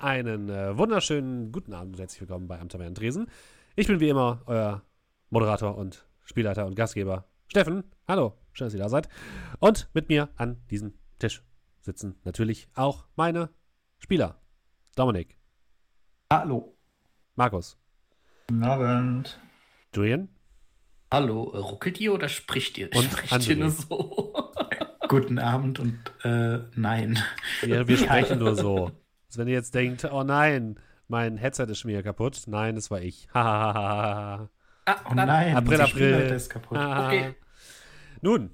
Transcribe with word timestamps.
Einen 0.00 0.48
äh, 0.48 0.78
wunderschönen 0.78 1.52
guten 1.52 1.74
Abend 1.74 1.92
und 1.92 2.00
herzlich 2.00 2.22
willkommen 2.22 2.48
bei 2.48 2.58
Am 2.58 2.70
Tavern 2.70 2.94
Dresen. 2.94 3.26
Ich 3.76 3.86
bin 3.86 4.00
wie 4.00 4.08
immer 4.08 4.40
euer 4.46 4.82
Moderator 5.28 5.76
und 5.76 6.06
Spielleiter 6.24 6.64
und 6.64 6.74
Gastgeber 6.74 7.26
Steffen. 7.48 7.84
Hallo, 8.08 8.38
schön, 8.54 8.68
dass 8.68 8.72
ihr 8.72 8.80
da 8.80 8.88
seid. 8.88 9.10
Und 9.58 9.90
mit 9.92 10.08
mir 10.08 10.30
an 10.36 10.56
diesem 10.70 10.94
Tisch 11.18 11.42
sitzen 11.82 12.18
natürlich 12.24 12.68
auch 12.74 13.08
meine 13.14 13.50
Spieler. 13.98 14.40
Dominik. 14.96 15.36
Hallo. 16.32 16.78
Markus. 17.34 17.76
Guten 18.48 18.64
Abend. 18.64 19.38
Julian. 19.94 20.30
Hallo, 21.12 21.42
ruckelt 21.42 22.00
ihr 22.00 22.14
oder 22.14 22.30
spricht 22.30 22.78
ihr? 22.78 22.88
Und 22.94 23.04
spricht 23.04 23.48
ihr 23.48 23.56
nur 23.56 23.70
so? 23.70 24.32
Guten 25.08 25.38
Abend 25.38 25.78
und 25.78 25.98
äh, 26.24 26.60
nein. 26.74 27.22
Wir, 27.60 27.86
wir 27.86 27.98
sprechen 27.98 28.38
nur 28.38 28.56
so. 28.56 28.92
Also 29.30 29.38
wenn 29.40 29.46
ihr 29.48 29.54
jetzt 29.54 29.76
denkt, 29.76 30.04
oh 30.10 30.24
nein, 30.24 30.78
mein 31.06 31.36
Headset 31.36 31.64
ist 31.68 31.78
schon 31.78 31.90
wieder 31.92 32.02
kaputt. 32.02 32.42
Nein, 32.46 32.74
das 32.74 32.90
war 32.90 33.00
ich. 33.00 33.28
Ah, 33.34 34.48
Oh 35.08 35.14
nein, 35.14 35.54
April, 35.56 35.80
April. 35.82 36.14
Ist 36.32 36.50
kaputt. 36.50 36.76
Ah. 36.76 37.06
Okay. 37.06 37.34
Nun, 38.22 38.50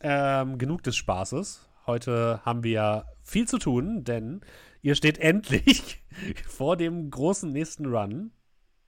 ähm, 0.00 0.58
genug 0.58 0.82
des 0.82 0.96
Spaßes. 0.96 1.68
Heute 1.86 2.40
haben 2.44 2.64
wir 2.64 3.04
viel 3.22 3.46
zu 3.46 3.58
tun, 3.58 4.02
denn 4.02 4.40
ihr 4.82 4.96
steht 4.96 5.18
endlich 5.20 6.02
vor 6.48 6.76
dem 6.76 7.10
großen 7.10 7.52
nächsten 7.52 7.86
Run, 7.86 8.32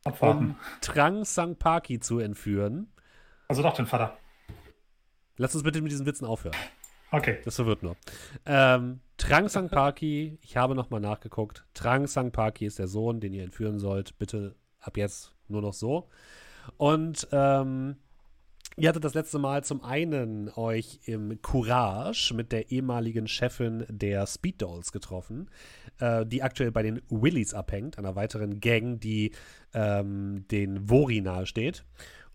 Abwarten. 0.05 0.39
um 0.39 0.57
Trang 0.81 1.25
Sangpaki 1.25 2.01
zu 2.01 2.19
entführen. 2.19 2.93
Also 3.47 3.63
doch 3.63 3.75
den 3.75 3.87
Vater. 3.87 4.17
Lass 5.37 5.55
uns 5.55 5.63
bitte 5.63 5.81
mit 5.83 5.93
diesen 5.93 6.07
Witzen 6.07 6.27
aufhören. 6.27 6.57
Okay. 7.11 7.39
Das 7.45 7.57
verwirrt 7.57 7.83
nur. 7.83 7.97
Ähm, 8.47 9.01
Trang 9.17 9.49
Sangpaki, 9.49 10.39
ich 10.43 10.57
habe 10.57 10.75
nochmal 10.75 11.01
nachgeguckt. 11.01 11.67
Trang 11.75 12.07
Sangpaki 12.07 12.67
ist 12.67 12.79
der 12.79 12.89
Sohn, 12.89 13.21
den 13.21 13.35
ihr 13.35 13.45
entführen 13.45 13.79
sollt. 13.79 14.19
Bitte 14.19 14.55
ab 14.81 14.97
jetzt 14.97 15.33
nur 15.49 15.61
noch 15.61 15.75
so. 15.75 16.09
Und 16.77 17.29
ähm, 17.33 17.97
ihr 18.77 18.89
hattet 18.89 19.05
das 19.05 19.15
letzte 19.15 19.39
Mal 19.39 19.65
zum 19.65 19.83
einen 19.83 20.49
euch 20.51 21.01
im 21.05 21.43
Courage 21.43 22.33
mit 22.35 22.53
der 22.53 22.71
ehemaligen 22.71 23.27
Chefin 23.29 23.85
der 23.89 24.27
Speed 24.27 24.63
Dolls 24.63 24.93
getroffen, 24.93 25.51
äh, 25.99 26.25
die 26.25 26.43
aktuell 26.43 26.71
bei 26.71 26.83
den 26.83 27.03
Willies 27.09 27.55
abhängt, 27.55 27.99
einer 27.99 28.15
weiteren 28.15 28.61
Gang, 28.61 29.01
die 29.01 29.33
ähm, 29.75 30.47
den 30.51 30.89
Vori 30.89 31.21
nahesteht. 31.21 31.85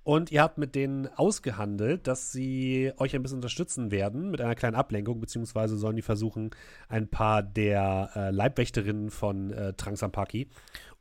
Und 0.06 0.32
ihr 0.32 0.44
habt 0.44 0.60
mit 0.60 0.76
denen 0.76 1.08
ausgehandelt, 1.08 2.06
dass 2.06 2.32
sie 2.32 2.94
euch 2.98 3.16
ein 3.16 3.24
bisschen 3.24 3.40
unterstützen 3.40 3.90
werden 3.90 4.30
mit 4.30 4.40
einer 4.40 4.54
kleinen 4.54 4.76
Ablenkung, 4.76 5.20
beziehungsweise 5.20 5.78
sollen 5.78 5.96
die 5.96 6.04
versuchen, 6.04 6.52
ein 6.88 7.10
paar 7.10 7.42
der 7.42 8.12
äh, 8.16 8.30
Leibwächterinnen 8.30 9.10
von 9.10 9.50
äh, 9.50 9.74
Transampaki 9.74 10.48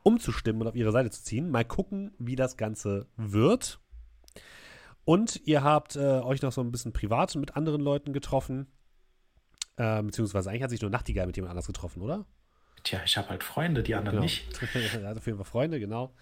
umzustimmen 0.01 0.63
und 0.63 0.67
auf 0.69 0.75
ihre 0.75 0.91
Seite 0.91 1.11
zu 1.11 1.23
ziehen. 1.23 1.51
Mal 1.51 1.65
gucken, 1.65 2.15
wie 2.17 2.35
das 2.35 2.57
Ganze 2.57 3.05
wird. 3.15 3.79
Und 5.03 5.39
ihr 5.45 5.63
habt 5.63 5.95
äh, 5.95 5.99
euch 5.99 6.41
noch 6.41 6.51
so 6.51 6.61
ein 6.61 6.71
bisschen 6.71 6.91
privat 6.91 7.35
mit 7.35 7.55
anderen 7.55 7.81
Leuten 7.81 8.11
getroffen. 8.11 8.65
Äh, 9.77 10.01
beziehungsweise 10.01 10.49
eigentlich 10.49 10.63
hat 10.63 10.71
sich 10.71 10.81
nur 10.81 10.89
Nachtigall 10.89 11.27
mit 11.27 11.35
jemand 11.35 11.51
anders 11.51 11.67
getroffen, 11.67 12.01
oder? 12.01 12.25
Tja, 12.83 13.01
ich 13.05 13.17
habe 13.17 13.29
halt 13.29 13.43
Freunde, 13.43 13.83
die 13.83 13.93
anderen 13.93 14.15
Genau. 14.15 14.23
nicht. 14.23 14.47
er 14.95 15.09
hat 15.09 15.17
auf 15.17 15.25
jeden 15.27 15.37
Fall 15.37 15.45
Freunde, 15.45 15.79
genau. 15.79 16.15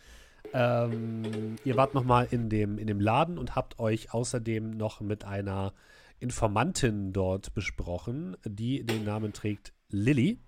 Ähm, 0.52 1.55
ihr 1.63 1.77
wart 1.77 1.94
noch 1.94 2.03
mal 2.03 2.27
in 2.30 2.49
dem, 2.49 2.77
in 2.77 2.88
dem 2.88 2.99
Laden 2.99 3.38
und 3.38 3.55
habt 3.55 3.80
euch 3.80 4.13
außerdem 4.13 4.72
noch 4.72 5.02
mit 5.02 5.23
einer 5.23 5.73
Informantin 6.19 7.13
dort 7.13 7.53
besprochen, 7.53 8.38
die 8.45 8.86
den 8.86 9.03
Namen 9.03 9.33
trägt 9.33 9.73
Lilly. 9.89 10.39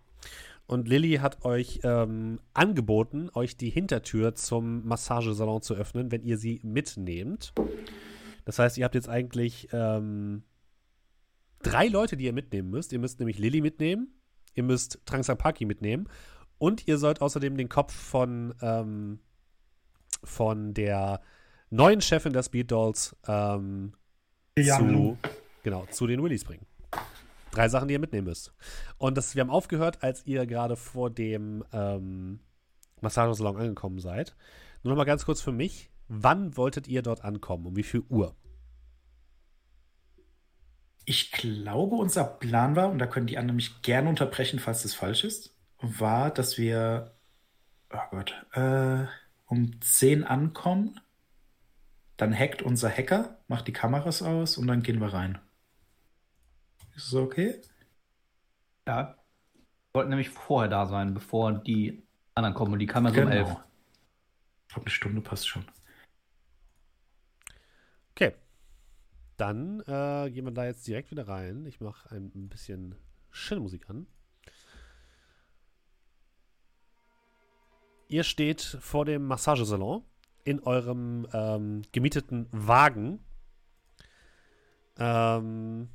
Und 0.67 0.87
Lilly 0.87 1.17
hat 1.17 1.45
euch 1.45 1.81
ähm, 1.83 2.39
angeboten, 2.53 3.29
euch 3.33 3.55
die 3.55 3.69
Hintertür 3.69 4.35
zum 4.35 4.85
Massagesalon 4.87 5.61
zu 5.61 5.75
öffnen, 5.75 6.11
wenn 6.11 6.23
ihr 6.23 6.37
sie 6.37 6.59
mitnehmt. 6.63 7.53
Das 8.45 8.57
heißt, 8.57 8.77
ihr 8.77 8.85
habt 8.85 8.95
jetzt 8.95 9.09
eigentlich 9.09 9.67
ähm, 9.71 10.43
drei 11.61 11.87
Leute, 11.87 12.17
die 12.17 12.25
ihr 12.25 12.33
mitnehmen 12.33 12.69
müsst. 12.69 12.93
Ihr 12.93 12.99
müsst 12.99 13.19
nämlich 13.19 13.37
Lilly 13.37 13.61
mitnehmen, 13.61 14.13
ihr 14.53 14.63
müsst 14.63 15.01
Trangsapaki 15.05 15.65
mitnehmen 15.65 16.07
und 16.57 16.87
ihr 16.87 16.97
sollt 16.97 17.21
außerdem 17.21 17.57
den 17.57 17.69
Kopf 17.69 17.93
von, 17.93 18.53
ähm, 18.61 19.19
von 20.25 20.73
der 20.73 21.21
neuen 21.69 22.01
Chefin 22.01 22.33
der 22.33 22.43
Speed 22.43 22.71
Dolls 22.71 23.15
ähm, 23.27 23.93
zu, 24.57 25.17
genau, 25.63 25.85
zu 25.87 26.07
den 26.07 26.21
Willies 26.23 26.43
bringen. 26.43 26.65
Drei 27.51 27.69
Sachen, 27.69 27.87
die 27.87 27.93
ihr 27.93 27.99
mitnehmen 27.99 28.27
müsst. 28.27 28.53
Und 28.97 29.17
das, 29.17 29.35
wir 29.35 29.41
haben 29.41 29.49
aufgehört, 29.49 30.03
als 30.03 30.25
ihr 30.25 30.45
gerade 30.45 30.75
vor 30.75 31.09
dem 31.09 31.63
ähm, 31.71 32.39
Massagesalon 33.01 33.57
angekommen 33.57 33.99
seid. 33.99 34.35
Nur 34.83 34.91
noch 34.91 34.97
mal 34.97 35.05
ganz 35.05 35.25
kurz 35.25 35.41
für 35.41 35.51
mich. 35.51 35.89
Wann 36.07 36.57
wolltet 36.57 36.87
ihr 36.87 37.01
dort 37.01 37.23
ankommen? 37.23 37.65
Um 37.65 37.75
wie 37.75 37.83
viel 37.83 38.03
Uhr? 38.09 38.35
Ich 41.05 41.31
glaube, 41.31 41.95
unser 41.95 42.23
Plan 42.23 42.75
war, 42.75 42.89
und 42.89 42.99
da 42.99 43.05
können 43.05 43.27
die 43.27 43.37
anderen 43.37 43.55
mich 43.55 43.81
gerne 43.83 44.09
unterbrechen, 44.09 44.59
falls 44.59 44.83
das 44.83 44.93
falsch 44.93 45.23
ist, 45.23 45.55
war, 45.79 46.31
dass 46.31 46.57
wir, 46.57 47.15
oh 47.93 47.99
Gott, 48.11 48.33
äh, 48.53 49.05
um 49.55 49.81
10 49.81 50.23
ankommen. 50.23 50.99
Dann 52.17 52.37
hackt 52.37 52.61
unser 52.61 52.89
Hacker, 52.89 53.39
macht 53.47 53.67
die 53.67 53.73
Kameras 53.73 54.21
aus 54.21 54.57
und 54.57 54.67
dann 54.67 54.83
gehen 54.83 55.01
wir 55.01 55.13
rein. 55.13 55.39
Ist 56.95 57.07
das 57.07 57.15
okay? 57.15 57.61
Ja. 58.87 59.17
Wir 59.91 59.99
wollten 59.99 60.09
nämlich 60.09 60.29
vorher 60.29 60.69
da 60.69 60.85
sein, 60.85 61.13
bevor 61.13 61.51
die 61.53 62.03
anderen 62.33 62.53
kommen. 62.53 62.73
Und 62.73 62.79
die 62.79 62.85
ja 62.85 63.13
so 63.13 63.21
um 63.21 63.27
elf. 63.27 63.49
Ich 63.49 64.73
glaube, 64.73 64.85
eine 64.85 64.89
Stunde 64.89 65.21
passt 65.21 65.47
schon. 65.47 65.65
Okay. 68.11 68.33
Dann 69.37 69.81
äh, 69.81 70.29
gehen 70.31 70.45
wir 70.45 70.51
da 70.51 70.65
jetzt 70.65 70.87
direkt 70.87 71.11
wieder 71.11 71.27
rein. 71.27 71.65
Ich 71.65 71.81
mache 71.81 72.15
ein 72.15 72.47
bisschen 72.49 72.95
schöne 73.31 73.61
Musik 73.61 73.89
an. 73.89 74.07
Ihr 78.07 78.23
steht 78.23 78.61
vor 78.61 79.05
dem 79.05 79.25
Massagesalon 79.25 80.03
in 80.43 80.59
eurem 80.61 81.27
ähm, 81.33 81.81
gemieteten 81.91 82.47
Wagen. 82.51 83.19
Ähm, 84.97 85.89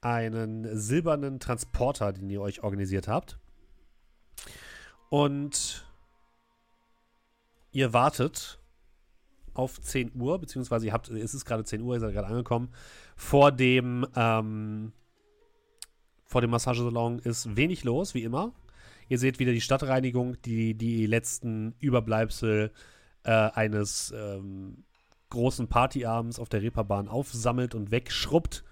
einen 0.00 0.76
silbernen 0.76 1.40
Transporter, 1.40 2.12
den 2.12 2.28
ihr 2.30 2.40
euch 2.40 2.62
organisiert 2.62 3.08
habt. 3.08 3.38
Und 5.08 5.84
ihr 7.72 7.92
wartet 7.92 8.58
auf 9.54 9.80
10 9.80 10.12
Uhr, 10.20 10.38
beziehungsweise 10.38 10.86
ihr 10.86 10.92
habt, 10.92 11.08
es 11.08 11.34
ist 11.34 11.44
gerade 11.44 11.64
10 11.64 11.82
Uhr, 11.82 11.94
ihr 11.94 12.00
seid 12.00 12.12
gerade 12.12 12.28
angekommen. 12.28 12.68
Vor 13.16 13.50
dem, 13.50 14.06
ähm, 14.14 14.92
vor 16.24 16.40
dem 16.40 16.50
Massagesalon 16.50 17.18
ist 17.20 17.56
wenig 17.56 17.84
los, 17.84 18.14
wie 18.14 18.22
immer. 18.22 18.52
Ihr 19.08 19.18
seht 19.18 19.38
wieder 19.38 19.52
die 19.52 19.60
Stadtreinigung, 19.60 20.40
die 20.42 20.74
die 20.74 21.06
letzten 21.06 21.74
Überbleibsel 21.78 22.72
äh, 23.24 23.30
eines 23.30 24.12
ähm, 24.16 24.84
großen 25.30 25.68
Partyabends 25.68 26.38
auf 26.38 26.48
der 26.48 26.62
Reeperbahn 26.62 27.08
aufsammelt 27.08 27.74
und 27.74 27.90
wegschrubbt. 27.90 28.64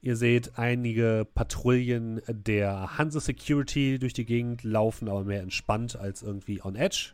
Ihr 0.00 0.16
seht 0.16 0.58
einige 0.58 1.26
Patrouillen 1.34 2.20
der 2.28 2.98
Hanse 2.98 3.20
Security 3.20 3.98
durch 3.98 4.12
die 4.12 4.24
Gegend 4.24 4.62
laufen, 4.62 5.08
aber 5.08 5.24
mehr 5.24 5.42
entspannt 5.42 5.96
als 5.96 6.22
irgendwie 6.22 6.62
on 6.62 6.76
edge. 6.76 7.12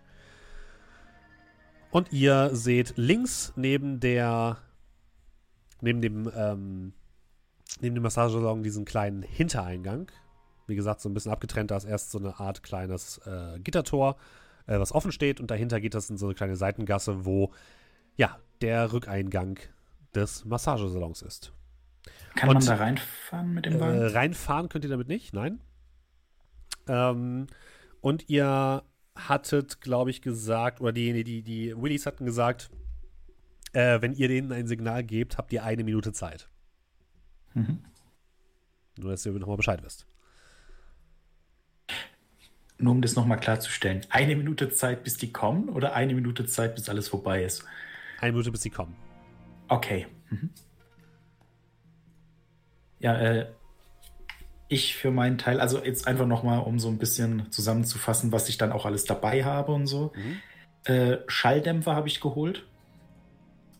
Und 1.91 2.12
ihr 2.12 2.51
seht 2.55 2.95
links 2.97 3.53
neben 3.57 4.01
der, 4.01 4.59
neben 5.81 6.01
dem, 6.01 6.31
ähm, 6.35 6.93
neben 7.81 7.95
dem 7.95 8.03
Massagesalon 8.03 8.62
diesen 8.62 8.85
kleinen 8.85 9.23
Hintereingang. 9.23 10.11
Wie 10.67 10.75
gesagt, 10.77 11.00
so 11.00 11.09
ein 11.09 11.15
bisschen 11.15 11.33
abgetrennt, 11.33 11.71
da 11.71 11.77
ist 11.77 11.84
erst 11.84 12.11
so 12.11 12.19
eine 12.19 12.39
Art 12.39 12.62
kleines 12.62 13.19
äh, 13.26 13.59
Gittertor, 13.61 14.17
äh, 14.67 14.79
was 14.79 14.93
offen 14.93 15.12
steht 15.12 15.41
und 15.41 15.50
dahinter 15.50 15.81
geht 15.81 15.94
das 15.94 16.09
in 16.11 16.17
so 16.17 16.26
eine 16.26 16.35
kleine 16.35 16.56
Seitengasse, 16.56 17.25
wo, 17.25 17.53
ja, 18.17 18.38
der 18.61 18.93
Rückeingang 18.93 19.59
des 20.14 20.44
Massagesalons 20.44 21.23
ist. 21.23 21.53
Kann 22.37 22.49
Und, 22.50 22.55
man 22.56 22.64
da 22.67 22.75
reinfahren 22.76 23.55
mit 23.55 23.67
dem 23.67 23.75
Äh, 23.75 23.81
Wagen? 23.81 24.06
reinfahren 24.06 24.69
könnt 24.69 24.85
ihr 24.85 24.91
damit 24.91 25.09
nicht, 25.09 25.32
nein. 25.35 25.61
Ähm, 26.88 27.47
und 28.00 28.29
ihr 28.29 28.82
hattet, 29.14 29.81
glaube 29.81 30.11
ich, 30.11 30.23
gesagt, 30.23 30.81
oder 30.81 30.93
die, 30.93 31.12
die, 31.12 31.25
die, 31.25 31.43
die 31.43 31.76
Willis 31.81 32.06
hatten 32.06 32.25
gesagt, 32.25 32.70
äh, 33.73 34.00
wenn 34.00 34.12
ihr 34.12 34.29
denen 34.29 34.53
ein 34.53 34.67
Signal 34.67 35.05
gebt, 35.05 35.38
habt 35.38 35.53
ihr 35.53 35.64
eine 35.64 35.85
Minute 35.85 36.12
Zeit. 36.12 36.49
Mhm. 37.55 37.85
Nur, 38.99 39.11
dass 39.11 39.25
ihr 39.26 39.32
nochmal 39.32 39.56
Bescheid 39.56 39.82
wisst. 39.82 40.06
Nur 42.82 42.94
um 42.94 43.00
das 43.00 43.14
nochmal 43.14 43.38
klarzustellen. 43.38 44.05
Eine 44.11 44.34
Minute 44.34 44.69
Zeit, 44.70 45.05
bis 45.05 45.17
die 45.17 45.32
kommen 45.32 45.69
oder 45.69 45.94
eine 45.94 46.14
Minute 46.14 46.46
Zeit, 46.46 46.75
bis 46.75 46.88
alles 46.88 47.06
vorbei 47.06 47.44
ist? 47.44 47.64
Eine 48.20 48.32
Minute, 48.32 48.50
bis 48.50 48.62
sie 48.62 48.70
kommen. 48.70 48.96
Okay. 49.69 50.08
Mhm. 50.31 50.50
Ja, 52.99 53.17
äh, 53.20 53.46
ich 54.67 54.96
für 54.96 55.12
meinen 55.12 55.38
Teil, 55.38 55.61
also 55.61 55.84
jetzt 55.84 56.08
einfach 56.08 56.26
nochmal, 56.26 56.58
um 56.58 56.81
so 56.81 56.88
ein 56.88 56.99
bisschen 56.99 57.52
zusammenzufassen, 57.52 58.32
was 58.32 58.49
ich 58.49 58.58
dann 58.58 58.73
auch 58.73 58.85
alles 58.85 59.05
dabei 59.05 59.44
habe 59.44 59.70
und 59.70 59.87
so. 59.87 60.12
Mhm. 60.17 60.93
Äh, 60.93 61.19
Schalldämpfer 61.28 61.94
habe 61.94 62.08
ich 62.08 62.20
geholt. 62.20 62.67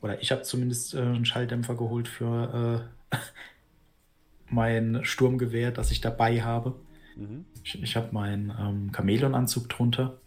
Oder 0.01 0.23
ich 0.23 0.31
habe 0.31 0.43
zumindest 0.43 0.95
äh, 0.95 1.01
einen 1.01 1.25
Schalldämpfer 1.25 1.75
geholt 1.75 2.07
für 2.07 2.89
äh, 3.11 3.17
mein 4.49 5.05
Sturmgewehr, 5.05 5.73
das 5.73 5.91
ich 5.91 6.01
dabei 6.01 6.43
habe. 6.43 6.77
Mhm. 7.17 7.45
Ich, 7.63 7.83
ich 7.83 7.97
habe 7.97 8.13
meinen 8.13 8.51
ähm, 8.59 8.93
Chamäleonanzug 8.95 9.69
drunter. 9.69 10.19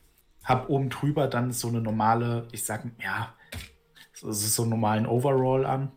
Hab 0.44 0.70
oben 0.70 0.90
drüber 0.90 1.28
dann 1.28 1.52
so 1.52 1.68
eine 1.68 1.82
normale, 1.82 2.48
ich 2.52 2.64
sag, 2.64 2.86
ja, 3.02 3.34
so, 4.14 4.32
so 4.32 4.64
einen 4.64 4.72
normalen 4.72 5.08
Overall 5.08 5.66
an. 5.66 5.92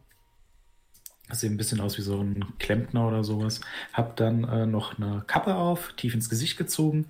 Das 1.28 1.40
sieht 1.40 1.50
ein 1.50 1.58
bisschen 1.58 1.80
aus 1.80 1.98
wie 1.98 2.02
so 2.02 2.20
ein 2.20 2.44
Klempner 2.58 3.06
oder 3.06 3.22
sowas. 3.22 3.60
Hab 3.92 4.16
dann 4.16 4.44
äh, 4.44 4.66
noch 4.66 4.98
eine 4.98 5.22
Kappe 5.26 5.54
auf, 5.54 5.92
tief 5.96 6.14
ins 6.14 6.30
Gesicht 6.30 6.56
gezogen. 6.56 7.06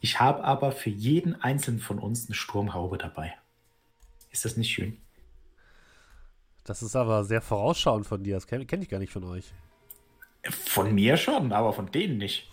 Ich 0.00 0.20
habe 0.20 0.44
aber 0.44 0.72
für 0.72 0.90
jeden 0.90 1.40
einzelnen 1.40 1.80
von 1.80 1.98
uns 1.98 2.26
eine 2.26 2.34
Sturmhaube 2.34 2.98
dabei. 2.98 3.34
Ist 4.30 4.44
das 4.44 4.56
nicht 4.56 4.70
schön? 4.70 4.98
Das 6.64 6.82
ist 6.82 6.96
aber 6.96 7.24
sehr 7.24 7.40
vorausschauend 7.40 8.06
von 8.06 8.22
dir. 8.22 8.34
Das 8.34 8.46
kenne 8.46 8.66
kenn 8.66 8.82
ich 8.82 8.88
gar 8.88 8.98
nicht 8.98 9.12
von 9.12 9.24
euch. 9.24 9.52
Von 10.50 10.94
mir 10.94 11.16
schon, 11.16 11.52
aber 11.52 11.72
von 11.72 11.90
denen 11.90 12.18
nicht. 12.18 12.50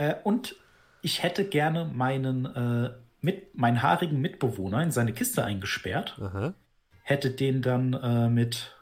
Äh, 0.00 0.14
und 0.24 0.56
ich 1.02 1.22
hätte 1.22 1.44
gerne 1.44 1.84
meinen, 1.84 2.46
äh, 2.46 2.90
mit, 3.20 3.54
meinen 3.54 3.82
haarigen 3.82 4.20
Mitbewohner 4.20 4.82
in 4.82 4.90
seine 4.90 5.12
Kiste 5.12 5.44
eingesperrt. 5.44 6.18
Aha. 6.20 6.54
Hätte 7.02 7.30
den 7.30 7.60
dann 7.60 7.92
äh, 7.92 8.30
mit, 8.30 8.74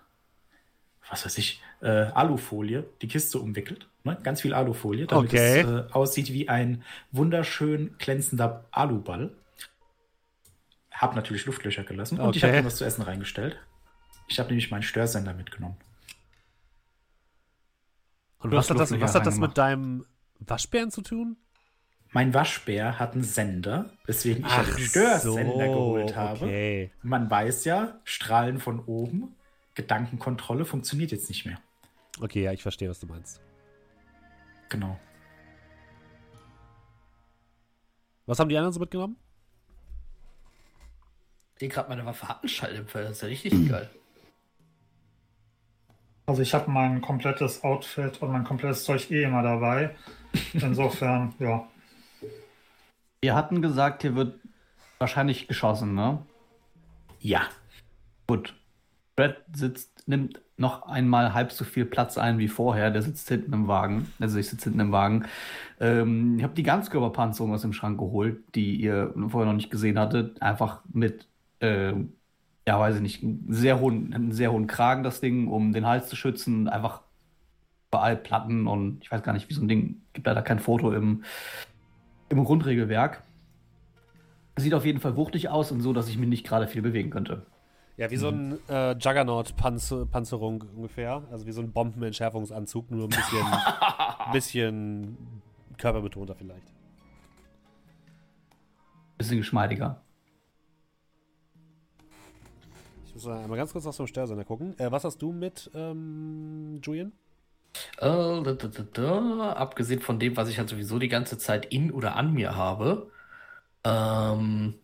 was 1.09 1.25
weiß 1.25 1.37
ich, 1.39 1.61
äh, 1.81 1.89
Alufolie 1.89 2.85
die 3.03 3.09
Kiste 3.09 3.41
umwickelt. 3.41 3.89
Ne? 4.05 4.17
Ganz 4.23 4.43
viel 4.43 4.55
Alufolie, 4.55 5.07
damit 5.07 5.31
Okay. 5.31 5.61
es 5.61 5.67
äh, 5.67 5.93
aussieht 5.93 6.33
wie 6.33 6.49
ein 6.49 6.85
wunderschön 7.11 7.97
glänzender 7.99 8.67
Aluball. 8.71 9.33
Hab 10.93 11.17
natürlich 11.17 11.47
Luftlöcher 11.47 11.83
gelassen 11.83 12.21
und 12.21 12.37
ich 12.37 12.45
Okay. 12.45 12.53
habe 12.53 12.63
ihm 12.63 12.67
was 12.67 12.77
zu 12.77 12.85
essen 12.85 13.03
reingestellt. 13.03 13.57
Ich 14.29 14.39
habe 14.39 14.51
nämlich 14.51 14.71
meinen 14.71 14.83
Störsender 14.83 15.35
mitgenommen. 15.35 15.77
Und 18.39 18.53
was 18.53 18.71
hat, 18.71 18.79
das, 18.79 19.01
was 19.01 19.15
hat 19.17 19.27
das 19.27 19.39
mit 19.39 19.59
deinem 19.59 20.05
Waschbären 20.41 20.91
zu 20.91 21.03
tun? 21.03 21.37
Mein 22.13 22.33
Waschbär 22.33 22.99
hat 22.99 23.13
einen 23.13 23.23
Sender, 23.23 23.91
weswegen 24.07 24.47
ich 24.47 24.53
den 24.53 24.79
Störsender 24.79 25.67
geholt 25.67 26.17
habe. 26.17 26.47
Okay. 26.47 26.91
Man 27.03 27.31
weiß 27.31 27.65
ja, 27.67 28.01
Strahlen 28.05 28.61
von 28.61 28.81
oben, 28.81 29.37
Gedankenkontrolle 29.75 30.65
funktioniert 30.65 31.13
jetzt 31.13 31.29
nicht 31.29 31.45
mehr. 31.45 31.61
Okay, 32.21 32.43
ja, 32.43 32.53
ich 32.53 32.63
verstehe, 32.63 32.89
was 32.89 32.99
du 32.99 33.07
meinst. 33.07 33.41
Genau. 34.71 34.99
Was 38.27 38.39
haben 38.39 38.49
die 38.49 38.57
anderen 38.57 38.73
so 38.73 38.81
mitgenommen? 38.81 39.17
Ich 41.61 41.71
gerade 41.71 41.89
meine 41.89 42.07
Waffe 42.07 42.29
hat 42.29 42.43
einen 42.43 42.49
Schalldämpfer, 42.49 43.03
das 43.03 43.13
ist 43.13 43.23
ja 43.23 43.29
richtig 43.29 43.69
geil. 43.69 43.91
Also 46.27 46.43
ich 46.43 46.53
habe 46.55 46.71
mein 46.71 47.01
komplettes 47.01 47.65
Outfit 47.65 48.21
und 48.21 48.31
mein 48.31 48.45
komplettes 48.45 48.85
Zeug 48.85 49.11
eh 49.11 49.23
immer 49.23 49.43
dabei. 49.43 49.97
Insofern, 50.53 51.35
ja. 51.39 51.67
Wir 53.21 53.35
hatten 53.35 53.63
gesagt, 53.63 54.03
hier 54.03 54.15
wird 54.15 54.39
wahrscheinlich 54.99 55.49
geschossen, 55.49 55.95
ne? 55.95 56.19
Ja. 57.21 57.43
Gut. 58.27 58.55
Brad 59.17 59.37
sitzt, 59.53 60.07
nimmt 60.07 60.41
noch 60.57 60.83
einmal 60.83 61.35
halb 61.35 61.51
so 61.53 61.65
viel 61.65 61.85
Platz 61.85 62.19
ein 62.19 62.39
wie 62.39 62.49
vorher. 62.49 62.91
Der 62.91 63.03
sitzt 63.03 63.29
hinten 63.29 63.53
im 63.53 63.69
Wagen. 63.69 64.13
Also 64.21 64.39
ich 64.39 64.49
sitze 64.49 64.65
hinten 64.65 64.81
im 64.81 64.93
Wagen. 64.93 65.27
Ähm, 65.81 66.37
ich 66.39 66.45
habe 66.45 66.55
die 66.55 66.63
Ganzkörperpanzerung 66.63 67.53
aus 67.53 67.63
dem 67.63 67.73
Schrank 67.73 67.99
geholt, 67.99 68.39
die 68.55 68.77
ihr 68.77 69.13
vorher 69.29 69.47
noch 69.47 69.57
nicht 69.57 69.71
gesehen 69.71 69.99
hattet. 69.99 70.41
Einfach 70.43 70.81
mit, 70.93 71.27
ähm, 71.61 72.13
ja, 72.67 72.79
weiß 72.79 72.97
ich 72.97 73.03
nicht, 73.03 73.23
einen 73.23 73.47
sehr 73.49 73.81
hohen, 73.81 74.13
einen 74.15 74.33
sehr 74.33 74.53
hohen 74.53 74.67
Kragen, 74.67 75.03
das 75.03 75.21
Ding, 75.21 75.49
um 75.49 75.73
den 75.73 75.87
Hals 75.87 76.09
zu 76.09 76.17
schützen. 76.17 76.69
Einfach 76.69 77.03
überall 77.91 78.17
Platten 78.17 78.67
und 78.67 79.03
ich 79.03 79.11
weiß 79.11 79.23
gar 79.23 79.33
nicht, 79.33 79.49
wie 79.49 79.55
so 79.55 79.63
ein 79.63 79.69
Ding. 79.69 80.03
Gibt 80.13 80.27
leider 80.27 80.43
kein 80.43 80.59
Foto 80.59 80.93
im, 80.93 81.25
im 82.29 82.45
Grundregelwerk. 82.45 83.23
Sieht 84.57 84.75
auf 84.75 84.85
jeden 84.85 85.01
Fall 85.01 85.17
wuchtig 85.17 85.49
aus 85.49 85.73
und 85.73 85.81
so, 85.81 85.93
dass 85.93 86.09
ich 86.09 86.19
mich 86.19 86.29
nicht 86.29 86.47
gerade 86.47 86.67
viel 86.67 86.83
bewegen 86.83 87.11
könnte. 87.11 87.47
Ja, 87.97 88.11
wie 88.11 88.17
so 88.17 88.29
ein 88.29 88.59
äh, 88.69 88.93
Juggernaut-Panzerung 88.93 90.65
ungefähr. 90.77 91.23
Also 91.31 91.47
wie 91.47 91.53
so 91.53 91.63
ein 91.63 91.73
Bombenentschärfungsanzug, 91.73 92.91
nur 92.91 93.05
ein 93.05 93.11
bisschen, 93.11 93.47
bisschen 94.33 95.17
körperbetonter 95.79 96.35
vielleicht. 96.35 96.73
Bisschen 99.17 99.39
geschmeidiger. 99.39 100.01
Ich 103.07 103.15
muss 103.15 103.27
mal 103.27 103.43
einmal 103.43 103.59
ganz 103.59 103.73
kurz 103.73 103.87
auf 103.87 103.97
so 103.97 104.05
einen 104.05 104.09
Störsender 104.09 104.45
gucken. 104.45 104.79
Äh, 104.79 104.93
was 104.93 105.03
hast 105.03 105.19
du 105.23 105.33
mit, 105.33 105.71
ähm, 105.75 106.81
Julian? 106.83 107.13
Äh, 107.99 108.43
da, 108.43 108.53
da, 108.55 108.69
da. 108.93 109.53
Abgesehen 109.53 110.01
von 110.01 110.19
dem, 110.19 110.37
was 110.37 110.49
ich 110.49 110.59
halt 110.59 110.69
sowieso 110.69 110.99
die 110.99 111.09
ganze 111.09 111.39
Zeit 111.39 111.67
in 111.67 111.91
oder 111.91 112.17
an 112.17 112.33
mir 112.33 112.57
habe. 112.57 113.11
Ähm, 113.85 114.75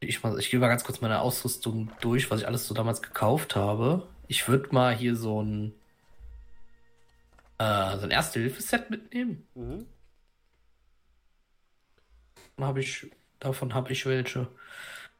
ich, 0.00 0.22
ich 0.24 0.50
gehe 0.50 0.60
mal 0.60 0.68
ganz 0.68 0.84
kurz 0.84 1.00
meine 1.00 1.20
Ausrüstung 1.20 1.90
durch, 2.00 2.30
was 2.30 2.40
ich 2.40 2.46
alles 2.46 2.66
so 2.66 2.74
damals 2.74 3.02
gekauft 3.02 3.56
habe. 3.56 4.06
Ich 4.28 4.48
würde 4.48 4.68
mal 4.72 4.94
hier 4.94 5.14
so 5.16 5.42
ein, 5.42 5.74
äh, 7.58 7.96
so 7.98 8.04
ein 8.04 8.10
Erste-Hilfe-Set 8.10 8.90
mitnehmen. 8.90 9.46
Mhm. 9.54 9.86
Hab 12.58 12.76
ich, 12.76 13.10
davon 13.40 13.74
habe 13.74 13.92
ich 13.92 14.06
welche. 14.06 14.48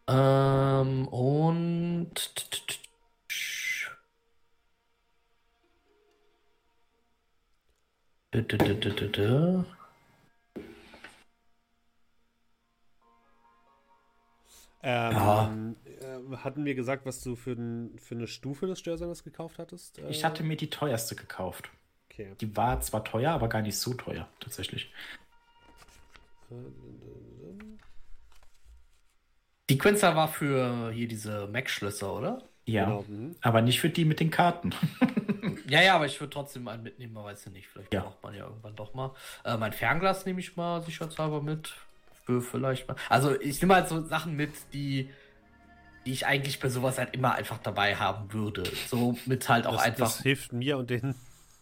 Ähm, 0.08 1.06
und 1.08 2.12
Ähm, 14.84 15.12
Ja. 15.14 15.52
äh, 16.00 16.36
hatten 16.38 16.64
wir 16.64 16.74
gesagt, 16.74 17.06
was 17.06 17.20
du 17.20 17.36
für, 17.36 17.52
n, 17.52 17.96
für 17.98 18.14
eine 18.16 18.26
Stufe 18.26 18.66
des 18.66 18.80
Störsenders 18.80 19.22
gekauft 19.22 19.58
hattest? 19.58 19.98
Äh, 19.98 20.10
Ich 20.10 20.24
hatte 20.24 20.42
mir 20.42 20.56
die 20.56 20.70
teuerste 20.70 21.14
gekauft. 21.14 21.70
Okay. 22.10 22.34
Die 22.40 22.56
war 22.56 22.80
zwar 22.80 23.04
teuer, 23.04 23.32
aber 23.32 23.48
gar 23.48 23.62
nicht 23.62 23.78
so 23.78 23.94
teuer, 23.94 24.28
tatsächlich. 24.40 24.92
Sequencer 29.70 30.14
war 30.16 30.28
für 30.28 30.90
hier 30.92 31.08
diese 31.08 31.46
Mac-Schlösser, 31.46 32.12
oder? 32.12 32.42
Ja. 32.64 32.84
Genau. 32.84 33.04
Mhm. 33.08 33.36
Aber 33.40 33.60
nicht 33.62 33.80
für 33.80 33.88
die 33.90 34.04
mit 34.04 34.20
den 34.20 34.30
Karten. 34.30 34.70
Ja, 35.66 35.80
ja, 35.80 35.94
aber 35.96 36.06
ich 36.06 36.20
würde 36.20 36.30
trotzdem 36.30 36.68
einen 36.68 36.82
mitnehmen, 36.82 37.14
man 37.14 37.24
weiß 37.24 37.46
ja 37.46 37.50
nicht. 37.50 37.66
Vielleicht 37.66 37.92
Ja. 37.94 38.02
braucht 38.02 38.22
man 38.22 38.34
ja 38.34 38.44
irgendwann 38.44 38.76
doch 38.76 38.94
mal. 38.94 39.12
Äh, 39.44 39.56
mein 39.56 39.72
Fernglas 39.72 40.26
nehme 40.26 40.38
ich 40.40 40.54
mal 40.56 40.82
sicherheitshalber 40.82 41.40
mit. 41.40 41.72
Für 42.26 42.40
vielleicht 42.42 42.86
mal. 42.86 42.96
Also 43.08 43.40
ich 43.40 43.60
nehme 43.62 43.74
halt 43.74 43.88
so 43.88 44.04
Sachen 44.04 44.36
mit, 44.36 44.50
die, 44.72 45.08
die 46.04 46.12
ich 46.12 46.26
eigentlich 46.26 46.60
bei 46.60 46.68
sowas 46.68 46.98
halt 46.98 47.14
immer 47.14 47.34
einfach 47.34 47.58
dabei 47.58 47.96
haben 47.96 48.32
würde. 48.32 48.64
So 48.88 49.16
mit 49.26 49.48
halt 49.48 49.66
auch 49.66 49.76
Das, 49.76 49.82
einfach. 49.82 49.98
das 50.06 50.20
hilft 50.22 50.52
mir 50.52 50.76
und 50.78 50.90
den. 50.90 51.14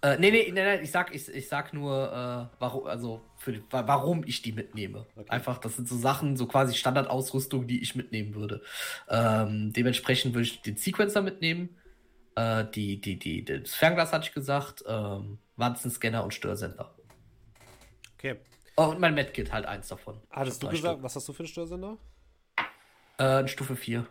Äh, 0.02 0.16
nee, 0.18 0.30
nee, 0.30 0.50
nee, 0.50 0.62
nee, 0.62 0.82
ich 0.82 0.90
sag, 0.90 1.14
ich, 1.14 1.28
ich 1.28 1.48
sag 1.48 1.74
nur, 1.74 2.10
äh, 2.10 2.56
warum, 2.58 2.86
also 2.86 3.22
für, 3.36 3.60
warum 3.70 4.24
ich 4.24 4.40
die 4.40 4.52
mitnehme. 4.52 5.06
Okay. 5.14 5.28
Einfach, 5.28 5.58
das 5.58 5.76
sind 5.76 5.88
so 5.88 5.96
Sachen, 5.96 6.36
so 6.36 6.46
quasi 6.46 6.74
Standardausrüstung, 6.74 7.66
die 7.66 7.82
ich 7.82 7.94
mitnehmen 7.94 8.34
würde. 8.34 8.62
Ähm, 9.10 9.72
dementsprechend 9.74 10.34
würde 10.34 10.44
ich 10.44 10.62
den 10.62 10.76
Sequencer 10.76 11.20
mitnehmen. 11.20 11.76
Äh, 12.34 12.64
die, 12.74 13.00
die, 13.00 13.18
die, 13.18 13.44
das 13.44 13.74
Fernglas 13.74 14.12
hatte 14.12 14.26
ich 14.26 14.32
gesagt, 14.32 14.84
ähm, 14.86 15.38
Wanzenscanner 15.56 16.24
und 16.24 16.32
Störsender. 16.32 16.94
Okay. 18.14 18.36
Oh, 18.76 18.84
und 18.84 19.00
mein 19.00 19.14
Medkit 19.14 19.52
halt 19.52 19.66
eins 19.66 19.88
davon. 19.88 20.18
Hattest 20.30 20.62
du 20.62 20.68
gesagt, 20.68 20.94
Stück. 20.94 21.02
was 21.02 21.16
hast 21.16 21.28
du 21.28 21.34
für 21.34 21.40
einen 21.40 21.48
Störsender? 21.48 21.98
Äh, 23.18 23.46
Stufe 23.48 23.76
4. 23.76 24.06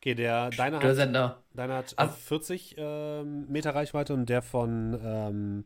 Okay, 0.00 0.14
der 0.14 0.48
deiner 0.50 0.80
hat, 0.82 1.38
deiner 1.52 1.76
hat 1.76 1.92
äh, 1.92 1.94
Ah. 1.98 2.08
40 2.08 2.74
ähm, 2.78 3.46
Meter 3.50 3.74
Reichweite 3.74 4.14
und 4.14 4.26
der 4.30 4.40
von, 4.40 4.98
ähm, 5.04 5.64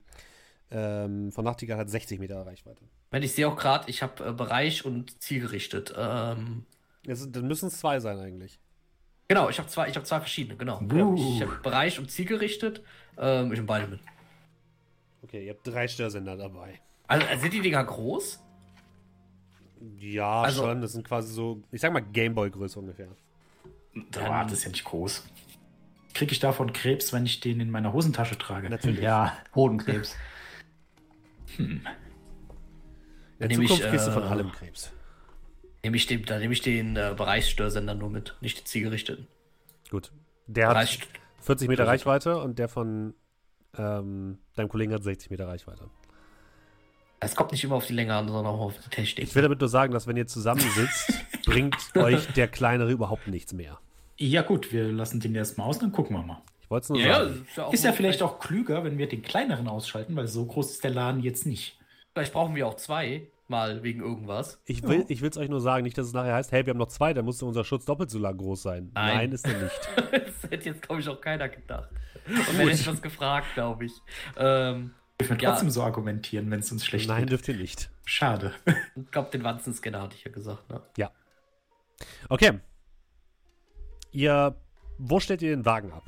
ähm, 0.72 1.30
von 1.30 1.44
Nachtigall 1.44 1.78
hat 1.78 1.88
60 1.88 2.18
Meter 2.18 2.44
Reichweite. 2.44 2.82
Wenn 3.12 3.22
ich 3.22 3.32
sehe 3.32 3.46
auch 3.46 3.54
gerade, 3.54 3.88
ich 3.88 4.02
habe 4.02 4.24
äh, 4.28 4.32
Bereich 4.32 4.84
und 4.84 5.22
zielgerichtet. 5.22 5.94
Ähm, 5.96 6.64
Das, 7.06 7.30
dann 7.30 7.46
müssen 7.46 7.68
es 7.68 7.78
zwei 7.78 8.00
sein 8.00 8.18
eigentlich. 8.18 8.58
Genau, 9.28 9.48
ich 9.48 9.58
habe 9.58 9.68
zwei, 9.68 9.88
ich 9.88 9.94
habe 9.94 10.04
zwei 10.04 10.18
verschiedene, 10.18 10.56
genau. 10.56 10.80
Uh. 10.82 11.14
Ich 11.36 11.40
habe 11.40 11.54
Bereich 11.62 11.98
und 12.00 12.10
Ziel 12.10 12.26
gerichtet. 12.26 12.82
Ähm, 13.16 13.52
ich 13.52 13.58
habe 13.58 13.66
beide 13.68 13.86
mit. 13.86 14.00
Okay, 15.22 15.46
ihr 15.46 15.52
habt 15.54 15.64
drei 15.66 15.86
Störsender 15.86 16.36
dabei. 16.36 16.80
Also 17.06 17.24
äh, 17.26 17.38
sind 17.38 17.52
die 17.52 17.60
Dinger 17.60 17.84
groß? 17.84 18.40
Ja, 19.98 20.42
Also- 20.42 20.62
schon. 20.64 20.80
Das 20.82 20.92
sind 20.92 21.06
quasi 21.06 21.32
so, 21.32 21.62
ich 21.70 21.80
sag 21.80 21.92
mal 21.92 22.00
Gameboy-Größe 22.02 22.78
ungefähr. 22.80 23.08
Boah, 23.94 24.44
das 24.44 24.54
ist 24.54 24.64
ja 24.64 24.70
nicht 24.70 24.84
groß. 24.84 25.24
Kriege 26.14 26.32
ich 26.32 26.38
davon 26.38 26.72
Krebs, 26.72 27.12
wenn 27.12 27.26
ich 27.26 27.40
den 27.40 27.60
in 27.60 27.70
meiner 27.70 27.92
Hosentasche 27.92 28.38
trage? 28.38 28.70
Natürlich. 28.70 29.00
Ja, 29.00 29.36
Hodenkrebs. 29.54 30.16
In 31.58 31.82
der 33.40 33.48
Nehme 33.48 33.64
ich, 33.64 33.70
Zukunft 33.70 33.90
kriegst 33.90 34.06
du 34.06 34.12
von 34.12 34.22
äh, 34.22 34.26
allem 34.26 34.52
Krebs. 34.52 34.92
Nehme 35.82 35.96
ich 35.96 36.06
den, 36.06 36.24
da 36.24 36.38
nehme 36.38 36.52
ich 36.52 36.62
den 36.62 36.96
äh, 36.96 37.14
Bereichsstörsender 37.16 37.94
nur 37.94 38.10
mit, 38.10 38.36
nicht 38.40 38.58
die 38.60 38.64
zielgerichteten. 38.64 39.26
Gut. 39.90 40.12
Der 40.46 40.68
hat 40.68 40.74
Bereich, 40.74 41.00
40 41.40 41.68
Meter 41.68 41.86
Reichweite 41.86 42.38
und 42.38 42.58
der 42.58 42.68
von 42.68 43.14
ähm, 43.76 44.38
deinem 44.54 44.68
Kollegen 44.68 44.92
hat 44.92 45.02
60 45.02 45.30
Meter 45.30 45.48
Reichweite. 45.48 45.90
es 47.20 47.34
kommt 47.34 47.52
nicht 47.52 47.64
immer 47.64 47.74
auf 47.76 47.86
die 47.86 47.92
Länge 47.92 48.14
an, 48.14 48.28
sondern 48.28 48.46
auch 48.46 48.60
auf 48.60 48.78
die 48.78 48.90
Technik. 48.90 49.28
Ich 49.28 49.34
will 49.34 49.42
damit 49.42 49.60
nur 49.60 49.68
sagen, 49.68 49.92
dass 49.92 50.06
wenn 50.06 50.16
ihr 50.16 50.26
zusammensitzt, 50.26 51.12
bringt 51.44 51.76
euch 51.96 52.26
der 52.32 52.48
kleinere 52.48 52.90
überhaupt 52.90 53.26
nichts 53.26 53.52
mehr. 53.52 53.78
Ja, 54.16 54.42
gut, 54.42 54.73
wir 54.73 54.90
lassen 54.92 55.21
den 55.21 55.35
erstmal 55.35 55.68
aus, 55.68 55.78
dann 55.78 55.92
gucken 55.92 56.16
wir 56.16 56.23
mal. 56.23 56.42
Ich 56.61 56.71
wollte 56.71 56.85
es 56.85 56.88
nur 56.90 56.99
ja, 57.00 57.25
sagen. 57.25 57.47
ist 57.49 57.56
ja, 57.56 57.64
auch 57.64 57.73
Ist 57.73 57.85
ja 57.85 57.92
vielleicht 57.92 58.23
auch 58.23 58.38
klüger, 58.38 58.85
wenn 58.85 58.97
wir 58.99 59.09
den 59.09 59.23
kleineren 59.23 59.68
ausschalten, 59.68 60.16
weil 60.16 60.26
so 60.28 60.47
groß 60.47 60.71
ist 60.73 60.85
der 60.85 60.90
Laden 60.92 61.23
jetzt 61.23 61.47
nicht. 61.47 61.78
Vielleicht 62.12 62.33
brauchen 62.33 62.54
wir 62.54 62.66
auch 62.66 62.75
zwei, 62.76 63.26
mal 63.49 63.83
wegen 63.83 64.00
irgendwas. 64.00 64.61
Ich 64.66 64.83
will 64.83 65.04
es 65.09 65.37
euch 65.37 65.49
nur 65.49 65.61
sagen, 65.61 65.83
nicht, 65.85 65.99
dass 65.99 66.06
es 66.06 66.12
nachher 66.12 66.35
heißt, 66.35 66.52
hey, 66.52 66.64
wir 66.64 66.71
haben 66.71 66.78
noch 66.78 66.88
zwei, 66.88 67.12
dann 67.12 67.25
musste 67.25 67.44
unser 67.44 67.64
Schutz 67.64 67.85
doppelt 67.85 68.11
so 68.11 68.18
lang 68.18 68.37
groß 68.37 68.62
sein. 68.62 68.90
Nein, 68.94 69.16
Nein. 69.16 69.33
ist 69.33 69.47
er 69.47 69.61
nicht. 69.62 69.80
das 70.12 70.50
hätte 70.50 70.71
jetzt, 70.71 70.83
glaube 70.83 71.00
ich, 71.00 71.09
auch 71.09 71.21
keiner 71.21 71.49
gedacht. 71.49 71.90
Und 72.26 72.59
wenn 72.59 72.68
ich 72.68 72.87
was 72.87 73.02
gefragt, 73.02 73.49
glaube 73.54 73.85
ich. 73.85 73.92
Ähm, 74.37 74.94
Wir 75.18 75.26
können 75.28 75.40
Ja. 75.40 75.50
trotzdem 75.50 75.71
so 75.71 75.83
argumentieren, 75.83 76.50
wenn 76.50 76.61
es 76.61 76.73
uns 76.73 76.87
schlecht 76.87 77.09
Nein, 77.09 77.23
geht. 77.23 77.33
dürft 77.33 77.49
ihr 77.49 77.56
nicht. 77.56 77.90
Schade. 78.06 78.52
ich 78.97 79.11
glaube, 79.11 79.30
den 79.30 79.44
Wanzenscanner 79.44 80.00
hatte 80.00 80.16
ich 80.16 80.25
ja 80.25 80.30
gesagt. 80.30 80.71
Ne? 80.71 80.80
Ja. 80.97 81.11
Okay. 82.28 82.61
Ihr, 84.14 84.54
wo 84.97 85.18
stellt 85.18 85.42
ihr 85.42 85.50
den 85.50 85.66
Wagen 85.66 85.92
ab? 85.92 86.04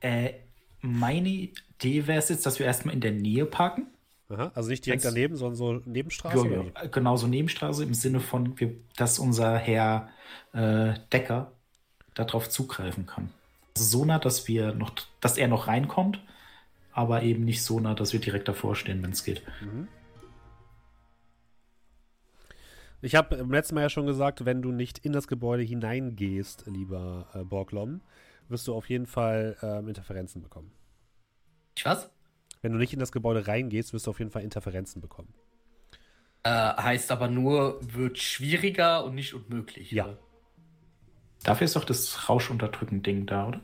Äh, 0.00 0.34
meine 0.80 1.28
Idee 1.28 2.06
wäre 2.06 2.18
es 2.20 2.28
jetzt, 2.28 2.46
dass 2.46 2.58
wir 2.60 2.66
erstmal 2.66 2.94
in 2.94 3.00
der 3.00 3.10
Nähe 3.12 3.44
parken. 3.44 3.88
Aha, 4.28 4.52
also 4.54 4.70
nicht 4.70 4.86
direkt 4.86 5.02
Wenn's- 5.02 5.14
daneben, 5.14 5.36
sondern 5.36 5.56
so 5.56 5.72
Nebenstraße? 5.84 6.48
Ja, 6.48 6.64
wie? 6.84 6.88
genauso 6.90 7.26
Nebenstraße 7.26 7.82
im 7.82 7.94
Sinne 7.94 8.20
von, 8.20 8.54
dass 8.96 9.18
unser 9.18 9.56
Herr 9.58 10.08
äh, 10.52 10.94
Decker 11.12 11.52
darauf 12.14 12.48
zugreifen 12.48 13.06
kann. 13.06 13.30
Also 13.76 13.98
so 13.98 14.04
nah, 14.04 14.18
dass 14.20 14.46
wir 14.48 14.74
noch, 14.74 14.92
dass 15.20 15.36
er 15.36 15.48
noch 15.48 15.66
reinkommt, 15.66 16.20
aber 16.92 17.22
eben 17.22 17.44
nicht 17.44 17.62
so 17.62 17.78
nah, 17.80 17.94
dass 17.94 18.12
wir 18.12 18.20
direkt 18.20 18.48
davor 18.48 18.74
stehen, 18.76 19.02
wenn 19.02 19.10
es 19.10 19.22
geht. 19.24 19.42
Ich 23.02 23.14
habe 23.14 23.36
im 23.36 23.50
letzten 23.50 23.74
Mal 23.74 23.82
ja 23.82 23.90
schon 23.90 24.06
gesagt, 24.06 24.44
wenn 24.44 24.62
du 24.62 24.72
nicht 24.72 24.98
in 24.98 25.12
das 25.12 25.28
Gebäude 25.28 25.62
hineingehst, 25.62 26.64
lieber 26.66 27.28
äh, 27.34 27.44
Borglom, 27.44 28.00
wirst 28.48 28.66
du 28.66 28.74
auf 28.74 28.88
jeden 28.88 29.06
Fall 29.06 29.56
ähm, 29.62 29.88
Interferenzen 29.88 30.42
bekommen. 30.42 30.72
Ich 31.76 31.84
was? 31.84 32.10
Wenn 32.62 32.72
du 32.72 32.78
nicht 32.78 32.92
in 32.92 32.98
das 32.98 33.12
Gebäude 33.12 33.46
reingehst, 33.46 33.92
wirst 33.92 34.06
du 34.06 34.10
auf 34.10 34.18
jeden 34.18 34.30
Fall 34.30 34.42
Interferenzen 34.42 35.00
bekommen. 35.00 35.34
Äh, 36.42 36.50
heißt 36.50 37.10
aber 37.12 37.28
nur, 37.28 37.80
wird 37.82 38.18
schwieriger 38.18 39.04
und 39.04 39.14
nicht 39.14 39.34
unmöglich. 39.34 39.90
Ja. 39.90 40.06
oder? 40.06 40.18
Dafür 41.42 41.64
ist 41.66 41.76
doch 41.76 41.84
das 41.84 42.28
Rauschunterdrücken-Ding 42.28 43.26
da, 43.26 43.48
oder? 43.48 43.60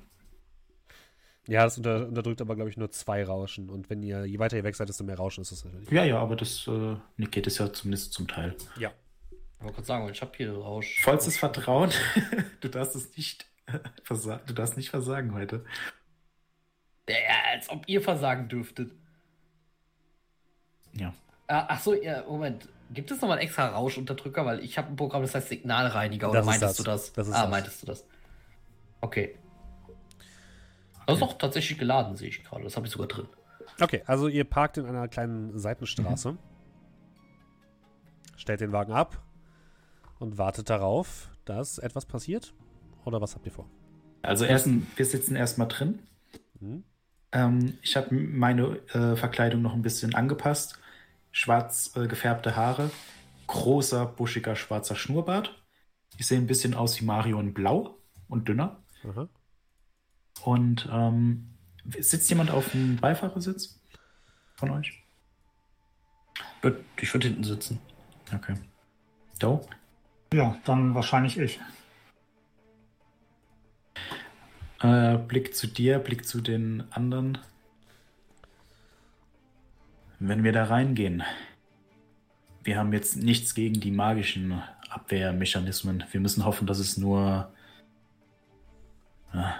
Ja, 1.49 1.65
das 1.65 1.79
unter, 1.79 2.07
unterdrückt 2.07 2.41
aber, 2.41 2.55
glaube 2.55 2.71
ich, 2.71 2.77
nur 2.77 2.91
zwei 2.91 3.25
Rauschen. 3.25 3.71
Und 3.71 3.91
wenn 3.91 4.03
ihr, 4.03 4.25
je 4.25 4.39
weiter 4.39 4.57
ihr 4.57 4.65
weg 4.65 4.77
seid, 4.77 4.89
desto 4.89 5.03
mehr 5.05 5.17
Rauschen 5.17 5.43
ist 5.43 5.51
das 5.51 5.65
natürlich. 5.65 5.91
Ja, 5.91 6.05
ja, 6.05 6.19
aber 6.19 6.37
das 6.37 6.69
äh, 6.69 6.97
geht 7.27 7.47
es 7.47 7.59
ja 7.59 7.73
zumindest 7.73 8.12
zum 8.12 8.29
Teil. 8.29 8.57
Ja. 8.79 8.93
Ich 9.62 9.64
wollte 9.66 9.76
gerade 9.76 9.87
sagen, 9.87 10.09
ich 10.11 10.21
habe 10.21 10.33
hier 10.37 10.52
Rausch. 10.52 11.00
Vollstes 11.04 11.38
Vertrauen. 11.38 11.92
du 12.61 12.69
darfst 12.69 12.97
es 12.97 13.16
nicht 13.16 13.47
versagen. 14.02 14.42
Du 14.47 14.54
darfst 14.54 14.76
nicht 14.76 14.90
versagen 14.90 15.35
heute. 15.35 15.64
Ja, 17.09 17.14
als 17.52 17.71
ob 17.71 17.88
ihr 17.88 18.00
versagen 18.00 18.49
dürftet. 18.49 18.90
Ja. 20.95 21.14
Ah, 21.47 21.66
ach 21.69 21.81
so, 21.81 21.95
ja, 21.95 22.25
Moment. 22.25 22.69
Gibt 22.90 23.12
es 23.12 23.21
nochmal 23.21 23.38
einen 23.38 23.47
extra 23.47 23.69
Rauschunterdrücker? 23.69 24.45
Weil 24.45 24.64
ich 24.64 24.78
habe 24.78 24.88
ein 24.88 24.97
Programm, 24.97 25.23
das 25.23 25.33
heißt 25.37 25.50
Signalreiniger. 25.50 26.31
Oder 26.31 26.40
Das 26.40 26.47
meintest 26.47 26.71
das. 26.71 26.76
du 26.78 26.83
das? 26.83 27.12
Das 27.12 27.31
ah, 27.31 27.42
das. 27.42 27.50
meintest 27.50 27.83
du 27.83 27.87
das? 27.87 28.04
Okay. 29.00 29.38
Das 31.07 31.14
ist 31.14 31.23
doch 31.23 31.38
tatsächlich 31.38 31.78
geladen, 31.78 32.16
sehe 32.16 32.31
ich 32.31 32.42
gerade. 32.42 32.64
Das 32.64 32.75
habe 32.75 32.88
ich 32.88 32.92
sogar 32.92 33.07
drin. 33.07 33.28
Okay, 33.81 34.02
also 34.07 34.26
ihr 34.26 34.42
parkt 34.42 34.78
in 34.78 34.87
einer 34.87 35.07
kleinen 35.07 35.57
Seitenstraße, 35.57 36.37
stellt 38.37 38.61
den 38.61 38.73
Wagen 38.73 38.92
ab 38.92 39.23
und 40.23 40.38
wartet 40.38 40.71
darauf, 40.71 41.29
dass 41.45 41.79
etwas 41.79 42.07
passiert. 42.07 42.55
Oder 43.05 43.21
was 43.21 43.35
habt 43.35 43.45
ihr 43.45 43.52
vor? 43.52 43.69
Also 44.23 44.45
erst, 44.45 44.69
wir 44.97 45.05
sitzen 45.05 45.35
erstmal 45.35 45.67
drin. 45.67 45.99
Mhm. 46.61 46.85
Ähm, 47.33 47.79
ich 47.83 47.97
habe 47.97 48.14
meine 48.14 48.79
äh, 48.95 49.17
Verkleidung 49.17 49.62
noch 49.62 49.75
ein 49.75 49.83
bisschen 49.83 50.14
angepasst. 50.14 50.79
Schwarz 51.33 51.93
äh, 51.97 52.07
gefärbte 52.07 52.55
Haare, 52.55 52.91
großer, 53.49 54.07
buschiger, 54.07 54.55
schwarzer 54.55 54.95
Schnurrbart. 54.95 55.61
Ich 56.19 56.26
sehe 56.26 56.38
ein 56.38 56.47
bisschen 56.47 56.75
aus 56.75 57.00
wie 57.00 57.05
Mario 57.05 57.41
in 57.41 57.52
Blau 57.52 57.99
und 58.29 58.47
dünner. 58.49 58.81
Aha. 59.02 59.29
Und 60.45 60.88
ähm, 60.93 61.55
sitzt 61.99 62.31
jemand 62.31 62.50
auf 62.52 62.71
dem 62.71 62.97
Beifahrersitz 62.97 63.81
von 64.55 64.71
euch? 64.71 65.02
Ich 67.00 67.12
würde 67.12 67.26
hinten 67.26 67.43
sitzen. 67.43 67.81
Okay. 68.33 68.55
Do? 69.41 69.62
Ja, 70.33 70.57
dann 70.65 70.95
wahrscheinlich 70.95 71.39
ich. 71.39 71.61
Äh, 74.81 75.19
Blick 75.19 75.55
zu 75.55 75.67
dir, 75.67 75.99
Blick 75.99 76.27
zu 76.27 76.41
den 76.41 76.85
anderen. 76.91 77.39
Wenn 80.19 80.43
wir 80.43 80.53
da 80.53 80.65
reingehen, 80.65 81.23
wir 82.65 82.79
haben 82.79 82.93
jetzt 82.93 83.17
nichts 83.17 83.55
gegen 83.55 83.81
die 83.81 83.91
magischen 83.91 84.62
Abwehrmechanismen. 84.89 86.05
Wir 86.11 86.21
müssen 86.21 86.45
hoffen, 86.45 86.67
dass 86.67 86.79
es 86.79 86.97
nur. 86.97 87.53
Ja, 89.35 89.55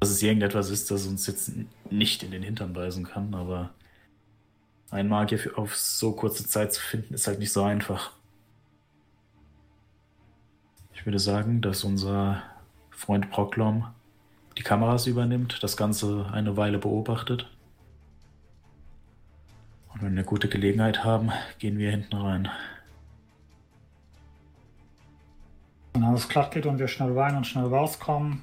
dass 0.00 0.10
es 0.10 0.22
irgendetwas 0.22 0.70
ist, 0.70 0.90
das 0.90 1.06
uns 1.06 1.26
jetzt 1.26 1.52
nicht 1.90 2.22
in 2.22 2.30
den 2.30 2.42
Hintern 2.42 2.72
beißen 2.72 3.04
kann, 3.04 3.34
aber 3.34 3.74
ein 4.90 5.08
Magier 5.08 5.38
auf 5.56 5.76
so 5.76 6.12
kurze 6.12 6.46
Zeit 6.46 6.72
zu 6.72 6.80
finden, 6.80 7.14
ist 7.14 7.26
halt 7.26 7.38
nicht 7.38 7.52
so 7.52 7.62
einfach. 7.62 8.12
Ich 11.00 11.06
würde 11.06 11.18
sagen, 11.18 11.62
dass 11.62 11.82
unser 11.82 12.42
Freund 12.90 13.30
Proklom 13.30 13.86
die 14.58 14.62
Kameras 14.62 15.06
übernimmt, 15.06 15.62
das 15.62 15.78
Ganze 15.78 16.28
eine 16.30 16.58
Weile 16.58 16.76
beobachtet. 16.76 17.48
Und 19.88 20.02
wenn 20.02 20.12
wir 20.12 20.18
eine 20.18 20.24
gute 20.24 20.50
Gelegenheit 20.50 21.02
haben, 21.02 21.30
gehen 21.58 21.78
wir 21.78 21.90
hinten 21.90 22.16
rein. 22.16 22.50
Wenn 25.94 26.04
alles 26.04 26.28
glatt 26.28 26.50
geht 26.50 26.66
und 26.66 26.78
wir 26.78 26.86
schnell 26.86 27.18
rein 27.18 27.34
und 27.34 27.46
schnell 27.46 27.64
rauskommen, 27.64 28.42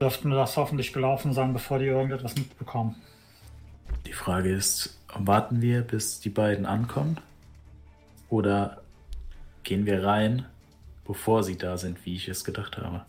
dürften 0.00 0.30
das 0.30 0.56
hoffentlich 0.56 0.92
gelaufen 0.92 1.32
sein, 1.32 1.52
bevor 1.52 1.80
die 1.80 1.86
irgendetwas 1.86 2.36
mitbekommen. 2.36 2.94
Die 4.06 4.12
Frage 4.12 4.52
ist, 4.52 4.96
warten 5.12 5.60
wir, 5.60 5.82
bis 5.82 6.20
die 6.20 6.30
beiden 6.30 6.66
ankommen? 6.66 7.16
Oder 8.28 8.80
gehen 9.64 9.86
wir 9.86 10.04
rein, 10.04 10.46
bevor 11.04 11.42
sie 11.42 11.56
da 11.56 11.76
sind, 11.76 12.04
wie 12.04 12.16
ich 12.16 12.28
es 12.28 12.44
gedacht 12.44 12.76
habe? 12.76 13.04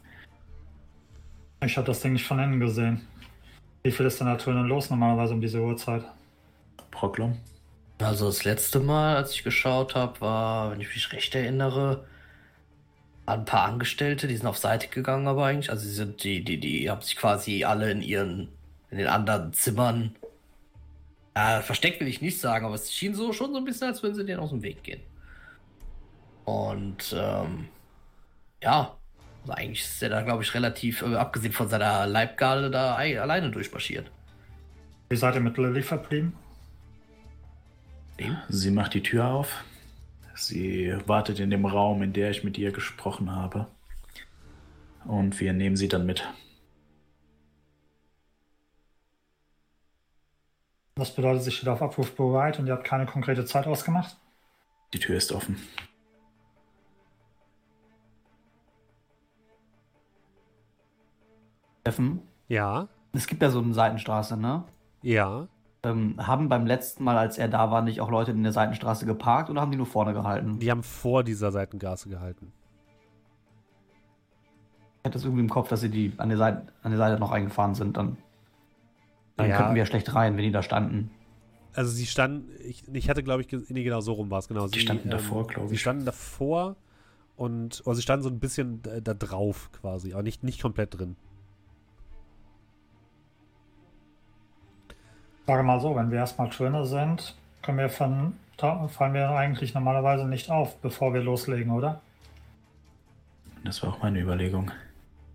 Ich 1.64 1.78
habe 1.78 1.88
das 1.88 2.02
Ding 2.02 2.14
nicht 2.14 2.26
von 2.26 2.40
innen 2.40 2.60
gesehen. 2.60 3.08
Wie 3.84 3.92
viel 3.92 4.06
ist 4.06 4.20
denn 4.20 4.28
da 4.28 4.36
drinnen 4.36 4.68
los 4.68 4.90
normalerweise 4.90 5.34
um 5.34 5.42
diese 5.42 5.62
Uhrzeit? 5.62 6.04
Proklom? 6.92 7.38
Also 8.00 8.26
das 8.28 8.44
letzte 8.44 8.80
Mal, 8.80 9.16
als 9.16 9.34
ich 9.34 9.44
geschaut 9.44 9.96
habe, 9.96 10.20
war, 10.22 10.72
wenn 10.72 10.82
ich 10.82 10.94
mich 10.94 11.12
recht 11.14 11.34
erinnere, 11.36 12.06
ein 13.26 13.46
paar 13.46 13.66
Angestellte, 13.66 14.28
die 14.28 14.36
sind 14.36 14.48
auf 14.48 14.58
Seite 14.58 14.88
gegangen, 14.88 15.28
aber 15.28 15.46
eigentlich, 15.46 15.70
also 15.70 15.86
die 15.86 15.92
sind, 15.92 16.24
die, 16.24 16.44
die, 16.44 16.60
die 16.60 16.90
haben 16.90 17.02
sich 17.02 17.16
quasi 17.16 17.64
alle 17.64 17.92
in 17.92 18.02
ihren, 18.02 18.50
in 18.90 18.98
den 18.98 19.08
anderen 19.08 19.54
Zimmern, 19.54 20.16
äh, 21.34 21.62
versteckt 21.62 22.00
will 22.00 22.08
ich 22.08 22.22
nicht 22.22 22.40
sagen, 22.40 22.66
aber 22.66 22.76
es 22.76 22.92
schien 22.92 23.16
so 23.16 23.32
schon 23.34 23.54
so 23.54 23.58
ein 23.58 23.66
bisschen, 23.66 23.88
als 23.88 24.04
würden 24.04 24.16
sie 24.16 24.26
denen 24.26 24.40
aus 24.40 24.50
dem 24.50 24.62
Weg 24.62 24.84
gehen. 24.84 25.02
Und 26.46 27.16
ähm, 27.18 27.70
ja, 28.64 28.98
also 29.42 29.54
eigentlich 29.54 29.82
ist 29.82 30.02
er 30.02 30.10
da, 30.10 30.22
glaube 30.22 30.44
ich, 30.44 30.54
relativ, 30.54 31.02
äh, 31.02 31.16
abgesehen 31.16 31.54
von 31.54 31.68
seiner 31.68 32.08
Leibgarde, 32.08 32.72
da 32.72 32.96
ei- 32.98 33.20
alleine 33.20 33.52
durchmarschiert. 33.52 34.10
Wie 35.10 35.16
seid 35.16 35.36
ihr 35.36 35.42
mit 35.42 35.58
Lilly 35.58 35.82
verblieben? 35.84 36.34
Sie 38.48 38.72
macht 38.72 38.94
die 38.94 39.04
Tür 39.04 39.26
auf. 39.28 39.64
Sie 40.36 40.96
wartet 41.08 41.40
in 41.40 41.50
dem 41.50 41.66
Raum, 41.66 42.02
in 42.04 42.14
der 42.14 42.32
ich 42.32 42.44
mit 42.44 42.58
ihr 42.58 42.72
gesprochen 42.72 43.36
habe. 43.36 43.68
Und 45.06 45.40
wir 45.40 45.52
nehmen 45.52 45.76
sie 45.76 45.90
dann 45.90 46.06
mit. 46.06 46.28
Das 50.96 51.14
bedeutet, 51.14 51.44
sie 51.44 51.52
steht 51.52 51.68
auf 51.68 51.82
Abruf 51.82 52.16
bereit 52.16 52.60
und 52.60 52.68
ihr 52.68 52.74
habt 52.74 52.86
keine 52.86 53.06
konkrete 53.06 53.46
Zeit 53.46 53.68
ausgemacht? 53.68 54.16
Die 54.94 55.00
Tür 55.00 55.18
ist 55.18 55.32
offen. 55.32 55.58
Steffen, 61.84 62.22
Ja, 62.48 62.88
es 63.12 63.28
gibt 63.28 63.42
ja 63.42 63.50
so 63.50 63.60
eine 63.60 63.74
Seitenstraße, 63.74 64.38
ne? 64.38 64.64
ja. 65.02 65.48
Ähm, 65.86 66.16
haben 66.18 66.48
beim 66.48 66.66
letzten 66.66 67.04
Mal, 67.04 67.18
als 67.18 67.38
er 67.38 67.50
da 67.50 67.70
war, 67.72 67.82
nicht 67.82 68.00
auch 68.00 68.10
Leute 68.10 68.32
in 68.32 68.42
der 68.42 68.54
Seitenstraße 68.54 69.06
geparkt 69.06 69.50
oder 69.50 69.60
haben 69.60 69.70
die 69.72 69.76
nur 69.78 69.86
vorne 69.86 70.14
gehalten? 70.14 70.58
Die 70.60 70.72
haben 70.72 70.82
vor 70.82 71.26
dieser 71.26 71.52
Seitengasse 71.52 72.08
gehalten. 72.08 72.54
Ich 75.02 75.06
hatte 75.06 75.14
das 75.16 75.26
irgendwie 75.26 75.42
im 75.44 75.50
Kopf, 75.50 75.68
dass 75.68 75.82
sie 75.82 75.90
die 75.90 76.14
an 76.16 76.30
der 76.30 76.38
Seite, 76.38 76.68
an 76.84 76.92
der 76.92 76.98
Seite 76.98 77.20
noch 77.20 77.32
eingefahren 77.32 77.76
sind. 77.76 77.98
Dann, 77.98 78.16
dann 79.36 79.50
Ja. 79.50 79.58
könnten 79.58 79.76
wir 79.76 79.80
ja 79.80 79.86
schlecht 79.86 80.16
rein, 80.16 80.38
wenn 80.38 80.44
die 80.46 80.54
da 80.54 80.64
standen. 80.64 81.12
Also 81.74 81.92
sie 81.92 82.06
standen, 82.06 82.50
ich, 82.64 82.88
ich 82.94 83.10
hatte 83.10 83.22
glaube 83.24 83.42
ich, 83.42 83.52
nee, 83.52 83.84
genau 83.84 84.00
so 84.00 84.14
rum 84.14 84.32
war 84.32 84.40
es, 84.40 84.48
genau. 84.48 84.68
Die 84.68 84.76
sie, 84.76 84.86
standen 84.86 85.10
davor, 85.10 85.48
glaub 85.48 85.68
Sie 85.68 85.76
ich. 85.76 85.82
standen 85.82 86.06
davor 86.06 86.78
und, 87.36 87.82
oder 87.86 87.96
sie 87.96 88.02
standen 88.04 88.24
so 88.24 88.30
ein 88.30 88.40
bisschen 88.40 88.82
da, 88.84 89.02
da 89.02 89.14
drauf 89.14 89.70
quasi, 89.74 90.14
aber 90.14 90.24
nicht, 90.24 90.44
nicht 90.44 90.62
komplett 90.62 90.98
drin. 90.98 91.18
Sage 95.46 95.64
mal 95.64 95.80
so, 95.80 95.96
wenn 95.96 96.10
wir 96.12 96.20
erstmal 96.20 96.50
drinne 96.50 96.86
sind, 96.86 97.36
können 97.62 97.78
wir 97.78 97.90
von, 97.90 98.38
fallen 98.58 99.14
wir 99.14 99.30
eigentlich 99.32 99.74
normalerweise 99.74 100.26
nicht 100.26 100.50
auf, 100.50 100.78
bevor 100.78 101.14
wir 101.14 101.22
loslegen, 101.22 101.72
oder? 101.72 102.02
Das 103.64 103.82
war 103.84 103.94
auch 103.94 104.02
meine 104.02 104.20
Überlegung. 104.20 104.72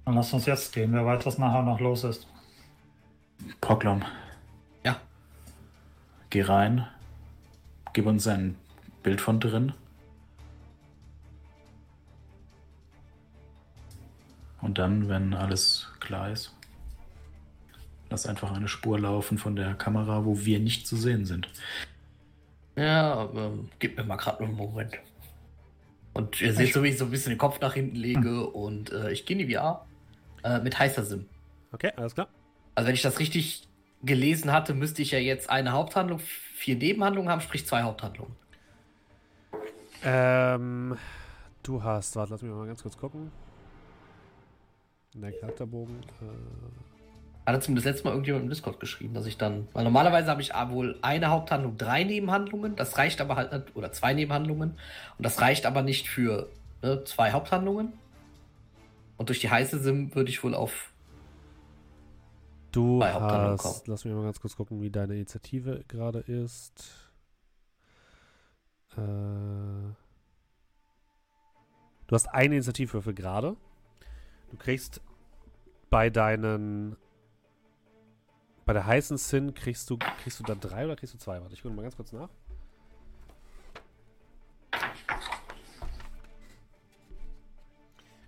Dann 0.05 0.15
lass 0.15 0.33
uns 0.33 0.47
jetzt 0.47 0.73
gehen, 0.73 0.93
wer 0.93 1.05
weiß, 1.05 1.27
was 1.27 1.39
nachher 1.39 1.63
noch 1.63 1.81
los 1.81 2.05
ist. 2.05 2.27
Poklom, 3.61 4.03
Ja. 4.85 4.97
geh 6.31 6.43
rein. 6.43 6.87
Gib 7.93 8.07
uns 8.07 8.27
ein 8.27 8.57
Bild 9.03 9.21
von 9.21 9.41
drin. 9.41 9.73
Und 14.61 14.79
dann, 14.79 15.09
wenn 15.09 15.35
alles 15.35 15.89
klar 16.01 16.31
ist, 16.31 16.55
lass 18.11 18.27
einfach 18.27 18.53
eine 18.53 18.69
Spur 18.69 18.99
laufen 18.99 19.39
von 19.39 19.57
der 19.57 19.75
Kamera, 19.75 20.25
wo 20.25 20.45
wir 20.45 20.61
nicht 20.61 20.87
zu 20.87 20.97
sehen 20.97 21.25
sind. 21.25 21.49
Ja, 22.77 23.29
ähm, 23.35 23.69
gib 23.79 23.97
mir 23.97 24.05
mal 24.05 24.17
gerade 24.17 24.45
einen 24.45 24.55
Moment. 24.55 24.99
Und 26.15 26.41
ihr 26.41 26.53
seht 26.53 26.73
so, 26.73 26.83
wie 26.83 26.89
ich 26.89 26.99
so 26.99 27.05
ein 27.05 27.11
bisschen 27.11 27.31
den 27.31 27.39
Kopf 27.39 27.61
nach 27.61 27.75
hinten 27.75 27.97
lege 27.97 28.47
und 28.47 28.93
äh, 28.93 29.13
ich 29.13 29.27
gehe 29.27 29.39
in 29.39 29.47
die 29.47 29.55
VR 29.55 29.87
äh, 30.43 30.61
mit 30.61 30.79
heißer 30.79 31.05
Sim. 31.05 31.27
Okay, 31.73 31.93
alles 31.97 32.15
klar. 32.15 32.29
Also 32.75 32.89
wenn 32.89 32.95
ich 32.95 33.03
das 33.03 33.19
richtig 33.19 33.69
gelesen 34.03 34.53
hatte, 34.53 34.75
müsste 34.75 35.03
ich 35.03 35.11
ja 35.11 35.19
jetzt 35.19 35.51
eine 35.51 35.73
Haupthandlung, 35.73 36.19
vier 36.19 36.77
Nebenhandlungen 36.77 37.31
haben, 37.31 37.41
sprich 37.41 37.67
zwei 37.67 37.83
Haupthandlungen. 37.83 38.35
Ähm, 40.05 40.97
du 41.63 41.83
hast, 41.83 42.17
warte, 42.17 42.33
lass 42.33 42.43
mich 42.43 42.53
mal 42.53 42.67
ganz 42.67 42.83
kurz 42.83 42.97
gucken. 42.97 43.33
In 45.15 45.23
dein 45.23 45.35
Charakterbogen. 45.41 45.97
Äh, 45.97 46.88
Hatte 47.49 47.61
zumindest 47.61 47.87
letztes 47.87 48.05
Mal 48.05 48.11
irgendjemand 48.11 48.45
im 48.45 48.51
Discord 48.51 48.79
geschrieben, 48.79 49.15
dass 49.15 49.25
ich 49.25 49.39
dann. 49.39 49.69
Weil 49.73 49.83
normalerweise 49.83 50.31
habe 50.31 50.43
ich 50.43 50.53
wohl 50.69 50.99
eine 51.01 51.31
Haupthandlung, 51.31 51.79
drei 51.79 52.05
Nebenhandlungen. 52.05 52.77
Das 52.77 52.99
reicht 52.99 53.23
aber 53.23 53.37
halt 53.37 53.53
nicht, 53.53 53.75
oder 53.75 53.91
zwei 53.91 54.13
Nebenhandlungen. 54.13 54.73
Und 55.17 55.25
das 55.25 55.41
reicht 55.41 55.65
aber 55.65 55.81
nicht 55.81 56.09
für 56.09 56.51
ne, 56.83 57.05
zwei 57.05 57.33
Haupthandlungen. 57.33 57.95
Und 59.17 59.31
durch 59.31 59.41
die 59.41 59.49
heiße 59.49 59.79
Sim 59.79 60.15
würde 60.15 60.29
ich 60.29 60.45
wohl 60.45 60.55
auf. 60.55 60.93
du 62.73 63.03
hast, 63.03 63.63
kommen. 63.63 63.81
lass 63.87 64.05
mich 64.05 64.13
mal 64.13 64.25
ganz 64.25 64.41
kurz 64.41 64.55
gucken, 64.55 64.83
wie 64.83 64.91
deine 64.91 65.15
Initiative 65.15 65.85
gerade 65.89 66.19
ist. 66.19 67.11
Äh, 68.93 69.01
du 72.09 72.13
hast 72.13 72.27
eine 72.27 72.57
Initiativwürfel 72.57 73.15
gerade. 73.15 73.57
Du 74.51 74.59
kriegst 74.59 75.01
bei 75.89 76.11
deinen 76.11 76.99
bei 78.69 78.75
der 78.75 78.87
heißen 78.87 79.17
Sin 79.17 79.55
kriegst 79.55 79.89
du 79.89 79.97
kriegst 79.97 80.41
du 80.41 80.45
da 80.45 80.55
drei 80.55 80.85
oder 80.85 80.95
kriegst 80.95 81.15
du 81.15 81.19
zwei? 81.19 81.41
Warte, 81.41 81.55
ich 81.55 81.63
gucke 81.63 81.75
mal 81.75 81.81
ganz 81.81 81.97
kurz 81.97 82.13
nach. 82.13 82.29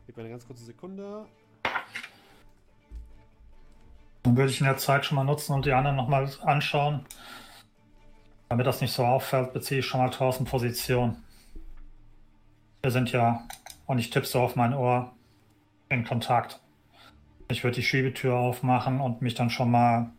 Gib 0.07 0.17
mir 0.17 0.23
eine 0.23 0.31
ganz 0.31 0.47
kurze 0.47 0.65
Sekunde. 0.65 1.27
Dann 4.23 4.35
würde 4.35 4.51
ich 4.51 4.61
in 4.61 4.65
der 4.65 4.79
Zeit 4.79 5.05
schon 5.05 5.17
mal 5.17 5.25
nutzen 5.25 5.53
und 5.53 5.67
die 5.67 5.75
anderen 5.75 5.97
nochmal 5.97 6.33
anschauen. 6.41 7.05
Damit 8.49 8.67
das 8.67 8.81
nicht 8.81 8.95
so 8.95 9.05
auffällt, 9.05 9.53
beziehe 9.53 9.81
ich 9.81 9.87
schon 9.87 10.01
mal 10.01 10.09
Thorsten 10.09 10.47
Position. 10.47 11.23
Wir 12.81 12.91
sind 12.91 13.13
ja, 13.13 13.47
und 13.85 13.99
ich 13.99 14.09
tippe 14.09 14.27
so 14.27 14.41
auf 14.41 14.57
mein 14.57 14.73
Ohr, 14.73 15.13
in 15.91 16.03
Kontakt. 16.03 16.61
Ich 17.49 17.63
würde 17.63 17.75
die 17.75 17.83
Schiebetür 17.83 18.37
aufmachen 18.37 19.03
und 19.03 19.21
mich 19.21 19.35
dann 19.35 19.51
schon 19.51 19.71
mal 19.71 20.13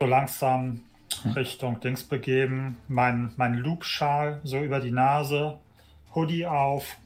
so 0.00 0.06
langsam 0.06 0.82
Richtung 1.34 1.80
Dings 1.80 2.04
begeben. 2.04 2.76
Mein, 2.88 3.32
mein 3.36 3.54
Loop-Schal 3.54 4.40
so 4.44 4.60
über 4.60 4.80
die 4.80 4.90
Nase, 4.90 5.58
Hoodie 6.14 6.46
auf 6.46 6.96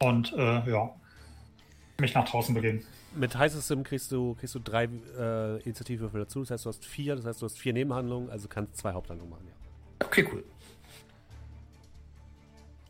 und 0.00 0.32
äh, 0.34 0.70
ja, 0.70 0.90
mich 2.00 2.14
nach 2.14 2.28
draußen 2.28 2.54
begeben. 2.54 2.84
Mit 3.14 3.36
heißes 3.36 3.66
Sim 3.66 3.82
kriegst 3.82 4.12
du, 4.12 4.34
kriegst 4.34 4.54
du 4.54 4.60
drei 4.60 4.84
äh, 5.18 5.60
Initiativwürfel 5.62 6.20
dazu. 6.20 6.40
Das 6.40 6.50
heißt, 6.50 6.64
du 6.66 6.68
hast 6.68 6.84
vier. 6.84 7.16
Das 7.16 7.24
heißt, 7.24 7.42
du 7.42 7.46
hast 7.46 7.58
vier 7.58 7.72
Nebenhandlungen. 7.72 8.30
Also 8.30 8.48
kannst 8.48 8.76
zwei 8.76 8.92
Haupthandlungen 8.92 9.30
machen. 9.30 9.46
Ja. 9.48 10.06
Okay, 10.06 10.28
cool. 10.32 10.44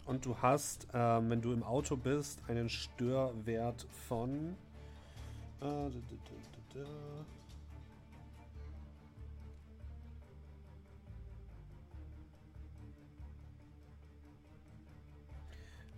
Und 0.04 0.24
du 0.24 0.36
hast, 0.42 0.88
ähm, 0.92 1.30
wenn 1.30 1.40
du 1.40 1.52
im 1.52 1.62
Auto 1.62 1.96
bist, 1.96 2.40
einen 2.48 2.68
Störwert 2.68 3.86
von. 4.08 4.56
Äh, 5.60 5.64
da, 5.64 5.88
da, 6.74 6.80
da, 6.80 6.86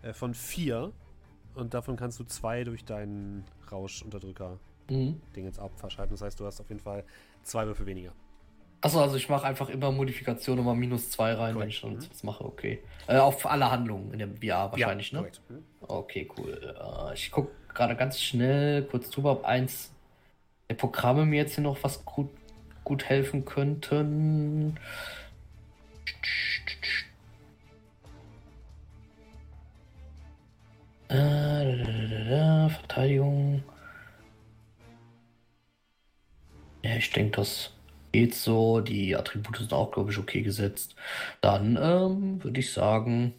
Äh, 0.02 0.12
von 0.12 0.34
vier. 0.34 0.92
Und 1.54 1.74
davon 1.74 1.96
kannst 1.96 2.18
du 2.20 2.24
zwei 2.24 2.64
durch 2.64 2.84
deinen 2.84 3.44
Rauschunterdrücker-Ding 3.70 5.20
Mhm. 5.36 5.44
jetzt 5.44 5.58
abverschalten. 5.58 6.14
Das 6.14 6.22
heißt, 6.22 6.38
du 6.38 6.46
hast 6.46 6.60
auf 6.60 6.68
jeden 6.68 6.80
Fall 6.80 7.04
zwei 7.42 7.66
Würfel 7.66 7.86
weniger. 7.86 8.12
Achso, 8.82 9.00
also 9.00 9.16
ich 9.16 9.28
mache 9.28 9.46
einfach 9.46 9.68
immer 9.68 9.92
Modifikation 9.92 10.56
nochmal 10.56 10.74
minus 10.76 11.10
zwei 11.10 11.34
rein, 11.34 11.48
wenn 11.58 11.68
Korrekt. 11.70 11.72
ich 11.74 11.84
Mhm. 11.84 12.10
was 12.10 12.22
mache, 12.22 12.44
okay. 12.44 12.82
Äh, 13.08 13.18
auf 13.18 13.44
alle 13.44 13.70
Handlungen 13.70 14.12
in 14.12 14.20
dem 14.20 14.36
VR 14.36 14.72
wahrscheinlich, 14.72 15.12
ne? 15.12 15.18
korrekt. 15.18 15.40
Mhm. 15.48 15.64
Okay, 15.80 16.30
cool. 16.38 16.76
Äh, 17.10 17.14
ich 17.14 17.30
gucke 17.30 17.50
gerade 17.74 17.94
ganz 17.96 18.18
schnell 18.20 18.84
kurz 18.84 19.10
drüber, 19.10 19.32
ob 19.32 19.44
eins 19.44 19.92
der 20.70 20.76
Programme 20.76 21.26
mir 21.26 21.36
jetzt 21.38 21.56
hier 21.56 21.64
noch 21.64 21.82
was 21.82 22.04
gut, 22.04 22.30
gut 22.84 23.04
helfen 23.04 23.44
könnten. 23.44 24.78
Äh, 31.10 31.16
da, 31.16 31.74
da, 31.74 31.92
da, 31.92 32.06
da, 32.06 32.24
da, 32.24 32.68
Verteidigung. 32.68 33.64
Ja, 36.84 36.96
ich 36.96 37.10
denke, 37.10 37.38
das 37.38 37.72
geht 38.12 38.34
so. 38.34 38.80
Die 38.80 39.16
Attribute 39.16 39.56
sind 39.56 39.72
auch, 39.72 39.90
glaube 39.90 40.12
ich, 40.12 40.18
okay 40.18 40.42
gesetzt. 40.42 40.94
Dann 41.40 41.76
ähm, 41.76 42.42
würde 42.44 42.60
ich 42.60 42.72
sagen, 42.72 43.34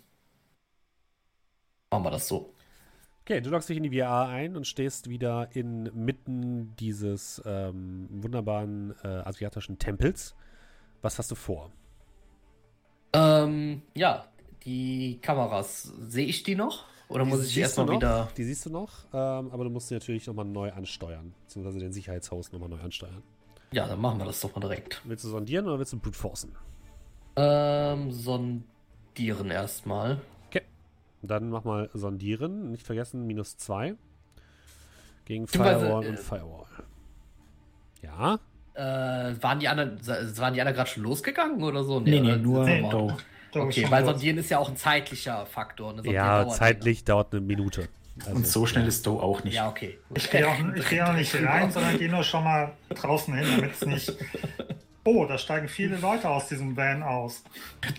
machen 1.89 2.03
wir 2.03 2.11
das 2.11 2.27
so. 2.27 2.53
Okay, 3.23 3.39
du 3.39 3.49
loggst 3.49 3.69
dich 3.69 3.77
in 3.77 3.83
die 3.83 3.97
VR 3.97 4.27
ein 4.27 4.57
und 4.57 4.67
stehst 4.67 5.09
wieder 5.09 5.47
inmitten 5.53 6.75
dieses 6.75 7.41
ähm, 7.45 8.07
wunderbaren 8.09 8.93
äh, 9.03 9.07
asiatischen 9.07 9.79
Tempels. 9.79 10.35
Was 11.01 11.17
hast 11.17 11.31
du 11.31 11.35
vor? 11.35 11.71
Ähm, 13.13 13.81
ja, 13.95 14.25
die 14.65 15.19
Kameras, 15.21 15.83
sehe 15.83 16.25
ich 16.25 16.43
die 16.43 16.55
noch? 16.55 16.90
Oder 17.11 17.25
muss 17.25 17.39
ich 17.41 17.47
siehst 17.47 17.77
erstmal 17.77 17.89
wieder. 17.95 18.29
Die 18.37 18.43
siehst 18.43 18.65
du 18.65 18.69
noch, 18.69 18.89
ähm, 19.13 19.51
aber 19.51 19.63
du 19.65 19.69
musst 19.69 19.87
sie 19.89 19.93
natürlich 19.95 20.25
nochmal 20.27 20.45
neu 20.45 20.71
ansteuern. 20.71 21.33
Beziehungsweise 21.45 21.79
den 21.79 21.91
Sicherheitshost 21.93 22.53
nochmal 22.53 22.69
neu 22.69 22.79
ansteuern. 22.79 23.21
Ja, 23.71 23.87
dann 23.87 23.99
machen 24.01 24.19
wir 24.19 24.25
das 24.25 24.39
doch 24.41 24.53
mal 24.55 24.61
direkt. 24.61 25.01
Willst 25.05 25.23
du 25.23 25.29
sondieren 25.29 25.65
oder 25.67 25.79
willst 25.79 25.93
du 25.93 25.99
brute 25.99 26.17
forcen? 26.17 26.55
Ähm, 27.35 28.11
sondieren 28.11 29.49
erstmal. 29.51 30.19
Dann 31.23 31.51
mach 31.51 31.63
mal 31.65 31.87
sondieren. 31.93 32.71
Nicht 32.71 32.83
vergessen, 32.85 33.27
minus 33.27 33.55
zwei. 33.55 33.93
Gegen 35.25 35.45
Beziehungsweise, 35.45 35.85
Firewall 35.85 36.05
äh, 36.05 36.09
und 36.09 36.19
Firewall. 36.19 36.65
Ja? 38.01 38.39
Äh, 38.73 39.35
waren 39.43 39.59
die 39.59 39.67
anderen, 39.67 39.99
waren 40.07 40.53
die 40.55 40.61
anderen 40.61 40.75
gerade 40.75 40.89
schon 40.89 41.03
losgegangen 41.03 41.61
oder 41.61 41.83
so? 41.83 41.99
Nee, 41.99 42.19
nee, 42.21 42.31
oder- 42.31 42.37
nur 42.37 42.65
Nee. 42.65 42.81
Okay, 43.53 43.85
weil 43.89 44.05
sondieren 44.05 44.37
ist 44.37 44.49
ja 44.49 44.59
auch 44.59 44.69
ein 44.69 44.77
zeitlicher 44.77 45.45
Faktor. 45.45 45.93
Ne? 45.93 46.01
Ja, 46.11 46.43
dauert 46.43 46.55
zeitlich 46.55 47.03
dauert 47.03 47.33
eine 47.33 47.41
Minute. 47.41 47.89
Also, 48.19 48.31
Und 48.31 48.47
so 48.47 48.65
schnell 48.65 48.83
ja. 48.83 48.89
ist 48.89 49.05
Do 49.05 49.19
auch 49.19 49.43
nicht. 49.43 49.55
Ja, 49.55 49.69
okay. 49.69 49.97
Ich 50.15 50.29
gehe 50.29 50.47
auch, 50.47 50.55
ich 50.75 50.89
gehe 50.89 51.07
auch 51.07 51.13
nicht 51.13 51.33
rein, 51.43 51.71
sondern 51.71 51.97
gehe 51.97 52.09
nur 52.09 52.23
schon 52.23 52.43
mal 52.43 52.73
draußen 52.89 53.33
hin, 53.33 53.47
damit 53.55 53.73
es 53.73 53.85
nicht. 53.85 54.13
Oh, 55.03 55.25
da 55.25 55.35
steigen 55.39 55.67
viele 55.67 55.97
Leute 55.97 56.29
aus 56.29 56.47
diesem 56.47 56.77
Van 56.77 57.01
aus. 57.01 57.43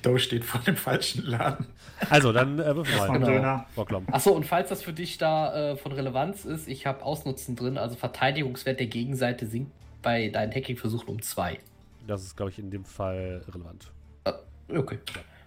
Do 0.02 0.18
steht 0.18 0.44
vor 0.44 0.60
dem 0.60 0.76
falschen 0.76 1.26
Laden. 1.26 1.66
Also, 2.08 2.32
dann 2.32 2.60
äh, 2.60 2.62
Erstmal 2.62 3.18
mal. 3.18 3.66
Genau. 3.76 4.02
Achso, 4.12 4.30
und 4.30 4.46
falls 4.46 4.68
das 4.68 4.84
für 4.84 4.92
dich 4.92 5.18
da 5.18 5.72
äh, 5.72 5.76
von 5.76 5.90
Relevanz 5.90 6.44
ist, 6.44 6.68
ich 6.68 6.86
habe 6.86 7.04
Ausnutzen 7.04 7.56
drin, 7.56 7.76
also 7.76 7.96
Verteidigungswert 7.96 8.78
der 8.78 8.86
Gegenseite 8.86 9.48
sinkt 9.48 9.72
bei 10.00 10.28
deinen 10.28 10.52
Hacking-Versuchen 10.52 11.08
um 11.08 11.22
zwei. 11.22 11.58
Das 12.06 12.22
ist, 12.22 12.36
glaube 12.36 12.52
ich, 12.52 12.60
in 12.60 12.70
dem 12.70 12.84
Fall 12.84 13.44
relevant. 13.48 13.90
Ah, 14.24 14.34
okay. 14.68 15.00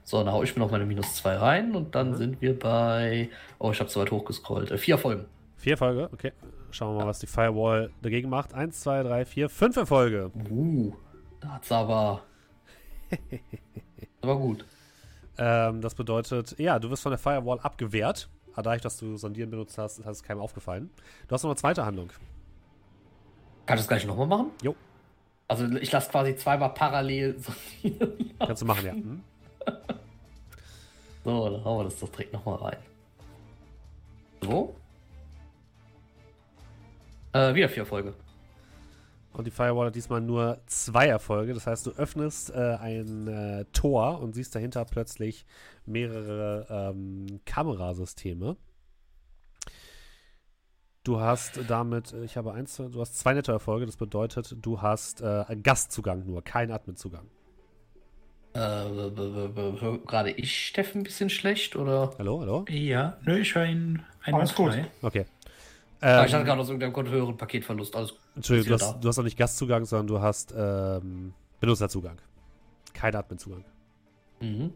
So, 0.08 0.24
dann 0.24 0.32
hau 0.32 0.44
ich 0.44 0.56
mir 0.56 0.62
noch 0.64 0.70
meine 0.72 0.86
minus 0.86 1.16
2 1.16 1.36
rein 1.38 1.76
und 1.76 1.96
dann 1.96 2.12
Mhm. 2.12 2.16
sind 2.16 2.42
wir 2.42 2.58
bei. 2.58 3.30
Oh, 3.60 3.72
ich 3.72 3.80
habe 3.80 3.90
so 3.90 4.00
weit 4.00 4.12
hochgescrollt. 4.12 4.70
Äh, 4.72 4.78
vier 4.78 4.98
Folgen. 5.00 5.26
Vier 5.58 5.74
Erfolge, 5.74 6.10
okay. 6.14 6.32
Schauen 6.70 6.96
wir 6.96 7.02
mal, 7.04 7.08
was 7.08 7.20
die 7.20 7.28
Firewall 7.28 7.90
dagegen 8.04 8.30
macht. 8.30 8.54
Eins, 8.54 8.82
zwei, 8.82 9.02
drei, 9.02 9.26
vier, 9.26 9.50
fünf 9.50 9.76
Erfolge. 9.78 10.32
Uh, 10.50 10.94
da 11.40 11.54
hat's 11.54 11.72
aber. 11.72 12.22
aber 14.22 14.38
gut. 14.38 14.64
Ähm, 15.38 15.82
das 15.82 15.96
bedeutet, 15.96 16.58
ja, 16.60 16.78
du 16.78 16.90
wirst 16.92 17.02
von 17.04 17.12
der 17.12 17.18
Firewall 17.20 17.60
abgewehrt. 17.60 18.30
Aber 18.54 18.64
dadurch, 18.64 18.82
dass 18.84 18.98
du 18.98 19.18
Sondieren 19.18 19.50
benutzt 19.50 19.78
hast, 19.78 20.00
ist 20.00 20.06
es 20.06 20.24
keinem 20.24 20.40
aufgefallen. 20.40 20.90
Du 21.28 21.34
hast 21.34 21.44
noch 21.44 21.50
eine 21.50 21.58
zweite 21.58 21.86
Handlung. 21.86 22.10
Kann 23.66 23.78
ich 23.78 23.82
das 23.82 23.88
gleich 23.88 24.06
nochmal 24.06 24.28
machen? 24.28 24.52
Jo. 24.62 24.76
Also 25.48 25.66
ich 25.78 25.92
lasse 25.92 26.10
quasi 26.12 26.36
zweimal 26.36 26.74
parallel 26.74 27.38
sortieren. 27.40 28.34
Kannst 28.40 28.62
du 28.62 28.66
machen, 28.66 28.86
ja. 28.86 28.92
Hm? 28.94 29.22
So, 31.26 31.50
dann 31.50 31.66
hauen 31.66 31.80
wir 31.80 31.84
das 31.86 32.00
doch 32.00 32.10
direkt 32.10 32.34
nochmal 32.34 32.58
rein. 32.58 32.78
So. 34.44 34.76
Äh, 37.34 37.56
wieder 37.56 37.68
vier 37.68 37.82
Erfolge. 37.82 38.14
Und 39.34 39.46
die 39.46 39.52
Firewall 39.52 39.88
hat 39.88 39.96
diesmal 39.96 40.22
nur 40.22 40.62
zwei 40.68 41.08
Erfolge. 41.08 41.54
Das 41.54 41.68
heißt, 41.68 41.88
du 41.88 41.92
öffnest 41.92 42.52
äh, 42.52 42.78
ein 42.80 43.28
äh, 43.28 43.66
Tor 43.74 44.22
und 44.22 44.34
siehst 44.34 44.56
dahinter 44.56 44.86
plötzlich 44.86 45.46
mehrere 45.86 46.68
ähm, 46.70 47.42
Kamerasysteme. 47.46 48.56
Du 51.04 51.20
hast 51.20 51.60
damit, 51.68 52.14
äh, 52.14 52.24
ich 52.24 52.38
habe 52.38 52.54
eins, 52.54 52.78
du 52.78 53.02
hast 53.02 53.18
zwei 53.18 53.34
nette 53.34 53.52
Erfolge. 53.52 53.86
Das 53.88 53.98
bedeutet, 53.98 54.56
du 54.62 54.82
hast 54.82 55.22
äh, 55.22 55.44
einen 55.48 55.64
Gastzugang 55.64 56.26
nur, 56.26 56.44
keinen 56.44 56.72
Adminzugang. 56.72 57.28
Äh, 58.56 60.00
gerade 60.08 60.32
ich, 60.32 60.68
Steffen, 60.68 61.02
ein 61.02 61.04
bisschen 61.04 61.30
schlecht, 61.30 61.76
oder? 61.76 62.12
Hallo, 62.18 62.40
hallo? 62.40 62.66
Ja, 62.70 63.18
nö, 63.26 63.40
ich 63.40 63.54
höre 63.54 63.66
ihn 63.66 64.02
Alles 64.24 64.56
gut. 64.56 64.74
Okay. 65.02 65.26
Ah, 66.00 66.22
Ähm, 66.22 66.26
ich 66.26 66.34
hatte 66.34 66.46
gerade 66.46 66.62
aus 66.62 66.70
irgendeinem 66.70 66.94
Grund 66.94 67.10
höheren 67.10 67.36
Paketverlust. 67.36 67.96
Alles 67.96 68.14
Entschuldigung, 68.36 68.78
du 68.78 68.84
hast, 68.84 69.04
du 69.04 69.08
hast 69.10 69.20
auch 69.20 69.24
nicht 69.24 69.38
Gastzugang, 69.38 69.86
sondern 69.86 70.08
du 70.08 70.22
hast 70.22 70.54
ähm, 70.58 71.34
Benutzerzugang. 71.60 72.18
Kein 72.94 73.14
Adminzugang. 73.16 73.66
Mhm. 74.40 74.72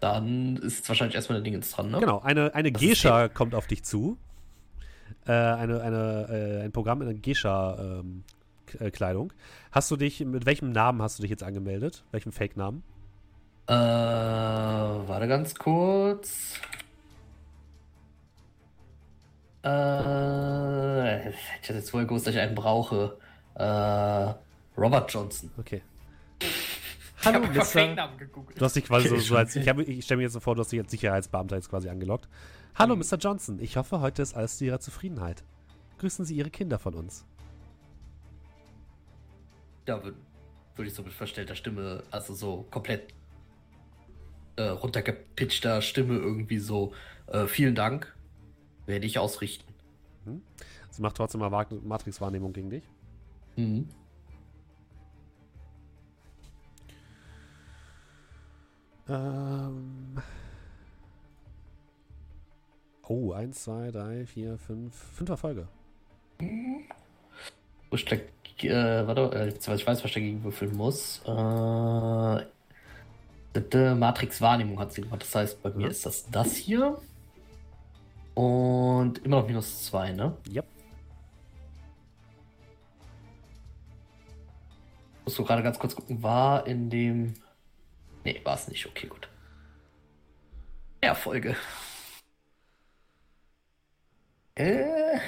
Dann 0.00 0.56
ist 0.56 0.78
jetzt 0.78 0.88
wahrscheinlich 0.88 1.14
erstmal 1.14 1.38
der 1.38 1.44
Dingens 1.44 1.70
dran, 1.70 1.90
ne? 1.90 2.00
Genau, 2.00 2.20
eine, 2.20 2.54
eine 2.54 2.72
Das 2.72 2.82
Gescha 2.82 3.28
kommt 3.28 3.54
auf 3.54 3.66
dich 3.68 3.84
zu. 3.84 4.16
Äh, 5.26 5.32
eine, 5.32 5.80
eine, 5.82 6.60
äh, 6.62 6.64
ein 6.64 6.72
Programm 6.72 7.02
in 7.02 7.08
der 7.08 7.16
Gescha-Kleidung. 8.70 9.32
hast 9.72 9.90
du 9.90 9.96
dich, 9.96 10.20
mit 10.24 10.46
welchem 10.46 10.70
Namen 10.72 11.02
hast 11.02 11.18
du 11.18 11.22
dich 11.22 11.30
jetzt 11.30 11.42
angemeldet? 11.42 12.04
Welchem 12.10 12.32
Fake-Namen? 12.32 12.82
Äh, 13.66 13.72
warte 13.72 15.28
ganz 15.28 15.54
kurz. 15.54 16.54
Äh, 19.64 21.30
ich 21.30 21.36
hatte 21.62 21.74
jetzt 21.74 21.92
wohl 21.92 22.06
gewusst, 22.06 22.26
dass 22.26 22.34
ich 22.34 22.40
einen 22.40 22.54
brauche. 22.54 23.18
Äh, 23.54 24.34
Robert 24.80 25.12
Johnson. 25.12 25.50
Okay. 25.58 25.82
Ich 26.40 27.26
Hallo, 27.26 27.38
über 27.40 27.48
Mr. 27.48 28.08
Du 28.56 28.64
hast 28.64 28.76
dich 28.76 28.84
quasi 28.84 29.08
so, 29.08 29.14
Okay, 29.16 29.24
so 29.24 29.36
als, 29.36 29.56
ich, 29.56 29.66
ich 29.66 30.04
stelle 30.04 30.18
mir 30.18 30.22
jetzt 30.24 30.34
so 30.34 30.40
vor, 30.40 30.54
du 30.54 30.60
hast 30.60 30.70
dich 30.70 30.78
als 30.80 30.90
Sicherheitsbeamter 30.92 31.56
jetzt 31.56 31.68
quasi 31.68 31.88
angelockt. 31.88 32.28
Hallo, 32.76 32.94
Mhm. 32.94 33.02
Mr. 33.02 33.16
Johnson. 33.18 33.58
Ich 33.60 33.76
hoffe, 33.76 34.00
heute 34.00 34.22
ist 34.22 34.34
alles 34.34 34.56
zu 34.58 34.64
Ihrer 34.64 34.78
Zufriedenheit. 34.78 35.42
Grüßen 35.98 36.24
Sie 36.24 36.36
Ihre 36.36 36.50
Kinder 36.50 36.78
von 36.78 36.94
uns. 36.94 37.26
Da 39.88 40.04
würde 40.04 40.18
würd 40.76 40.88
ich 40.88 40.94
so 40.94 41.02
mit 41.02 41.14
verstellter 41.14 41.54
Stimme, 41.54 42.02
also 42.10 42.34
so 42.34 42.66
komplett 42.70 43.14
äh, 44.56 44.64
runtergepitchter 44.64 45.80
Stimme 45.80 46.18
irgendwie 46.18 46.58
so, 46.58 46.92
äh, 47.26 47.46
vielen 47.46 47.74
Dank, 47.74 48.14
werde 48.84 49.06
ich 49.06 49.18
ausrichten. 49.18 49.72
Sie 50.90 51.00
macht 51.00 51.16
trotzdem 51.16 51.40
mal 51.40 51.48
Matrix-Wahrnehmung 51.48 52.52
gegen 52.52 52.68
dich. 52.68 52.84
Mhm. 53.56 53.88
Ähm. 59.08 60.18
Oh, 63.04 63.32
eins, 63.32 63.64
zwei, 63.64 63.90
drei, 63.90 64.26
vier, 64.26 64.58
fünf. 64.58 64.94
Fünf 64.94 65.30
Erfolge. 65.30 65.66
Wo 66.38 66.97
ich, 67.90 68.04
da- 68.04 68.16
äh, 68.16 69.06
warte, 69.06 69.30
äh, 69.36 69.48
ich 69.48 69.66
weiß, 69.68 69.86
was 69.86 70.04
ich 70.04 70.14
dagegen 70.14 70.42
würfeln 70.44 70.76
muss. 70.76 71.22
Äh, 71.26 72.44
Matrix 73.94 74.40
Wahrnehmung 74.40 74.78
hat 74.78 74.92
sie 74.92 75.02
gemacht. 75.02 75.22
Das 75.22 75.34
heißt, 75.34 75.62
bei 75.62 75.70
mir 75.70 75.84
Ja. 75.84 75.88
ist 75.88 76.06
das 76.06 76.30
das 76.30 76.54
hier. 76.56 77.00
Und 78.34 79.18
immer 79.24 79.40
noch 79.40 79.46
minus 79.48 79.84
zwei, 79.86 80.12
ne? 80.12 80.36
Yep. 80.48 80.64
Musst 85.24 85.38
du 85.38 85.44
gerade 85.44 85.62
ganz 85.62 85.78
kurz 85.78 85.94
gucken, 85.96 86.22
war 86.22 86.66
in 86.66 86.88
dem. 86.88 87.34
Nee, 88.24 88.40
war 88.44 88.54
es 88.54 88.68
nicht. 88.68 88.86
Okay, 88.86 89.08
gut. 89.08 89.28
Erfolge. 91.00 91.56
Äh, 94.54 95.18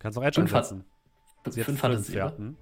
Kannst 0.00 0.18
auch 0.18 0.24
Edge 0.24 0.40
Fünf. 0.40 0.50
Sie 0.50 1.60
hat 1.60 1.66
fünf 1.66 1.82
hatte 1.82 1.98
sie, 2.00 2.16
ja. 2.16 2.36
Hm. 2.36 2.56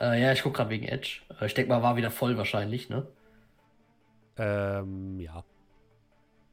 Äh, 0.00 0.22
ja, 0.22 0.32
ich 0.32 0.42
guck 0.42 0.54
gerade 0.54 0.70
wegen 0.70 0.86
Edge. 0.86 1.22
Äh, 1.40 1.46
Ich 1.46 1.54
denke 1.54 1.70
mal, 1.70 1.82
war 1.82 1.96
wieder 1.96 2.10
voll 2.12 2.36
wahrscheinlich, 2.36 2.88
ne? 2.88 3.06
Ähm, 4.36 5.18
ja. 5.18 5.44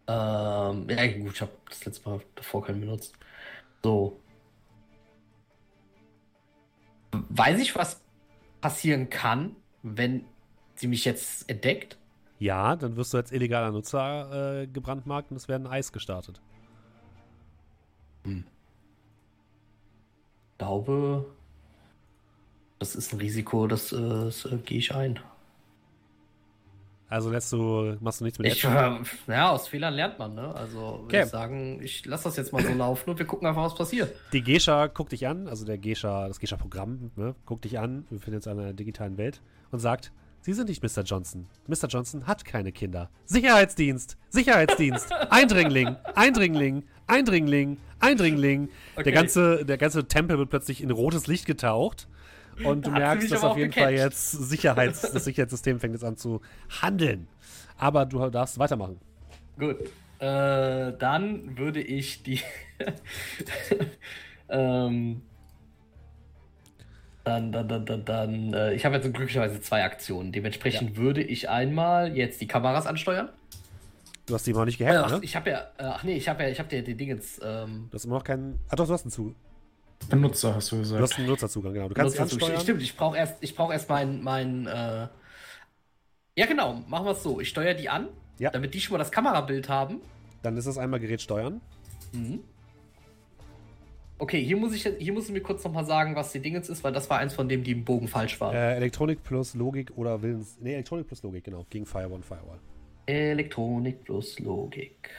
Ähm, 0.08 0.88
ja, 0.90 1.08
gut, 1.18 1.34
ich 1.34 1.42
habe 1.42 1.52
das 1.70 1.86
letzte 1.86 2.10
Mal 2.10 2.22
davor 2.36 2.64
keinen 2.66 2.80
benutzt. 2.80 3.16
So. 3.84 4.20
Weiß 7.12 7.60
ich, 7.60 7.76
was 7.76 8.02
passieren 8.62 9.10
kann, 9.10 9.56
wenn 9.84 10.26
sie 10.76 10.88
mich 10.88 11.06
jetzt 11.06 11.50
entdeckt? 11.50 11.98
Ja, 12.40 12.76
dann 12.76 12.96
wirst 12.96 13.14
du 13.14 13.18
als 13.18 13.32
illegaler 13.32 13.72
Nutzer 13.72 14.62
äh, 14.62 14.68
gebrandmarkt 14.68 15.32
und 15.32 15.38
es 15.38 15.48
werden 15.48 15.68
Eis 15.68 15.92
gestartet. 15.92 16.42
Glaube, 20.58 21.26
das 22.80 22.96
ist 22.96 23.14
ein 23.14 23.20
Risiko, 23.20 23.68
das, 23.68 23.92
äh, 23.92 23.98
das 23.98 24.46
äh, 24.46 24.58
gehe 24.58 24.78
ich 24.78 24.94
ein. 24.94 25.20
Also 27.08 27.30
lässt 27.30 27.54
du, 27.54 27.98
machst 28.02 28.20
du 28.20 28.24
nichts 28.24 28.40
mit 28.40 28.52
Ich, 28.52 28.64
äh, 28.64 29.00
ja, 29.28 29.52
aus 29.52 29.68
Fehlern 29.68 29.94
lernt 29.94 30.18
man, 30.18 30.34
ne? 30.34 30.54
Also, 30.56 30.80
würde 30.80 31.04
Okay. 31.06 31.24
ich 31.24 31.30
sagen, 31.30 31.80
ich 31.84 32.06
lasse 32.06 32.24
das 32.26 32.36
jetzt 32.36 32.52
mal 32.52 32.64
so 32.66 32.74
laufen 32.74 33.12
und 33.12 33.20
wir 33.20 33.28
gucken 33.28 33.48
einfach, 33.48 33.64
was 33.64 33.76
passiert. 33.76 34.16
Die 34.34 34.42
Gescha 34.42 34.88
guckt 34.88 35.12
dich 35.12 35.28
an, 35.28 35.48
also 35.48 35.66
der 35.66 35.78
Gescha, 35.78 36.28
das 36.28 36.40
Gescha-Programm, 36.40 37.12
ne, 37.16 37.36
guckt 37.46 37.64
dich 37.64 37.78
an, 37.78 38.06
wir 38.10 38.18
befinden 38.18 38.38
uns 38.38 38.48
in 38.48 38.60
einer 38.60 38.74
digitalen 38.74 39.18
Welt 39.18 39.42
und 39.72 39.80
sagt, 39.80 40.12
Sie 40.46 40.54
sind 40.54 40.70
nicht 40.70 40.84
Mr. 40.84 41.02
Johnson. 41.02 41.48
Mr. 41.66 41.88
Johnson 41.88 42.28
hat 42.28 42.46
keine 42.46 42.72
Kinder. 42.72 43.10
Sicherheitsdienst! 43.26 44.16
Sicherheitsdienst! 44.30 45.12
Eindringling! 45.32 45.96
Eindringling! 46.14 46.84
Eindringling! 47.08 47.78
Eindringling! 48.00 48.70
Okay. 48.94 49.06
Der, 49.06 49.14
ganze, 49.14 49.66
der 49.66 49.80
ganze 49.80 50.08
Tempel 50.08 50.38
wird 50.38 50.52
plötzlich 50.52 50.84
in 50.84 50.92
rotes 50.92 51.26
Licht 51.26 51.48
getaucht. 51.48 52.08
Und 52.64 52.86
du 52.86 52.92
sie 52.92 52.96
merkst, 52.96 53.32
dass 53.32 53.44
auf 53.44 53.58
jeden 53.58 53.74
Fall 53.74 53.94
gecatcht. 53.94 54.14
jetzt 54.14 54.32
Sicherheits, 54.34 55.02
das 55.02 55.24
Sicherheitssystem 55.24 55.80
fängt 55.80 55.96
jetzt 55.96 56.04
an 56.04 56.16
zu 56.16 56.42
handeln. 56.80 57.28
Aber 57.80 58.06
du 58.06 58.30
darfst 58.30 58.60
weitermachen. 58.60 59.00
Gut. 59.58 59.78
Äh, 60.20 60.94
dann 61.00 61.58
würde 61.58 61.82
ich 61.82 62.22
die. 62.22 62.42
ähm, 64.50 65.24
dann, 67.26 67.52
dann, 67.52 67.68
dann, 67.68 67.86
dann, 67.86 68.06
dann. 68.06 68.54
Äh, 68.54 68.74
ich 68.74 68.86
habe 68.86 68.96
jetzt 68.96 69.04
glücklicherweise 69.14 69.60
zwei 69.60 69.84
Aktionen. 69.84 70.32
Dementsprechend 70.32 70.96
würde 70.96 71.22
ich 71.22 71.50
einmal 71.50 72.16
jetzt 72.16 72.40
die 72.40 72.48
Kameras 72.48 72.86
ansteuern. 72.88 73.30
Du 74.28 74.34
hast 74.34 74.48
die 74.48 74.52
immer 74.52 74.60
noch 74.62 74.66
nicht 74.66 74.78
gehackt, 74.78 74.98
ach, 74.98 75.12
ne? 75.12 75.20
ich 75.22 75.36
habe 75.36 75.50
ja. 75.52 75.60
Äh, 75.78 75.84
ach 75.84 76.04
nee, 76.04 76.16
ich 76.16 76.28
habe 76.30 76.44
ja, 76.44 76.50
ich 76.50 76.60
habe 76.60 76.74
ja 76.76 76.82
die 76.82 76.96
Dingens. 76.96 77.40
Ähm, 77.44 77.88
Du 77.92 77.96
hast 77.96 78.06
immer 78.06 78.16
noch 78.16 78.24
keinen. 78.24 78.60
Ah, 78.70 78.76
doch, 78.76 78.88
du 78.88 78.94
hast 78.94 79.04
einen 79.04 79.12
Zugang. 79.12 79.36
Benutzer, 80.10 80.56
hast 80.56 80.72
du 80.72 80.76
Du 80.78 80.82
gesagt. 80.82 81.02
hast 81.02 81.18
einen 81.18 81.28
Nutzerzugang, 81.28 81.74
genau. 81.74 81.88
Du 81.90 81.94
kannst 81.94 82.16
Nutzerzugang. 82.20 82.48
ansteuern. 82.50 82.64
Stimmt, 82.64 82.82
ich 82.82 82.96
brauche 82.98 83.18
erst, 83.18 83.38
ich 83.42 83.56
brauche 83.56 83.74
erst 83.74 83.90
mein, 83.90 84.22
mein. 84.24 84.68
Äh, 84.68 85.08
ja 86.38 86.46
genau, 86.48 86.74
machen 86.88 87.06
wir 87.06 87.12
es 87.12 87.24
so. 87.24 87.40
Ich 87.40 87.50
steuere 87.50 87.74
die 87.76 87.88
an, 87.90 88.08
Ja. 88.40 88.50
damit 88.52 88.74
die 88.74 88.82
schon 88.82 88.94
mal 88.94 88.98
das 89.00 89.12
Kamerabild 89.12 89.70
haben. 89.70 90.02
Dann 90.44 90.58
ist 90.58 90.66
es 90.66 90.78
einmal 90.78 91.00
Gerät 91.00 91.22
steuern. 91.22 91.62
Mhm. 92.12 92.42
Okay, 94.18 94.42
hier 94.44 94.56
muss 94.56 94.74
ich 94.74 94.84
jetzt- 94.86 95.02
hier 95.02 95.12
muss 95.14 95.26
ich 95.26 95.32
mir 95.34 95.42
kurz 95.42 95.64
nochmal 95.66 95.86
sagen, 95.86 96.16
was 96.16 96.32
die 96.32 96.40
Dingens 96.40 96.70
ist, 96.70 96.84
weil 96.84 96.94
das 96.94 97.10
war 97.10 97.20
eins 97.20 97.34
von 97.34 97.50
dem, 97.50 97.64
die 97.64 97.72
im 97.72 97.84
Bogen 97.84 98.08
falsch 98.08 98.40
war. 98.40 98.54
Äh, 98.54 98.76
Elektronik 98.76 99.24
plus 99.24 99.54
Logik 99.56 99.92
oder 99.98 100.22
Willens. 100.22 100.58
Nee, 100.62 100.74
Elektronik 100.74 101.08
plus 101.08 101.22
Logik, 101.24 101.44
genau. 101.44 101.66
Gegen 101.70 101.86
Firewall 101.86 102.14
und 102.14 102.26
Firewall. 102.26 102.60
Elektronik 103.08 104.04
plus 104.06 104.40
Logik. 104.40 105.10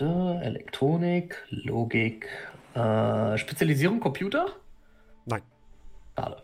Äh, 0.00 0.04
Elektronik, 0.44 1.36
Logik. 1.50 2.28
Äh, 2.74 3.36
Spezialisierung 3.36 4.00
Computer? 4.00 4.46
Nein. 5.26 5.42
Schade. 6.16 6.42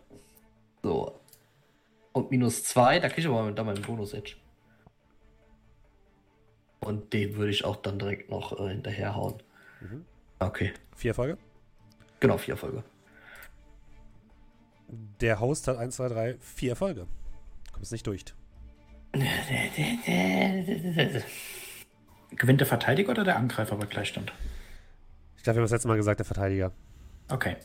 So. 0.83 1.19
Und 2.13 2.31
minus 2.31 2.63
2, 2.63 2.99
da 2.99 3.07
kriege 3.09 3.21
ich 3.21 3.27
aber 3.27 3.51
dann 3.51 3.65
meinen 3.65 3.81
Bonus-Edge. 3.81 4.35
Und 6.85 7.13
den 7.13 7.35
würde 7.35 7.49
ich 7.49 7.65
auch 7.65 7.77
dann 7.77 7.97
direkt 7.97 8.29
noch 8.29 8.59
äh, 8.59 8.69
hinterherhauen. 8.69 9.41
Mhm. 9.81 10.05
Okay. 10.37 10.71
Vier 10.95 11.11
Erfolge. 11.11 11.39
Genau, 12.19 12.37
vier 12.37 12.53
Erfolge. 12.53 12.83
Der 15.19 15.39
Host 15.39 15.67
hat 15.67 15.77
1, 15.77 15.95
2, 15.95 16.07
3, 16.09 16.35
vier 16.39 16.69
Erfolge. 16.69 17.07
Kommst 17.73 17.91
nicht 17.91 18.05
durch. 18.05 18.23
Gewinnt 22.35 22.59
der 22.59 22.67
Verteidiger 22.67 23.09
oder 23.11 23.23
der 23.23 23.37
Angreifer 23.37 23.75
bei 23.77 23.87
Gleichstand? 23.87 24.31
Ich 25.37 25.43
glaube, 25.43 25.55
wir 25.55 25.61
haben 25.61 25.65
das 25.65 25.71
letzte 25.71 25.87
Mal 25.87 25.97
gesagt, 25.97 26.19
der 26.19 26.25
Verteidiger. 26.25 26.71
Okay. 27.29 27.55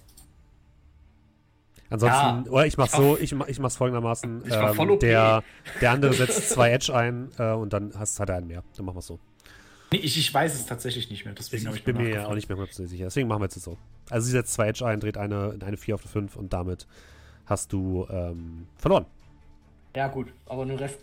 Ansonsten, 1.91 2.45
Ja, 2.47 2.51
oder 2.51 2.67
ich 2.67 2.79
mach's 2.79 2.93
ich 2.93 2.99
so, 2.99 3.19
ich, 3.19 3.35
mach- 3.35 3.49
ich 3.49 3.59
mach's 3.59 3.77
folgendermaßen. 3.77 4.45
Ich 4.47 4.55
ähm, 4.55 4.79
okay. 4.79 4.99
der, 4.99 5.43
der 5.81 5.91
andere 5.93 6.13
setzt 6.13 6.51
zwei 6.51 6.71
Edge 6.71 6.95
ein 6.95 7.31
äh, 7.39 7.53
und 7.53 7.73
dann 7.73 7.93
hast, 7.99 8.21
hat 8.21 8.29
er 8.29 8.37
einen 8.37 8.47
mehr. 8.47 8.63
Dann 8.77 8.87
machen 8.87 8.97
wir's 8.97 9.09
so. 9.09 9.19
Nee, 9.93 9.99
ich, 9.99 10.17
ich 10.17 10.33
weiß 10.33 10.55
es 10.55 10.67
tatsächlich 10.67 11.11
nicht 11.11 11.25
mehr, 11.25 11.35
deswegen 11.35 11.69
Ich, 11.69 11.77
ich 11.77 11.85
bin 11.85 11.97
mir 11.97 12.09
ja 12.09 12.27
auch 12.27 12.35
nicht 12.35 12.49
mehr 12.49 12.57
hundertprozentig 12.57 12.93
sicher. 12.93 13.05
Deswegen 13.07 13.27
machen 13.27 13.41
wir 13.41 13.47
jetzt 13.47 13.61
so. 13.61 13.77
Also 14.09 14.27
sie 14.27 14.33
setzt 14.33 14.53
zwei 14.53 14.69
Edge 14.69 14.87
ein, 14.87 15.01
dreht 15.01 15.17
eine, 15.17 15.57
eine 15.61 15.77
4 15.77 15.97
auf 15.97 16.03
eine 16.03 16.11
5 16.13 16.37
und 16.37 16.53
damit 16.53 16.87
hast 17.47 17.73
du 17.73 18.07
ähm, 18.09 18.69
verloren. 18.77 19.07
Ja, 19.97 20.07
gut, 20.07 20.33
aber 20.47 20.65
nur 20.65 20.79
Rest. 20.79 21.01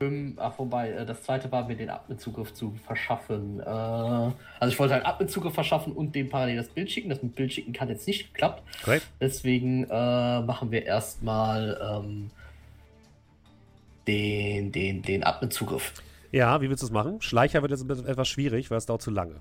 Ähm, 0.00 0.34
Ach, 0.36 0.58
wobei, 0.58 0.90
äh, 0.90 1.06
das 1.06 1.22
zweite 1.22 1.50
war 1.50 1.66
mir 1.66 1.76
den 1.76 1.90
Admin-Zugriff 1.90 2.54
zu 2.54 2.72
verschaffen. 2.84 3.60
Äh, 3.60 3.64
also 3.64 4.34
ich 4.68 4.78
wollte 4.78 4.94
halt 4.94 5.06
Admin-Zugriff 5.06 5.54
verschaffen 5.54 5.92
und 5.92 6.14
dem 6.14 6.28
parallel 6.28 6.56
das 6.56 6.68
Bild 6.68 6.90
schicken. 6.90 7.08
Das 7.08 7.22
mit 7.22 7.34
Bild 7.34 7.52
schicken 7.52 7.72
kann 7.72 7.88
jetzt 7.88 8.06
nicht 8.06 8.32
geklappt. 8.32 8.62
Korrekt? 8.84 9.06
Deswegen 9.20 9.84
äh, 9.84 10.40
machen 10.40 10.70
wir 10.70 10.86
erstmal 10.86 11.78
ähm, 11.82 12.30
den, 14.06 14.72
den, 14.72 15.02
den 15.02 15.24
Admin-Zugriff. 15.24 15.94
Ja, 16.30 16.60
wie 16.60 16.68
willst 16.68 16.82
du 16.82 16.86
es 16.86 16.92
machen? 16.92 17.20
Schleicher 17.20 17.62
wird 17.62 17.72
jetzt 17.72 17.82
ein 17.82 17.88
bisschen 17.88 18.06
etwas 18.06 18.28
schwierig, 18.28 18.70
weil 18.70 18.78
es 18.78 18.86
dauert 18.86 19.02
zu 19.02 19.10
lange. 19.10 19.36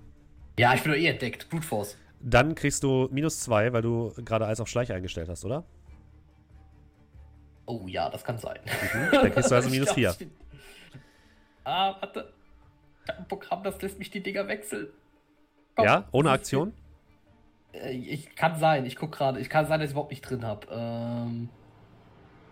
Ja, 0.58 0.74
ich 0.74 0.82
bin 0.82 0.92
doch 0.92 1.00
eh 1.00 1.08
entdeckt. 1.08 1.50
Brute 1.50 1.66
Force. 1.66 1.98
Dann 2.20 2.56
kriegst 2.56 2.82
du 2.84 3.08
minus 3.12 3.42
2, 3.42 3.74
weil 3.74 3.82
du 3.82 4.12
gerade 4.26 4.46
alles 4.46 4.60
auf 4.60 4.68
Schleicher 4.68 4.96
eingestellt 4.96 5.30
hast, 5.30 5.46
oder? 5.46 5.64
Oh 7.68 7.84
ja, 7.86 8.10
das 8.10 8.24
kann 8.24 8.38
sein. 8.38 8.60
Dann 9.12 9.32
kriegst 9.32 9.52
du 9.52 9.56
also 9.56 9.70
minus 9.70 9.94
glaub, 9.94 10.16
4. 10.16 10.28
Ah, 11.68 11.96
warte. 12.00 12.30
Ich 13.04 13.10
habe 13.10 13.20
ein 13.24 13.28
Programm, 13.28 13.64
das 13.64 13.82
lässt 13.82 14.00
mich 14.00 14.10
die 14.10 14.22
Dinger 14.24 14.48
wechseln. 14.48 14.88
Komm. 15.76 15.86
Ja, 15.86 16.06
ohne 16.12 16.32
Aktion? 16.32 16.72
Äh, 17.74 17.92
Ich 17.92 18.36
kann 18.36 18.58
sein, 18.58 18.86
ich 18.86 18.96
guck 18.96 19.12
gerade. 19.12 19.40
Ich 19.42 19.50
kann 19.50 19.66
sein, 19.68 19.80
dass 19.80 19.90
ich 19.90 19.92
überhaupt 19.94 20.12
nicht 20.12 20.22
drin 20.22 20.46
habe. 20.46 20.66
Ähm, 20.72 21.50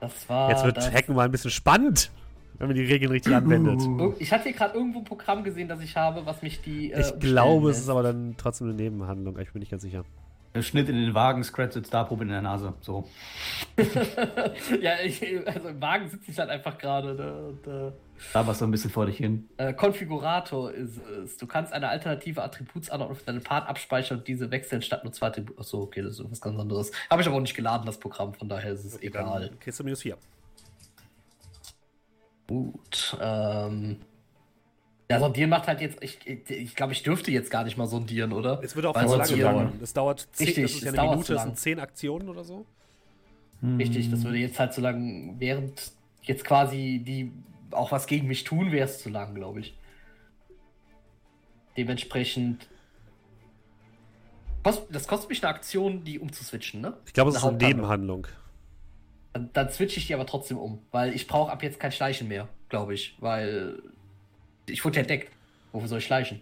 das 0.01 0.27
war. 0.27 0.49
Jetzt 0.49 0.65
wird 0.65 0.77
das, 0.77 0.91
Hacken 0.91 1.15
mal 1.15 1.23
ein 1.25 1.31
bisschen 1.31 1.49
spannend, 1.51 2.11
wenn 2.57 2.67
man 2.67 2.75
die 2.75 2.83
Regeln 2.83 3.11
richtig 3.11 3.33
anwendet. 3.33 3.81
Ir- 3.81 4.15
Ich 4.19 4.31
hatte 4.33 4.43
hier 4.43 4.53
gerade 4.53 4.73
irgendwo 4.75 4.99
ein 4.99 5.05
Programm 5.05 5.43
gesehen, 5.45 5.67
das 5.69 5.79
ich 5.81 5.95
habe, 5.95 6.25
was 6.25 6.41
mich 6.41 6.61
die. 6.61 6.91
äh, 6.91 6.99
Ich 6.99 7.19
glaube, 7.19 7.69
es 7.69 7.77
lässt. 7.77 7.85
ist 7.85 7.89
aber 7.89 8.03
dann 8.03 8.35
trotzdem 8.37 8.67
eine 8.67 8.75
Nebenhandlung. 8.75 9.39
Ich 9.39 9.51
bin 9.53 9.61
nicht 9.61 9.71
ganz 9.71 9.83
sicher. 9.83 10.03
Schnitt 10.63 10.89
in 10.89 10.95
den 10.95 11.13
Wagen, 11.13 11.43
Scratch 11.43 11.73
sitzt 11.73 11.93
da, 11.93 12.03
Probe 12.03 12.23
in 12.23 12.29
der 12.29 12.41
Nase. 12.41 12.73
So. 12.81 13.07
ja, 14.81 14.93
ich, 15.03 15.21
also 15.47 15.69
im 15.69 15.81
Wagen 15.81 16.09
sitze 16.09 16.31
ich 16.31 16.39
halt 16.39 16.49
einfach 16.49 16.77
gerade. 16.77 17.15
Ne, 17.15 17.71
äh, 17.71 17.91
Da 18.33 18.45
warst 18.47 18.61
du 18.61 18.65
ein 18.65 18.71
bisschen 18.71 18.89
vor 18.89 19.05
dich 19.05 19.17
hin. 19.17 19.49
Äh, 19.57 19.73
Konfigurator 19.73 20.71
ist 20.71 20.99
es. 21.05 21.37
Du 21.37 21.47
kannst 21.47 21.73
eine 21.73 21.89
alternative 21.89 22.43
Attributsanordnung 22.43 23.17
für 23.17 23.25
deinen 23.25 23.43
Part 23.43 23.67
abspeichern 23.67 24.19
und 24.19 24.27
diese 24.27 24.51
wechseln 24.51 24.81
statt 24.81 25.03
nur 25.03 25.13
zwei 25.13 25.27
Attribute. 25.27 25.59
Achso, 25.59 25.81
okay, 25.81 26.01
das 26.01 26.19
ist 26.19 26.31
was 26.31 26.41
ganz 26.41 26.59
anderes. 26.59 26.91
Habe 27.09 27.21
ich 27.21 27.27
aber 27.27 27.37
auch 27.37 27.41
nicht 27.41 27.55
geladen, 27.55 27.85
das 27.85 27.99
Programm, 27.99 28.33
von 28.33 28.49
daher 28.49 28.71
ist 28.71 28.85
es 28.85 29.01
egal. 29.01 29.49
Dann 29.49 29.59
kriegst 29.59 29.79
du 29.79 29.83
minus 29.83 30.01
4. 30.01 30.17
Gut. 32.47 33.17
Ähm. 33.21 33.97
Ja, 35.09 35.19
sondieren 35.19 35.51
macht 35.51 35.67
halt 35.67 35.81
jetzt. 35.81 36.01
Ich, 36.01 36.19
ich, 36.25 36.49
ich 36.49 36.75
glaube, 36.75 36.93
ich 36.93 37.03
dürfte 37.03 37.31
jetzt 37.31 37.51
gar 37.51 37.63
nicht 37.63 37.77
mal 37.77 37.85
sondieren, 37.85 38.33
oder? 38.33 38.59
Es 38.63 38.75
würde 38.75 38.89
auch 38.89 38.97
viel 38.97 39.07
zu 39.07 39.35
lange 39.35 39.37
dauern. 39.37 39.79
Es 39.81 39.93
dauert 39.93 40.27
10, 40.31 40.47
Richtig, 40.47 40.63
das 40.63 40.71
ist 40.73 40.81
ja 40.83 40.87
eine 40.89 40.97
dauert 40.97 41.09
Minute, 41.11 41.27
zu 41.27 41.33
das 41.33 41.43
sind 41.43 41.59
10 41.59 41.79
Aktionen 41.79 42.29
oder 42.29 42.43
so. 42.43 42.65
Richtig, 43.77 44.11
das 44.11 44.23
würde 44.23 44.37
jetzt 44.37 44.59
halt 44.59 44.73
so 44.73 44.81
lang, 44.81 45.35
während 45.39 45.91
jetzt 46.23 46.43
quasi 46.43 47.01
die 47.05 47.31
auch 47.71 47.91
was 47.91 48.07
gegen 48.07 48.27
mich 48.27 48.43
tun, 48.43 48.71
wäre 48.71 48.85
es 48.85 48.99
zu 48.99 49.09
lang, 49.09 49.35
glaube 49.35 49.59
ich. 49.59 49.75
Dementsprechend. 51.77 52.67
Kost, 54.63 54.83
das 54.89 55.07
kostet 55.07 55.29
mich 55.29 55.43
eine 55.43 55.53
Aktion, 55.53 56.03
die 56.03 56.19
umzuswitchen, 56.19 56.81
ne? 56.81 56.97
Ich 57.05 57.13
glaube, 57.13 57.29
es 57.29 57.37
ist 57.37 57.43
Eine. 57.43 57.57
Nebenhandlung. 57.57 58.27
Dann, 59.33 59.49
dann 59.53 59.69
switche 59.69 59.99
ich 59.99 60.07
die 60.07 60.13
aber 60.13 60.25
trotzdem 60.25 60.57
um, 60.57 60.79
weil 60.91 61.13
ich 61.13 61.27
brauche 61.27 61.51
ab 61.51 61.61
jetzt 61.61 61.79
kein 61.79 61.91
Schleichen 61.91 62.27
mehr, 62.27 62.47
glaube 62.69 62.93
ich, 62.93 63.17
weil 63.19 63.81
ich 64.67 64.83
wurde 64.83 64.97
ja 64.97 65.01
entdeckt. 65.01 65.31
Wofür 65.71 65.87
soll 65.87 65.99
ich 65.99 66.05
schleichen? 66.05 66.41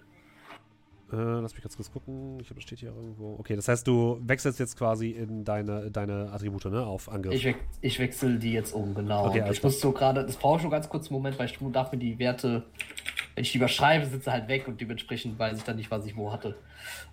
Äh, 1.14 1.42
lass 1.42 1.54
mich 1.54 1.62
ganz 1.62 1.76
kurz 1.76 1.92
gucken. 1.92 2.40
Ich 2.40 2.48
glaube, 2.48 2.60
das 2.60 2.64
steht 2.64 2.80
hier 2.80 2.90
irgendwo. 2.90 3.36
Okay, 3.40 3.56
das 3.56 3.68
heißt, 3.68 3.86
du 3.86 4.20
wechselst 4.24 4.60
jetzt 4.60 4.78
quasi 4.78 5.12
in 5.12 5.44
deine, 5.44 5.92
deine 5.92 6.32
Attribute, 6.32 6.66
ne? 6.66 6.84
Auf 6.84 7.12
Angriff. 7.12 7.36
Ich, 7.36 7.46
we 7.46 7.56
ich 7.82 8.00
wechsle 8.00 8.40
die 8.40 8.54
jetzt 8.54 8.74
um, 8.74 8.96
genau. 8.96 9.28
Okay, 9.28 9.44
ich 9.52 9.62
muss 9.62 9.80
so 9.80 9.92
gerade, 9.92 10.26
das 10.26 10.38
brauche 10.38 10.58
ich 10.58 10.64
nur 10.64 10.72
ganz 10.72 10.90
kurz 10.90 11.08
einen 11.08 11.14
Moment, 11.14 11.38
weil 11.38 11.46
ich 11.46 11.58
darf 11.72 11.92
mir 11.92 12.00
die 12.00 12.18
Werte, 12.18 12.64
wenn 13.36 13.44
ich 13.44 13.52
die 13.52 13.58
überschreibe, 13.60 14.08
sind 14.08 14.24
sie 14.24 14.32
halt 14.32 14.48
weg 14.48 14.68
und 14.68 14.82
dementsprechend 14.82 15.38
weiß 15.38 15.58
ich 15.58 15.64
dann 15.64 15.76
nicht, 15.76 15.92
was 15.92 16.06
ich 16.06 16.16
wo 16.16 16.32
hatte. 16.32 16.56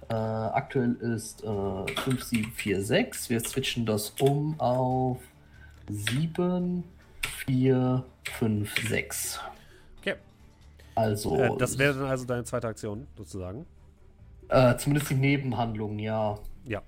Äh, 0.08 0.14
aktuell 0.14 0.94
ist 0.94 1.42
äh, 1.42 1.46
5746. 1.46 3.28
Wir 3.28 3.40
switchen 3.40 3.84
das 3.84 4.10
um 4.20 4.58
auf 4.58 5.18
7, 5.90 6.84
4, 7.46 8.04
5, 8.38 8.88
6. 8.88 9.40
Okay. 9.40 9.59
Also, 10.94 11.37
Äh, 11.37 11.50
das 11.59 11.79
wäre 11.79 11.94
dann 11.94 12.09
also 12.09 12.24
deine 12.26 12.44
zweite 12.44 12.68
Aktion, 12.68 13.07
sozusagen. 13.16 13.66
äh, 14.48 14.76
zumindest 14.76 15.11
die 15.11 15.14
Nebenhandlung, 15.14 15.98
ja. 15.98 16.38
Ja. 16.66 16.83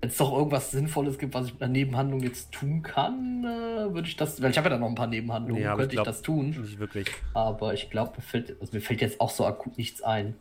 Wenn 0.00 0.10
es 0.10 0.16
doch 0.18 0.32
irgendwas 0.36 0.70
Sinnvolles 0.72 1.16
gibt, 1.18 1.32
was 1.34 1.46
ich 1.46 1.52
mit 1.54 1.62
einer 1.62 1.72
Nebenhandlung 1.72 2.20
jetzt 2.20 2.52
tun 2.52 2.82
kann, 2.82 3.44
äh, 3.44 3.94
würde 3.94 4.06
ich 4.08 4.16
das, 4.16 4.42
weil 4.42 4.50
ich 4.50 4.58
habe 4.58 4.66
ja 4.66 4.70
dann 4.70 4.80
noch 4.80 4.88
ein 4.88 4.94
paar 4.96 5.06
Nebenhandlungen, 5.06 5.62
Ja, 5.62 5.70
könnte 5.76 5.84
ich 5.86 5.92
ich, 5.92 5.96
glaub- 5.96 6.06
das 6.06 6.20
tun. 6.22 6.50
Nicht 6.50 6.78
wirklich. 6.78 7.06
Aber 7.32 7.72
ich 7.72 7.88
glaube, 7.90 8.12
mir 8.16 8.22
fällt, 8.22 8.60
also 8.60 8.74
mir 8.74 8.80
fällt 8.82 9.00
jetzt 9.00 9.20
auch 9.20 9.30
so 9.30 9.46
akut 9.46 9.78
nichts 9.78 10.02
ein. 10.02 10.34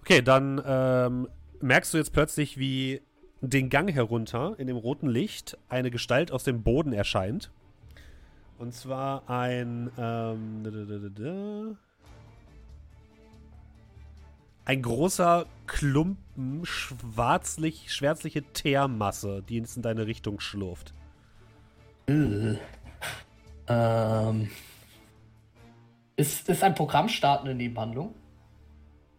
Okay, 0.00 0.22
dann 0.22 0.60
ähm, 0.66 1.28
merkst 1.60 1.92
du 1.94 1.98
jetzt 1.98 2.12
plötzlich, 2.12 2.58
wie 2.58 3.00
den 3.42 3.68
Gang 3.68 3.92
herunter 3.92 4.54
in 4.58 4.66
dem 4.66 4.76
roten 4.76 5.08
Licht 5.08 5.56
eine 5.68 5.90
Gestalt 5.90 6.32
aus 6.32 6.42
dem 6.44 6.62
Boden 6.62 6.92
erscheint. 6.92 7.50
Und 8.58 8.72
zwar 8.74 9.28
ein 9.28 9.90
ähm, 9.98 10.62
ein 14.66 14.82
großer 14.82 15.46
Klumpen 15.66 16.66
schwarzlich, 16.66 17.92
schwärzliche 17.94 18.42
Teermasse, 18.42 19.42
die 19.48 19.56
jetzt 19.56 19.76
in 19.76 19.82
deine 19.82 20.06
Richtung 20.06 20.40
schlurft. 20.40 20.92
Äh. 22.08 22.56
Ähm, 23.68 24.50
ist, 26.16 26.48
ist 26.48 26.62
ein 26.62 26.74
Programm 26.74 27.08
starten 27.08 27.46
eine 27.46 27.54
Nebenhandlung? 27.54 28.14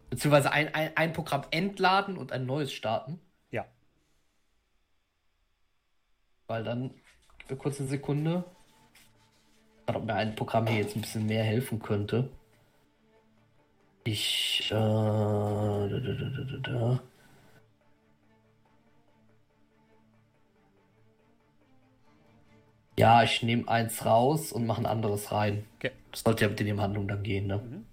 Beziehungsweise 0.10 0.52
ein, 0.52 0.74
ein, 0.74 0.92
ein 0.96 1.14
Programm 1.14 1.44
entladen 1.52 2.18
und 2.18 2.32
ein 2.32 2.46
neues 2.46 2.72
starten? 2.72 3.20
Ja. 3.50 3.66
Weil 6.48 6.64
dann, 6.64 6.94
gib 7.40 7.52
mir 7.52 7.58
kurz 7.58 7.80
eine 7.80 7.90
Sekunde. 7.90 8.44
Ob 9.86 10.04
mir 10.04 10.16
ein 10.16 10.36
Programm 10.36 10.68
hier 10.68 10.80
jetzt 10.80 10.96
ein 10.96 11.02
bisschen 11.02 11.26
mehr 11.26 11.44
helfen 11.44 11.82
könnte. 11.82 12.30
Ich, 14.08 14.64
äh, 14.68 14.74
da, 14.74 15.88
da, 15.90 16.00
da, 16.00 16.30
da, 16.30 16.44
da, 16.44 16.58
da. 16.60 17.04
Ja, 22.98 23.24
ich 23.24 23.44
nehme 23.44 23.68
eins 23.68 24.06
raus 24.06 24.54
und 24.54 24.66
mache 24.66 24.80
ein 24.80 24.86
anderes 24.86 25.34
rein. 25.34 25.66
Okay. 25.76 25.92
Das 26.12 26.22
sollte 26.22 26.46
ja 26.46 26.50
mit 26.50 26.58
den 26.58 26.80
Handlungen 26.80 27.10
dann 27.10 27.22
gehen, 27.22 27.48
ne? 27.48 27.58
Mhm. 27.58 27.86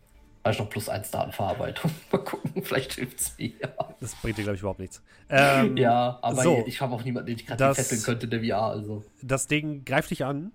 Habe 0.44 0.52
ich 0.52 0.58
noch 0.60 0.70
plus 0.70 0.88
eins 0.88 1.10
Datenverarbeitung. 1.10 1.90
Mal 2.12 2.18
gucken, 2.18 2.62
vielleicht 2.62 2.92
hilft's 2.92 3.36
mir. 3.36 3.74
Das 3.98 4.14
bringt 4.14 4.38
dir, 4.38 4.44
glaube 4.44 4.54
ich, 4.54 4.60
überhaupt 4.60 4.78
nichts. 4.78 5.02
Ähm, 5.28 5.76
Ja, 5.76 6.20
aber 6.22 6.42
so. 6.42 6.62
ich 6.68 6.80
habe 6.80 6.94
auch 6.94 7.02
niemanden, 7.02 7.26
den 7.26 7.36
ich 7.38 7.44
gerade 7.46 7.74
fesseln 7.74 8.02
könnte, 8.04 8.28
der 8.28 8.38
VR, 8.40 8.68
also. 8.68 9.04
Das 9.20 9.48
Ding 9.48 9.84
greift 9.84 10.12
dich 10.12 10.24
an. 10.24 10.52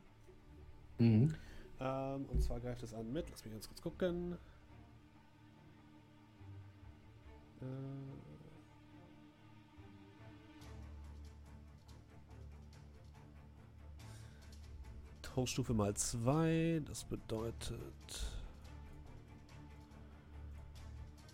Mhm. 0.99 1.35
Ähm, 1.81 2.25
und 2.29 2.41
zwar 2.41 2.61
greift 2.61 2.81
es 2.81 2.93
an 2.93 3.11
mit. 3.11 3.29
Lass 3.29 3.43
mich 3.43 3.53
ganz 3.53 3.67
kurz 3.67 3.81
gucken. 3.81 4.37
Äh. 7.61 8.09
Tauschstufe 15.21 15.73
mal 15.73 15.93
2. 15.93 16.81
Das 16.85 17.03
bedeutet. 17.03 17.81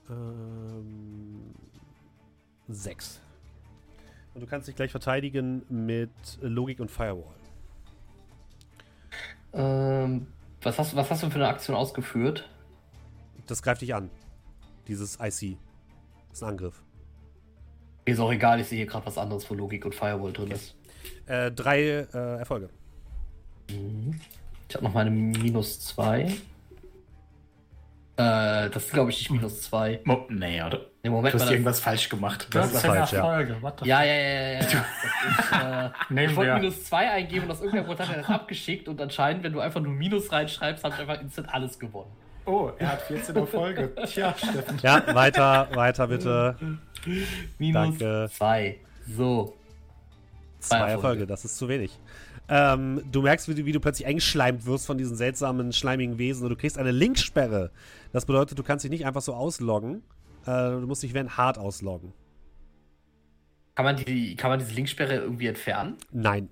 Ähm, 0.10 1.56
6. 2.68 3.22
Und 4.34 4.42
du 4.42 4.48
kannst 4.48 4.68
dich 4.68 4.76
gleich 4.76 4.92
verteidigen 4.92 5.64
mit 5.70 6.12
Logik 6.42 6.80
und 6.80 6.92
Firewall. 6.92 7.34
Ähm, 9.54 10.28
was, 10.62 10.78
hast, 10.78 10.96
was 10.96 11.10
hast 11.10 11.24
du 11.24 11.30
für 11.30 11.36
eine 11.36 11.48
Aktion 11.48 11.76
ausgeführt? 11.76 12.50
Das 13.48 13.64
greift 13.64 13.82
dich 13.82 13.96
an. 13.96 14.10
Dieses 14.88 15.18
IC. 15.20 15.58
Das 16.36 16.42
ist 16.42 16.48
ein 16.48 16.50
Angriff. 16.50 16.82
Ist 18.04 18.20
auch 18.20 18.30
egal, 18.30 18.60
ich 18.60 18.68
sehe 18.68 18.80
hier 18.80 18.88
gerade 18.88 19.06
was 19.06 19.18
anderes, 19.18 19.50
wo 19.50 19.54
Logik 19.54 19.86
und 19.86 19.96
Firewall 19.96 20.34
drin 20.34 20.52
ist. 20.52 20.76
Äh, 21.28 21.50
drei 21.50 21.80
äh, 21.82 22.40
Erfolge. 22.40 22.68
Ich 23.70 24.76
habe 24.76 24.84
noch 24.84 24.94
meine 24.94 25.12
minus 25.12 25.80
2. 25.80 26.24
Äh, 26.24 26.36
das 28.18 28.76
ist, 28.76 28.92
glaube 28.92 29.12
ich, 29.12 29.20
nicht 29.20 29.32
minus 29.32 29.62
2. 29.62 30.02
Mo 30.04 30.26
nee, 30.28 30.62
oder? 30.62 30.80
Nee, 30.80 30.86
Du 31.04 31.12
Moment 31.12 31.36
hast. 31.36 31.44
Das, 31.44 31.52
irgendwas 31.52 31.80
falsch 31.80 32.10
gemacht. 32.10 32.50
Das 32.52 32.68
ist 32.68 32.76
ist 32.76 32.86
falsch, 32.86 33.14
ja. 33.14 33.20
Erfolge. 33.20 33.56
Ja, 33.86 34.04
ja, 34.04 34.14
ja, 34.14 34.32
ja, 34.32 34.60
ja. 34.60 34.60
Das 35.24 35.46
ist, 35.46 36.18
äh, 36.18 36.26
ich 36.26 36.36
wollte 36.36 36.52
wir. 36.52 36.60
minus 36.60 36.84
2 36.84 37.12
eingeben 37.12 37.46
und 37.46 37.52
aus 37.52 37.62
irgendeinem 37.62 37.86
Grund 37.86 38.00
hat 38.02 38.10
er 38.10 38.18
das 38.18 38.30
abgeschickt 38.30 38.90
und 38.90 39.00
anscheinend, 39.00 39.42
wenn 39.46 39.54
du 39.54 39.62
einfach 39.62 39.80
nur 39.80 39.94
Minus 39.94 40.34
reinschreibst, 40.34 40.84
hast 40.84 40.98
du 40.98 41.02
einfach 41.02 41.22
instant 41.22 41.48
alles 41.48 41.80
gewonnen. 41.80 42.12
Oh, 42.46 42.72
er 42.78 42.94
hat 42.94 43.02
14 43.04 43.36
Erfolge. 43.36 43.94
Tja, 44.06 44.36
Steffen. 44.38 44.80
Ja, 44.84 45.04
weiter, 45.16 45.68
weiter 45.74 46.08
bitte. 46.08 46.56
Minus 47.58 47.98
Danke. 47.98 48.30
2. 48.32 48.80
So. 49.08 49.56
Zwei 50.60 50.78
Erfolge. 50.78 50.92
Erfolge, 50.94 51.28
das 51.28 51.46
ist 51.46 51.58
zu 51.58 51.68
wenig. 51.68 52.00
Ähm, 52.48 53.02
du 53.12 53.24
merkst, 53.24 53.50
wie 53.50 53.56
du, 53.56 53.66
wie 53.66 53.72
du 53.72 53.80
plötzlich 53.80 54.08
eingeschleimt 54.08 54.66
wirst 54.66 54.86
von 54.86 54.98
diesen 54.98 55.16
seltsamen, 55.16 55.74
schleimigen 55.74 56.20
Wesen 56.20 56.44
und 56.44 56.52
du 56.52 56.56
kriegst 56.56 56.78
eine 56.78 56.92
Linksperre. 56.92 57.72
Das 58.14 58.26
bedeutet, 58.26 58.58
du 58.60 58.64
kannst 58.64 58.84
dich 58.84 58.92
nicht 58.92 59.06
einfach 59.06 59.22
so 59.22 59.34
ausloggen. 59.34 60.04
Äh, 60.46 60.70
du 60.70 60.86
musst 60.86 61.02
dich 61.02 61.14
während 61.14 61.38
hart 61.38 61.58
ausloggen. 61.58 62.14
Kann 63.74 63.86
man, 63.86 63.98
die, 63.98 64.36
kann 64.36 64.52
man 64.52 64.60
diese 64.60 64.74
Linksperre 64.74 65.16
irgendwie 65.16 65.48
entfernen? 65.48 65.98
Nein. 66.12 66.50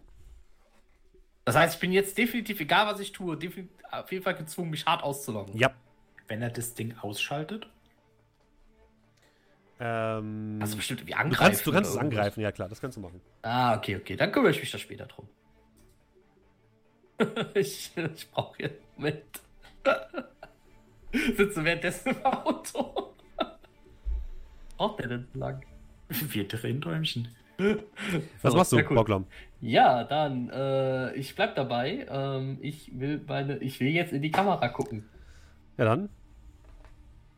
Das 1.45 1.55
heißt, 1.55 1.75
ich 1.75 1.79
bin 1.79 1.91
jetzt 1.91 2.17
definitiv, 2.17 2.59
egal 2.59 2.87
was 2.87 2.99
ich 2.99 3.11
tue, 3.11 3.37
definitiv, 3.37 3.71
auf 4.01 4.11
jeden 4.11 4.23
Fall 4.23 4.35
gezwungen, 4.35 4.69
mich 4.71 4.85
hart 4.85 5.03
auszuloggen. 5.03 5.55
Ja. 5.57 5.71
Wenn 6.27 6.41
er 6.41 6.49
das 6.49 6.73
Ding 6.73 6.97
ausschaltet, 6.99 7.67
Ähm, 9.79 10.59
Also 10.61 10.77
bestimmt 10.77 11.01
du 11.01 11.13
angreifen. 11.13 11.35
kannst, 11.37 11.67
du 11.67 11.71
kannst 11.71 11.89
es 11.89 11.95
irgendwas. 11.95 12.17
angreifen, 12.19 12.41
ja 12.41 12.51
klar, 12.51 12.69
das 12.69 12.79
kannst 12.79 12.95
du 12.95 13.01
machen. 13.01 13.19
Ah, 13.41 13.75
okay, 13.75 13.97
okay. 13.97 14.15
Dann 14.15 14.31
kümmere 14.31 14.51
ich 14.51 14.59
mich 14.59 14.71
da 14.71 14.77
später 14.77 15.07
drum. 15.07 15.27
ich 17.55 17.91
ich 17.97 18.31
brauche 18.31 18.61
jetzt 18.61 18.81
Moment. 18.95 19.23
Sitze 21.35 21.63
währenddessen 21.63 22.09
im 22.15 22.25
Auto. 22.25 23.13
Braucht 24.77 24.99
der 24.99 25.07
denn 25.07 25.27
lang? 25.33 25.65
wir 26.09 26.47
drehen 26.47 26.79
Däumchen. 26.81 27.27
Was 28.41 28.53
machst 28.53 28.71
du. 28.71 28.83
Boglom? 28.83 29.25
Ja, 29.61 30.03
dann, 30.03 30.49
äh, 30.49 31.13
ich 31.15 31.35
bleib 31.35 31.55
dabei. 31.55 32.05
Ähm, 32.09 32.57
ich 32.61 32.91
will 32.99 33.21
meine, 33.27 33.57
ich 33.57 33.79
will 33.79 33.87
jetzt 33.89 34.13
in 34.13 34.21
die 34.21 34.31
Kamera 34.31 34.67
gucken. 34.69 35.07
Ja, 35.77 35.85
dann. 35.85 36.09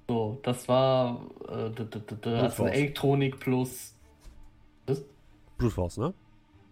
So, 0.08 0.40
das 0.44 0.68
war 0.68 1.22
äh, 1.50 1.70
d- 1.72 1.86
d- 1.86 2.00
d- 2.00 2.16
d- 2.16 2.50
Force. 2.50 2.72
Elektronik 2.72 3.40
plus. 3.40 3.96
Was? 4.88 5.04
Brute 5.58 5.72
Force, 5.74 5.98
ne? 5.98 6.14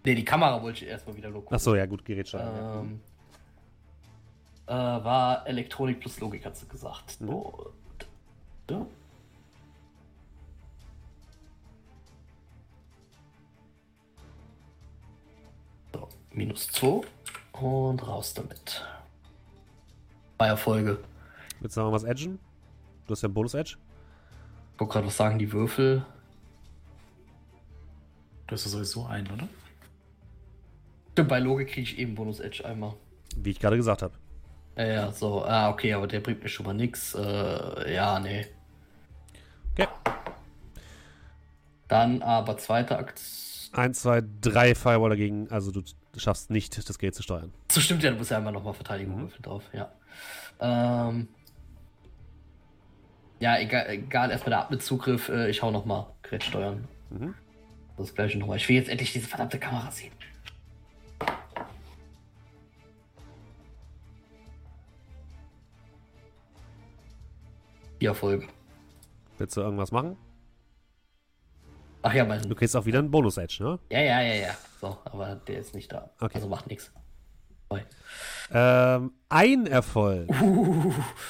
Ne, 0.05 0.15
die 0.15 0.25
Kamera 0.25 0.61
wollte 0.61 0.83
ich 0.83 0.91
erstmal 0.91 1.15
wieder 1.15 1.31
gucken. 1.31 1.53
Achso, 1.55 1.75
ja, 1.75 1.85
gut, 1.85 2.03
Gerät 2.05 2.27
schon. 2.27 2.39
ja. 2.41 2.79
Ähm, 2.81 2.99
äh, 4.67 4.71
war 4.71 5.47
Elektronik 5.47 5.99
plus 5.99 6.19
Logik, 6.19 6.45
hat 6.45 6.55
sie 6.57 6.67
gesagt. 6.67 7.19
Mhm. 7.21 7.27
So, 7.27 7.73
d- 8.69 8.75
minus 16.33 16.67
2 16.69 17.01
und 17.61 18.07
raus 18.07 18.33
damit. 18.33 18.83
Zwei 20.37 20.47
Erfolge. 20.47 20.99
Willst 21.59 21.77
du 21.77 21.81
noch 21.81 21.91
was 21.91 22.03
edgen? 22.03 22.39
Du 23.07 23.11
hast 23.11 23.21
ja 23.21 23.27
einen 23.27 23.33
Bonus-Edge. 23.33 23.77
Ich 24.73 24.79
wollte 24.79 24.93
gerade 24.93 25.07
was 25.07 25.17
sagen, 25.17 25.39
die 25.39 25.51
Würfel. 25.51 26.05
Du 28.47 28.53
hast 28.53 28.65
ja 28.65 28.71
sowieso 28.71 29.05
einen, 29.05 29.27
oder? 29.27 29.47
Stimmt, 31.11 31.29
Bei 31.29 31.39
Logik 31.39 31.69
kriege 31.69 31.81
ich 31.81 31.97
eben 31.99 32.15
Bonus 32.15 32.39
Edge 32.39 32.65
einmal. 32.65 32.95
Wie 33.35 33.51
ich 33.51 33.59
gerade 33.59 33.77
gesagt 33.77 34.01
habe. 34.01 34.13
Ja, 34.75 34.85
ja, 34.85 35.11
so. 35.11 35.43
Ah, 35.45 35.69
okay, 35.69 35.93
aber 35.93 36.07
der 36.07 36.19
bringt 36.19 36.41
mir 36.41 36.49
schon 36.49 36.65
mal 36.65 36.73
nix. 36.73 37.13
Äh, 37.13 37.93
ja, 37.93 38.19
nee. 38.19 38.47
Okay. 39.73 39.87
Dann 41.87 42.21
aber 42.21 42.57
zweite 42.57 42.97
Aktion. 42.97 43.73
Eins, 43.73 44.01
zwei, 44.01 44.23
drei 44.41 44.75
Firewall 44.75 45.11
dagegen. 45.11 45.49
Also 45.49 45.71
du 45.71 45.83
schaffst 46.19 46.49
nicht, 46.49 46.77
das 46.89 46.99
Gerät 46.99 47.15
zu 47.15 47.23
steuern. 47.23 47.51
So 47.71 47.81
stimmt 47.81 48.03
ja, 48.03 48.11
du 48.11 48.17
musst 48.17 48.31
ja 48.31 48.37
einmal 48.37 48.53
nochmal 48.53 48.73
Verteidigung 48.73 49.21
würfeln 49.21 49.41
drauf, 49.41 49.63
ja. 49.73 49.91
Ähm. 50.59 51.27
Ja, 53.39 53.57
egal, 53.59 53.89
egal 53.89 54.31
erstmal 54.31 54.51
der 54.51 54.59
Abmitzugriff, 54.59 55.27
äh, 55.29 55.49
ich 55.49 55.61
hau 55.61 55.71
nochmal 55.71 56.05
Gerät 56.21 56.43
steuern. 56.43 56.87
Mhm. 57.09 57.33
Das 57.97 58.13
gleiche 58.15 58.37
nochmal. 58.37 58.57
Ich 58.57 58.69
will 58.69 58.75
jetzt 58.75 58.89
endlich 58.89 59.11
diese 59.11 59.27
verdammte 59.27 59.59
Kamera 59.59 59.91
sehen. 59.91 60.13
Die 68.01 68.05
Erfolge. 68.05 68.47
Willst 69.37 69.55
du 69.55 69.61
irgendwas 69.61 69.91
machen? 69.91 70.17
Ach 72.01 72.13
ja, 72.13 72.25
mein. 72.25 72.41
Du 72.41 72.55
kriegst 72.55 72.75
auch 72.75 72.85
wieder 72.85 72.99
einen 72.99 73.09
Bonus-Edge, 73.09 73.63
ne? 73.63 73.79
Ja, 73.89 74.01
ja, 74.01 74.21
ja, 74.21 74.33
ja. 74.33 74.57
So, 74.83 74.97
aber 75.05 75.35
der 75.47 75.59
ist 75.59 75.73
nicht 75.73 75.93
da. 75.93 76.09
Okay. 76.19 76.35
Also 76.35 76.49
macht 76.49 76.67
nichts. 76.67 76.91
Ähm, 78.51 79.13
ein 79.29 79.65
Erfolg. 79.65 80.29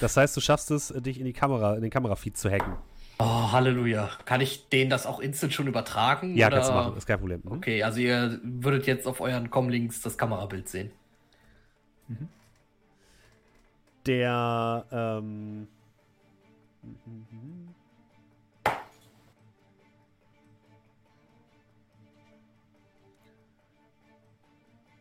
Das 0.01 0.17
heißt, 0.17 0.35
du 0.35 0.41
schaffst 0.41 0.71
es, 0.71 0.87
dich 0.87 1.19
in 1.19 1.25
die 1.25 1.33
Kamera, 1.33 1.75
in 1.75 1.83
den 1.83 1.91
Kamerafeed 1.91 2.35
zu 2.35 2.49
hacken. 2.49 2.77
Oh, 3.19 3.51
Halleluja. 3.51 4.09
Kann 4.25 4.41
ich 4.41 4.69
denen 4.69 4.89
das 4.89 5.05
auch 5.05 5.19
instant 5.19 5.53
schon 5.53 5.67
übertragen? 5.67 6.35
Ja, 6.35 6.47
oder? 6.47 6.55
kannst 6.55 6.71
du 6.71 6.73
machen, 6.73 6.97
ist 6.97 7.05
kein 7.05 7.19
Problem. 7.19 7.41
Mhm. 7.43 7.51
Okay, 7.51 7.83
also 7.83 7.99
ihr 7.99 8.39
würdet 8.41 8.87
jetzt 8.87 9.05
auf 9.05 9.21
euren 9.21 9.51
Comlinks 9.51 10.01
das 10.01 10.17
Kamerabild 10.17 10.67
sehen. 10.67 10.91
Der, 14.07 14.85
ähm, 14.91 15.67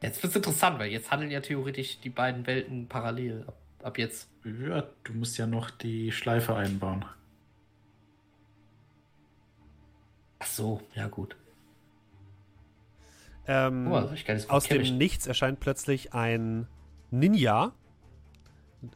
Jetzt 0.02 0.22
wird's 0.22 0.34
interessant, 0.36 0.78
weil 0.78 0.90
jetzt 0.90 1.10
handeln 1.10 1.30
ja 1.30 1.40
theoretisch 1.40 2.00
die 2.00 2.10
beiden 2.10 2.46
Welten 2.46 2.88
parallel. 2.88 3.44
Ab, 3.46 3.56
ab 3.84 3.98
jetzt. 3.98 4.28
Ja, 4.44 4.82
du 5.04 5.12
musst 5.14 5.38
ja 5.38 5.46
noch 5.46 5.70
die 5.70 6.10
Schleife 6.12 6.54
einbauen. 6.56 7.04
Ach 10.40 10.46
so, 10.46 10.80
ja 10.94 11.06
gut. 11.08 11.36
ähm, 13.46 13.86
Oh, 13.90 14.08
aus 14.48 14.64
dem 14.68 14.80
ich- 14.82 14.92
Nichts 14.92 15.26
erscheint 15.26 15.60
plötzlich 15.60 16.12
ein 16.14 16.66
Ninja. 17.10 17.72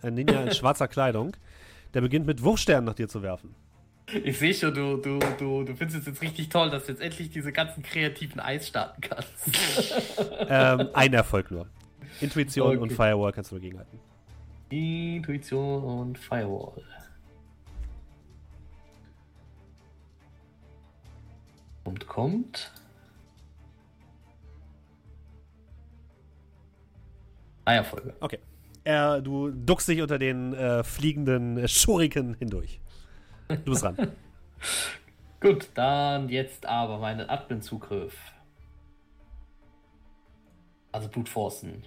Ein 0.03 0.14
Ninja 0.14 0.42
in 0.42 0.51
schwarzer 0.55 0.88
Kleidung. 0.88 1.37
Der 1.95 2.01
beginnt 2.01 2.27
mit 2.27 2.42
Wurfsternen 2.42 2.85
nach 2.85 2.95
dir 2.95 3.09
zu 3.09 3.23
werfen. 3.23 3.55
Ich 4.12 4.38
sehe 4.38 4.55
schon, 4.55 4.73
du, 4.73 4.97
du, 4.99 5.19
du, 5.38 5.64
du 5.64 5.75
findest 5.75 6.01
es 6.01 6.07
jetzt 6.07 6.23
richtig 6.23 6.49
toll, 6.49 6.71
dass 6.71 6.87
du 6.87 6.92
jetzt 6.92 7.01
endlich 7.03 7.31
diese 7.31 7.51
ganzen 7.53 7.83
kreativen 7.83 8.38
Eis 8.38 8.69
starten 8.69 9.01
kannst. 9.01 9.49
ähm, 10.49 10.88
ein 10.92 11.12
Erfolg 11.12 11.51
nur. 11.51 11.66
Intuition 12.21 12.69
Okay. 12.69 12.77
und 12.79 12.92
Firewall 12.92 13.33
kannst 13.33 13.51
du 13.51 13.57
dagegenhalten. 13.57 13.99
Intuition 14.71 15.83
und 15.83 16.19
Firewall. 16.19 16.83
Kommt, 21.85 22.07
kommt. 22.07 22.72
Eierfolge. 27.64 28.14
Okay. 28.20 28.39
Er, 28.85 29.20
du 29.20 29.51
duckst 29.51 29.89
dich 29.89 30.01
unter 30.01 30.18
den 30.18 30.55
äh, 30.55 30.85
fliegenden 30.85 31.59
äh, 31.59 31.66
Schuriken 31.66 32.35
hindurch. 32.35 32.81
Du 33.49 33.57
bist 33.57 33.82
dran. 33.82 33.97
Gut, 35.40 35.68
dann 35.74 36.28
jetzt 36.28 36.66
aber 36.66 36.99
meinen 36.99 37.28
Admin-Zugriff. 37.28 38.16
Also 40.92 41.09
Brute 41.09 41.30
Forcen. 41.30 41.86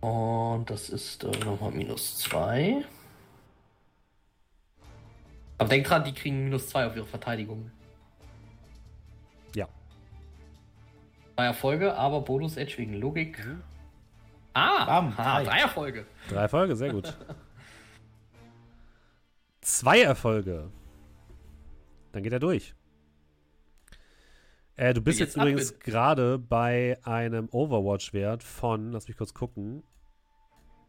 Und 0.00 0.68
das 0.68 0.90
ist 0.90 1.24
äh, 1.24 1.30
nochmal 1.44 1.70
minus 1.70 2.18
2. 2.18 2.84
Aber 5.56 5.68
denk 5.68 5.86
dran, 5.86 6.04
die 6.04 6.12
kriegen 6.12 6.44
minus 6.44 6.68
2 6.68 6.86
auf 6.86 6.96
ihre 6.96 7.06
Verteidigung. 7.06 7.70
Ja. 9.54 9.68
Drei 11.36 11.46
Erfolge, 11.46 11.94
aber 11.96 12.20
Bonus-Edge 12.20 12.78
wegen 12.78 12.94
Logik. 12.94 13.46
Ah, 14.54 14.84
Bam, 14.86 15.14
ah 15.16 15.42
drei. 15.42 15.58
Erfolge. 15.60 16.06
Drei 16.28 16.42
Erfolge, 16.42 16.76
sehr 16.76 16.92
gut. 16.92 17.16
Zwei 19.60 20.02
Erfolge. 20.02 20.70
Dann 22.12 22.22
geht 22.22 22.32
er 22.32 22.38
durch. 22.38 22.74
Äh, 24.76 24.94
du 24.94 25.00
bist 25.00 25.18
Jetzt 25.18 25.34
jetzt, 25.34 25.36
übrigens 25.36 25.78
gerade 25.80 26.38
bei 26.38 26.98
einem 27.04 27.48
Overwatch-Wert 27.50 28.42
von, 28.42 28.92
lass 28.92 29.08
mich 29.08 29.16
kurz 29.16 29.34
gucken. 29.34 29.82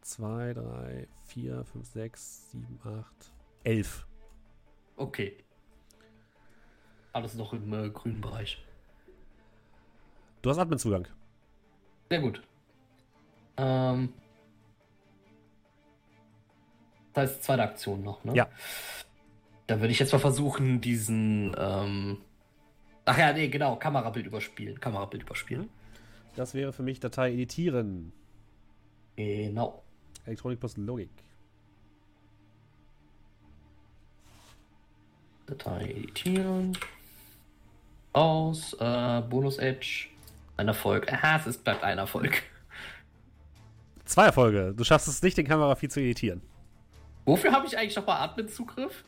2, 0.02 0.54
3, 0.54 1.08
4, 1.26 1.64
5, 1.66 1.88
6, 1.88 2.52
7, 2.52 2.80
8, 2.84 3.32
11. 3.64 4.08
Okay. 4.98 5.38
Alles 7.14 7.34
noch 7.34 7.54
im 7.54 7.74
äh, 7.74 7.90
grünen 7.90 8.22
Bereich. 8.22 8.64
Du 10.42 10.50
hast 10.52 10.60
Admin-Zugang. 10.60 11.08
Sehr 12.10 12.20
gut. 12.20 12.42
Ähm, 13.58 14.14
das 17.14 17.32
heißt, 17.32 17.44
zweite 17.44 17.64
Aktion 17.64 18.04
noch, 18.04 18.24
ne? 18.24 18.34
Ja. 18.36 18.50
Dann 19.68 19.80
würde 19.80 19.92
ich 19.92 20.00
jetzt 20.00 20.12
mal 20.12 20.20
versuchen, 20.20 20.82
diesen. 20.82 21.56
Ähm, 21.58 22.18
ach 23.06 23.18
ja, 23.18 23.34
nee, 23.34 23.48
genau. 23.48 23.78
Kamerabild 23.78 24.28
überspielen. 24.28 24.80
Kamerabild 24.80 25.24
überspielen. 25.24 25.70
Das 26.36 26.54
wäre 26.54 26.74
für 26.74 26.84
mich 26.84 27.00
Datei 27.00 27.34
editieren. 27.34 28.12
Genau. 29.16 29.84
Elektronik 30.26 30.60
plus 30.60 30.78
Logik. 30.78 31.10
Datei 35.48 35.86
editieren. 35.92 36.78
Aus. 38.14 38.74
Äh, 38.74 39.22
Bonus 39.22 39.58
Edge. 39.58 40.08
Ein 40.58 40.68
Erfolg. 40.68 41.12
Aha, 41.12 41.38
es 41.38 41.48
ist, 41.48 41.64
bleibt 41.64 41.84
ein 41.84 41.98
Erfolg. 41.98 42.44
Zwei 44.06 44.26
Erfolge. 44.26 44.74
Du 44.76 44.84
schaffst 44.84 45.08
es 45.08 45.22
nicht, 45.22 45.38
den 45.38 45.48
Kamerafeed 45.48 45.92
zu 45.92 46.00
editieren. 46.00 46.42
Wofür 47.26 47.52
habe 47.52 47.66
ich 47.66 47.78
eigentlich 47.78 47.96
nochmal 47.96 48.22
Admin-Zugriff? 48.28 49.04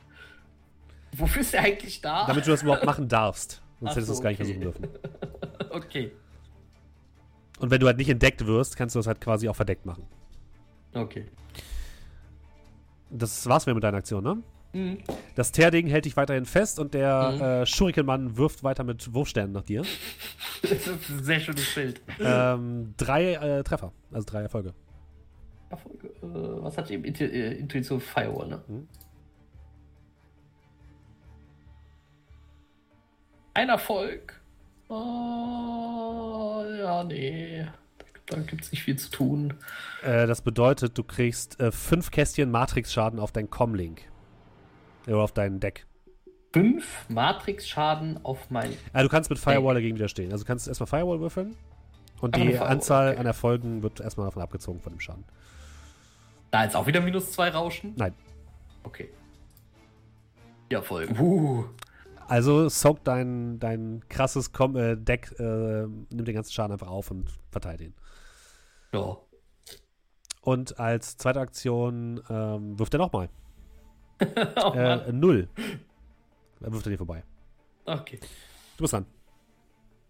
Wofür 1.15 1.41
ist 1.41 1.53
der 1.53 1.61
eigentlich 1.61 2.01
da? 2.01 2.25
Damit 2.25 2.45
du 2.45 2.51
das 2.51 2.63
überhaupt 2.63 2.85
machen 2.85 3.07
darfst. 3.07 3.61
Sonst 3.79 3.91
Ach 3.91 3.95
hättest 3.95 4.09
du 4.09 4.13
es 4.13 4.21
gar 4.21 4.29
nicht 4.31 4.41
okay. 4.41 4.53
versuchen 4.53 4.61
dürfen. 4.61 4.87
okay. 5.69 6.11
Und 7.59 7.69
wenn 7.71 7.79
du 7.79 7.87
halt 7.87 7.97
nicht 7.97 8.09
entdeckt 8.09 8.45
wirst, 8.45 8.75
kannst 8.75 8.95
du 8.95 8.99
das 8.99 9.07
halt 9.07 9.21
quasi 9.21 9.47
auch 9.49 9.55
verdeckt 9.55 9.85
machen. 9.85 10.03
Okay. 10.93 11.25
Das 13.09 13.47
war's 13.47 13.65
mir 13.65 13.73
mit 13.73 13.83
deiner 13.83 13.97
Aktion, 13.97 14.23
ne? 14.23 14.37
Mhm. 14.73 14.97
Das 15.35 15.51
Teerding 15.51 15.87
hält 15.87 16.05
dich 16.05 16.17
weiterhin 16.17 16.45
fest 16.45 16.79
und 16.79 16.93
der 16.93 17.31
Mhm. 17.35 17.41
äh, 17.41 17.65
Schurikenmann 17.65 18.35
wirft 18.37 18.63
weiter 18.63 18.83
mit 18.83 19.13
Wurfsternen 19.13 19.53
nach 19.53 19.63
dir. 19.63 19.83
Das 20.63 20.71
ist 20.71 20.87
ein 21.09 21.23
sehr 21.23 21.39
schönes 21.39 21.73
Bild. 21.75 22.01
ähm, 22.19 22.95
drei 22.97 23.33
äh, 23.35 23.63
Treffer, 23.63 23.93
also 24.11 24.25
drei 24.25 24.41
Erfolge. 24.41 24.73
Erfolge. 25.69 26.07
Äh, 26.07 26.63
was 26.63 26.77
hat 26.77 26.89
die 26.89 26.95
Intu 26.95 27.23
äh, 27.23 27.53
Intuition 27.53 27.99
Firewall, 27.99 28.47
ne? 28.47 28.63
Mhm. 28.67 28.87
Ein 33.53 33.69
Erfolg. 33.69 34.39
Oh, 34.87 36.63
ja, 36.77 37.03
nee. 37.03 37.65
Da, 38.27 38.39
gibt 38.41 38.63
es 38.63 38.71
nicht 38.71 38.83
viel 38.83 38.97
zu 38.97 39.09
tun. 39.09 39.53
Äh, 40.03 40.27
das 40.27 40.41
bedeutet, 40.41 40.97
du 40.97 41.03
kriegst 41.03 41.59
äh, 41.59 41.71
fünf 41.71 42.11
Kästchen 42.11 42.51
Matrix-Schaden 42.51 43.19
auf 43.19 43.31
dein 43.31 43.49
Comlink. 43.49 44.01
Oder 45.07 45.19
auf 45.19 45.31
dein 45.31 45.59
Deck. 45.59 45.87
Fünf 46.53 47.05
Matrix-Schaden 47.09 48.23
auf 48.23 48.49
mein. 48.49 48.73
Äh, 48.93 49.03
du 49.03 49.09
kannst 49.09 49.29
mit 49.29 49.39
Firewall 49.39 49.75
dagegen 49.75 49.95
widerstehen. 49.95 50.31
Also 50.31 50.43
du 50.43 50.47
kannst 50.47 50.67
erstmal 50.67 50.87
Firewall 50.87 51.19
würfeln. 51.19 51.55
Und 52.19 52.35
Ach, 52.35 52.41
die 52.41 52.57
Anzahl 52.57 53.11
okay. 53.11 53.19
an 53.19 53.25
Erfolgen 53.25 53.83
wird 53.83 54.01
erstmal 54.01 54.27
davon 54.27 54.41
abgezogen 54.41 54.81
von 54.81 54.93
dem 54.93 54.99
Schaden. 54.99 55.25
Da 56.51 56.63
jetzt 56.63 56.75
auch 56.75 56.87
wieder 56.87 57.01
minus 57.01 57.31
zwei 57.31 57.49
Rauschen? 57.49 57.93
Nein. 57.97 58.13
Okay. 58.83 59.09
Vier 60.69 60.77
Erfolge. 60.77 61.21
Uh. 61.21 61.65
Also 62.27 62.67
soak 62.67 63.03
dein, 63.03 63.59
dein 63.59 64.03
krasses 64.09 64.51
Com 64.51 64.75
äh, 64.75 64.97
Deck, 64.97 65.33
äh, 65.39 65.43
nimmt 65.43 66.27
den 66.27 66.35
ganzen 66.35 66.51
Schaden 66.51 66.73
einfach 66.73 66.89
auf 66.89 67.09
und 67.11 67.29
verteilt 67.51 67.81
ihn. 67.81 67.93
Ja. 68.93 69.17
Und 70.41 70.79
als 70.79 71.17
zweite 71.17 71.39
Aktion 71.39 72.21
ähm, 72.29 72.77
wirft 72.79 72.93
er 72.93 72.99
nochmal. 72.99 73.29
oh. 74.21 74.71
Äh, 74.73 75.11
null. 75.11 75.47
Er 76.61 76.71
wirft 76.71 76.85
er 76.87 76.91
dir 76.91 76.97
vorbei. 76.97 77.23
Okay. 77.85 78.19
Du 78.77 78.83
bist 78.83 78.93
dran. 78.93 79.05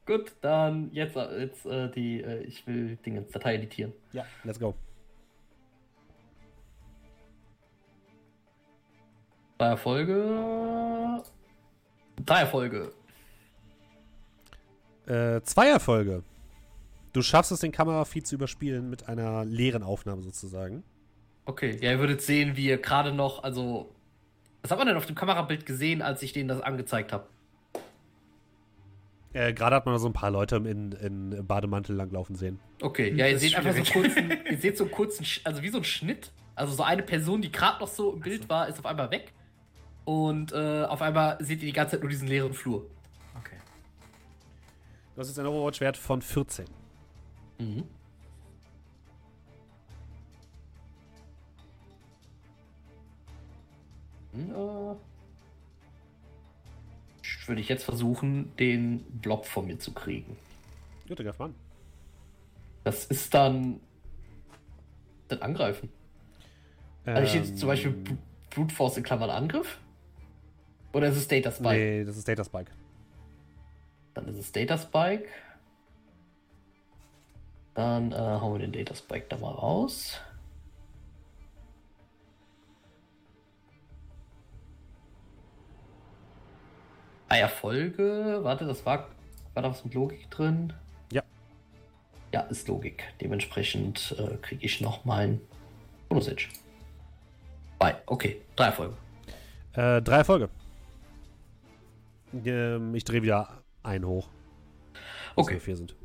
Gut, 0.06 0.36
dann 0.42 0.90
jetzt, 0.94 1.16
äh, 1.18 1.42
jetzt 1.42 1.66
äh, 1.66 1.92
die. 1.92 2.22
Äh, 2.22 2.44
ich 2.44 2.66
will 2.66 2.96
Dinge 2.98 3.24
Datei 3.24 3.56
editieren. 3.56 3.94
Ja, 4.14 4.26
let's 4.44 4.60
go. 4.60 4.74
Drei 9.58 9.68
Erfolge. 9.70 11.24
Drei 12.26 12.40
Erfolge. 12.42 12.92
Äh, 15.08 15.42
zwei 15.42 15.70
Erfolge. 15.70 16.24
Du 17.14 17.22
schaffst 17.22 17.52
es, 17.52 17.62
den 17.62 17.72
Kamerafeed 17.72 18.28
zu 18.28 18.36
überspielen 18.36 18.90
mit 18.90 19.08
einer 19.08 19.46
leeren 19.46 19.82
Aufnahme 19.84 20.22
sozusagen. 20.22 20.84
Okay, 21.46 21.78
ja, 21.82 21.92
ihr 21.92 22.00
würdet 22.00 22.22
sehen, 22.22 22.56
wie 22.58 22.66
ihr 22.68 22.78
gerade 22.78 23.12
noch, 23.14 23.44
also. 23.44 23.90
Was 24.62 24.72
hat 24.72 24.80
man 24.80 24.88
denn 24.88 24.98
auf 24.98 25.06
dem 25.06 25.16
Kamerabild 25.16 25.66
gesehen, 25.66 26.02
als 26.02 26.22
ich 26.22 26.34
denen 26.34 26.50
das 26.50 26.60
angezeigt 26.62 27.14
habe? 27.14 27.28
Äh, 29.34 29.54
Gerade 29.54 29.78
hat 29.78 29.86
man 29.86 29.98
so 29.98 30.08
ein 30.08 30.14
paar 30.14 30.30
Leute 30.32 30.58
in, 30.58 30.92
in 30.92 31.48
Bademantel 31.48 31.96
langlaufen 31.96 32.36
sehen. 32.36 32.60
Okay, 32.82 33.14
ja, 33.16 33.28
ihr 33.28 33.34
Das 33.34 33.42
seht 33.42 33.56
einfach 33.56 33.72
so 33.72 33.78
einen 33.78 33.86
kurzen, 34.14 34.32
ihr 34.52 34.58
seht 34.60 34.78
so 34.78 34.84
einen 34.84 34.92
kurzen, 34.92 35.24
Sch- 35.24 35.42
also 35.46 35.62
wie 35.62 35.70
so 35.70 35.78
ein 35.78 35.84
Schnitt. 35.84 36.32
Also 36.56 36.74
so 36.74 36.84
eine 36.84 37.04
Person, 37.04 37.42
die 37.42 37.52
gerade 37.52 37.80
noch 37.80 37.88
so 37.88 38.14
im 38.14 38.20
Bild 38.20 38.50
war, 38.50 38.68
ist 38.68 38.80
auf 38.80 38.86
einmal 38.86 39.10
weg. 39.12 39.32
Und 40.08 40.54
äh, 40.54 40.86
auf 40.86 41.02
einmal 41.02 41.36
seht 41.44 41.60
ihr 41.62 41.66
die 41.66 41.74
ganze 41.74 41.92
Zeit 41.92 42.00
nur 42.00 42.10
diesen 42.10 42.30
leeren 42.30 42.54
Flur. 42.54 42.90
Okay. 43.38 43.58
Du 45.14 45.20
hast 45.20 45.28
jetzt 45.28 45.38
einen 45.38 45.50
Overwatch-Wert 45.50 45.98
von 45.98 46.22
14. 46.22 46.66
Mhm. 47.60 47.84
Hm, 54.34 54.52
äh, 54.52 54.96
Würde 57.48 57.62
ich 57.62 57.70
jetzt 57.70 57.84
versuchen, 57.84 58.56
den 58.58 59.04
Blob 59.22 59.46
von 59.46 59.68
mir 59.68 59.80
zu 59.80 59.94
kriegen. 59.94 60.38
Gut, 61.08 61.20
dann 61.20 61.26
greif 61.26 61.40
mal 61.40 61.46
an. 61.46 61.56
Das 62.84 63.06
ist 63.06 63.34
dann. 63.34 63.80
Dann 65.28 65.42
angreifen. 65.42 65.90
Also 67.06 67.24
ich 67.24 67.34
jetzt 67.34 67.58
zum 67.58 67.68
Beispiel 67.68 67.92
Ähm, 67.92 68.04
Br- 68.04 68.18
Brute 68.50 68.74
Force 68.76 68.98
in 68.98 69.04
Klammern 69.04 69.30
Angriff? 69.30 69.78
Oder 70.94 71.08
ist 71.08 71.18
es 71.18 71.28
Data 71.28 71.52
Spike? 71.52 71.76
Nee, 71.76 72.04
das 72.04 72.18
ist 72.18 72.28
Data 72.28 72.44
Spike. 72.44 72.72
Dann 74.14 74.28
ist 74.28 74.38
es 74.38 74.52
Data 74.52 74.78
Spike. 74.78 75.28
Dann 77.76 78.12
äh, 78.12 78.16
hauen 78.16 78.54
wir 78.54 78.68
den 78.68 78.72
Data 78.72 78.96
Spike 78.96 79.28
da 79.30 79.38
mal 79.38 79.52
raus. 79.52 80.20
Drei 87.30 87.40
Erfolge. 87.40 88.40
Warte, 88.42 88.66
das 88.66 88.86
war. 88.86 89.10
War 89.54 89.64
da 89.64 89.70
was 89.70 89.84
mit 89.84 89.94
Logik 89.94 90.30
drin? 90.32 90.74
Ja. 91.12 91.22
Ja, 92.34 92.42
ist 92.42 92.68
Logik. 92.68 93.04
Dementsprechend 93.22 94.16
äh, 94.18 94.38
kriege 94.38 94.66
ich 94.66 94.82
noch 94.82 95.06
mein 95.06 95.42
Bonus 96.10 96.28
Edge. 96.28 96.48
Zwei. 97.78 97.96
Okay, 98.06 98.42
drei 98.56 98.66
Erfolge. 98.68 98.96
Äh, 99.74 100.02
drei 100.02 100.18
Erfolge. 100.18 100.50
Ähm, 102.34 102.96
ich 102.96 103.04
drehe 103.04 103.24
wieder 103.24 103.64
ein 103.84 104.06
hoch. 104.06 104.30
Okay. 105.36 105.54
wir 105.56 105.62
vier 105.62 105.78
sind. 105.78 105.96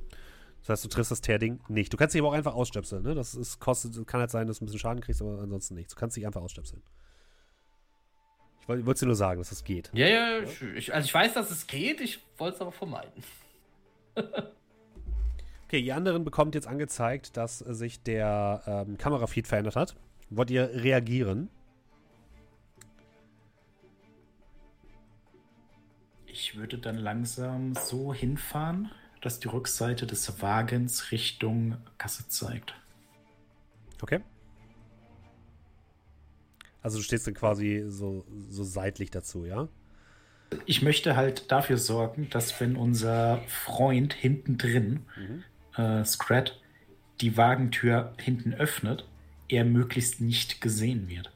Das 0.61 0.69
heißt, 0.69 0.85
du 0.85 0.89
triffst 0.89 1.11
das 1.11 1.21
Teerding 1.21 1.61
nicht. 1.69 1.93
Du 1.93 1.97
kannst 1.97 2.15
dich 2.15 2.21
aber 2.21 2.29
auch 2.29 2.35
einfach 2.35 2.55
ausstöpseln. 2.55 3.03
Ne? 3.03 3.15
Das 3.15 3.35
ist, 3.35 3.59
kostet, 3.59 4.07
kann 4.07 4.21
halt 4.21 4.31
sein, 4.31 4.47
dass 4.47 4.59
du 4.59 4.65
ein 4.65 4.67
bisschen 4.67 4.81
Schaden 4.81 5.01
kriegst, 5.01 5.21
aber 5.21 5.41
ansonsten 5.41 5.75
nichts. 5.75 5.95
Du 5.95 5.99
kannst 5.99 6.17
dich 6.17 6.27
einfach 6.27 6.43
ausstöpseln. 6.43 6.83
Ich 8.61 8.69
wollte 8.69 9.01
dir 9.01 9.07
nur 9.07 9.17
sagen, 9.17 9.41
dass 9.41 9.49
das 9.49 9.65
geht. 9.65 9.91
Ja, 9.93 10.07
ja, 10.07 10.39
ich, 10.39 10.63
ich, 10.63 10.95
also 10.95 11.05
ich 11.05 11.13
weiß, 11.13 11.35
dass 11.35 11.51
es 11.51 11.67
geht, 11.67 12.01
ich 12.01 12.21
wollte 12.39 12.57
es 12.57 12.61
aber 12.61 12.73
vermeiden. 12.73 13.25
Okay, 15.73 15.81
ihr 15.81 15.97
anderen 15.97 16.23
bekommt 16.23 16.55
jetzt 16.55 16.67
angezeigt, 16.67 17.39
dass 17.39 17.61
sich 17.61 18.03
der 18.03 18.63
ähm, 18.67 18.99
Kamerafeed 18.99 19.49
verändert 19.49 19.75
hat. 19.75 19.97
Wollt 20.29 20.51
ihr 20.51 20.69
reagieren? 20.75 21.49
Ich 26.33 26.57
würde 26.57 26.79
dann 26.79 26.97
langsam 26.97 27.75
so 27.75 28.15
hinfahren, 28.15 28.91
dass 29.21 29.39
die 29.39 29.49
Rückseite 29.49 30.07
des 30.07 30.41
Wagens 30.41 31.13
Richtung 31.13 31.77
Gasse 31.99 32.27
zeigt. 32.27 32.75
Okay. 34.01 34.21
Also 36.81 36.99
du 36.99 37.05
stehst 37.05 37.27
dann 37.27 37.35
quasi 37.35 37.85
so, 37.87 38.25
so 38.49 38.65
seitlich 38.65 39.11
dazu, 39.11 39.45
ja? 39.45 39.69
Ich 40.65 40.83
möchte 40.83 41.17
halt 41.17 41.53
dafür 41.53 41.77
sorgen, 41.77 42.29
dass 42.31 42.59
wenn 42.61 42.77
unser 42.77 43.43
Freund 43.47 44.15
hinten 44.15 44.59
drin, 44.59 45.05
äh, 45.77 46.05
Scrat, 46.05 46.61
die 47.21 47.37
Wagentür 47.37 48.15
hinten 48.19 48.55
öffnet, 48.55 49.07
er 49.49 49.65
möglichst 49.65 50.21
nicht 50.21 50.61
gesehen 50.61 51.09
wird. 51.09 51.32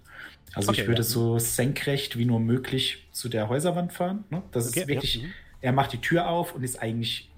Also 0.56 0.70
Okay, 0.70 0.80
ich 0.80 0.86
würde 0.88 1.02
ja. 1.02 1.04
so 1.08 1.38
senkrecht 1.38 2.16
wie 2.18 2.24
nur 2.24 2.40
möglich 2.40 3.06
zu 3.12 3.28
der 3.28 3.48
Häuserwand 3.48 3.92
fahren. 3.92 4.24
Ne? 4.30 4.42
Das 4.52 4.68
Okay, 4.70 4.80
ist 4.80 4.88
wirklich, 4.88 5.14
ja, 5.16 5.22
mhm. 5.26 5.32
er 5.60 5.72
macht 5.72 5.92
die 5.92 6.00
Tür 6.00 6.28
auf 6.28 6.54
und 6.54 6.62
ist 6.64 6.80
eigentlich 6.80 7.30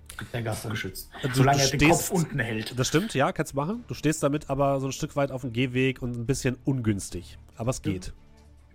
geschützt. 0.70 1.10
Du- 1.22 1.28
Solange 1.32 1.62
er 1.62 1.68
den 1.70 1.90
Kopf 1.90 2.10
unten 2.10 2.38
hält. 2.38 2.78
Das 2.78 2.88
stimmt, 2.88 3.14
ja, 3.14 3.30
kannst 3.32 3.52
du 3.52 3.56
machen. 3.56 3.84
Du 3.88 3.94
stehst 3.94 4.22
damit 4.22 4.48
aber 4.50 4.80
so 4.80 4.86
ein 4.86 4.92
Stück 4.92 5.16
weit 5.16 5.30
auf 5.32 5.40
dem 5.42 5.52
Gehweg 5.52 6.00
und 6.00 6.16
ein 6.16 6.26
bisschen 6.26 6.56
ungünstig. 6.64 7.38
Aber 7.56 7.70
es 7.70 7.82
geht. 7.82 8.12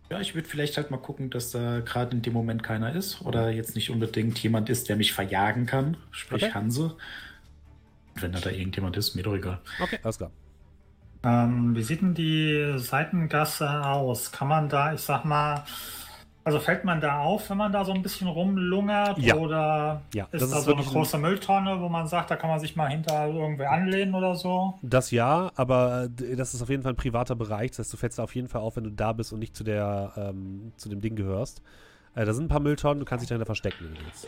Ja, 0.10 0.20
ich 0.20 0.36
würde 0.36 0.48
vielleicht 0.48 0.76
halt 0.78 0.92
mal 0.92 0.98
gucken, 0.98 1.30
dass 1.30 1.52
da 1.52 1.80
gerade 1.80 2.16
in 2.16 2.22
dem 2.22 2.34
Moment 2.34 2.64
keiner 2.64 2.94
ist 2.94 3.22
oder 3.22 3.50
jetzt 3.50 3.76
nicht 3.76 3.90
unbedingt 3.90 4.38
jemand 4.40 4.70
ist, 4.70 4.90
der 4.90 4.96
mich 4.98 5.14
verjagen 5.14 5.66
kann, 5.66 5.98
sprich 6.12 6.44
Okay. 6.44 6.54
Hanse. 6.54 6.96
Wenn 8.16 8.32
da, 8.34 8.40
da 8.40 8.50
irgendjemand 8.52 8.96
ist, 8.98 9.16
mir 9.16 9.24
doch 9.24 9.34
egal. 9.36 9.60
Okay, 9.82 10.00
alles 10.04 10.18
klar. 10.18 10.32
Ähm, 11.24 11.76
wie 11.76 11.84
sieht 11.84 12.02
denn 12.02 12.14
die 12.14 12.74
Seitengasse 12.78 13.70
aus? 13.86 14.32
Kann 14.32 14.48
man 14.50 14.68
da, 14.70 14.94
ich 14.94 15.02
sag 15.02 15.24
mal, 15.24 15.64
also 16.44 16.60
fällt 16.60 16.84
man 16.84 17.00
da 17.00 17.20
auf, 17.20 17.50
wenn 17.50 17.56
man 17.58 17.72
da 17.72 17.86
so 17.86 17.94
ein 17.94 18.02
bisschen 18.02 18.28
rumlungert? 18.28 19.18
Ja. 19.20 19.36
Oder 19.36 20.02
Ja, 20.14 20.26
ist 20.32 20.42
das 20.42 20.50
da 20.52 20.58
ist 20.58 20.64
so 20.66 20.72
eine 20.72 20.78
wirklich 20.80 20.88
ein- 20.88 20.94
große 20.94 21.18
Mülltonne, 21.18 21.80
wo 21.80 21.88
man 21.88 22.08
sagt, 22.08 22.30
da 22.30 22.36
kann 22.36 22.50
man 22.50 22.60
sich 22.60 22.76
mal 22.76 22.90
hinter 22.90 23.28
irgendwie 23.28 23.66
anlehnen 23.66 24.14
oder 24.16 24.36
so? 24.36 24.78
Das 24.82 25.12
ja, 25.12 25.50
aber 25.56 26.10
äh, 26.20 26.36
das 26.36 26.54
ist 26.54 26.62
auf 26.62 26.70
jeden 26.70 26.84
Fall 26.84 26.92
ein 26.94 26.98
privater 26.98 27.36
Bereich. 27.36 27.72
Das 27.72 27.80
heißt, 27.80 27.94
du 27.94 27.98
fällst 27.98 28.20
da 28.20 28.24
auf 28.24 28.36
jeden 28.36 28.50
Fall 28.50 28.60
auf, 28.62 28.76
wenn 28.76 28.84
du 28.84 28.92
da 28.92 29.14
bist 29.14 29.32
und 29.32 29.40
nicht 29.40 29.56
zu, 29.56 29.64
der, 29.64 30.12
ähm, 30.18 30.74
zu 30.76 30.90
dem 30.90 31.00
Ding 31.00 31.16
gehörst. 31.16 31.62
Äh, 32.16 32.26
da 32.26 32.34
sind 32.34 32.46
ein 32.46 32.50
paar 32.50 32.60
Mülltonnen, 32.60 33.00
du 33.00 33.06
kannst 33.06 33.24
dich 33.24 33.30
dahinter 33.30 33.46
verstecken, 33.46 33.86
wenn 33.86 33.96
du 33.96 34.02
willst. 34.06 34.28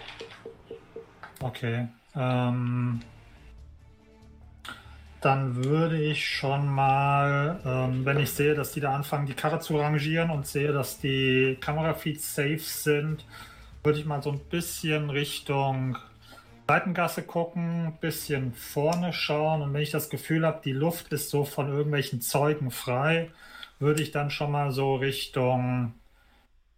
Okay. 1.42 1.90
Ähm, 2.16 3.02
dann 5.26 5.66
würde 5.66 6.00
ich 6.00 6.30
schon 6.30 6.68
mal, 6.68 7.60
ähm, 7.66 8.06
wenn 8.06 8.20
ich 8.20 8.30
sehe, 8.32 8.54
dass 8.54 8.74
die 8.74 8.80
da 8.80 8.94
anfangen, 8.94 9.26
die 9.26 9.34
Karre 9.34 9.60
zu 9.60 9.76
rangieren 9.78 10.30
und 10.30 10.46
sehe, 10.46 10.72
dass 10.72 11.00
die 11.00 11.58
Kamerafeeds 11.60 12.36
safe 12.36 12.60
sind, 12.60 13.26
würde 13.84 13.98
ich 14.00 14.06
mal 14.06 14.22
so 14.22 14.32
ein 14.32 14.40
bisschen 14.40 15.10
Richtung 15.10 15.98
Seitengasse 16.68 17.24
gucken, 17.24 17.88
ein 17.88 17.98
bisschen 18.00 18.54
vorne 18.54 19.14
schauen 19.14 19.64
und 19.64 19.74
wenn 19.74 19.82
ich 19.82 19.90
das 19.90 20.12
Gefühl 20.12 20.46
habe, 20.46 20.62
die 20.64 20.74
Luft 20.74 21.12
ist 21.12 21.32
so 21.32 21.44
von 21.44 21.70
irgendwelchen 21.70 22.22
Zeugen 22.22 22.70
frei, 22.70 23.32
würde 23.80 24.04
ich 24.04 24.12
dann 24.12 24.30
schon 24.30 24.52
mal 24.52 24.72
so 24.72 24.96
Richtung 24.96 25.94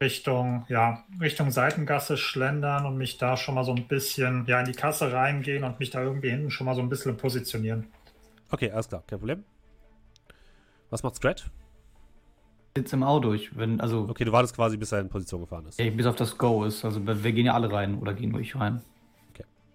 Richtung, 0.02 0.66
ja, 0.70 1.04
Richtung 1.20 1.52
Seitengasse 1.52 2.18
schlendern 2.18 2.86
und 2.86 2.98
mich 2.98 3.18
da 3.18 3.36
schon 3.36 3.56
mal 3.56 3.64
so 3.66 3.74
ein 3.74 3.88
bisschen, 3.88 4.46
ja, 4.48 4.60
in 4.60 4.68
die 4.68 4.74
Kasse 4.74 5.12
reingehen 5.12 5.64
und 5.64 5.80
mich 5.80 5.90
da 5.90 6.02
irgendwie 6.02 6.30
hinten 6.30 6.52
schon 6.52 6.66
mal 6.66 6.76
so 6.76 6.82
ein 6.82 6.90
bisschen 6.90 7.18
positionieren. 7.18 7.88
Okay, 8.52 8.72
alles 8.72 8.88
klar, 8.88 9.04
kein 9.08 9.20
Problem. 9.20 9.44
Was 10.90 11.04
macht 11.04 11.16
Scrat? 11.16 11.50
Sitzt 12.78 12.94
im 12.94 13.04
Auto. 13.04 13.34
Ich, 13.34 13.58
wenn, 13.58 13.82
also, 13.82 14.08
Okay, 14.10 14.24
du 14.24 14.32
wartest 14.32 14.56
quasi, 14.56 14.78
bis 14.78 14.92
er 14.92 15.00
in 15.00 15.10
Position 15.10 15.42
gefahren 15.42 15.66
ist. 15.66 15.80
ja, 15.80 15.90
bis 15.90 16.06
auf 16.06 16.16
das 16.16 16.38
Go 16.38 16.64
ist. 16.64 16.86
Also, 16.86 17.06
wir 17.06 17.24
wir 17.24 17.32
gehen 17.32 17.46
ja 17.48 17.54
alle 17.54 17.72
rein 17.72 17.98
oder 18.00 18.14
gehen 18.14 18.32
nur 18.32 18.40
ich 18.40 18.56
rein. 18.56 18.82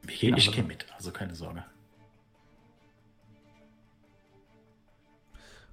Ich 0.08 0.18
gehe 0.20 0.30
ich 0.36 0.48
Also- 0.48 0.50
geh 0.52 0.62
mit, 0.62 0.86
also 0.96 1.10
keine 1.12 1.34
Sorge. 1.34 1.64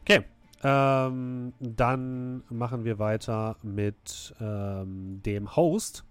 Okay, 0.02 0.24
ähm, 0.64 1.54
dann 1.60 2.44
machen 2.50 2.84
wir 2.84 3.00
weiter 3.00 3.58
mit 3.64 4.34
ähm, 4.42 5.22
dem 5.26 5.56
Host, 5.56 6.04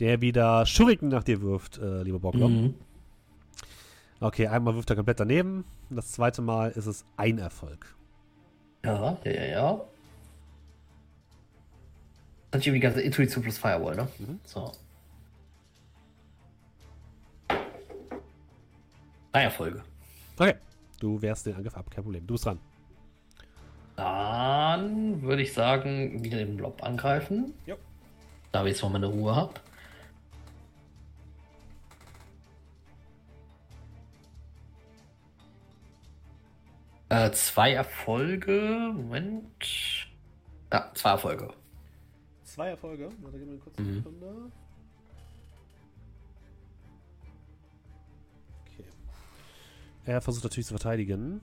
der 0.00 0.20
wieder 0.20 0.66
Schuriken 0.66 1.08
nach 1.08 1.24
dir 1.24 1.40
wirft, 1.42 1.78
äh, 1.78 2.02
lieber 2.02 2.18
Bocklock. 2.18 2.50
Mhm. 2.50 2.74
Okay, 4.20 4.46
einmal 4.46 4.74
wirft 4.74 4.90
er 4.90 4.96
komplett 4.96 5.20
daneben. 5.20 5.64
Das 5.94 6.12
zweite 6.12 6.42
Mal 6.42 6.70
ist 6.70 6.86
es 6.86 7.04
ein 7.16 7.38
Erfolg. 7.38 7.94
Ja, 8.84 9.16
ja, 9.24 9.30
ja, 9.30 9.44
ja. 9.44 9.80
Das 12.50 12.60
ist 12.60 12.66
irgendwie 12.66 12.80
die 12.80 12.86
ganze 12.86 13.00
Intuition 13.00 13.42
plus 13.42 13.58
Firewall, 13.58 13.96
ne? 13.96 14.08
Mhm. 14.18 14.40
So. 14.44 14.72
Drei 19.32 19.44
Erfolge. 19.44 19.82
Okay, 20.38 20.54
du 21.00 21.20
wehrst 21.22 21.46
den 21.46 21.56
Angriff 21.56 21.76
ab, 21.76 21.90
kein 21.90 22.04
Problem. 22.04 22.26
Du 22.26 22.34
bist 22.34 22.44
dran. 22.44 22.58
Dann 23.96 25.22
würde 25.22 25.42
ich 25.42 25.52
sagen, 25.52 26.22
wieder 26.24 26.38
den 26.38 26.56
Blob 26.56 26.82
angreifen. 26.82 27.54
Jo. 27.66 27.76
Da 28.50 28.64
wir 28.64 28.70
jetzt 28.70 28.82
mal 28.82 28.90
meine 28.90 29.06
Ruhe 29.06 29.34
habe. 29.34 29.54
Äh, 37.12 37.30
zwei 37.32 37.72
Erfolge. 37.74 38.90
Moment. 38.94 39.66
Ja, 40.72 40.90
zwei 40.94 41.10
Erfolge. 41.10 41.52
Zwei 42.42 42.70
Erfolge. 42.70 43.10
Warte, 43.20 43.36
gib 43.38 43.46
mir 43.48 43.52
eine 43.52 43.60
kurze 43.60 43.82
Mhm. 43.82 43.94
Sekunde. 43.96 44.50
Okay. 48.62 48.84
Er 50.06 50.22
versucht 50.22 50.44
natürlich 50.44 50.66
zu 50.66 50.72
verteidigen. 50.72 51.42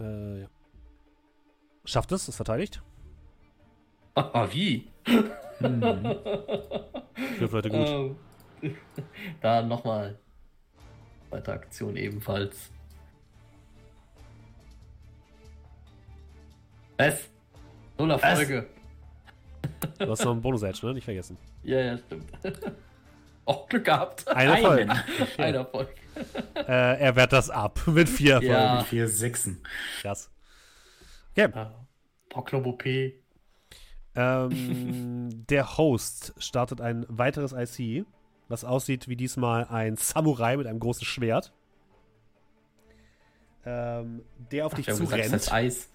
Äh, 0.00 0.40
ja. 0.40 0.48
Schafft 1.84 2.10
es, 2.10 2.26
ist 2.28 2.34
verteidigt. 2.34 2.82
Wie? 4.50 4.90
Hm. 5.58 5.80
Wirft 7.38 7.54
heute 7.54 7.70
gut. 7.70 8.16
Ähm, 8.62 8.76
da 9.40 9.62
nochmal. 9.62 10.18
Zweite 11.30 11.52
Aktion 11.52 11.96
ebenfalls. 11.96 12.70
Was? 16.98 17.28
Null 17.98 18.10
Erfolge. 18.10 18.66
Du 19.98 20.10
hast 20.10 20.24
noch 20.24 20.32
einen 20.32 20.42
Bonus-Edge, 20.42 20.84
ne? 20.86 20.94
Nicht 20.94 21.04
vergessen. 21.04 21.38
Ja, 21.62 21.80
ja, 21.80 21.98
stimmt. 21.98 22.30
Oh, 23.46 23.66
Glück 23.68 23.86
gehabt. 23.86 24.28
Ein 24.28 24.48
Erfolg. 24.48 24.88
Ein 25.38 25.54
Erfolg. 25.54 25.88
äh, 26.54 27.00
er 27.00 27.16
wehrt 27.16 27.32
das 27.32 27.50
ab 27.50 27.80
mit 27.86 28.08
vier 28.08 28.34
Erfolgen. 28.34 28.52
Ja. 28.54 28.84
Vier 28.84 29.08
Sechsen. 29.08 29.60
Krass. 30.02 30.30
Okay. 31.32 31.48
Ah, 31.52 31.72
Bocklob 32.28 32.66
OP. 32.66 32.84
Ähm, 34.14 35.46
der 35.48 35.76
Host 35.78 36.32
startet 36.38 36.80
ein 36.80 37.06
weiteres 37.08 37.52
IC, 37.52 38.04
was 38.50 38.64
aussieht 38.64 39.08
wie 39.08 39.16
diesmal 39.16 39.66
ein 39.66 39.96
Samurai 39.96 40.56
mit 40.56 40.66
einem 40.66 40.80
großen 40.80 41.06
Schwert. 41.06 41.52
Ähm, 43.64 44.22
der 44.50 44.66
auf 44.66 44.74
dich 44.74 44.88
Ich 44.88 44.92
hab 44.92 44.98
gesagt, 44.98 45.22
zurennt. 45.22 45.32
das 45.34 45.42
ist 45.42 45.52
Eis. 45.52 45.88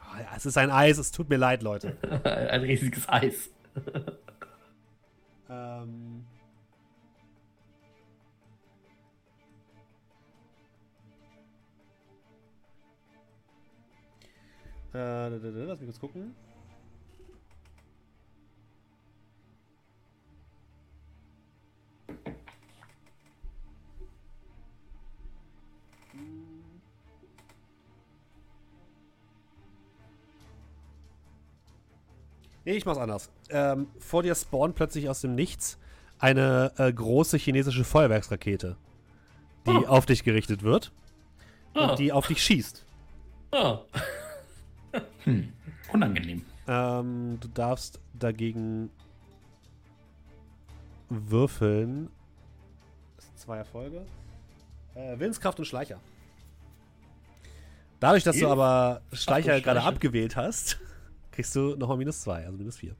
Ah, 0.00 0.20
ja, 0.20 0.28
es 0.36 0.44
ist 0.46 0.58
ein 0.58 0.70
Eis, 0.70 0.98
es 0.98 1.12
tut 1.12 1.30
mir 1.30 1.38
leid, 1.38 1.62
Leute. 1.62 1.96
Ein 2.24 2.62
riesiges 2.62 3.08
Eis. 3.08 3.50
ähm, 5.50 6.24
äh, 14.92 15.28
lass 15.28 15.78
mich 15.80 15.88
kurz 15.88 16.00
gucken. 16.00 16.34
Nee, 32.68 32.76
ich 32.76 32.84
mach's 32.84 32.98
anders. 32.98 33.30
Ähm, 33.48 33.86
vor 33.98 34.22
dir 34.22 34.34
spawnt 34.34 34.74
plötzlich 34.74 35.08
aus 35.08 35.22
dem 35.22 35.34
Nichts 35.34 35.78
eine 36.18 36.70
äh, 36.76 36.92
große 36.92 37.38
chinesische 37.38 37.82
Feuerwerksrakete, 37.82 38.76
die 39.66 39.70
Oh. 39.70 39.86
auf 39.86 40.04
dich 40.04 40.22
gerichtet 40.22 40.62
wird 40.62 40.92
Ah, 41.72 41.88
und 41.92 41.98
die 41.98 42.12
auf 42.12 42.26
dich 42.26 42.42
schießt. 42.42 42.84
ah. 43.52 43.78
Hm. 45.24 45.50
Unangenehm. 45.94 46.44
Ähm, 46.66 47.38
du 47.40 47.48
darfst 47.48 48.00
dagegen 48.12 48.90
würfeln. 51.08 52.10
Das 53.16 53.24
sind 53.26 53.38
zwei 53.38 53.56
Erfolge. 53.56 54.04
Äh, 54.94 55.18
Willenskraft 55.18 55.58
und 55.58 55.64
Schleicher. 55.64 56.00
Dadurch, 58.00 58.24
dass 58.24 58.34
du 58.36 58.40
Hilf? 58.40 58.52
aber 58.52 59.00
Schleicher 59.12 59.58
gerade 59.62 59.82
abgewählt 59.82 60.36
hast, 60.36 60.78
kriegst 61.38 61.54
du 61.54 61.76
nochmal 61.76 61.96
minus 61.96 62.20
zwei, 62.20 62.44
also 62.44 62.58
minus 62.58 62.78
vier. 62.78 62.96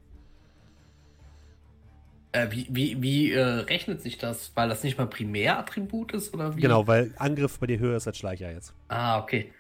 Äh, 2.31 2.47
wie 2.53 2.69
wie, 2.71 3.03
wie 3.03 3.33
äh, 3.33 3.43
rechnet 3.43 4.01
sich 4.01 4.17
das? 4.17 4.53
Weil 4.55 4.69
das 4.69 4.85
nicht 4.85 4.97
mal 4.97 5.09
Primärattribut 5.09 6.13
ist? 6.13 6.33
Oder 6.33 6.55
wie? 6.55 6.61
Genau, 6.61 6.87
weil 6.87 7.13
Angriff 7.17 7.59
bei 7.59 7.67
dir 7.67 7.81
höher 7.81 7.97
ist 7.97 8.07
als 8.07 8.17
Schleicher 8.17 8.53
jetzt. 8.53 8.75
Ah, 8.87 9.19
okay. 9.19 9.53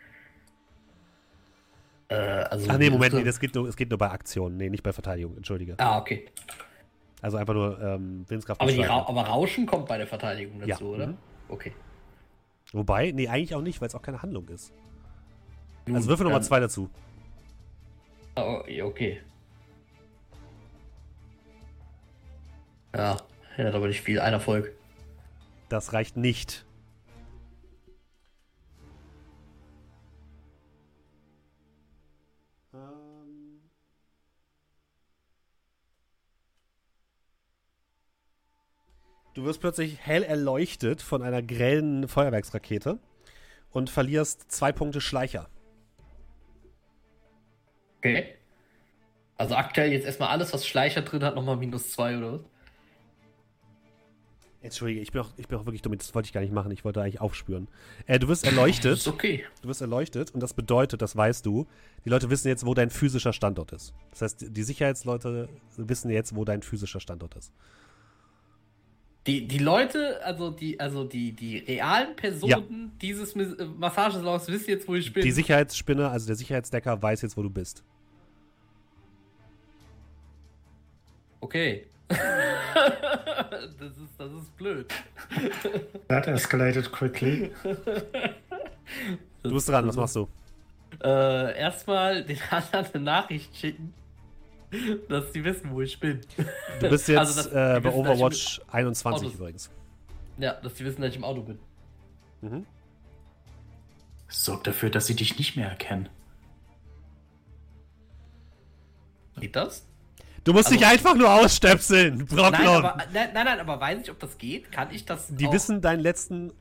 Äh, 2.07 2.14
also 2.14 2.70
Ach 2.70 2.79
nee, 2.79 2.89
Moment, 2.89 3.14
nee, 3.14 3.24
das 3.24 3.41
geht 3.41 3.53
nur, 3.57 3.66
es 3.66 3.74
geht 3.74 3.91
nur 3.91 3.99
bei 3.99 4.12
Aktionen. 4.12 4.57
Nee, 4.57 4.70
nicht 4.70 4.85
bei 4.85 4.93
Verteidigung, 4.93 5.37
entschuldige. 5.37 5.74
Ah, 5.79 5.99
okay. 5.99 6.26
Also 7.20 7.37
einfach 7.37 7.55
nur 7.55 7.81
ähm, 7.83 8.24
Willenskraft 8.29 8.61
Aber, 8.61 8.70
die 8.70 8.81
Ra 8.81 9.09
aber 9.09 9.22
Rauschen 9.22 9.66
kommt 9.66 9.89
bei 9.89 9.99
der 9.99 10.07
Verteidigung 10.07 10.61
dazu, 10.61 10.85
Ja, 10.85 10.91
oder? 10.95 11.07
mhm. 11.09 11.16
Okay. 11.49 11.72
Wobei, 12.72 13.11
nee, 13.11 13.26
eigentlich 13.26 13.57
auch 13.57 13.61
nicht, 13.61 13.81
weil 13.81 13.89
es 13.89 13.97
auch 13.97 14.03
keine 14.03 14.22
Handlung 14.22 14.47
ist. 14.51 14.72
Also 15.93 16.09
würfel 16.09 16.22
nochmal 16.24 16.45
zwei 16.45 16.61
dazu. 16.61 16.89
Oh, 18.45 18.62
okay. 18.84 19.20
Ja, 22.95 23.16
ja, 23.57 23.74
aber 23.74 23.89
nicht 23.89 24.01
viel. 24.01 24.20
Ein 24.20 24.32
Erfolg. 24.32 24.72
Das 25.68 25.93
reicht 25.93 26.16
nicht. 26.16 26.64
Ähm. 32.72 33.61
Du 39.34 39.45
wirst 39.45 39.61
plötzlich 39.61 39.99
hell 39.99 40.22
erleuchtet 40.22 41.03
von 41.03 41.22
einer 41.22 41.43
grellen 41.43 42.09
Feuerwerksrakete 42.09 42.99
und 43.70 43.91
verlierst 43.91 44.51
zwei 44.51 44.72
Punkte 44.72 45.01
Schleicher. 45.01 45.49
Okay. 47.99 48.35
Also 49.37 49.55
aktuell 49.55 49.93
jetzt 49.93 50.05
erstmal 50.05 50.31
alles, 50.31 50.53
was 50.53 50.67
Schleicher 50.67 51.03
drin 51.03 51.23
hat, 51.23 51.35
nochmal 51.35 51.57
minus 51.57 51.91
zwei 51.91 52.17
oder 52.19 52.35
was? 52.35 52.45
Entschuldige, 54.61 55.01
ich 55.01 55.13
bin, 55.13 55.21
auch, 55.21 55.31
ich 55.37 55.47
bin 55.47 55.57
auch 55.57 55.67
wirklich 55.67 55.83
dumm, 55.83 55.97
das 55.97 56.13
wollte 56.17 56.27
ich 56.27 56.33
gar 56.33 56.41
nicht 56.41 56.53
machen, 56.53 56.73
ich 56.73 56.85
wollte 56.85 57.01
eigentlich 57.01 57.21
aufspüren. 57.21 57.69
Äh, 58.07 58.19
du 58.19 58.27
wirst 58.27 58.45
erleuchtet. 58.45 59.07
Okay. 59.07 59.45
Du 59.63 59.69
wirst 59.69 59.81
erleuchtet 59.81 60.33
und 60.33 60.41
das 60.41 60.53
bedeutet, 60.53 61.01
das 61.01 61.15
weißt 61.15 61.47
du, 61.47 61.69
die 62.05 62.09
Leute 62.09 62.29
wissen 62.29 62.49
jetzt, 62.49 62.67
wo 62.67 62.75
dein 62.75 62.91
physischer 62.91 63.33
Standort 63.33 63.71
ist. 63.73 63.95
Das 64.11 64.23
heißt, 64.23 64.47
die 64.49 64.63
Sicherheitsleute 64.65 65.49
wissen 65.77 66.11
jetzt, 66.11 66.35
wo 66.35 66.45
dein 66.45 66.63
physischer 66.63 66.99
Standort 66.99 67.37
ist. 67.37 67.53
Die, 69.29 69.47
die 69.47 69.59
Leute, 69.59 70.24
also 70.24 70.51
die, 70.51 70.81
also 70.81 71.05
die, 71.05 71.33
die 71.33 71.59
realen 71.59 72.16
Personen 72.16 72.93
dieses 73.01 73.37
Mis- 73.37 73.59
äh, 73.59 73.66
Massagesalons 73.66 74.49
wissen 74.49 74.70
jetzt, 74.70 74.89
wo 74.89 74.95
ich 74.95 75.12
bin. 75.12 75.22
Die 75.22 75.31
Sicherheitsspinne, 75.31 76.09
also 76.09 76.26
der 76.26 76.37
Sicherheitsdecker, 76.37 77.01
weiß 77.03 77.22
jetzt, 77.22 77.37
wo 77.37 77.43
du 77.43 77.51
bist. 77.51 77.85
okay. 81.41 81.87
das, 82.09 83.64
ist, 83.64 84.14
das 84.16 84.33
ist 84.33 84.57
blöd. 84.57 84.87
That 86.09 86.26
escalated 86.26 86.91
quickly. 86.91 87.51
Du 89.43 89.53
bist 89.53 89.68
dran, 89.68 89.87
was 89.87 89.97
machst 89.97 90.16
du? 90.16 90.26
Äh, 91.05 91.59
erstmal 91.59 92.24
den 92.24 92.39
anderen 92.51 92.87
eine 92.95 93.05
Nachricht 93.05 93.55
schicken, 93.55 93.93
dass 95.09 95.33
die 95.33 95.45
wissen, 95.45 95.71
wo 95.73 95.81
ich 95.81 95.99
bin. 96.01 96.21
Du 96.81 96.89
bist 96.91 97.09
jetzt 97.09 97.19
Also, 97.19 97.43
dass 97.43 97.47
äh, 97.47 97.81
bei 97.81 97.85
wissen, 97.85 97.99
Overwatch 97.99 98.61
21 98.71 99.23
Autos- 99.29 99.35
übrigens. 99.35 99.71
Ja, 100.39 100.53
dass 100.55 100.75
die 100.75 100.85
wissen, 100.85 101.01
dass 101.01 101.11
ich 101.11 101.16
im 101.16 101.25
Auto 101.25 101.43
bin. 101.43 101.59
Mhm. 102.43 102.66
Sorg 104.29 104.64
dafür, 104.64 104.91
dass 104.91 105.07
sie 105.07 105.16
dich 105.16 105.39
nicht 105.39 105.57
mehr 105.57 105.69
erkennen. 105.69 106.09
Geht 109.41 109.57
das? 109.57 109.87
Du 110.45 110.53
musst 110.53 110.66
Also- 110.66 110.79
dich 110.79 110.87
einfach 110.87 111.14
nur 111.14 111.33
ausstöpseln, 111.33 112.19
Nein 112.19 112.27
Brocklon. 112.27 112.85
aber, 112.85 112.97
nein, 113.12 113.31
nein, 113.35 113.45
nein, 113.45 113.61
aber 113.61 113.81
weiß 113.81 114.01
ich, 114.03 114.11
ob 114.11 114.19
das 114.19 114.37
geht? 114.39 114.71
Kann 114.73 114.91
ich 114.93 115.05
das? 115.05 115.29
Die 115.29 115.47
auch 115.47 115.53
wissen 115.53 115.81
deinen 115.81 116.01
letzten 116.01 116.53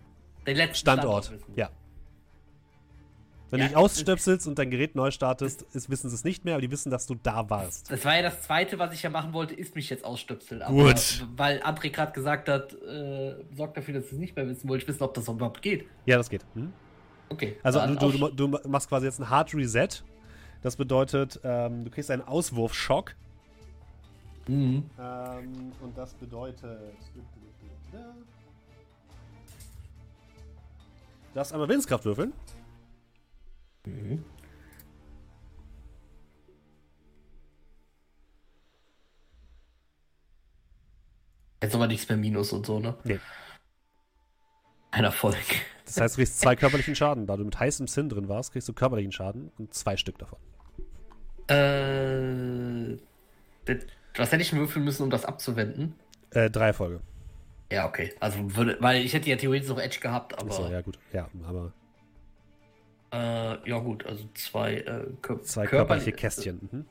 den 0.45 0.55
letzten 0.57 0.75
Standort. 0.77 1.31
wissen? 1.31 1.43
Ja. 1.55 1.69
Wenn 3.49 3.59
Ja, 3.59 3.65
du 3.65 3.69
dich 3.69 3.77
ausstöpselst 3.77 4.45
und 4.47 4.59
dein 4.59 4.69
Gerät 4.69 4.95
neu 4.95 5.09
startest, 5.09 5.61
ist, 5.73 5.89
wissen 5.89 6.09
sie 6.09 6.15
es 6.15 6.23
nicht 6.25 6.43
mehr, 6.43 6.55
aber 6.55 6.61
die 6.61 6.71
wissen, 6.71 6.91
dass 6.91 7.07
du 7.07 7.15
da 7.15 7.49
warst. 7.49 7.89
Das 7.89 8.03
war 8.03 8.15
ja 8.17 8.23
das 8.23 8.41
zweite, 8.41 8.77
was 8.77 8.93
ich 8.93 9.03
ja 9.03 9.09
machen 9.09 9.31
wollte, 9.31 9.53
ist 9.53 9.73
mich 9.75 9.89
jetzt 9.89 10.03
ausstöpseln. 10.03 10.61
Aber 10.61 10.73
Gut. 10.73 11.25
Weil 11.37 11.61
André 11.61 11.89
gerade 11.89 12.11
gesagt 12.11 12.49
hat, 12.49 12.73
äh, 12.73 13.35
sorgt 13.55 13.77
dafür, 13.77 13.93
dass 13.93 14.09
sie 14.09 14.15
es 14.15 14.19
nicht 14.19 14.35
mehr 14.35 14.47
wissen, 14.47 14.67
wollte 14.67 14.83
ich 14.83 14.87
wissen, 14.89 15.03
ob 15.03 15.13
das 15.13 15.27
überhaupt 15.29 15.61
geht. 15.61 15.85
Ja, 16.05 16.17
das 16.17 16.29
geht. 16.29 16.43
Hm? 16.55 16.73
Okay. 17.29 17.55
Also 17.63 17.85
du, 17.85 18.29
du, 18.29 18.47
du 18.47 18.47
machst 18.67 18.89
quasi 18.89 19.05
jetzt 19.05 19.19
einen 19.19 19.29
Hard 19.29 19.53
Reset. 19.53 19.87
Das 20.61 20.75
bedeutet, 20.75 21.39
ähm, 21.43 21.85
du 21.85 21.91
kriegst 21.91 22.11
einen 22.11 22.23
Auswurfschock. 22.23 23.15
Mhm. 24.47 24.83
Ähm, 24.99 25.71
und 25.81 25.97
das 25.97 26.13
bedeutet. 26.15 26.79
Du 27.91 27.97
darfst 31.33 31.53
einmal 31.53 31.69
Willenskraft 31.69 32.03
würfeln. 32.05 32.33
Mhm. 33.87 34.23
Jetzt 41.61 41.73
aber 41.73 41.87
nichts 41.87 42.07
mehr 42.07 42.17
Minus 42.17 42.53
und 42.53 42.65
so, 42.65 42.79
ne? 42.79 42.95
Nee. 43.03 43.19
Ein 44.91 45.03
Erfolg. 45.03 45.37
Das 45.85 45.99
heißt, 45.99 46.15
du 46.15 46.19
kriegst 46.19 46.39
zwei 46.39 46.55
körperlichen 46.55 46.95
Schaden. 46.95 47.27
Da 47.27 47.35
du 47.35 47.43
mit 47.43 47.59
heißem 47.59 47.87
Sinn 47.87 48.09
drin 48.09 48.29
warst, 48.29 48.51
kriegst 48.51 48.67
du 48.69 48.73
körperlichen 48.73 49.11
Schaden 49.11 49.51
und 49.57 49.73
zwei 49.73 49.97
Stück 49.97 50.17
davon. 50.19 50.39
Äh, 51.47 52.97
was 54.15 54.31
hätte 54.31 54.41
ich 54.41 54.53
würfeln 54.53 54.85
müssen, 54.85 55.03
um 55.03 55.09
das 55.09 55.25
abzuwenden? 55.25 55.95
Äh, 56.31 56.49
drei 56.49 56.67
Erfolge. 56.67 57.01
Ja, 57.71 57.87
okay. 57.87 58.13
Also 58.19 58.55
würde, 58.55 58.77
weil 58.79 59.03
ich 59.03 59.13
hätte 59.13 59.29
ja 59.29 59.35
theoretisch 59.35 59.69
noch 59.69 59.79
Edge 59.79 59.99
gehabt, 59.99 60.37
aber 60.37 60.49
Achso, 60.49 60.69
ja, 60.69 60.81
gut. 60.81 60.99
Ja, 61.11 61.29
aber 61.45 61.73
äh, 63.11 63.69
ja 63.69 63.79
gut, 63.79 64.05
also 64.05 64.25
zwei, 64.33 64.75
äh, 64.75 65.07
kör 65.21 65.41
zwei 65.41 65.65
körperli- 65.65 65.69
körperliche 65.69 66.11
Kästchen. 66.11 66.69
Mhm. 66.71 66.85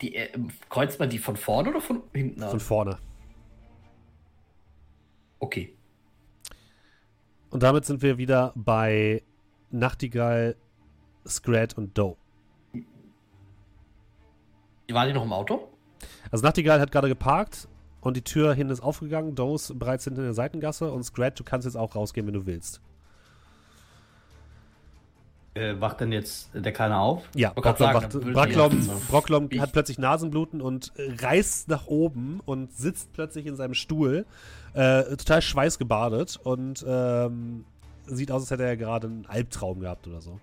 Die 0.00 0.14
äh, 0.14 0.30
kreuzt 0.68 0.98
man 0.98 1.10
die 1.10 1.18
von 1.18 1.36
vorne 1.36 1.70
oder 1.70 1.80
von 1.80 2.02
hinten 2.12 2.40
Von 2.40 2.50
an? 2.50 2.60
vorne. 2.60 2.98
Okay. 5.38 5.76
Und 7.50 7.62
damit 7.62 7.84
sind 7.84 8.00
wir 8.00 8.16
wieder 8.16 8.52
bei 8.54 9.22
Nachtigall, 9.70 10.56
Scrat 11.26 11.76
und 11.76 11.96
Doe. 11.98 12.16
War 14.90 15.06
die 15.06 15.12
noch 15.12 15.24
im 15.24 15.32
Auto? 15.32 15.68
Also 16.30 16.44
Nachtigall 16.44 16.80
hat 16.80 16.92
gerade 16.92 17.08
geparkt 17.08 17.68
und 18.00 18.16
die 18.16 18.22
Tür 18.22 18.54
hinten 18.54 18.72
ist 18.72 18.80
aufgegangen. 18.80 19.34
Doe 19.34 19.54
ist 19.54 19.78
bereits 19.78 20.04
hinten 20.04 20.20
in 20.20 20.26
der 20.26 20.34
Seitengasse 20.34 20.90
und 20.92 21.02
Scrat, 21.02 21.38
du 21.38 21.44
kannst 21.44 21.66
jetzt 21.66 21.76
auch 21.76 21.94
rausgehen, 21.94 22.26
wenn 22.26 22.34
du 22.34 22.46
willst. 22.46 22.80
Äh, 25.54 25.78
wacht 25.80 26.00
denn 26.00 26.12
jetzt 26.12 26.48
der 26.54 26.72
Kleine 26.72 26.98
auf? 26.98 27.24
Ja, 27.34 27.50
Brocklom, 27.50 27.76
sagen, 27.76 27.94
wacht, 27.94 28.32
Brocklom, 28.32 28.72
jetzt- 28.80 29.08
Brocklom 29.08 29.50
hat 29.60 29.72
plötzlich 29.72 29.98
Nasenbluten 29.98 30.62
und 30.62 30.92
äh, 30.96 31.12
reißt 31.22 31.68
nach 31.68 31.86
oben 31.88 32.40
und 32.46 32.72
sitzt 32.72 33.12
plötzlich 33.12 33.44
in 33.44 33.54
seinem 33.56 33.74
Stuhl, 33.74 34.24
äh, 34.72 35.02
total 35.16 35.42
schweißgebadet 35.42 36.38
und 36.42 36.82
ähm, 36.88 37.66
sieht 38.06 38.32
aus, 38.32 38.42
als 38.42 38.50
hätte 38.50 38.64
er 38.64 38.78
gerade 38.78 39.08
einen 39.08 39.26
Albtraum 39.26 39.80
gehabt 39.80 40.06
oder 40.06 40.22
so. 40.22 40.40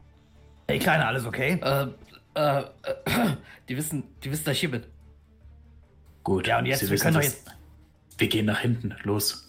Hey 0.67 0.77
Kleine, 0.77 1.07
alles 1.07 1.25
okay? 1.25 1.59
Äh, 1.59 1.87
äh, 2.35 2.59
äh, 2.59 2.65
die 3.67 3.75
wissen, 3.77 4.03
die 4.23 4.29
wissen, 4.29 4.45
dass 4.45 4.53
ich 4.53 4.59
hier 4.59 4.71
bin. 4.71 4.83
Gut, 6.23 6.45
Ja, 6.45 6.59
und 6.59 6.67
jetzt, 6.67 6.81
Sie 6.81 6.89
wir 6.91 6.97
können 6.99 7.15
doch 7.15 7.21
das. 7.23 7.43
Wir 8.19 8.27
gehen 8.27 8.45
nach 8.45 8.59
hinten. 8.59 8.93
Los. 9.03 9.48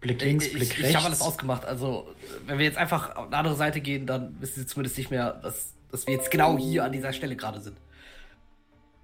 Blick 0.00 0.22
links, 0.22 0.48
ich, 0.48 0.52
Blick 0.52 0.72
ich, 0.72 0.82
rechts. 0.82 0.90
ich 0.90 0.96
habe 0.96 1.06
alles 1.06 1.20
ausgemacht. 1.22 1.64
Also, 1.64 2.14
wenn 2.46 2.58
wir 2.58 2.64
jetzt 2.64 2.78
einfach 2.78 3.16
auf 3.16 3.26
eine 3.26 3.36
andere 3.36 3.56
Seite 3.56 3.80
gehen, 3.80 4.06
dann 4.06 4.40
wissen 4.40 4.60
sie 4.60 4.66
zumindest 4.66 4.98
nicht 4.98 5.10
mehr, 5.10 5.32
dass, 5.34 5.74
dass 5.90 6.06
wir 6.06 6.14
jetzt 6.14 6.30
genau 6.30 6.58
hier 6.58 6.84
an 6.84 6.92
dieser 6.92 7.12
Stelle 7.12 7.36
gerade 7.36 7.60
sind. 7.60 7.80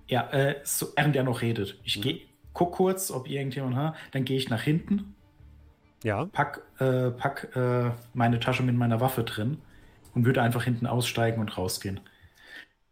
Ja, 0.09 0.31
äh, 0.31 0.61
so, 0.65 0.89
während 0.97 1.17
er 1.17 1.25
noch 1.25 1.43
redet. 1.43 1.81
Ich 1.85 1.99
Mhm. 1.99 2.03
geh, 2.03 2.21
guck 2.53 2.73
kurz, 2.75 3.11
ob 3.11 3.29
irgendjemand 3.29 3.77
hat. 3.77 3.97
Dann 4.13 4.25
gehe 4.25 4.37
ich 4.37 4.49
nach 4.51 4.63
hinten, 4.63 5.15
Ja, 6.05 6.31
pack, 6.33 6.63
äh, 6.81 7.11
pack 7.13 7.55
äh, 7.57 7.93
meine 8.15 8.41
Tasche 8.41 8.63
mit 8.63 8.77
meiner 8.77 9.01
Waffe 9.01 9.25
drin 9.25 9.63
und 10.15 10.25
würde 10.27 10.43
einfach 10.43 10.65
hinten 10.65 10.87
aussteigen 10.87 11.41
und 11.41 11.57
rausgehen. 11.59 12.01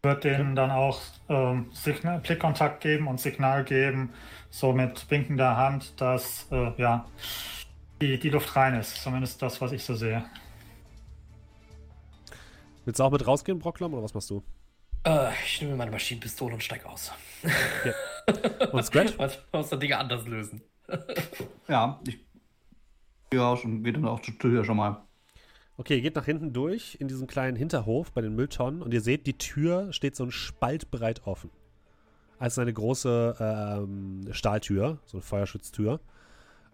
Wird 0.03 0.25
denen 0.25 0.57
dann 0.57 0.71
auch 0.71 1.01
ähm, 1.29 1.69
Signal, 1.73 2.21
Blickkontakt 2.21 2.81
geben 2.81 3.07
und 3.07 3.21
Signal 3.21 3.65
geben, 3.65 4.15
so 4.49 4.73
mit 4.73 5.11
winkender 5.11 5.57
Hand, 5.59 6.01
dass 6.01 6.47
äh, 6.51 6.73
ja, 6.81 7.07
die, 8.01 8.19
die 8.19 8.31
Luft 8.31 8.55
rein 8.57 8.75
ist. 8.75 9.03
Zumindest 9.03 9.41
das, 9.43 9.61
was 9.61 9.73
ich 9.73 9.85
so 9.85 9.95
sehe. 9.95 10.25
willst 12.85 13.01
du 13.01 13.05
auch 13.05 13.11
mit 13.11 13.27
rausgehen, 13.27 13.59
Brocklom, 13.59 13.95
oder 13.95 14.03
was 14.03 14.15
machst 14.15 14.31
du? 14.31 14.43
Äh, 15.05 15.31
ich 15.45 15.61
nehme 15.63 15.77
meine 15.77 15.91
Maschinenpistole 15.91 16.55
und 16.55 16.63
steig 16.63 16.85
aus. 16.85 17.13
Und 18.73 18.85
Scrat? 18.85 19.19
Was 19.19 19.39
muss 19.53 19.71
der 19.71 19.79
Dinge 19.79 19.99
anders 19.99 20.27
lösen? 20.27 20.63
Ja, 21.69 22.01
ich. 22.07 22.19
Ja, 23.33 23.57
schon, 23.57 23.83
geht 23.83 23.97
dann 23.97 24.07
auch 24.07 24.21
zur 24.21 24.39
Tür 24.39 24.65
schon 24.65 24.77
mal. 24.77 25.03
Okay, 25.77 25.97
ihr 25.97 26.03
geht 26.03 26.17
nach 26.17 26.27
hinten 26.27 26.53
durch 26.53 26.97
in 27.01 27.09
diesen 27.09 27.27
kleinen 27.27 27.57
Hinterhof 27.57 28.13
bei 28.13 28.21
den 28.21 28.35
Mülltonnen 28.35 28.83
und 28.83 28.93
ihr 28.93 29.01
seht, 29.01 29.27
die 29.27 29.39
Tür 29.39 29.93
steht 29.93 30.15
so 30.17 30.25
ein 30.25 30.31
Spalt 30.31 30.91
breit 30.91 31.27
offen. 31.27 31.51
Also 32.39 32.61
eine 32.61 32.73
große 32.73 33.37
ähm, 33.41 34.29
Stahltür, 34.33 34.99
so 35.07 35.19
eine 35.19 35.23
Feuerschutztür. 35.23 36.01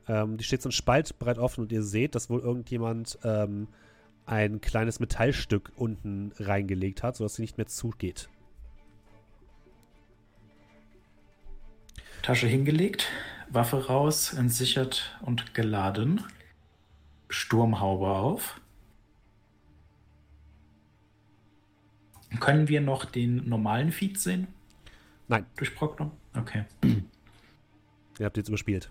Ähm, 0.09 0.37
die 0.37 0.45
steht 0.45 0.63
so 0.63 0.69
ein 0.69 0.73
Spalt 0.73 1.19
breit 1.19 1.39
offen 1.39 1.63
und 1.63 1.73
ihr 1.73 1.83
seht, 1.83 2.15
dass 2.15 2.31
wohl 2.31 2.41
irgendjemand 2.41 3.19
ähm, 3.25 3.69
ein 4.25 4.61
kleines 4.61 5.01
Metallstück 5.01 5.73
unten 5.77 6.33
reingelegt 6.39 7.03
hat, 7.03 7.17
sodass 7.17 7.37
sie 7.37 7.43
nicht 7.43 7.59
mehr 7.59 7.67
zugeht. 7.67 8.29
Tasche 12.23 12.49
hingelegt, 12.49 13.09
Waffe 13.51 13.87
raus, 13.87 14.33
entsichert 14.33 15.17
und 15.23 15.55
geladen. 15.55 16.25
Sturmhaube 17.29 18.09
auf. 18.09 18.61
Können 22.41 22.69
wir 22.69 22.81
noch 22.81 23.05
den 23.05 23.49
normalen 23.49 23.93
Feed 23.93 24.19
sehen? 24.19 24.49
Nein. 25.29 25.47
Durch 25.57 25.75
Proctor? 25.75 26.11
Okay. 26.37 26.65
Ihr 28.19 28.27
habt 28.27 28.37
jetzt 28.37 28.49
überspielt. 28.49 28.91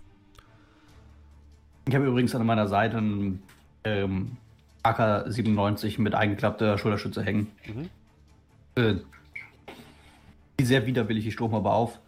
Ich 1.88 1.94
habe 1.94 2.04
übrigens 2.06 2.34
an 2.34 2.44
meiner 2.44 2.66
Seite 2.66 2.96
einen 2.98 3.42
ähm, 3.84 4.36
AK-97 4.82 6.00
mit 6.00 6.14
eingeklappter 6.14 6.78
Schulterschütze 6.78 7.22
hängen. 7.22 7.52
Mhm. 7.64 7.90
Äh, 8.74 8.94
sehr 10.60 10.84
widerwillig 10.86 11.24
die 11.24 11.32
Sturmhaube 11.32 11.70
auf. 11.70 12.00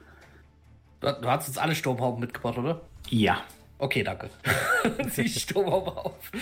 Du, 1.00 1.12
du 1.12 1.28
hast 1.28 1.46
uns 1.46 1.58
alle 1.58 1.76
Sturmhauben 1.76 2.20
mitgebracht, 2.20 2.58
oder? 2.58 2.80
Ja. 3.08 3.42
Okay, 3.78 4.02
danke. 4.02 4.30
Zieh 5.10 5.22
die 5.22 5.28
Sturmhaube 5.28 5.96
auf. 5.96 6.32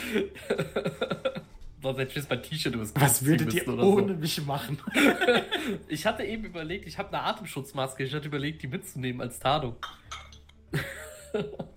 Sonst 1.83 1.99
hätte 1.99 2.19
ich 2.19 2.29
mein 2.31 2.43
T-Shirt 2.43 2.75
übers 2.75 2.95
Gesicht 2.95 3.11
Was 3.11 3.25
würdet 3.25 3.53
ihr 3.53 3.69
ohne 3.69 4.15
mich 4.15 4.45
machen? 4.47 4.79
So. 4.95 5.01
Ich 5.89 6.07
hatte 6.07 6.25
eben 6.25 6.45
überlegt, 6.45 6.87
ich 6.87 6.97
habe 6.97 7.09
eine 7.11 7.23
Atemschutzmaske, 7.25 8.05
ich 8.05 8.15
hatte 8.15 8.29
überlegt, 8.29 8.63
die 8.63 8.69
mitzunehmen 8.69 9.21
als 9.21 9.39
Tarnung. 9.39 9.77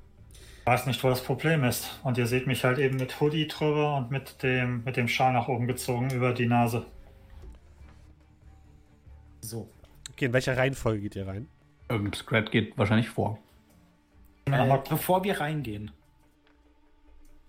Ich 0.69 0.71
weiß 0.71 0.85
nicht, 0.85 1.03
wo 1.03 1.09
das 1.09 1.23
Problem 1.23 1.63
ist. 1.63 1.99
Und 2.03 2.19
ihr 2.19 2.27
seht 2.27 2.45
mich 2.45 2.63
halt 2.63 2.77
eben 2.77 2.97
mit 2.97 3.19
Hoodie 3.19 3.47
drüber 3.47 3.95
und 3.95 4.11
mit 4.11 4.43
dem, 4.43 4.83
mit 4.83 4.97
dem 4.97 5.07
Schal 5.07 5.33
nach 5.33 5.47
oben 5.47 5.65
gezogen 5.65 6.11
über 6.11 6.31
die 6.31 6.45
Nase. 6.45 6.85
So. 9.41 9.67
Okay, 10.11 10.25
in 10.25 10.33
welcher 10.33 10.55
Reihenfolge 10.55 11.01
geht 11.01 11.15
ihr 11.15 11.25
rein? 11.25 11.47
Ähm, 11.89 12.13
Scrat 12.13 12.51
geht 12.51 12.77
wahrscheinlich 12.77 13.09
vor. 13.09 13.39
Äh, 14.45 14.77
bevor 14.87 15.23
wir 15.23 15.39
reingehen. 15.39 15.89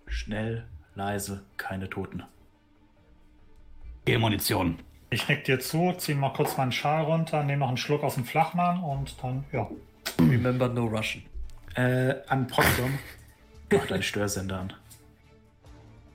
Schnell, 0.06 0.66
leise, 0.94 1.44
keine 1.58 1.90
Toten. 1.90 2.22
Munition. 4.08 4.78
Ich 5.10 5.28
nick 5.28 5.44
dir 5.44 5.60
zu, 5.60 5.92
zieh 5.98 6.14
mal 6.14 6.32
kurz 6.32 6.56
meinen 6.56 6.72
Schal 6.72 7.04
runter, 7.04 7.44
nehme 7.44 7.58
noch 7.58 7.68
einen 7.68 7.76
Schluck 7.76 8.02
aus 8.02 8.14
dem 8.14 8.24
Flachmann 8.24 8.82
und 8.82 9.22
dann, 9.22 9.44
ja. 9.52 9.68
Remember 10.18 10.70
no 10.70 10.86
Russian. 10.86 11.29
Äh, 11.74 12.16
an 12.26 12.46
Proctor. 12.46 12.90
Mach 13.72 13.86
deinen 13.86 14.02
Störsender 14.02 14.60
an. 14.60 14.72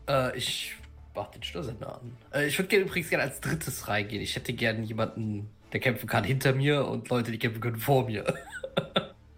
Äh, 0.07 0.37
ich 0.37 0.75
mach 1.13 1.31
den 1.31 1.43
Störsender 1.43 1.95
an. 2.01 2.17
Äh, 2.33 2.47
ich 2.47 2.57
würde 2.57 2.67
gerne 2.67 2.85
übrigens 2.85 3.09
gerne 3.09 3.23
als 3.23 3.39
drittes 3.39 3.87
reingehen. 3.87 4.21
Ich 4.21 4.35
hätte 4.35 4.53
gerne 4.53 4.83
jemanden, 4.83 5.49
der 5.71 5.79
kämpfen 5.79 6.07
kann 6.07 6.23
hinter 6.23 6.53
mir 6.53 6.85
und 6.85 7.09
Leute, 7.09 7.31
die 7.31 7.39
kämpfen 7.39 7.61
können 7.61 7.77
vor 7.77 8.05
mir. 8.05 8.25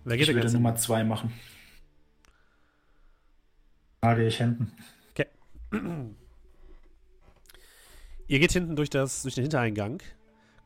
Wer 0.03 0.18
geht 0.18 0.22
Ich 0.22 0.28
denn 0.28 0.36
würde 0.36 0.51
Nummer 0.53 0.76
zwei 0.76 1.03
machen. 1.03 1.34
Gehe 4.01 4.28
ich 4.28 4.38
hinten. 4.38 4.72
Ihr 8.28 8.39
geht 8.39 8.51
hinten 8.51 8.76
durch, 8.76 8.89
das, 8.89 9.22
durch 9.24 9.36
den 9.36 9.43
Hintereingang, 9.43 10.01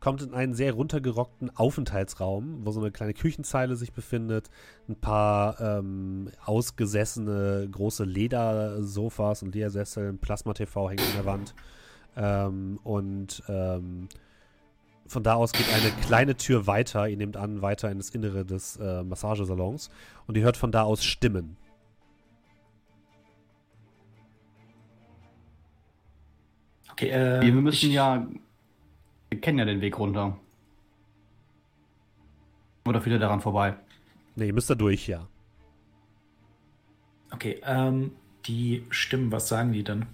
kommt 0.01 0.23
in 0.23 0.33
einen 0.33 0.55
sehr 0.55 0.73
runtergerockten 0.73 1.55
Aufenthaltsraum, 1.55 2.65
wo 2.65 2.71
so 2.71 2.81
eine 2.81 2.91
kleine 2.91 3.13
Küchenzeile 3.13 3.75
sich 3.75 3.93
befindet, 3.93 4.49
ein 4.89 4.95
paar 4.95 5.61
ähm, 5.61 6.29
ausgesessene 6.43 7.69
große 7.71 8.03
Ledersofas 8.03 9.43
und 9.43 9.53
Ledersessel, 9.53 10.09
ein 10.09 10.17
Plasma-TV 10.17 10.89
hängt 10.89 11.01
an 11.01 11.13
der 11.15 11.25
Wand. 11.25 11.55
Ähm, 12.17 12.79
und 12.83 13.43
ähm, 13.47 14.09
von 15.05 15.23
da 15.23 15.35
aus 15.35 15.53
geht 15.53 15.71
eine 15.71 15.91
kleine 16.07 16.35
Tür 16.35 16.65
weiter, 16.65 17.07
ihr 17.07 17.17
nehmt 17.17 17.37
an, 17.37 17.61
weiter 17.61 17.91
in 17.91 17.99
das 17.99 18.09
Innere 18.09 18.43
des 18.43 18.77
äh, 18.77 19.03
Massagesalons 19.03 19.91
und 20.25 20.35
ihr 20.35 20.43
hört 20.43 20.57
von 20.57 20.71
da 20.71 20.81
aus 20.81 21.03
Stimmen. 21.03 21.57
Okay, 26.91 27.09
äh, 27.09 27.41
wir 27.41 27.53
müssen 27.53 27.89
ich, 27.89 27.93
ja. 27.93 28.27
Wir 29.31 29.39
kennen 29.39 29.59
ja 29.59 29.65
den 29.65 29.79
Weg 29.81 29.97
runter. 29.97 30.37
Oder 32.85 33.03
wieder 33.05 33.17
daran 33.17 33.39
vorbei. 33.39 33.75
Ne, 34.35 34.45
ihr 34.47 34.53
müsst 34.53 34.69
da 34.69 34.75
durch, 34.75 35.07
ja. 35.07 35.27
Okay, 37.31 37.61
ähm, 37.63 38.11
die 38.45 38.85
Stimmen, 38.89 39.31
was 39.31 39.47
sagen 39.47 39.71
die 39.71 39.83
denn? 39.83 40.05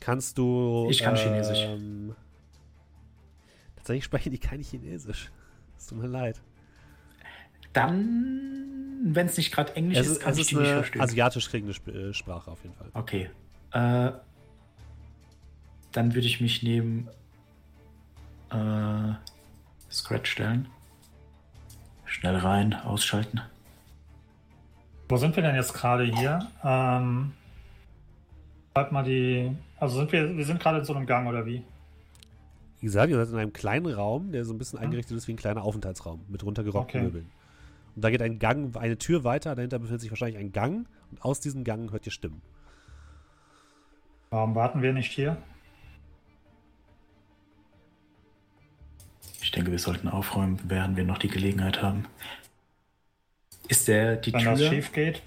Kannst 0.00 0.38
du. 0.38 0.88
Ich 0.90 0.98
kann 1.02 1.14
Chinesisch. 1.16 1.60
ähm, 1.62 2.14
Tatsächlich 3.76 4.04
sprechen 4.04 4.32
die 4.32 4.38
kein 4.38 4.60
Chinesisch. 4.60 5.30
Es 5.78 5.86
tut 5.86 5.98
mir 5.98 6.08
leid. 6.08 6.40
Dann, 7.72 9.02
wenn 9.14 9.26
es 9.26 9.36
nicht 9.36 9.52
gerade 9.52 9.76
Englisch 9.76 9.98
Es 9.98 10.06
ist, 10.06 10.12
ist, 10.14 10.20
kann 10.22 10.32
es 10.32 10.38
ich 10.38 10.42
ist 10.42 10.50
die 10.50 10.56
nicht 10.56 10.66
eine 10.66 10.76
verstehen. 10.78 11.00
asiatisch 11.02 11.48
klingende 11.48 11.72
Sp 11.78 11.88
äh, 11.92 12.12
Sprache 12.12 12.50
auf 12.50 12.62
jeden 12.64 12.74
Fall. 12.74 12.90
Okay. 12.94 13.30
Äh, 13.72 14.12
dann 15.92 16.14
würde 16.14 16.26
ich 16.26 16.40
mich 16.40 16.62
neben 16.62 17.08
äh, 18.50 19.14
Scratch 19.90 20.30
stellen. 20.30 20.68
Schnell 22.04 22.36
rein, 22.36 22.74
ausschalten. 22.74 23.40
Wo 25.08 25.16
sind 25.16 25.36
wir 25.36 25.42
denn 25.42 25.54
jetzt 25.54 25.72
gerade 25.74 26.04
hier? 26.04 26.46
Ähm, 26.64 27.32
schreib 28.72 28.92
mal 28.92 29.02
die. 29.04 29.56
Also 29.78 29.98
sind 29.98 30.12
wir, 30.12 30.36
wir 30.36 30.44
sind 30.44 30.60
gerade 30.60 30.78
in 30.78 30.84
so 30.84 30.94
einem 30.94 31.06
Gang 31.06 31.28
oder 31.28 31.46
wie? 31.46 31.62
Wie 32.80 32.86
gesagt, 32.86 33.10
ihr 33.10 33.16
seid 33.16 33.32
in 33.32 33.38
einem 33.38 33.52
kleinen 33.52 33.92
Raum, 33.92 34.32
der 34.32 34.44
so 34.44 34.52
ein 34.52 34.58
bisschen 34.58 34.78
eingerichtet 34.78 35.16
ist 35.16 35.28
wie 35.28 35.32
ein 35.32 35.36
kleiner 35.36 35.62
Aufenthaltsraum 35.62 36.24
mit 36.28 36.44
runtergerockten 36.44 37.00
Okay. 37.00 37.06
Möbeln. 37.06 37.30
Und 37.94 38.04
da 38.04 38.10
geht 38.10 38.20
ein 38.20 38.38
Gang, 38.38 38.76
eine 38.76 38.98
Tür 38.98 39.24
weiter, 39.24 39.54
dahinter 39.54 39.78
befindet 39.78 40.02
sich 40.02 40.10
wahrscheinlich 40.10 40.38
ein 40.38 40.52
Gang 40.52 40.86
und 41.10 41.24
aus 41.24 41.40
diesem 41.40 41.64
Gang 41.64 41.90
hört 41.92 42.04
ihr 42.04 42.12
Stimmen. 42.12 42.42
Warum 44.30 44.54
warten 44.54 44.82
wir 44.82 44.92
nicht 44.92 45.10
hier? 45.12 45.38
Ich 49.46 49.52
denke, 49.52 49.70
wir 49.70 49.78
sollten 49.78 50.08
aufräumen, 50.08 50.58
während 50.64 50.96
wir 50.96 51.04
noch 51.04 51.18
die 51.18 51.28
Gelegenheit 51.28 51.80
haben. 51.80 52.06
Ist 53.68 53.86
der 53.86 54.16
die 54.16 54.32
Wenn 54.32 54.44
das 54.44 54.58
Tür? 54.58 54.70
schief 54.70 54.92
geht, 54.92 55.22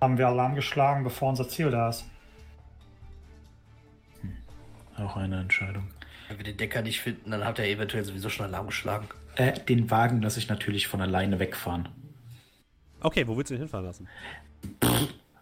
haben 0.00 0.18
wir 0.18 0.26
Alarm 0.26 0.56
geschlagen, 0.56 1.04
bevor 1.04 1.28
unser 1.28 1.48
Ziel 1.48 1.70
da 1.70 1.88
ist. 1.88 2.04
Auch 4.96 5.16
eine 5.16 5.40
Entscheidung. 5.40 5.86
Wenn 6.26 6.38
wir 6.38 6.44
den 6.44 6.56
Decker 6.56 6.82
nicht 6.82 7.00
finden, 7.00 7.30
dann 7.30 7.44
hat 7.44 7.60
er 7.60 7.68
eventuell 7.68 8.02
sowieso 8.02 8.28
schon 8.28 8.46
Alarm 8.46 8.66
geschlagen. 8.66 9.06
Äh, 9.36 9.52
den 9.52 9.88
Wagen 9.88 10.20
lasse 10.20 10.40
ich 10.40 10.48
natürlich 10.48 10.88
von 10.88 11.00
alleine 11.00 11.38
wegfahren. 11.38 11.88
Okay, 13.02 13.24
wo 13.28 13.36
willst 13.36 13.52
du 13.52 13.54
den 13.54 13.60
hinfahren 13.60 13.86
lassen? 13.86 14.08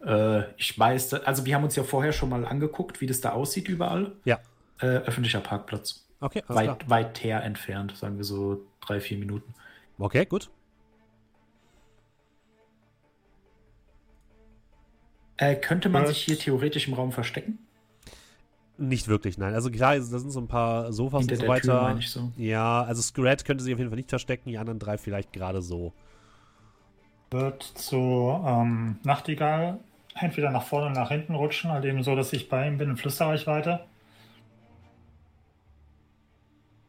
Äh, 0.04 0.52
ich 0.58 0.78
weiß, 0.78 1.14
also 1.14 1.46
wir 1.46 1.54
haben 1.54 1.64
uns 1.64 1.76
ja 1.76 1.82
vorher 1.82 2.12
schon 2.12 2.28
mal 2.28 2.44
angeguckt, 2.44 3.00
wie 3.00 3.06
das 3.06 3.22
da 3.22 3.30
aussieht 3.30 3.68
überall. 3.68 4.12
Ja. 4.26 4.38
Äh, 4.80 4.86
öffentlicher 4.86 5.40
Parkplatz. 5.40 6.04
Okay, 6.22 6.42
alles 6.46 6.62
klar. 6.62 6.80
Weit, 6.80 6.88
weit 6.90 7.24
her 7.24 7.42
entfernt, 7.44 7.96
sagen 7.96 8.16
wir 8.16 8.24
so 8.24 8.66
drei, 8.80 9.00
vier 9.00 9.18
Minuten. 9.18 9.54
Okay, 9.98 10.24
gut. 10.26 10.50
Äh, 15.36 15.56
könnte 15.56 15.88
man 15.88 16.04
Äh, 16.04 16.06
sich 16.06 16.22
hier 16.22 16.38
theoretisch 16.38 16.88
im 16.88 16.94
Raum 16.94 17.12
verstecken? 17.12 17.58
Nicht 18.78 19.08
wirklich, 19.08 19.38
nein. 19.38 19.54
Also 19.54 19.70
klar, 19.70 19.94
da 19.96 20.02
sind 20.02 20.30
so 20.30 20.40
ein 20.40 20.48
paar 20.48 20.92
Sofas 20.92 21.20
Hinter 21.20 21.34
und 21.34 21.36
so 21.36 21.46
der 21.46 21.60
Tür, 21.60 21.74
weiter. 21.74 21.96
ich 21.98 22.10
so. 22.10 22.32
Ja, 22.36 22.82
also 22.82 23.02
Scrat 23.02 23.44
könnte 23.44 23.62
sich 23.64 23.72
auf 23.74 23.78
jeden 23.78 23.90
Fall 23.90 23.96
nicht 23.98 24.10
verstecken, 24.10 24.48
die 24.48 24.58
anderen 24.58 24.78
drei 24.78 24.98
vielleicht 24.98 25.32
gerade 25.32 25.62
so. 25.62 25.92
Wird 27.30 27.62
zu 27.62 28.40
ähm, 28.46 28.98
Nachtigall 29.04 29.80
entweder 30.14 30.50
nach 30.50 30.64
vorne 30.64 30.86
oder 30.90 31.00
nach 31.00 31.10
hinten 31.10 31.34
rutschen, 31.34 31.70
halt 31.70 31.84
eben 31.86 32.02
so, 32.02 32.14
dass 32.14 32.32
ich 32.34 32.48
bei 32.48 32.68
ihm 32.68 32.76
bin 32.78 32.90
in 32.90 32.96
Flüsterreichweite. 32.98 33.86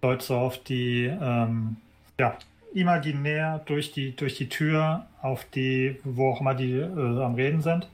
Sollte 0.03 0.25
so 0.25 0.35
auf 0.35 0.61
die, 0.61 1.05
ähm, 1.05 1.77
ja, 2.19 2.37
imaginär 2.73 3.59
durch 3.59 3.93
die, 3.93 4.13
durch 4.13 4.35
die 4.35 4.49
Tür 4.49 5.07
auf 5.21 5.45
die, 5.45 5.97
wo 6.03 6.29
auch 6.29 6.41
immer 6.41 6.53
die 6.53 6.73
äh, 6.73 7.23
am 7.23 7.35
Reden 7.35 7.61
sind. 7.61 7.87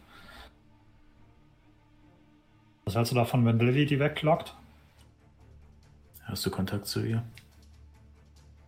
Was 2.84 2.96
hältst 2.96 3.12
du 3.12 3.16
davon, 3.16 3.46
wenn 3.46 3.60
Lilly 3.60 3.86
die 3.86 4.00
weglockt? 4.00 4.56
Hast 6.24 6.44
du 6.48 6.50
Kontakt 6.50 6.88
zu 6.88 7.02
ihr? 7.02 7.22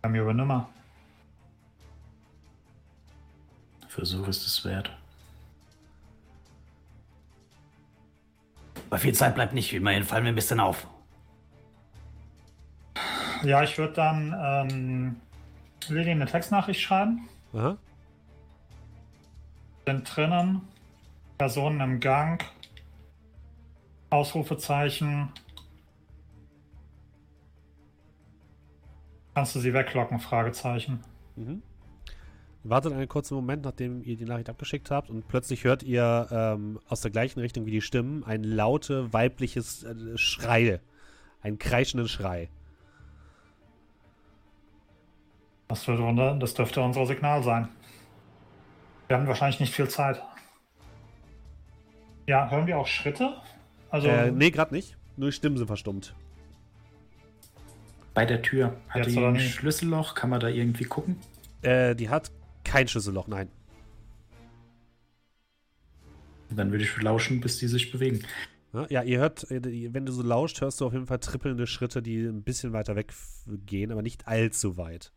Wir 0.00 0.04
haben 0.04 0.14
ihre 0.14 0.34
Nummer. 0.34 0.68
Versuch 3.88 4.28
ist 4.28 4.46
es 4.46 4.64
wert. 4.64 4.96
Bei 8.88 8.98
viel 8.98 9.14
Zeit 9.14 9.34
bleibt 9.34 9.52
nicht, 9.52 9.72
immerhin 9.72 10.04
fallen 10.04 10.22
wir 10.22 10.30
ein 10.30 10.36
bisschen 10.36 10.60
auf. 10.60 10.86
Ja, 13.42 13.62
ich 13.62 13.76
würde 13.76 13.92
dann 13.94 14.34
ähm, 14.40 15.16
Lilly 15.88 16.12
eine 16.12 16.26
Textnachricht 16.26 16.80
schreiben. 16.80 17.28
Aha. 17.52 17.76
sind 19.86 20.16
drinnen, 20.16 20.62
Personen 21.38 21.80
im 21.80 22.00
Gang, 22.00 22.44
Ausrufezeichen. 24.10 25.30
Kannst 29.34 29.56
du 29.56 29.60
sie 29.60 29.74
weglocken? 29.74 30.20
Fragezeichen. 30.20 31.00
Mhm. 31.36 31.62
Wartet 32.64 32.92
einen 32.92 33.08
kurzen 33.08 33.34
Moment, 33.34 33.64
nachdem 33.64 34.04
ihr 34.04 34.16
die 34.16 34.24
Nachricht 34.24 34.48
abgeschickt 34.48 34.90
habt 34.90 35.10
und 35.10 35.26
plötzlich 35.26 35.64
hört 35.64 35.82
ihr 35.82 36.28
ähm, 36.30 36.78
aus 36.88 37.00
der 37.00 37.10
gleichen 37.10 37.40
Richtung 37.40 37.66
wie 37.66 37.72
die 37.72 37.80
Stimmen 37.80 38.22
ein 38.22 38.44
laute 38.44 39.12
weibliches 39.12 39.82
äh, 39.82 40.16
Schrei. 40.16 40.80
Einen 41.40 41.58
kreischenden 41.58 42.06
Schrei. 42.06 42.50
Das, 45.72 45.88
würde, 45.88 46.36
das 46.38 46.52
dürfte 46.52 46.82
unser 46.82 47.06
Signal 47.06 47.42
sein. 47.42 47.66
Wir 49.08 49.16
haben 49.16 49.26
wahrscheinlich 49.26 49.58
nicht 49.58 49.74
viel 49.74 49.88
Zeit. 49.88 50.20
Ja, 52.26 52.50
hören 52.50 52.66
wir 52.66 52.76
auch 52.76 52.86
Schritte? 52.86 53.36
Also, 53.88 54.06
Äh, 54.06 54.30
nee, 54.32 54.50
gerade 54.50 54.74
nicht. 54.74 54.98
Nur 55.16 55.30
die 55.30 55.32
Stimmen 55.34 55.56
sind 55.56 55.66
verstummt. 55.66 56.14
Bei 58.12 58.26
der 58.26 58.42
Tür. 58.42 58.76
Hat 58.90 59.06
Jetzt 59.06 59.16
die 59.16 59.24
ein? 59.24 59.40
Schlüsselloch? 59.40 60.14
Kann 60.14 60.28
man 60.28 60.40
da 60.40 60.48
irgendwie 60.48 60.84
gucken? 60.84 61.16
Äh, 61.62 61.94
die 61.94 62.10
hat 62.10 62.30
kein 62.64 62.86
Schlüsselloch, 62.86 63.26
nein. 63.26 63.48
Dann 66.50 66.70
würde 66.70 66.84
ich 66.84 67.00
lauschen, 67.00 67.40
bis 67.40 67.56
die 67.56 67.66
sich 67.66 67.90
bewegen. 67.90 68.22
Ja, 68.90 69.02
ihr 69.02 69.20
hört, 69.20 69.50
äh, 69.50 69.88
wenn 69.94 70.04
du 70.04 70.12
so 70.12 70.20
lauscht, 70.22 70.60
hörst 70.60 70.82
du 70.82 70.86
auf 70.86 70.92
jeden 70.92 71.06
Fall 71.06 71.18
trippelnde 71.18 71.66
Schritte, 71.66 72.02
die 72.02 72.18
ein 72.26 72.42
bisschen 72.42 72.74
weiter 72.74 72.94
weg 72.94 73.14
gehen, 73.64 73.90
aber 73.90 74.02
nicht 74.02 74.28
allzu 74.28 74.76
weit. 74.76 75.12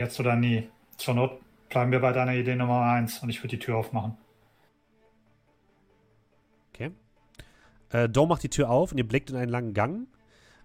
Jetzt 0.00 0.18
oder 0.20 0.36
nie. 0.36 0.68
Zur 0.96 1.14
Not 1.14 1.40
bleiben 1.68 1.92
wir 1.92 2.00
bei 2.00 2.12
deiner 2.12 2.34
Idee 2.34 2.56
Nummer 2.56 2.82
1 2.82 3.22
und 3.22 3.28
ich 3.28 3.40
würde 3.42 3.56
die 3.56 3.58
Tür 3.58 3.76
aufmachen. 3.76 4.16
Okay. 6.72 6.90
Äh, 7.90 8.08
Doe 8.08 8.26
macht 8.26 8.42
die 8.42 8.48
Tür 8.48 8.70
auf 8.70 8.92
und 8.92 8.98
ihr 8.98 9.06
blickt 9.08 9.30
in 9.30 9.36
einen 9.36 9.50
langen 9.50 9.74
Gang. 9.74 10.06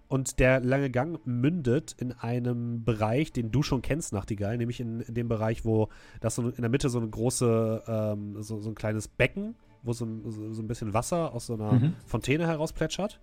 Und 0.08 0.38
der 0.40 0.60
lange 0.60 0.90
Gang 0.90 1.26
mündet 1.26 1.96
in 1.98 2.12
einem 2.12 2.84
Bereich, 2.84 3.32
den 3.32 3.50
du 3.50 3.62
schon 3.62 3.80
kennst, 3.80 4.12
Nachtigall, 4.12 4.58
nämlich 4.58 4.78
in, 4.78 5.00
in 5.00 5.14
dem 5.14 5.28
Bereich, 5.28 5.64
wo 5.64 5.88
das 6.20 6.34
so 6.34 6.50
in 6.50 6.60
der 6.60 6.68
Mitte 6.68 6.90
so 6.90 6.98
eine 6.98 7.08
große, 7.08 7.82
ähm, 7.86 8.42
so, 8.42 8.60
so 8.60 8.68
ein 8.68 8.74
kleines 8.74 9.08
Becken, 9.08 9.54
wo 9.82 9.94
so 9.94 10.04
ein, 10.04 10.30
so, 10.30 10.52
so 10.52 10.60
ein 10.62 10.68
bisschen 10.68 10.92
Wasser 10.92 11.32
aus 11.32 11.46
so 11.46 11.54
einer 11.54 11.72
Mhm. 11.72 11.94
Fontäne 12.04 12.46
herausplätschert. 12.46 13.20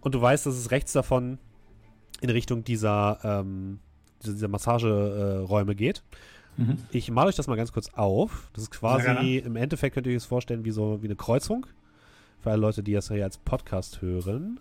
Und 0.00 0.14
du 0.14 0.20
weißt, 0.22 0.46
dass 0.46 0.54
es 0.54 0.70
rechts 0.70 0.92
davon 0.92 1.38
in 2.20 2.30
Richtung 2.30 2.62
dieser, 2.62 3.18
ähm, 3.24 3.80
dieser, 4.22 4.34
dieser 4.34 4.48
Massageräume 4.48 5.72
äh, 5.72 5.74
geht. 5.74 6.02
Mhm. 6.56 6.78
Ich 6.90 7.10
male 7.10 7.28
euch 7.28 7.36
das 7.36 7.46
mal 7.46 7.56
ganz 7.56 7.72
kurz 7.72 7.90
auf. 7.94 8.50
Das 8.52 8.64
ist 8.64 8.70
quasi, 8.70 9.04
gerne. 9.04 9.38
im 9.38 9.56
Endeffekt 9.56 9.94
könnt 9.94 10.06
ihr 10.06 10.12
euch 10.12 10.18
das 10.18 10.26
vorstellen 10.26 10.64
wie 10.64 10.72
so 10.72 11.02
wie 11.02 11.06
eine 11.06 11.16
Kreuzung. 11.16 11.66
Für 12.40 12.50
alle 12.50 12.60
Leute, 12.60 12.82
die 12.82 12.92
das 12.92 13.08
hier 13.08 13.24
als 13.24 13.38
Podcast 13.38 14.02
hören. 14.02 14.60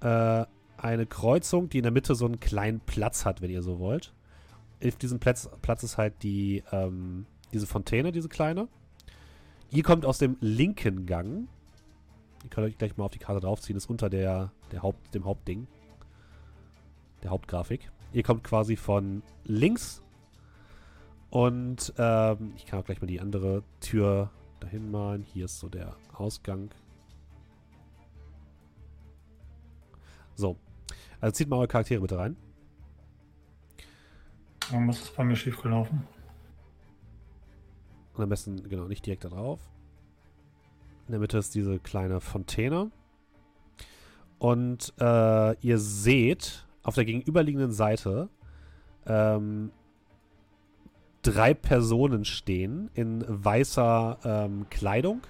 Äh, 0.00 0.44
eine 0.76 1.06
Kreuzung, 1.06 1.68
die 1.68 1.78
in 1.78 1.82
der 1.82 1.92
Mitte 1.92 2.14
so 2.14 2.26
einen 2.26 2.40
kleinen 2.40 2.80
Platz 2.80 3.24
hat, 3.24 3.42
wenn 3.42 3.50
ihr 3.50 3.62
so 3.62 3.78
wollt. 3.78 4.12
Auf 4.84 4.96
diesem 4.96 5.18
Platz, 5.18 5.48
Platz 5.60 5.82
ist 5.82 5.98
halt 5.98 6.22
die, 6.22 6.62
ähm, 6.70 7.26
diese 7.52 7.66
Fontäne, 7.66 8.12
diese 8.12 8.28
kleine. 8.28 8.68
Ihr 9.70 9.82
kommt 9.82 10.06
aus 10.06 10.18
dem 10.18 10.36
linken 10.40 11.06
Gang. 11.06 11.48
Ihr 12.44 12.50
könnt 12.50 12.66
euch 12.66 12.78
gleich 12.78 12.96
mal 12.96 13.04
auf 13.04 13.10
die 13.10 13.18
Karte 13.18 13.40
draufziehen. 13.40 13.76
Das 13.76 13.84
ist 13.84 13.90
unter 13.90 14.08
der, 14.08 14.52
der 14.72 14.82
Haupt, 14.82 15.14
dem 15.14 15.24
Hauptding. 15.24 15.66
Der 17.22 17.30
Hauptgrafik. 17.30 17.90
Ihr 18.12 18.22
kommt 18.22 18.44
quasi 18.44 18.76
von 18.76 19.22
links 19.44 20.02
und 21.30 21.92
ähm, 21.98 22.54
ich 22.56 22.66
kann 22.66 22.80
auch 22.80 22.84
gleich 22.84 23.00
mal 23.00 23.06
die 23.06 23.20
andere 23.20 23.62
Tür 23.80 24.30
dahin 24.60 24.90
malen. 24.90 25.22
Hier 25.22 25.44
ist 25.44 25.58
so 25.58 25.68
der 25.68 25.94
Ausgang. 26.14 26.70
So. 30.34 30.56
Also 31.20 31.34
zieht 31.34 31.48
mal 31.48 31.56
eure 31.56 31.68
Charaktere 31.68 32.00
bitte 32.00 32.18
rein. 32.18 32.36
Irgendwas 34.70 35.00
ist 35.00 35.16
bei 35.16 35.24
mir 35.24 35.36
schiefgelaufen. 35.36 36.06
Und 38.14 38.22
am 38.22 38.28
besten, 38.28 38.68
genau, 38.68 38.84
nicht 38.84 39.04
direkt 39.04 39.24
da 39.24 39.28
drauf. 39.28 39.60
In 41.06 41.12
der 41.12 41.20
Mitte 41.20 41.38
ist 41.38 41.54
diese 41.54 41.78
kleine 41.78 42.20
Fontäne. 42.20 42.90
Und 44.38 44.92
äh, 45.00 45.58
ihr 45.60 45.78
seht 45.78 46.67
auf 46.88 46.94
der 46.94 47.04
gegenüberliegenden 47.04 47.70
Seite 47.70 48.30
ähm, 49.06 49.70
drei 51.20 51.52
Personen 51.52 52.24
stehen 52.24 52.90
in 52.94 53.22
weißer 53.28 54.18
ähm, 54.24 54.66
Kleidung, 54.70 55.20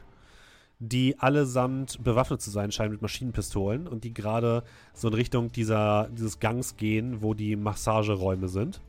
die 0.78 1.18
allesamt 1.18 2.02
bewaffnet 2.04 2.40
zu 2.40 2.50
sein 2.50 2.70
scheinen 2.70 2.92
mit 2.92 3.02
Maschinenpistolen 3.02 3.88
und 3.88 4.04
die 4.04 4.14
gerade 4.14 4.62
so 4.94 5.08
in 5.08 5.14
Richtung 5.14 5.50
dieser, 5.50 6.08
dieses 6.12 6.38
Gangs 6.38 6.76
gehen, 6.76 7.22
wo 7.22 7.34
die 7.34 7.56
Massageräume 7.56 8.46
sind. 8.46 8.80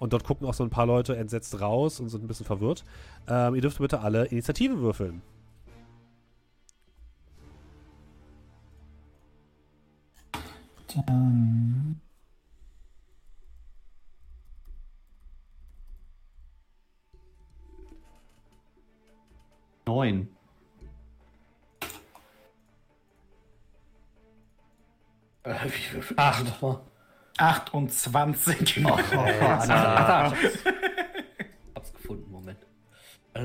Und 0.00 0.12
dort 0.12 0.24
gucken 0.24 0.48
auch 0.48 0.54
so 0.54 0.64
ein 0.64 0.70
paar 0.70 0.86
Leute 0.86 1.16
entsetzt 1.16 1.60
raus 1.60 2.00
und 2.00 2.08
sind 2.08 2.24
ein 2.24 2.28
bisschen 2.28 2.46
verwirrt. 2.46 2.84
Ähm, 3.28 3.54
ihr 3.54 3.60
dürft 3.60 3.78
bitte 3.78 4.00
alle 4.00 4.26
Initiative 4.26 4.80
würfeln. 4.80 5.22
Dann 11.06 12.00
Neun. 19.88 20.28
Äh, 25.44 25.64
wie 25.64 25.68
viel? 25.70 26.18
Acht. 26.18 26.44
Nochmal. 26.44 26.80
28. 27.38 28.84
Oh, 28.84 28.88
Anna, 28.90 29.94
Anna, 29.94 30.26
ich 30.26 30.44
hab's, 30.44 30.64
hab's 31.74 31.92
gefunden, 31.94 32.30
Moment. 32.30 32.58
Äh, 33.32 33.40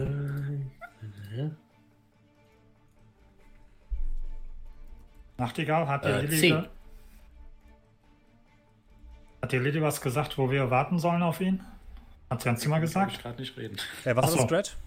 Nachtigall, 5.38 5.88
hat 5.88 6.04
dir 6.04 6.10
Äh, 6.10 6.26
Lilly 6.26 6.68
Hat 9.42 9.52
dir 9.52 9.62
Lilly 9.62 9.82
was 9.82 10.02
gesagt, 10.02 10.38
wo 10.38 10.52
wir 10.52 10.70
warten 10.70 11.00
sollen 11.00 11.24
auf 11.24 11.40
ihn? 11.40 11.64
Hat 12.30 12.42
sie 12.42 12.50
ein 12.50 12.58
Zimmer 12.58 12.78
Ich 12.78 12.82
gesagt? 12.82 13.22
gerade 13.22 13.40
nicht 13.40 13.56
reden. 13.56 13.78
Äh, 14.04 14.16
was 14.18 14.26
Ach 14.26 14.30
ist 14.30 14.50
so. 14.50 14.83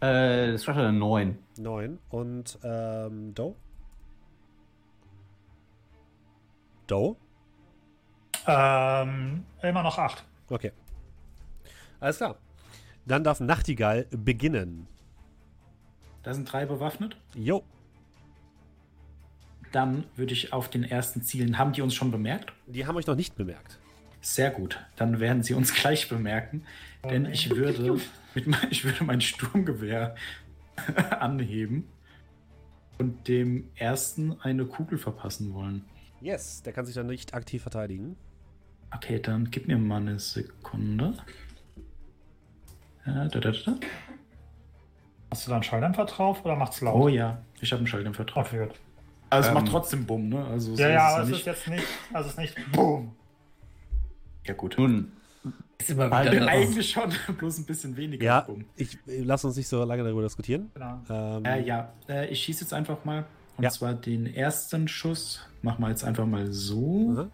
Äh, 0.00 0.52
das 0.52 0.66
war 0.66 0.74
schon 0.74 0.84
eine 0.84 0.92
neun. 0.98 1.38
9. 1.58 1.98
Und 2.10 2.58
ähm, 2.62 3.34
Doe? 3.34 3.54
Doe? 6.86 7.16
Ähm, 8.46 9.44
immer 9.62 9.82
noch 9.82 9.98
acht. 9.98 10.24
Okay. 10.48 10.72
Alles 12.00 12.18
klar. 12.18 12.36
Dann 13.06 13.24
darf 13.24 13.40
Nachtigall 13.40 14.06
beginnen. 14.10 14.86
Da 16.22 16.34
sind 16.34 16.50
drei 16.50 16.66
bewaffnet. 16.66 17.16
Jo. 17.34 17.62
Dann 19.72 20.04
würde 20.16 20.32
ich 20.32 20.52
auf 20.52 20.68
den 20.68 20.84
ersten 20.84 21.22
zielen. 21.22 21.58
Haben 21.58 21.72
die 21.72 21.82
uns 21.82 21.94
schon 21.94 22.10
bemerkt? 22.10 22.52
Die 22.66 22.86
haben 22.86 22.96
euch 22.96 23.06
noch 23.06 23.16
nicht 23.16 23.34
bemerkt. 23.36 23.78
Sehr 24.20 24.50
gut. 24.50 24.78
Dann 24.96 25.20
werden 25.20 25.42
sie 25.42 25.54
uns 25.54 25.74
gleich 25.74 26.08
bemerken. 26.08 26.64
Denn 27.10 27.26
ich 27.26 27.50
würde, 27.50 28.00
mit 28.34 28.46
mein, 28.46 28.66
ich 28.70 28.84
würde 28.84 29.04
mein 29.04 29.20
Sturmgewehr 29.20 30.14
anheben 31.20 31.88
und 32.98 33.28
dem 33.28 33.68
ersten 33.74 34.40
eine 34.40 34.64
Kugel 34.66 34.98
verpassen 34.98 35.52
wollen. 35.54 35.84
Yes, 36.20 36.62
der 36.62 36.72
kann 36.72 36.86
sich 36.86 36.94
dann 36.94 37.06
nicht 37.06 37.34
aktiv 37.34 37.62
verteidigen. 37.62 38.16
Okay, 38.94 39.18
dann 39.20 39.50
gib 39.50 39.66
mir 39.68 39.76
mal 39.76 40.00
eine 40.00 40.18
Sekunde. 40.18 41.14
Ja, 43.06 43.28
da, 43.28 43.40
da, 43.40 43.50
da. 43.50 43.74
Hast 45.30 45.46
du 45.46 45.50
da 45.50 45.56
einen 45.56 45.64
Schalldämpfer 45.64 46.04
drauf 46.06 46.44
oder 46.44 46.56
macht's 46.56 46.80
laut? 46.80 46.94
Oh 46.94 47.08
ja, 47.08 47.42
ich 47.60 47.72
habe 47.72 47.80
einen 47.80 47.86
Schalldämpfer 47.88 48.24
drauf. 48.24 48.46
Okay, 48.52 48.66
gut. 48.68 48.80
Also 49.30 49.48
es 49.48 49.48
Ähm, 49.48 49.54
macht 49.62 49.68
trotzdem 49.68 50.06
Bumm, 50.06 50.28
ne? 50.28 50.44
Also 50.46 50.76
so 50.76 50.80
Ja, 50.82 50.88
ist 50.88 50.94
ja, 50.94 51.08
es 51.08 51.12
aber 51.14 51.22
es 51.24 51.28
nicht. 51.30 51.38
ist 51.40 51.46
jetzt 51.46 51.68
nicht, 51.68 51.84
also 52.12 52.26
es 52.28 52.34
ist 52.34 52.38
nicht 52.38 52.72
BOOM. 52.72 53.14
Ja 54.46 54.54
gut. 54.54 54.76
Nun, 54.78 55.12
ist 55.78 55.90
immer 55.90 56.06
wieder 56.06 56.32
Äh, 56.32 56.48
Eigentlich 56.48 56.90
schon, 56.90 57.10
bloß 57.38 57.58
ein 57.58 57.66
bisschen 57.66 57.96
weniger 57.96 58.24
Ja, 58.24 58.48
ich 58.76 58.94
äh, 59.06 59.20
lass 59.22 59.44
uns 59.44 59.56
nicht 59.56 59.68
so 59.68 59.82
lange 59.84 60.02
darüber 60.04 60.22
diskutieren. 60.22 60.70
Genau. 60.74 61.00
Ähm, 61.08 61.44
Äh, 61.44 61.62
ja, 61.64 61.92
äh, 62.08 62.28
ich 62.28 62.42
schieße 62.42 62.62
jetzt 62.64 62.72
einfach 62.72 63.04
mal. 63.04 63.24
Und 63.56 63.64
Ja. 63.64 63.70
zwar 63.70 63.94
den 63.94 64.26
ersten 64.26 64.88
Schuss. 64.88 65.40
Machen 65.62 65.82
wir 65.82 65.88
jetzt 65.90 66.04
einfach 66.04 66.26
mal 66.26 66.52
so. 66.52 67.28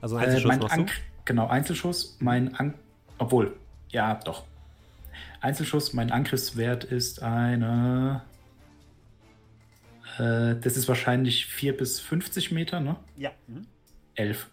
Also 0.00 0.16
ein 0.16 0.22
Äh, 0.22 0.26
Einzelschuss 0.26 0.48
mein 0.48 0.58
machst 0.60 0.76
du? 0.76 0.80
Ank 0.80 0.90
genau, 1.24 1.46
Einzelschuss. 1.46 2.16
Mein 2.20 2.54
An 2.56 2.74
Obwohl, 3.18 3.56
ja, 3.90 4.14
doch. 4.24 4.44
Einzelschuss, 5.40 5.92
mein 5.92 6.10
Angriffswert 6.10 6.84
ist 6.84 7.22
eine. 7.22 8.22
Äh, 10.18 10.56
das 10.60 10.76
ist 10.76 10.88
wahrscheinlich 10.88 11.46
4 11.46 11.76
bis 11.76 12.00
50 12.00 12.50
Meter, 12.52 12.80
ne? 12.80 12.96
Ja. 13.16 13.30
Mhm. 13.46 13.66
11. 14.16 14.48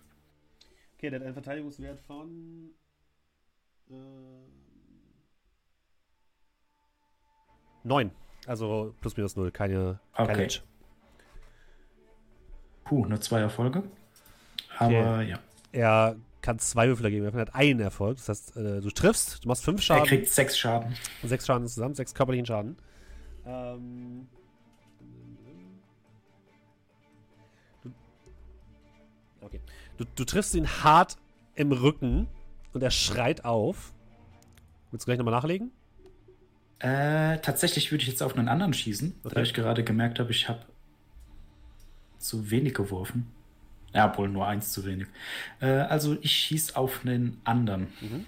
Okay, 1.01 1.09
der 1.09 1.19
hat 1.19 1.25
einen 1.25 1.33
Verteidigungswert 1.33 1.99
von. 2.01 2.69
Äh, 3.89 3.93
9. 7.83 8.11
Also 8.45 8.93
plus 9.01 9.17
minus 9.17 9.35
0. 9.35 9.49
Keine, 9.51 9.99
kein 10.13 10.29
Okay. 10.29 10.43
Edge. 10.43 10.59
Puh, 12.83 13.07
nur 13.07 13.19
zwei 13.19 13.39
Erfolge. 13.39 13.81
Aber 14.77 15.23
ja. 15.23 15.39
Er 15.71 16.17
kann 16.43 16.59
zwei 16.59 16.87
Würfel 16.87 17.01
dagegen 17.01 17.23
werfen. 17.23 17.37
Er 17.39 17.47
hat 17.47 17.55
einen 17.55 17.79
Erfolg. 17.79 18.17
Das 18.17 18.29
heißt, 18.29 18.57
äh, 18.57 18.81
du 18.81 18.91
triffst, 18.91 19.43
du 19.43 19.47
machst 19.47 19.63
5 19.65 19.79
Er 19.79 19.83
Schaden. 19.83 20.05
kriegt 20.05 20.27
sechs 20.29 20.55
Schaden. 20.55 20.95
Sechs 21.23 21.47
Schaden 21.47 21.63
insgesamt, 21.63 21.95
sechs 21.95 22.13
körperlichen 22.13 22.45
Schaden. 22.45 22.77
Ähm, 23.43 24.27
du. 30.03 30.05
Du, 30.15 30.25
triffst 30.25 30.53
ihn 30.55 30.67
hart 30.67 31.17
im 31.55 31.71
Rücken 31.71 32.27
und 32.73 32.81
er 32.83 32.91
schreit 32.91 33.45
auf. 33.45 33.93
Willst 34.91 35.05
du 35.05 35.07
gleich 35.07 35.17
nochmal 35.17 35.33
nachlegen? 35.33 35.71
Äh, 36.79 37.37
tatsächlich 37.39 37.91
würde 37.91 38.01
ich 38.03 38.09
jetzt 38.09 38.23
auf 38.23 38.35
einen 38.35 38.47
anderen 38.47 38.73
schießen, 38.73 39.13
Okay. 39.23 39.35
da 39.35 39.41
ich 39.41 39.53
gerade 39.53 39.83
gemerkt 39.83 40.19
habe, 40.19 40.31
ich 40.31 40.49
habe 40.49 40.65
zu 42.17 42.49
wenig 42.49 42.73
geworfen. 42.73 43.31
Ja, 43.93 44.17
wohl 44.17 44.29
nur 44.29 44.47
eins 44.47 44.71
zu 44.71 44.85
wenig. 44.85 45.07
Äh, 45.59 45.67
also 45.67 46.17
ich 46.21 46.31
schieß 46.31 46.75
auf 46.75 47.01
einen 47.05 47.39
anderen. 47.43 47.87
Mhm. 48.01 48.25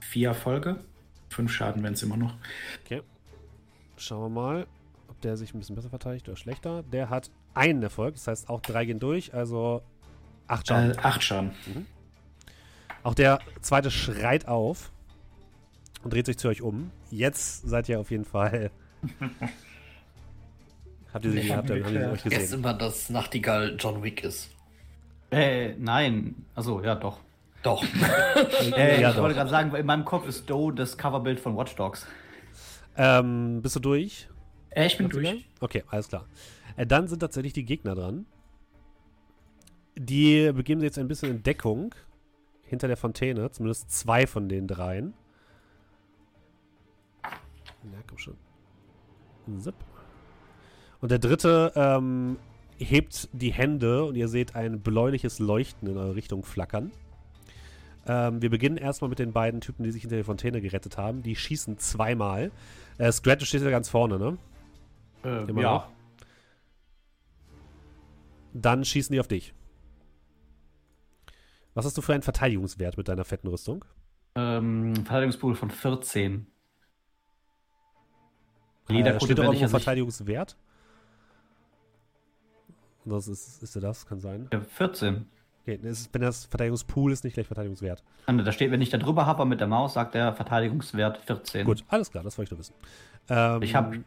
Vier 0.00 0.28
Erfolge. 0.28 0.82
Fünf 1.28 1.52
Schaden 1.52 1.82
wären 1.82 1.94
es 1.94 2.02
immer 2.02 2.16
noch. 2.16 2.34
Okay. 2.84 3.02
Schauen 3.96 4.22
wir 4.22 4.40
mal, 4.40 4.66
ob 5.08 5.20
der 5.20 5.36
sich 5.36 5.52
ein 5.52 5.58
bisschen 5.58 5.76
besser 5.76 5.90
verteidigt 5.90 6.28
oder 6.28 6.36
schlechter. 6.36 6.82
Der 6.84 7.10
hat 7.10 7.30
einen 7.54 7.82
Erfolg, 7.82 8.14
das 8.14 8.26
heißt 8.26 8.48
auch 8.48 8.60
drei 8.60 8.84
gehen 8.84 8.98
durch, 9.00 9.34
also 9.34 9.82
acht 10.46 10.66
Schaden. 10.68 10.92
Äh, 10.92 10.98
acht 11.02 11.22
Schaden. 11.22 11.52
Auch 13.02 13.14
der 13.14 13.38
zweite 13.60 13.90
schreit 13.90 14.46
auf 14.48 14.90
und 16.02 16.12
dreht 16.12 16.26
sich 16.26 16.38
zu 16.38 16.48
euch 16.48 16.62
um. 16.62 16.90
Jetzt 17.10 17.62
seid 17.68 17.88
ihr 17.88 18.00
auf 18.00 18.10
jeden 18.10 18.24
Fall. 18.24 18.70
habt 21.12 21.24
ihr 21.24 21.30
sie, 21.32 21.38
Ich 21.38 21.50
hab 21.50 21.58
habt 21.58 21.70
ihr, 21.70 21.76
ihn 21.76 21.84
haben 21.84 21.92
geklärt. 21.92 22.12
euch 22.12 22.22
gesehen? 22.24 22.58
immer, 22.60 22.74
dass 22.74 23.10
Nachtigall 23.10 23.76
John 23.78 24.02
Wick 24.02 24.22
ist. 24.24 24.50
Äh, 25.30 25.74
nein. 25.78 26.44
Also 26.54 26.82
ja, 26.82 26.94
doch. 26.94 27.20
Doch. 27.62 27.84
Äh, 28.76 29.00
Ja, 29.00 29.10
ich 29.10 29.14
doch. 29.16 29.22
wollte 29.22 29.34
gerade 29.34 29.50
sagen, 29.50 29.74
in 29.74 29.86
meinem 29.86 30.04
Kopf 30.04 30.26
ist 30.28 30.48
Doe 30.48 30.72
das 30.72 30.96
Coverbild 30.96 31.40
von 31.40 31.56
Watch 31.56 31.74
Dogs. 31.76 32.06
Ähm, 32.96 33.60
bist 33.62 33.76
du 33.76 33.80
durch? 33.80 34.28
Äh, 34.70 34.86
ich 34.86 34.96
bin 34.98 35.10
sicher? 35.10 35.32
durch. 35.32 35.48
Okay, 35.60 35.84
alles 35.88 36.08
klar. 36.08 36.24
Äh, 36.78 36.86
dann 36.86 37.08
sind 37.08 37.18
tatsächlich 37.18 37.52
die 37.52 37.64
Gegner 37.64 37.94
dran. 37.94 38.24
Die 39.96 40.52
begeben 40.52 40.80
sich 40.80 40.86
jetzt 40.86 40.98
ein 40.98 41.08
bisschen 41.08 41.30
in 41.30 41.42
Deckung 41.42 41.94
hinter 42.62 42.86
der 42.86 42.96
Fontäne, 42.96 43.50
zumindest 43.50 43.90
zwei 43.90 44.26
von 44.26 44.48
den 44.48 44.68
dreien. 44.68 45.12
Na, 47.22 47.98
komm 48.06 48.18
schon. 48.18 48.36
Zip. 49.58 49.74
Und 51.00 51.10
der 51.10 51.18
dritte 51.18 51.72
ähm, 51.74 52.36
hebt 52.76 53.28
die 53.32 53.52
Hände 53.52 54.04
und 54.04 54.14
ihr 54.14 54.28
seht 54.28 54.54
ein 54.54 54.80
bläuliches 54.80 55.38
Leuchten 55.40 55.88
in 55.88 55.96
eure 55.96 56.14
Richtung 56.14 56.44
flackern. 56.44 56.92
Ähm, 58.06 58.40
wir 58.40 58.50
beginnen 58.50 58.76
erstmal 58.76 59.08
mit 59.08 59.18
den 59.18 59.32
beiden 59.32 59.60
Typen, 59.60 59.82
die 59.82 59.90
sich 59.90 60.02
hinter 60.02 60.16
der 60.16 60.24
Fontäne 60.24 60.60
gerettet 60.60 60.96
haben. 60.96 61.22
Die 61.22 61.34
schießen 61.34 61.78
zweimal. 61.78 62.52
Äh, 62.98 63.10
Scratch, 63.10 63.40
du 63.40 63.46
stehst 63.46 63.64
ja 63.64 63.70
ganz 63.70 63.88
vorne, 63.88 64.18
ne? 64.18 64.38
Äh, 65.24 65.50
Immer 65.50 65.62
noch? 65.62 65.97
Dann 68.52 68.84
schießen 68.84 69.12
die 69.12 69.20
auf 69.20 69.28
dich. 69.28 69.54
Was 71.74 71.84
hast 71.84 71.96
du 71.96 72.02
für 72.02 72.12
einen 72.12 72.22
Verteidigungswert 72.22 72.96
mit 72.96 73.08
deiner 73.08 73.24
fetten 73.24 73.48
Rüstung? 73.48 73.84
Ähm, 74.34 74.94
Verteidigungspool 74.96 75.54
von 75.54 75.70
14. 75.70 76.46
Äh, 78.88 78.92
Jeder 78.94 79.20
steht 79.20 79.38
da 79.38 79.42
werde 79.42 79.54
irgendwo 79.56 79.68
Verteidigungswert? 79.68 80.56
Das 83.04 83.28
ist, 83.28 83.62
ist 83.62 83.74
der 83.74 83.82
das? 83.82 84.06
Kann 84.06 84.20
sein. 84.20 84.48
Ja, 84.52 84.60
14. 84.60 85.26
Okay, 85.62 85.78
ist, 85.82 86.12
wenn 86.14 86.22
das 86.22 86.46
Verteidigungspool 86.46 87.12
ist, 87.12 87.24
nicht 87.24 87.34
gleich 87.34 87.46
Verteidigungswert. 87.46 88.02
Da 88.26 88.52
steht, 88.52 88.70
wenn 88.70 88.80
ich 88.80 88.90
da 88.90 88.98
drüber 88.98 89.26
habe 89.26 89.44
mit 89.44 89.60
der 89.60 89.66
Maus, 89.66 89.94
sagt 89.94 90.14
der 90.14 90.32
Verteidigungswert 90.34 91.18
14. 91.18 91.66
Gut, 91.66 91.84
alles 91.88 92.10
klar, 92.10 92.24
das 92.24 92.38
wollte 92.38 92.48
ich 92.48 92.50
nur 92.52 92.58
wissen. 92.60 92.74
Ähm, 93.28 93.62
Ich 93.62 93.74
habe 93.74 94.02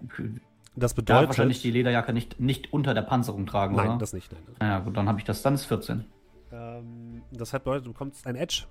das 0.75 0.91
darf 0.91 0.95
bedeutet. 0.95 1.27
wahrscheinlich 1.29 1.61
die 1.61 1.71
Lederjacke 1.71 2.13
nicht, 2.13 2.39
nicht 2.39 2.71
unter 2.71 2.93
der 2.93 3.01
Panzerung 3.01 3.45
tragen, 3.45 3.75
nein, 3.75 3.89
oder? 3.89 3.97
das 3.97 4.13
nicht. 4.13 4.31
Nein, 4.31 4.41
nein. 4.59 4.69
Ja, 4.69 4.79
gut, 4.79 4.95
dann 4.95 5.07
habe 5.07 5.19
ich 5.19 5.25
das. 5.25 5.41
Dann 5.41 5.53
ist 5.53 5.65
14. 5.65 6.05
Ähm, 6.51 7.21
das 7.31 7.53
hat 7.53 7.63
bedeutet, 7.63 7.87
du 7.87 7.91
bekommst 7.91 8.25
ein 8.25 8.35
Edge. 8.35 8.65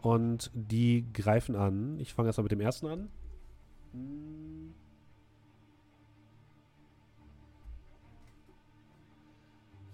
Und 0.00 0.50
die 0.54 1.06
greifen 1.12 1.54
an. 1.54 1.98
Ich 2.00 2.12
fange 2.12 2.28
erstmal 2.28 2.42
mit 2.42 2.52
dem 2.52 2.60
ersten 2.60 2.86
an. 2.86 3.08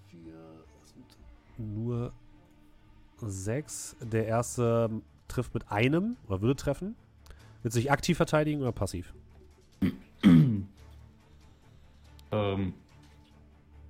Vier, 0.07 0.33
das 0.79 0.89
sind 0.89 1.17
nur 1.57 2.13
sechs. 3.17 3.95
Der 4.01 4.25
erste 4.25 4.89
trifft 5.27 5.53
mit 5.53 5.71
einem 5.71 6.17
oder 6.27 6.41
würde 6.41 6.55
treffen. 6.55 6.95
Wird 7.61 7.73
sich 7.73 7.91
aktiv 7.91 8.17
verteidigen 8.17 8.61
oder 8.61 8.71
passiv? 8.71 9.13
Ähm, 12.31 12.73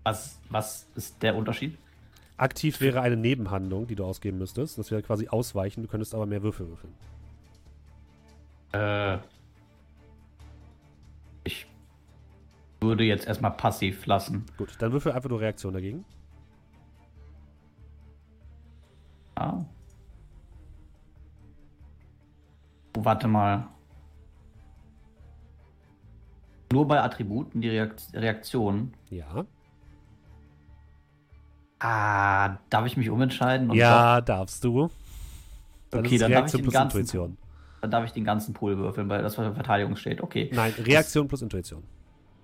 was, 0.04 0.40
was 0.50 0.88
ist 0.96 1.22
der 1.22 1.36
Unterschied? 1.36 1.78
Aktiv 2.38 2.80
wäre 2.80 3.02
eine 3.02 3.18
Nebenhandlung, 3.18 3.88
die 3.88 3.96
du 3.96 4.06
ausgeben 4.06 4.38
müsstest. 4.38 4.78
Das 4.78 4.92
wäre 4.92 5.04
quasi 5.04 5.28
ausweichen. 5.28 5.84
Du 5.84 5.90
könntest 5.90 6.16
aber 6.16 6.26
mehr 6.26 6.42
Würfel 6.42 6.68
würfeln. 6.70 6.94
Äh, 8.72 9.18
ich 11.44 11.68
würde 12.80 13.04
jetzt 13.04 13.28
erstmal 13.28 13.52
passiv 13.52 14.06
lassen. 14.06 14.46
Gut, 14.58 14.76
dann 14.80 14.92
würfel 14.94 15.12
einfach 15.12 15.30
nur 15.30 15.42
Reaktion 15.42 15.74
dagegen. 15.74 16.06
Ja. 19.38 19.66
Oh, 22.96 23.04
warte 23.04 23.28
mal. 23.28 23.68
Nur 26.72 26.88
bei 26.88 27.02
Attributen 27.02 27.62
die 27.62 27.70
Reakt 27.70 28.04
Reaktion. 28.14 28.94
Ja. 29.10 29.46
Ah, 31.80 32.58
darf 32.70 32.86
ich 32.86 32.98
mich 32.98 33.10
umentscheiden? 33.10 33.70
Und 33.70 33.78
ja, 33.78 34.22
darfst 34.22 34.64
du. 34.64 34.90
Dann 35.90 36.02
Okay, 36.06 36.18
dann 36.18 36.32
darf 36.32 36.52
ganzen- 36.52 36.60
Intuition. 37.00 37.38
Doch, 37.40 37.82
dann 37.82 37.92
darf 37.92 38.06
ich 38.06 38.12
den 38.12 38.26
ganzen 38.26 38.54
Pool 38.54 38.78
würfeln, 38.78 39.08
weil 39.10 39.22
das 39.24 39.36
für 39.36 39.54
Verteidigung 39.54 39.96
steht. 39.96 40.22
Okay. 40.22 40.52
Nein, 40.54 40.74
Reaktion 40.78 41.28
plus 41.28 41.42
Intuition. 41.42 41.82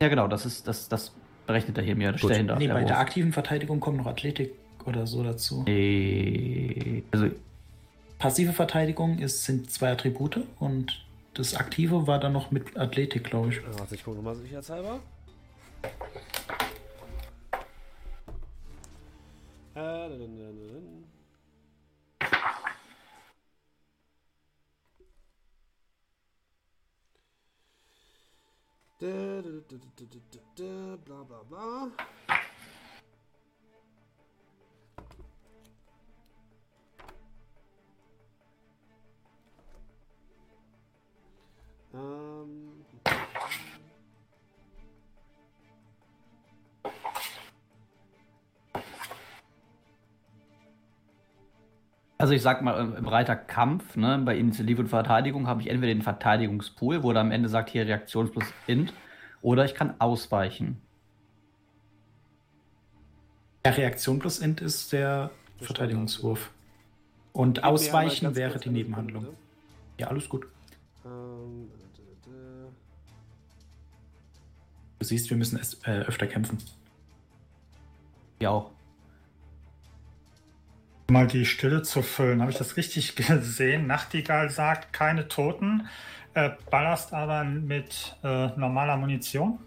Ja, 0.02 0.08
genau, 0.08 0.28
das 0.28 0.46
ist 0.46 0.68
das, 0.68 0.88
das 0.90 1.14
berechnet 1.46 1.78
er 1.78 1.84
hier 1.84 1.96
mir. 1.96 2.14
Das 2.14 2.22
Gut. 2.22 2.32
dahinter. 2.32 2.56
Nee, 2.56 2.68
der 2.68 2.74
bei 2.74 2.80
der 2.82 2.90
Wurf. 2.92 2.98
aktiven 3.00 3.34
Verteidigung 3.34 3.80
kommt 3.80 3.98
noch 3.98 4.08
Athletik 4.08 4.52
oder 4.86 5.06
so 5.06 5.22
dazu. 5.24 5.64
Äh, 5.68 7.04
Also, 7.12 7.28
Passive 8.18 8.54
Verteidigung 8.54 9.20
ist, 9.20 9.44
sind 9.44 9.70
zwei 9.70 9.92
Attribute 9.92 10.40
und 10.60 11.05
das 11.36 11.54
aktive 11.54 12.08
war 12.08 12.20
dann 12.20 12.34
noch 12.34 12.52
mit 12.52 12.78
Athletik, 12.78 13.26
glaube 13.26 13.50
ich. 13.50 13.62
Warte, 13.78 13.96
ich 13.96 14.04
gucke 14.04 14.18
nochmal 14.18 14.36
sicherheitshalber. 14.36 15.00
Äh, 19.76 19.78
da, 19.78 20.08
da, 20.08 20.16
da, 20.18 20.26
da, 20.28 20.52
da. 20.62 21.06
Da, 28.98 29.42
da, 30.56 30.98
bla 31.04 31.24
bla 31.24 31.44
bla. 31.50 31.92
Ähm. 41.96 42.66
also 52.18 52.34
ich 52.34 52.42
sag 52.42 52.64
mal, 52.64 52.96
im 52.98 53.04
breiter 53.04 53.36
Kampf, 53.36 53.96
ne, 53.96 54.20
bei 54.26 54.36
Initiative 54.36 54.82
und 54.82 54.88
Verteidigung 54.88 55.46
habe 55.46 55.62
ich 55.62 55.70
entweder 55.70 55.94
den 55.94 56.02
Verteidigungspool, 56.02 57.04
wo 57.04 57.12
er 57.12 57.22
am 57.22 57.30
Ende 57.30 57.50
sagt, 57.50 57.70
hier 57.70 57.86
Reaktion 57.86 58.32
plus 58.32 58.46
Int, 58.66 58.94
oder 59.44 59.64
ich 59.64 59.76
kann 59.76 59.94
ausweichen. 60.00 60.82
Ja, 63.64 63.74
Reaktion 63.74 64.18
plus 64.18 64.40
Int 64.40 64.60
ist 64.60 64.92
der 64.92 65.30
Verteidigungswurf. 65.60 66.50
Und 67.32 67.64
Ausweichen 67.64 68.36
wäre 68.36 68.60
die 68.60 68.70
Nebenhandlung. 68.70 69.28
Ja, 70.00 70.08
alles 70.08 70.28
gut. 70.28 70.48
Du 75.00 75.06
siehst, 75.06 75.30
wir 75.30 75.38
müssen 75.38 75.60
es, 75.60 75.76
äh, 75.86 75.92
öfter 76.02 76.28
kämpfen. 76.28 76.58
Ja 78.40 78.50
auch. 78.52 78.72
Mal 81.10 81.28
die 81.28 81.46
Stille 81.46 81.84
zu 81.84 82.02
füllen. 82.02 82.42
Habe 82.42 82.52
ich 82.52 82.58
das 82.58 82.78
richtig 82.78 83.16
gesehen? 83.16 83.88
Nachtigall 83.88 84.50
sagt 84.50 84.92
keine 84.94 85.28
Toten, 85.28 85.88
äh, 86.34 86.52
ballerst 86.72 87.14
aber 87.14 87.44
mit 87.44 88.16
äh, 88.24 88.48
normaler 88.58 88.98
Munition. 88.98 89.60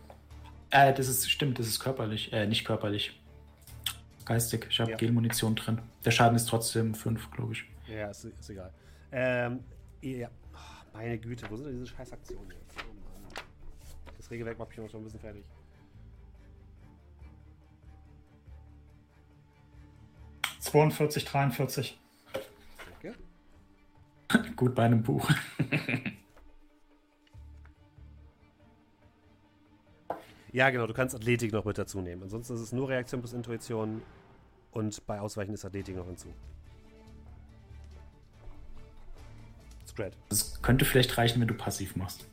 Äh, 0.70 0.92
das 0.92 1.08
ist, 1.08 1.30
stimmt, 1.30 1.58
das 1.58 1.66
ist 1.66 1.80
körperlich. 1.80 2.32
Äh, 2.32 2.46
nicht 2.46 2.64
körperlich. 2.64 3.18
Geistig. 4.24 4.66
Ich 4.68 4.80
habe 4.80 4.90
Ja. 4.90 4.96
Gelmunition 4.96 5.54
drin. 5.54 5.80
Der 6.04 6.10
Schaden 6.10 6.36
ist 6.36 6.46
trotzdem 6.46 6.94
5, 6.94 7.30
glaube 7.30 7.52
ich. 7.52 7.64
Ja, 7.86 8.08
ist, 8.10 8.24
ist 8.24 8.50
egal. 8.50 8.70
Ähm, 9.12 9.60
ja. 10.02 10.28
Meine 10.92 11.16
Güte, 11.18 11.46
wo 11.48 11.56
sind 11.56 11.66
denn 11.68 11.78
diese 11.78 11.86
scheiß 11.94 12.12
Aktionen 12.12 12.50
jetzt? 12.50 12.84
Das 14.28 14.32
Regelwerk 14.32 14.58
macht 14.58 14.68
mich 14.68 14.76
immer 14.76 14.90
schon 14.90 15.00
ein 15.00 15.04
bisschen 15.04 15.20
fertig. 15.20 15.42
42, 20.60 21.24
43. 21.24 21.98
Danke. 23.00 23.18
Gut 24.56 24.74
bei 24.74 24.84
einem 24.84 25.02
Buch. 25.02 25.30
Ja, 30.50 30.70
genau, 30.70 30.86
du 30.86 30.94
kannst 30.94 31.14
Athletik 31.14 31.52
noch 31.52 31.66
mit 31.66 31.76
dazu 31.76 32.00
nehmen. 32.00 32.22
Ansonsten 32.22 32.54
ist 32.54 32.60
es 32.60 32.72
nur 32.72 32.88
Reaktion 32.88 33.20
plus 33.20 33.34
Intuition 33.34 34.00
und 34.72 35.06
bei 35.06 35.20
Ausweichen 35.20 35.52
ist 35.52 35.64
Athletik 35.66 35.94
noch 35.94 36.06
hinzu. 36.06 36.32
Das 40.30 40.62
könnte 40.62 40.86
vielleicht 40.86 41.18
reichen, 41.18 41.40
wenn 41.42 41.48
du 41.48 41.54
passiv 41.54 41.96
machst. 41.96 42.26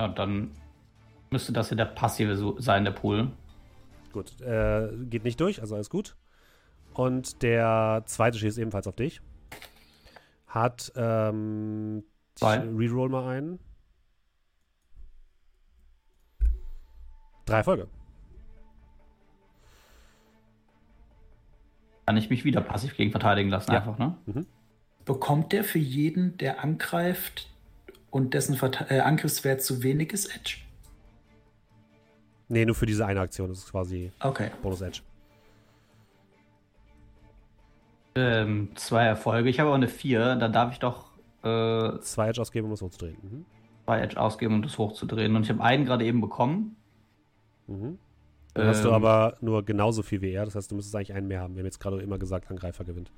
Ja, 0.00 0.08
dann 0.08 0.50
müsste 1.30 1.52
das 1.52 1.70
ja 1.70 1.76
der 1.76 1.84
passive 1.86 2.56
sein, 2.60 2.84
der 2.84 2.92
Pool. 2.92 3.30
Gut, 4.12 4.40
äh, 4.40 4.88
geht 5.10 5.24
nicht 5.24 5.40
durch, 5.40 5.60
also 5.60 5.74
alles 5.74 5.90
gut. 5.90 6.16
Und 6.94 7.42
der 7.42 8.02
zweite 8.06 8.38
schießt 8.38 8.58
ebenfalls 8.58 8.86
auf 8.86 8.94
dich. 8.96 9.20
Hat, 10.46 10.92
ähm, 10.94 12.04
Zwei. 12.36 12.58
reroll 12.58 13.08
mal 13.08 13.28
einen. 13.28 13.58
Drei 17.46 17.56
Erfolge. 17.58 17.88
Kann 22.06 22.16
ich 22.16 22.30
mich 22.30 22.44
wieder 22.44 22.60
passiv 22.60 22.96
gegen 22.96 23.10
verteidigen 23.10 23.50
lassen, 23.50 23.72
Ja. 23.72 23.78
einfach, 23.78 23.98
ne? 23.98 24.16
Bekommt 25.04 25.52
der 25.52 25.64
für 25.64 25.78
jeden, 25.78 26.36
der 26.38 26.62
angreift 26.62 27.50
und 28.14 28.32
dessen 28.32 28.54
Verte 28.54 28.86
äh, 28.90 29.00
Angriffswert 29.00 29.60
zu 29.60 29.82
wenig 29.82 30.12
ist, 30.12 30.26
Edge? 30.26 30.58
Nee, 32.48 32.64
nur 32.64 32.76
für 32.76 32.86
diese 32.86 33.04
eine 33.04 33.18
Aktion. 33.18 33.48
Das 33.48 33.58
ist 33.58 33.72
quasi 33.72 34.12
Okay. 34.20 34.52
Bonus 34.62 34.82
Edge. 34.82 35.00
Ähm, 38.14 38.68
zwei 38.76 39.04
Erfolge. 39.04 39.48
Ich 39.50 39.58
habe 39.58 39.70
aber 39.70 39.74
eine 39.74 39.88
4. 39.88 40.36
Dann 40.36 40.52
darf 40.52 40.70
ich 40.72 40.78
doch 40.78 41.10
äh, 41.42 41.98
Zwei 42.02 42.28
Edge 42.28 42.40
ausgeben, 42.40 42.68
um 42.68 42.72
es 42.74 42.82
hochzudrehen. 42.82 43.16
Mhm. 43.20 43.44
zwei 43.84 43.98
Edge 43.98 44.20
ausgeben, 44.20 44.54
um 44.54 44.62
das 44.62 44.78
hochzudrehen. 44.78 45.34
Und 45.34 45.42
ich 45.42 45.50
habe 45.50 45.64
einen 45.64 45.84
gerade 45.84 46.04
eben 46.04 46.20
bekommen. 46.20 46.76
Mhm. 47.66 47.98
Dann 48.54 48.68
hast 48.68 48.84
du 48.84 48.90
Ähm, 48.90 48.94
aber 48.94 49.38
nur 49.40 49.64
genauso 49.64 50.04
viel 50.04 50.20
wie 50.22 50.30
er. 50.30 50.44
Das 50.44 50.54
heißt, 50.54 50.70
du 50.70 50.76
müsstest 50.76 50.94
eigentlich 50.94 51.14
einen 51.14 51.26
mehr 51.26 51.40
haben. 51.40 51.56
Wir 51.56 51.62
haben 51.62 51.66
jetzt 51.66 51.80
gerade 51.80 52.00
immer 52.00 52.18
gesagt, 52.18 52.48
Angreifer 52.48 52.84
gewinnt. 52.84 53.10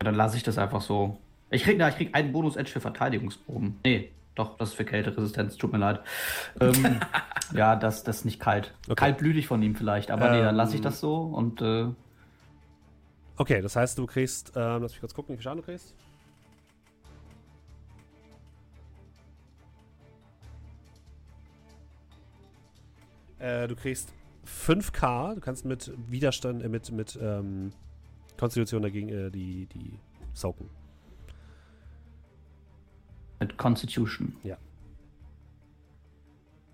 Dann 0.00 0.16
lasse 0.16 0.36
ich 0.36 0.42
das 0.42 0.58
einfach 0.58 0.80
so. 0.80 1.18
Ich 1.50 1.62
krieg, 1.64 1.76
na, 1.78 1.88
ich 1.88 1.96
krieg 1.96 2.14
einen 2.14 2.32
Bonus-Edge 2.32 2.70
für 2.70 2.80
Verteidigungsproben. 2.80 3.80
Nee, 3.84 4.12
doch, 4.34 4.56
das 4.56 4.70
ist 4.70 4.74
für 4.74 4.84
Kälteresistenz. 4.84 5.56
Tut 5.56 5.72
mir 5.72 5.78
leid. 5.78 6.00
Ähm, 6.60 7.00
ja, 7.54 7.74
das, 7.74 8.04
das 8.04 8.18
ist 8.18 8.24
nicht 8.24 8.40
kalt. 8.40 8.74
Okay. 8.84 8.94
Kaltblütig 8.94 9.46
von 9.46 9.62
ihm 9.62 9.74
vielleicht. 9.74 10.10
Aber 10.10 10.30
nee, 10.30 10.42
dann 10.42 10.54
lasse 10.54 10.72
ich 10.72 10.80
Ähm, 10.80 10.84
das 10.84 11.00
so 11.00 11.16
und 11.16 11.62
äh, 11.62 11.86
Okay, 13.36 13.62
das 13.62 13.76
heißt, 13.76 13.96
du 13.96 14.06
kriegst, 14.06 14.52
ähm, 14.56 14.82
lass 14.82 14.92
mich 14.92 15.00
kurz 15.00 15.14
gucken, 15.14 15.32
wie 15.32 15.36
viel 15.36 15.44
Schaden 15.44 15.60
du 15.60 15.64
kriegst. 15.64 15.94
Äh, 23.38 23.68
du 23.68 23.76
kriegst 23.76 24.12
5k, 24.44 25.36
du 25.36 25.40
kannst 25.40 25.64
mit 25.64 25.92
Widerstand, 26.08 26.64
äh, 26.64 26.68
mit, 26.68 26.90
mit 26.90 27.16
ähm, 27.22 27.70
Konstitution 28.36 28.82
dagegen 28.82 29.08
äh, 29.08 29.30
die, 29.30 29.66
die 29.66 29.98
soaken. 30.34 30.68
Mit 33.40 33.56
Constitution. 33.56 34.36
Ja. 34.42 34.56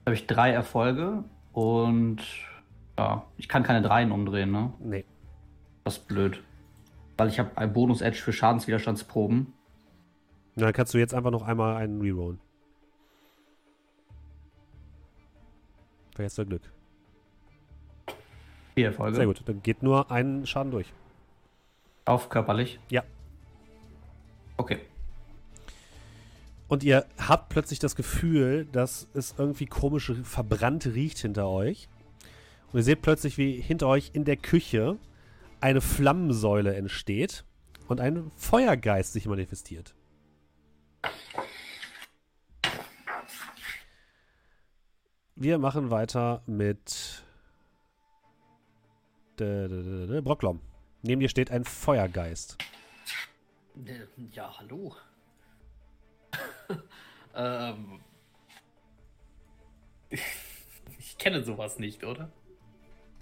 Da 0.04 0.10
habe 0.10 0.14
ich 0.14 0.26
drei 0.26 0.50
Erfolge 0.50 1.24
und 1.52 2.18
ja, 2.98 3.24
ich 3.36 3.48
kann 3.48 3.62
keine 3.62 3.82
Dreien 3.82 4.12
umdrehen, 4.12 4.50
ne? 4.50 4.72
Nee. 4.80 5.04
Das 5.84 5.98
ist 5.98 6.08
blöd. 6.08 6.42
Weil 7.16 7.28
ich 7.28 7.38
habe 7.38 7.56
einen 7.56 7.72
Bonus-Edge 7.72 8.18
für 8.18 8.32
Schadenswiderstandsproben. 8.32 9.52
Na, 10.56 10.66
Dann 10.66 10.72
kannst 10.72 10.94
du 10.94 10.98
jetzt 10.98 11.14
einfach 11.14 11.30
noch 11.30 11.42
einmal 11.42 11.76
einen 11.76 12.00
rerollen. 12.00 12.40
Du 16.16 16.22
ja 16.22 16.44
Glück. 16.44 16.62
Vier 18.74 18.86
Erfolge. 18.86 19.16
Sehr 19.16 19.26
gut, 19.26 19.42
dann 19.46 19.62
geht 19.62 19.82
nur 19.82 20.10
ein 20.10 20.46
Schaden 20.46 20.70
durch. 20.70 20.92
Auf 22.04 22.28
körperlich. 22.28 22.78
Ja. 22.90 23.02
Okay. 24.56 24.80
Und 26.74 26.82
ihr 26.82 27.06
habt 27.18 27.50
plötzlich 27.50 27.78
das 27.78 27.94
Gefühl, 27.94 28.64
dass 28.64 29.06
es 29.14 29.36
irgendwie 29.38 29.66
komisch 29.66 30.10
verbrannt 30.24 30.84
riecht 30.86 31.18
hinter 31.18 31.48
euch. 31.48 31.88
Und 32.72 32.80
ihr 32.80 32.82
seht 32.82 33.00
plötzlich, 33.00 33.38
wie 33.38 33.60
hinter 33.60 33.86
euch 33.86 34.10
in 34.12 34.24
der 34.24 34.36
Küche 34.36 34.98
eine 35.60 35.80
Flammensäule 35.80 36.74
entsteht 36.74 37.44
und 37.86 38.00
ein 38.00 38.32
Feuergeist 38.34 39.12
sich 39.12 39.26
manifestiert. 39.26 39.94
Wir 45.36 45.58
machen 45.58 45.92
weiter 45.92 46.42
mit 46.46 47.22
Brocklom. 49.36 50.60
Neben 51.02 51.20
dir 51.20 51.28
steht 51.28 51.52
ein 51.52 51.64
Feuergeist. 51.64 52.58
Äh, 53.86 54.08
Ja, 54.32 54.58
hallo. 54.58 54.96
Ähm. 57.34 58.00
Ich 60.98 61.18
kenne 61.18 61.42
sowas 61.42 61.78
nicht, 61.78 62.04
oder? 62.04 62.30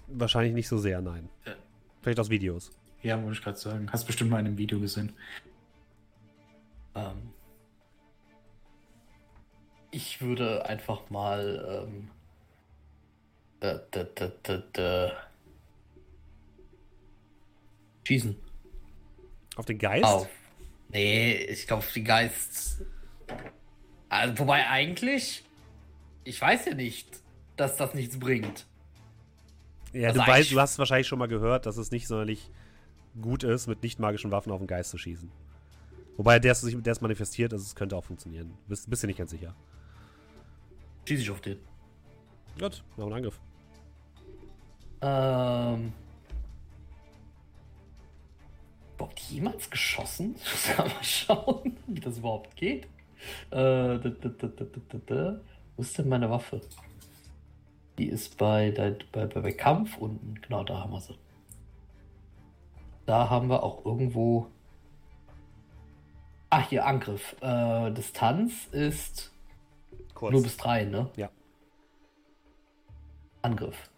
Wahrscheinlich 0.07 0.53
nicht 0.53 0.67
so 0.67 0.77
sehr, 0.77 1.01
nein. 1.01 1.29
Ja. 1.45 1.55
Vielleicht 2.01 2.19
aus 2.19 2.29
Videos. 2.29 2.71
Ja, 3.01 3.21
wollte 3.21 3.37
ich 3.37 3.43
gerade 3.43 3.57
sagen. 3.57 3.91
Hast 3.91 4.05
bestimmt 4.05 4.31
mal 4.31 4.39
in 4.39 4.47
einem 4.47 4.57
Video 4.57 4.79
gesehen. 4.79 5.13
Ähm. 6.95 7.33
Ich 9.91 10.21
würde 10.21 10.65
einfach 10.65 11.09
mal. 11.09 11.87
Ähm, 11.87 12.09
äh, 13.61 13.79
d, 13.93 14.03
d, 14.03 14.31
d, 14.45 14.63
d, 14.75 15.11
schießen. 18.05 18.35
Auf 19.55 19.65
den 19.65 19.77
Geist? 19.77 20.03
Auf. 20.05 20.29
Nee, 20.89 21.35
ich 21.35 21.67
glaube, 21.67 21.85
die 21.93 22.03
Geist. 22.03 22.81
Also, 24.13 24.39
wobei 24.39 24.67
eigentlich. 24.67 25.43
Ich 26.23 26.39
weiß 26.41 26.65
ja 26.65 26.73
nicht, 26.75 27.07
dass 27.57 27.75
das 27.77 27.93
nichts 27.93 28.17
bringt. 28.17 28.65
Ja, 29.91 30.09
Also 30.09 30.21
du, 30.21 30.27
weißt, 30.27 30.51
du 30.51 30.59
hast 30.59 30.79
wahrscheinlich 30.79 31.07
schon 31.07 31.19
mal 31.19 31.27
gehört, 31.27 31.65
dass 31.65 31.77
es 31.77 31.91
nicht 31.91 32.07
sonderlich 32.07 32.49
gut 33.21 33.43
ist, 33.43 33.67
mit 33.67 33.83
nicht 33.83 33.99
magischen 33.99 34.31
Waffen 34.31 34.51
auf 34.51 34.59
den 34.59 34.67
Geist 34.67 34.89
zu 34.89 34.97
schießen. 34.97 35.29
Wobei 36.17 36.39
der 36.39 36.53
ist, 36.53 36.61
sich- 36.61 36.81
der 36.81 36.91
ist 36.93 37.01
manifestiert, 37.01 37.53
also 37.53 37.63
es 37.63 37.75
könnte 37.75 37.95
auch 37.95 38.03
funktionieren. 38.03 38.53
Bist, 38.67 38.89
bist 38.89 39.03
du 39.03 39.07
nicht 39.07 39.17
ganz 39.17 39.31
sicher. 39.31 39.53
Schieße 41.07 41.21
ich 41.21 41.29
auf 41.29 41.41
den. 41.41 41.57
Gut, 42.59 42.83
wir 42.95 43.03
einen 43.05 43.13
Angriff. 43.13 43.39
Ähm. 45.01 45.91
Überhaupt 48.95 49.19
jemals 49.19 49.69
geschossen? 49.69 50.35
Ich 50.43 50.77
muss 50.77 50.77
mal 50.77 51.03
schauen, 51.03 51.77
wie 51.87 51.99
das 51.99 52.17
überhaupt 52.17 52.55
geht. 52.55 52.87
Äh. 53.51 53.99
Wo 55.75 55.81
ist 55.81 55.97
denn 55.97 56.09
meine 56.09 56.29
Waffe? 56.29 56.61
Die 57.97 58.07
ist 58.07 58.37
bei, 58.37 58.71
bei, 58.71 58.97
bei, 59.11 59.25
bei 59.25 59.51
Kampf 59.51 59.97
unten. 59.97 60.39
Genau, 60.41 60.63
da 60.63 60.79
haben 60.79 60.91
wir 60.91 61.01
sie. 61.01 61.15
Da 63.05 63.29
haben 63.29 63.49
wir 63.49 63.63
auch 63.63 63.85
irgendwo. 63.85 64.47
Ah, 66.49 66.61
hier 66.67 66.85
Angriff. 66.85 67.35
Äh, 67.41 67.91
Distanz 67.91 68.67
ist 68.71 69.31
Kurz. 70.13 70.31
nur 70.31 70.43
bis 70.43 70.57
drei, 70.57 70.85
ne? 70.85 71.09
Ja. 71.15 71.29
Angriff. 73.41 73.89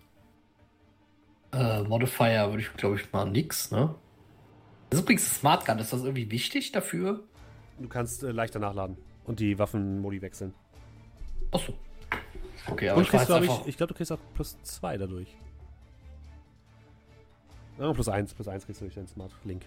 Äh, 1.52 1.84
Modifier 1.84 2.50
würde 2.50 2.64
ich, 2.64 2.74
glaube 2.74 2.96
ich, 2.96 3.12
mal 3.12 3.30
nix, 3.30 3.72
ne? 3.72 3.96
Das 4.90 5.00
ist 5.00 5.04
übrigens 5.04 5.28
ein 5.28 5.36
Smart 5.36 5.66
Gun. 5.66 5.80
Ist 5.80 5.94
das 5.94 6.02
irgendwie 6.02 6.32
wichtig 6.32 6.72
dafür? 6.72 7.24
Du 7.80 7.88
kannst 7.90 8.24
äh, 8.24 8.32
leichter 8.32 8.60
nachladen 8.60 8.98
und 9.26 9.40
die 9.40 9.58
Waffenmodi 9.58 10.22
wechseln. 10.22 10.54
Achso. 11.52 11.74
Okay, 12.68 12.90
aber 12.90 12.98
und 12.98 13.04
ich 13.04 13.14
weiß 13.14 13.28
kriegst, 13.28 13.28
glaube 13.28 13.46
ich, 13.46 13.68
ich 13.68 13.78
glaube, 13.78 13.94
du 13.94 13.98
kriegst 13.98 14.12
auch 14.12 14.20
plus 14.34 14.58
2 14.64 14.98
dadurch. 14.98 15.28
Ja, 17.78 17.92
plus 17.92 18.08
1, 18.08 18.34
plus 18.34 18.48
1 18.48 18.66
kriegst 18.66 18.82
du 18.82 18.86
durch 18.86 18.96
deinen 18.96 19.08
Smart 19.08 19.32
Link. 19.44 19.64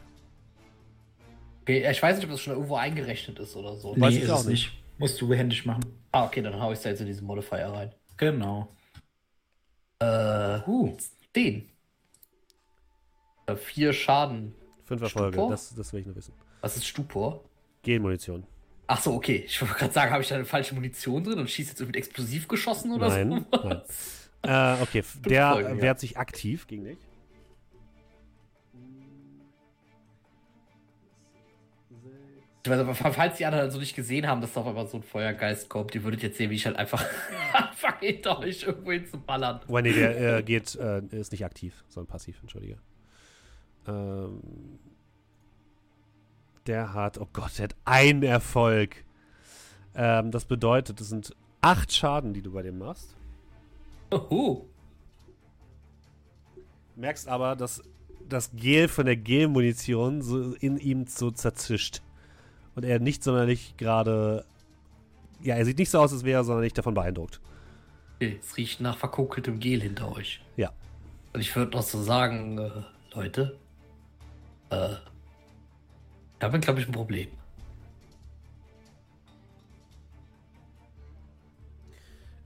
Okay, 1.62 1.88
ich 1.88 2.02
weiß 2.02 2.16
nicht, 2.16 2.24
ob 2.24 2.30
das 2.30 2.40
schon 2.40 2.54
irgendwo 2.54 2.76
eingerechnet 2.76 3.38
ist 3.38 3.54
oder 3.54 3.76
so. 3.76 3.90
Weiß 3.90 4.12
nee, 4.12 4.18
ich 4.18 4.24
ist 4.24 4.30
auch 4.30 4.40
es 4.40 4.46
nicht. 4.46 4.72
nicht. 4.72 4.82
Musst 4.98 5.20
du 5.20 5.32
händisch 5.32 5.64
machen. 5.66 5.84
Ah, 6.10 6.24
okay, 6.24 6.40
dann 6.42 6.58
hau 6.60 6.72
ich 6.72 6.80
da 6.80 6.88
jetzt 6.88 7.00
in 7.00 7.06
diesen 7.06 7.26
Modifier 7.26 7.68
rein. 7.68 7.94
Genau. 8.16 8.68
Äh, 10.00 10.60
Uh, 10.66 10.96
den. 11.36 11.68
Äh, 13.46 13.56
vier 13.56 13.92
Schaden. 13.92 14.54
5 14.86 15.02
Erfolge, 15.02 15.32
Stupor? 15.34 15.50
das, 15.50 15.74
das 15.74 15.92
will 15.92 16.00
ich 16.00 16.06
nur 16.06 16.16
wissen. 16.16 16.32
Was 16.62 16.76
ist 16.76 16.86
Stupor? 16.86 17.44
Genmunition. 17.82 18.44
Ach 18.90 19.00
so, 19.00 19.12
okay. 19.12 19.44
Ich 19.46 19.60
wollte 19.60 19.74
gerade 19.74 19.92
sagen, 19.92 20.10
habe 20.10 20.22
ich 20.22 20.28
da 20.28 20.34
eine 20.34 20.46
falsche 20.46 20.74
Munition 20.74 21.22
drin 21.22 21.38
und 21.38 21.50
schieße 21.50 21.70
jetzt 21.70 21.80
mit 21.80 21.94
Explosiv 21.94 22.48
geschossen 22.48 22.90
oder 22.92 23.08
nein, 23.08 23.46
so? 23.52 23.58
Nein. 23.62 23.82
äh, 24.78 24.82
okay, 24.82 25.04
der 25.26 25.52
Folgen, 25.52 25.76
ja. 25.76 25.82
wehrt 25.82 26.00
sich 26.00 26.16
aktiv 26.16 26.66
gegen 26.66 26.84
dich. 26.84 26.98
Ich 32.64 32.72
falls 33.12 33.36
die 33.36 33.46
anderen 33.46 33.62
halt 33.62 33.72
so 33.72 33.76
also 33.76 33.78
nicht 33.78 33.94
gesehen 33.94 34.26
haben, 34.26 34.40
dass 34.40 34.52
da 34.54 34.60
auf 34.60 34.66
einmal 34.66 34.86
so 34.86 34.98
ein 34.98 35.02
Feuergeist 35.02 35.68
kommt, 35.68 35.94
ihr 35.94 36.02
würdet 36.04 36.22
jetzt 36.22 36.38
sehen, 36.38 36.50
wie 36.50 36.54
ich 36.54 36.66
halt 36.66 36.76
einfach 36.76 37.04
anfange, 37.52 37.98
hinter 38.00 38.38
euch 38.38 38.62
irgendwo 38.62 38.92
hin 38.92 39.06
zu 39.06 39.18
ballern. 39.18 39.60
Oh, 39.68 39.78
nee, 39.78 39.92
der 39.92 40.38
äh, 40.38 40.42
geht, 40.42 40.74
äh, 40.76 41.02
ist 41.10 41.32
nicht 41.32 41.44
aktiv, 41.44 41.84
sondern 41.88 42.10
passiv, 42.10 42.40
entschuldige. 42.40 42.78
Ähm 43.86 44.40
der 46.68 46.94
hat, 46.94 47.18
oh 47.18 47.26
Gott, 47.32 47.58
der 47.58 47.64
hat 47.64 47.76
einen 47.84 48.22
Erfolg. 48.22 49.04
Ähm, 49.94 50.30
das 50.30 50.44
bedeutet, 50.44 51.00
es 51.00 51.08
sind 51.08 51.34
acht 51.60 51.92
Schaden, 51.92 52.34
die 52.34 52.42
du 52.42 52.52
bei 52.52 52.62
dem 52.62 52.78
machst. 52.78 53.16
Oho. 54.10 54.66
Merkst 56.96 57.28
aber, 57.28 57.56
dass 57.56 57.82
das 58.28 58.50
Gel 58.54 58.88
von 58.88 59.06
der 59.06 59.16
Gelmunition 59.16 60.22
so 60.22 60.52
in 60.54 60.78
ihm 60.78 61.06
so 61.06 61.30
zerzischt. 61.30 62.02
Und 62.74 62.84
er 62.84 63.00
nicht 63.00 63.24
sonderlich 63.24 63.76
gerade. 63.76 64.44
Ja, 65.42 65.56
er 65.56 65.64
sieht 65.64 65.78
nicht 65.78 65.90
so 65.90 65.98
aus, 65.98 66.12
als 66.12 66.24
wäre 66.24 66.40
er 66.40 66.44
sonderlich 66.44 66.72
davon 66.72 66.94
beeindruckt. 66.94 67.40
Es 68.20 68.56
riecht 68.56 68.80
nach 68.80 68.98
verkokeltem 68.98 69.60
Gel 69.60 69.80
hinter 69.80 70.14
euch. 70.14 70.40
Ja. 70.56 70.72
Und 71.32 71.40
ich 71.40 71.54
würde 71.54 71.76
noch 71.76 71.82
so 71.82 72.02
sagen, 72.02 72.58
äh, 72.58 72.70
Leute, 73.14 73.56
äh, 74.70 74.94
ich 76.38 76.44
habe, 76.44 76.60
glaube 76.60 76.80
ich, 76.80 76.86
ein 76.86 76.92
Problem. 76.92 77.28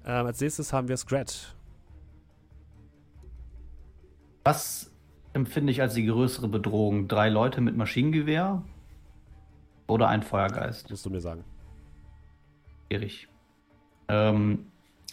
Ähm, 0.05 0.27
als 0.27 0.41
nächstes 0.41 0.73
haben 0.73 0.89
wir 0.89 0.97
Scrat. 0.97 1.55
Was 4.45 4.91
empfinde 5.33 5.71
ich 5.71 5.81
als 5.81 5.95
die 5.95 6.07
größere 6.07 6.49
Bedrohung? 6.49 7.07
Drei 7.07 7.29
Leute 7.29 7.61
mit 7.61 7.77
Maschinengewehr 7.77 8.63
oder 9.87 10.09
ein 10.09 10.23
Feuergeist? 10.23 10.91
Musst 10.91 11.07
du 11.07 11.11
mir 11.11 11.21
sagen. 11.21 11.45
Schwierig. 12.89 13.29
Ähm, 14.09 14.67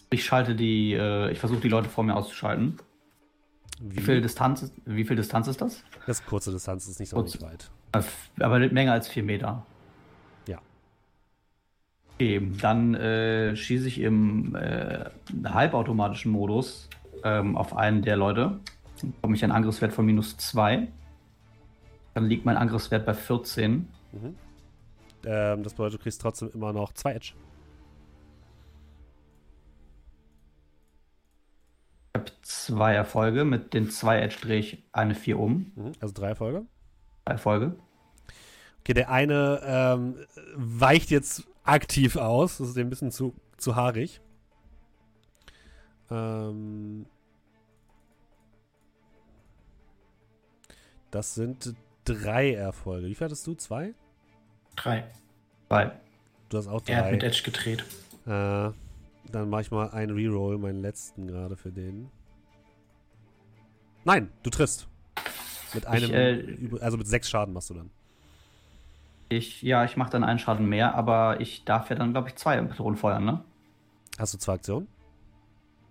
ich 0.09 0.25
schalte 0.25 0.55
die, 0.55 0.93
äh, 0.93 1.31
ich 1.31 1.39
versuche 1.39 1.61
die 1.61 1.69
Leute 1.69 1.89
vor 1.89 2.03
mir 2.03 2.15
auszuschalten. 2.15 2.77
Wie 3.79 4.01
viel 4.01 4.21
Distanz, 4.21 4.61
ist- 4.63 4.73
wie 4.85 5.05
viel 5.05 5.15
Distanz 5.15 5.47
ist 5.47 5.61
das? 5.61 5.83
Das 6.05 6.19
ist 6.19 6.25
kurze 6.25 6.51
Distanz, 6.51 6.87
ist 6.87 6.99
nicht 6.99 7.09
sonderlich 7.09 7.41
weit. 7.41 7.69
Äh, 7.93 8.01
Aber 8.43 8.59
nicht 8.59 8.73
länger 8.73 8.91
als 8.93 9.07
vier 9.07 9.23
Meter. 9.23 9.65
Ja. 10.47 10.59
Okay, 12.15 12.41
dann 12.61 12.93
äh, 12.95 13.55
schieße 13.55 13.87
ich 13.87 13.99
im 14.01 14.55
äh, 14.55 15.05
halbautomatischen 15.45 16.31
Modus 16.31 16.89
ähm, 17.23 17.55
auf 17.57 17.75
einen 17.75 18.01
der 18.01 18.17
Leute. 18.17 18.59
Dann 19.01 19.11
bekomme 19.13 19.35
ich 19.35 19.43
einen 19.43 19.53
Angriffswert 19.53 19.93
von 19.93 20.05
minus 20.05 20.35
zwei. 20.37 20.87
Dann 22.15 22.25
liegt 22.25 22.43
mein 22.45 22.57
Angriffswert 22.57 23.05
bei 23.05 23.13
14. 23.13 23.87
Ähm, 25.25 25.63
das 25.63 25.73
bedeutet, 25.73 25.99
du 25.99 26.03
kriegst 26.03 26.21
trotzdem 26.21 26.49
immer 26.53 26.73
noch 26.73 26.91
zwei 26.93 27.13
Edge. 27.13 27.31
Habe 32.19 32.31
zwei 32.41 32.93
Erfolge. 32.93 33.45
Mit 33.45 33.73
den 33.73 33.89
zwei 33.89 34.19
Edge 34.19 34.37
drehe 34.41 34.59
ich 34.59 34.83
eine 34.91 35.15
4 35.15 35.39
um. 35.39 35.71
Mhm. 35.75 35.91
Also 35.99 36.13
drei 36.13 36.29
Erfolge. 36.29 36.65
Drei 37.25 37.33
Erfolge. 37.33 37.75
Okay, 38.81 38.93
der 38.93 39.09
eine 39.11 39.61
ähm, 39.63 40.15
weicht 40.55 41.09
jetzt 41.11 41.43
aktiv 41.63 42.15
aus. 42.15 42.57
Das 42.57 42.69
ist 42.69 42.77
ein 42.77 42.89
bisschen 42.89 43.11
zu, 43.11 43.35
zu 43.57 43.75
haarig. 43.75 44.21
Ähm, 46.09 47.05
das 51.11 51.35
sind 51.35 51.75
drei 52.05 52.53
Erfolge. 52.53 53.07
Wie 53.07 53.15
viel 53.15 53.25
hattest 53.25 53.45
du? 53.45 53.53
Zwei? 53.55 53.93
Drei. 54.75 55.03
Zwei. 55.67 55.91
Du 56.49 56.57
hast 56.57 56.67
auch 56.67 56.81
Er 56.87 56.97
hat 56.97 57.05
drei. 57.05 57.11
mit 57.11 57.23
Edge 57.23 57.41
gedreht. 57.43 57.83
Äh, 58.25 58.71
dann 59.31 59.49
mache 59.49 59.61
ich 59.61 59.71
mal 59.71 59.89
einen 59.89 60.13
Reroll, 60.15 60.57
meinen 60.57 60.81
letzten 60.81 61.27
gerade 61.27 61.55
für 61.55 61.71
den. 61.71 62.09
Nein, 64.05 64.31
du 64.43 64.49
triffst. 64.49 64.87
Mit 65.73 65.85
einem, 65.85 66.11
äh, 66.11 66.33
übr- 66.33 66.79
also 66.79 66.97
mit 66.97 67.07
sechs 67.07 67.29
Schaden 67.29 67.53
machst 67.53 67.69
du 67.69 67.75
dann. 67.75 67.89
Ich, 69.29 69.61
ja, 69.61 69.85
ich 69.85 69.95
mache 69.97 70.09
dann 70.09 70.23
einen 70.23 70.39
Schaden 70.39 70.67
mehr, 70.67 70.95
aber 70.95 71.39
ich 71.39 71.63
darf 71.63 71.89
ja 71.91 71.95
dann, 71.95 72.11
glaube 72.13 72.29
ich, 72.29 72.35
zwei 72.35 72.59
Patronen 72.61 72.97
feuern, 72.97 73.25
ne? 73.25 73.43
Hast 74.17 74.33
du 74.33 74.37
zwei 74.39 74.53
Aktionen? 74.53 74.87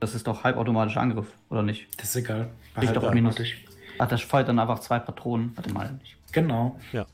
Das 0.00 0.14
ist 0.14 0.26
doch 0.26 0.42
halbautomatischer 0.44 1.00
Angriff, 1.00 1.32
oder 1.48 1.62
nicht? 1.62 1.88
Das 2.00 2.10
ist 2.10 2.16
egal. 2.16 2.50
Liegt 2.80 2.96
doch 2.96 3.12
minus. 3.14 3.36
Ach, 3.98 4.08
das 4.08 4.22
feuert 4.22 4.48
dann 4.48 4.58
einfach 4.58 4.80
zwei 4.80 4.98
Patronen. 4.98 5.52
Warte 5.56 5.72
mal. 5.72 5.98
Ich, 6.02 6.16
Genau. 6.32 6.78
Ja. 6.92 7.06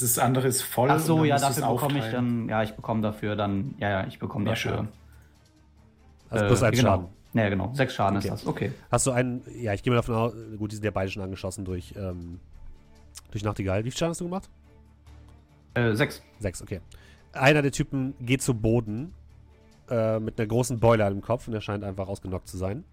Das 0.00 0.18
andere 0.18 0.48
ist 0.48 0.62
voll. 0.62 0.90
ach 0.90 0.98
so, 0.98 1.22
ja, 1.24 1.38
dafür 1.38 1.68
bekomme 1.68 1.98
ich 2.00 2.10
dann, 2.10 2.48
ja, 2.48 2.62
ich 2.64 2.72
bekomme 2.74 3.02
dafür 3.02 3.36
dann, 3.36 3.74
ja, 3.78 3.90
ja, 3.90 4.06
ich 4.06 4.18
bekomme 4.18 4.44
Mehr 4.44 4.54
dafür. 4.54 4.70
Schaden. 4.72 4.88
Also 6.34 6.44
äh, 6.44 6.48
plus 6.48 6.62
ein 6.62 6.72
genau. 6.72 6.90
Schaden. 6.90 7.06
Ja, 7.34 7.48
genau. 7.48 7.74
Sechs 7.74 7.94
Schaden 7.94 8.18
Okay. 8.18 8.28
ist 8.28 8.32
das. 8.32 8.46
Okay. 8.46 8.72
Hast 8.90 9.06
du 9.06 9.10
einen, 9.10 9.42
ja, 9.60 9.72
ich 9.74 9.82
gehe 9.82 9.90
mal 9.92 9.96
davon 9.96 10.14
aus, 10.14 10.34
gut, 10.58 10.70
die 10.70 10.76
sind 10.76 10.84
ja 10.84 10.90
beide 10.90 11.10
schon 11.10 11.22
angeschossen 11.22 11.64
durch, 11.64 11.94
ähm, 11.96 12.40
durch 13.30 13.42
Nachtigall. 13.44 13.84
Wie 13.84 13.90
viel 13.90 13.98
Schaden 13.98 14.10
hast 14.10 14.20
du 14.20 14.24
gemacht? 14.24 14.48
Äh, 15.74 15.94
sechs. 15.94 16.22
Sechs, 16.38 16.62
okay. 16.62 16.80
Einer 17.32 17.62
der 17.62 17.72
Typen 17.72 18.14
geht 18.20 18.42
zu 18.42 18.54
Boden 18.54 19.12
äh, 19.90 20.20
mit 20.20 20.38
einer 20.38 20.46
großen 20.46 20.78
Beule 20.78 21.06
im 21.08 21.20
Kopf 21.20 21.48
und 21.48 21.54
er 21.54 21.60
scheint 21.60 21.82
einfach 21.82 22.08
ausgenockt 22.08 22.48
zu 22.48 22.56
sein. 22.56 22.84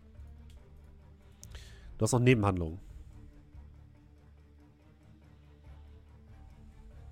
Du 1.98 2.04
hast 2.04 2.14
noch 2.14 2.20
Nebenhandlungen. 2.20 2.80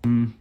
Hm. 0.04 0.34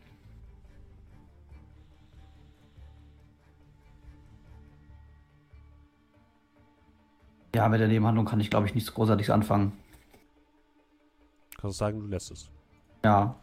Ja, 7.55 7.69
mit 7.69 7.81
der 7.81 7.89
Nebenhandlung 7.89 8.27
kann 8.27 8.41
ich, 8.41 8.51
glaube 8.51 8.67
ich, 8.67 8.75
nichts 8.75 8.93
Großartiges 8.93 9.31
anfangen. 9.31 9.73
Kannst 11.61 11.77
du 11.77 11.79
sagen, 11.79 12.01
du 12.01 12.07
lässt 12.07 12.31
es. 12.31 12.51
Ja. 13.05 13.37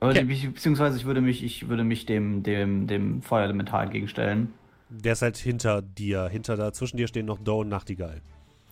Aber 0.00 0.10
Okay. 0.10 0.24
die- 0.24 0.48
beziehungsweise 0.48 0.96
ich 0.96 1.04
würde 1.04 1.20
mich, 1.20 1.44
ich 1.44 1.68
würde 1.68 1.84
mich 1.84 2.06
dem, 2.06 2.42
dem, 2.42 2.86
dem 2.86 3.22
Feuerelementar 3.22 3.82
entgegenstellen. 3.84 4.52
Der 4.88 5.12
ist 5.12 5.22
halt 5.22 5.36
hinter 5.36 5.80
dir. 5.82 6.28
Hinter 6.28 6.56
da, 6.56 6.72
zwischen 6.72 6.96
dir 6.96 7.06
stehen 7.08 7.26
noch 7.26 7.38
Doe 7.38 7.60
und 7.60 7.68
Nachtigall. 7.68 8.20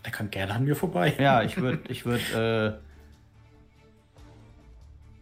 Der 0.05 0.13
kann 0.13 0.31
gerne 0.31 0.55
an 0.55 0.65
mir 0.65 0.75
vorbei. 0.75 1.15
Ja, 1.19 1.43
ich 1.43 1.57
würde, 1.61 1.81
ich 1.89 2.05
würde, 2.05 2.81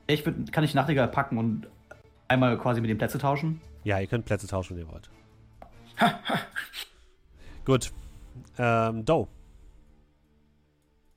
äh, 0.09 0.13
ich 0.13 0.25
würde, 0.25 0.51
kann 0.51 0.65
ich 0.65 0.75
Nachtigall 0.75 1.09
packen 1.09 1.37
und 1.37 1.67
einmal 2.29 2.57
quasi 2.59 2.81
mit 2.81 2.89
den 2.91 2.97
Plätze 2.99 3.19
tauschen? 3.19 3.61
Ja, 3.85 3.99
ihr 4.01 4.07
könnt 4.07 4.25
Plätze 4.25 4.47
tauschen, 4.47 4.77
wenn 4.77 4.87
ihr 4.87 4.93
wollt. 4.93 5.11
Gut. 7.65 7.93
Ähm, 8.57 9.05
Doe. 9.05 9.29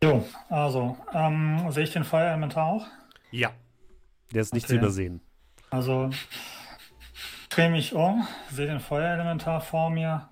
Jo, 0.03 0.25
also, 0.49 0.97
ähm, 1.13 1.71
sehe 1.71 1.83
ich 1.83 1.93
den 1.93 2.03
Feuerelementar 2.03 2.65
auch? 2.65 2.87
Ja. 3.29 3.51
Der 4.33 4.41
ist 4.41 4.53
nicht 4.53 4.67
zu 4.67 4.73
Okay. 4.73 4.81
übersehen. 4.83 5.21
Also, 5.69 6.09
drehe 7.49 7.69
mich 7.69 7.93
um, 7.93 8.27
sehe 8.49 8.65
den 8.65 8.79
Feuerelementar 8.79 9.61
vor 9.61 9.89
mir. 9.89 10.29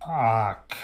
Fuck. 0.00 0.76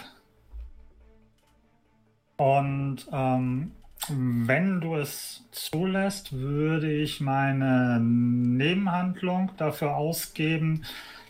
Und 2.37 3.09
ähm, 3.11 3.73
wenn 4.09 4.81
du 4.81 4.95
es 4.95 5.45
zulässt, 5.51 6.33
würde 6.33 6.93
ich 6.93 7.21
meine 7.21 7.99
Nebenhandlung 8.01 9.51
dafür 9.57 9.97
ausgeben, 9.97 10.85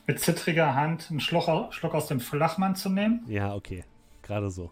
mit 0.07 0.21
zittriger 0.21 0.75
Hand 0.75 1.07
einen 1.11 1.21
Schluck, 1.21 1.73
Schluck 1.73 1.95
aus 1.95 2.09
dem 2.09 2.21
Flachmann 2.21 2.77
zu 2.77 2.91
nehmen. 2.91 3.25
Ja, 3.27 3.55
okay. 3.55 3.85
Gerade 4.23 4.51
so. 4.51 4.71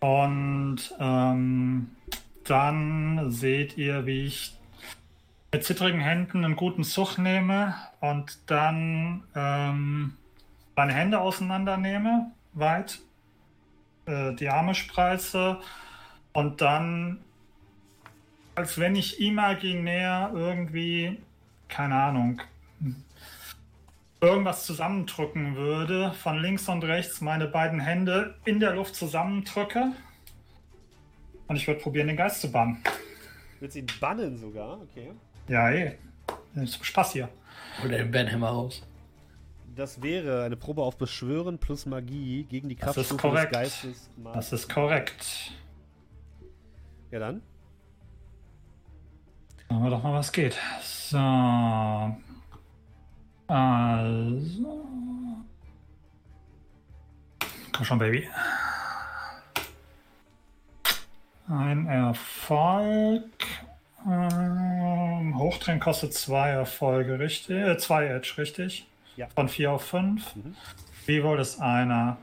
Und 0.00 0.94
ähm, 1.00 1.90
dann 2.44 3.30
seht 3.30 3.76
ihr, 3.76 4.06
wie 4.06 4.26
ich 4.26 4.56
mit 5.52 5.64
zittrigen 5.64 6.00
Händen 6.00 6.44
einen 6.44 6.56
guten 6.56 6.84
Zug 6.84 7.18
nehme 7.18 7.74
und 8.00 8.38
dann 8.50 9.24
ähm, 9.34 10.16
meine 10.76 10.92
Hände 10.92 11.20
auseinandernehme, 11.20 12.30
weit, 12.52 13.00
äh, 14.06 14.34
die 14.34 14.48
Arme 14.48 14.74
spreize 14.74 15.58
und 16.32 16.60
dann, 16.60 17.18
als 18.54 18.78
wenn 18.78 18.94
ich 18.94 19.20
imaginär 19.20 20.30
irgendwie, 20.34 21.18
keine 21.68 21.94
Ahnung, 21.96 22.40
irgendwas 24.20 24.64
zusammendrücken 24.66 25.56
würde, 25.56 26.12
von 26.12 26.38
links 26.40 26.68
und 26.68 26.82
rechts 26.84 27.20
meine 27.20 27.46
beiden 27.46 27.80
Hände 27.80 28.34
in 28.44 28.58
der 28.60 28.74
Luft 28.74 28.94
zusammendrücke. 28.94 29.92
Und 31.46 31.56
ich 31.56 31.66
würde 31.66 31.80
probieren, 31.80 32.08
den 32.08 32.16
Geist 32.16 32.40
zu 32.40 32.50
bannen. 32.50 32.82
Willst 33.60 33.76
du 33.76 33.80
ihn 33.80 33.86
bannen 34.00 34.36
sogar? 34.36 34.80
Okay. 34.82 35.12
Ja, 35.48 35.70
eh. 35.70 35.96
Das 36.54 36.64
ist 36.70 36.84
Spaß 36.84 37.12
hier. 37.12 37.28
Hol 37.82 37.88
den 37.90 38.10
Banhammer 38.10 38.48
raus. 38.48 38.82
Das 39.74 40.02
wäre 40.02 40.42
eine 40.44 40.56
Probe 40.56 40.82
auf 40.82 40.96
Beschwören 40.98 41.58
plus 41.58 41.86
Magie 41.86 42.44
gegen 42.44 42.68
die 42.68 42.74
Das 42.76 42.96
ist 42.96 43.10
Kraftstufe 43.10 43.14
des 43.14 43.22
korrekt. 43.22 43.52
Geistes. 43.52 44.10
Das 44.34 44.52
ist 44.52 44.68
korrekt. 44.68 45.52
ja, 47.12 47.18
dann. 47.20 47.42
Schauen 49.68 49.82
wir 49.84 49.90
doch 49.90 50.02
mal, 50.02 50.14
was 50.14 50.32
geht. 50.32 50.58
So. 50.82 51.16
Also. 53.48 54.84
Komm 57.72 57.84
schon, 57.84 57.98
Baby. 57.98 58.28
Ein 61.48 61.86
Erfolg. 61.86 63.24
Ähm, 64.06 65.38
Hochdrehen 65.38 65.80
kostet 65.80 66.12
zwei 66.12 66.50
Erfolge, 66.50 67.18
richtig? 67.18 67.56
Äh, 67.56 67.78
zwei 67.78 68.06
Edge, 68.06 68.34
richtig? 68.36 68.86
Ja. 69.16 69.28
Von 69.34 69.48
vier 69.48 69.72
auf 69.72 69.84
fünf. 69.84 70.36
Mhm. 70.36 70.54
Reroll 71.06 71.40
ist 71.40 71.58
einer. 71.58 72.18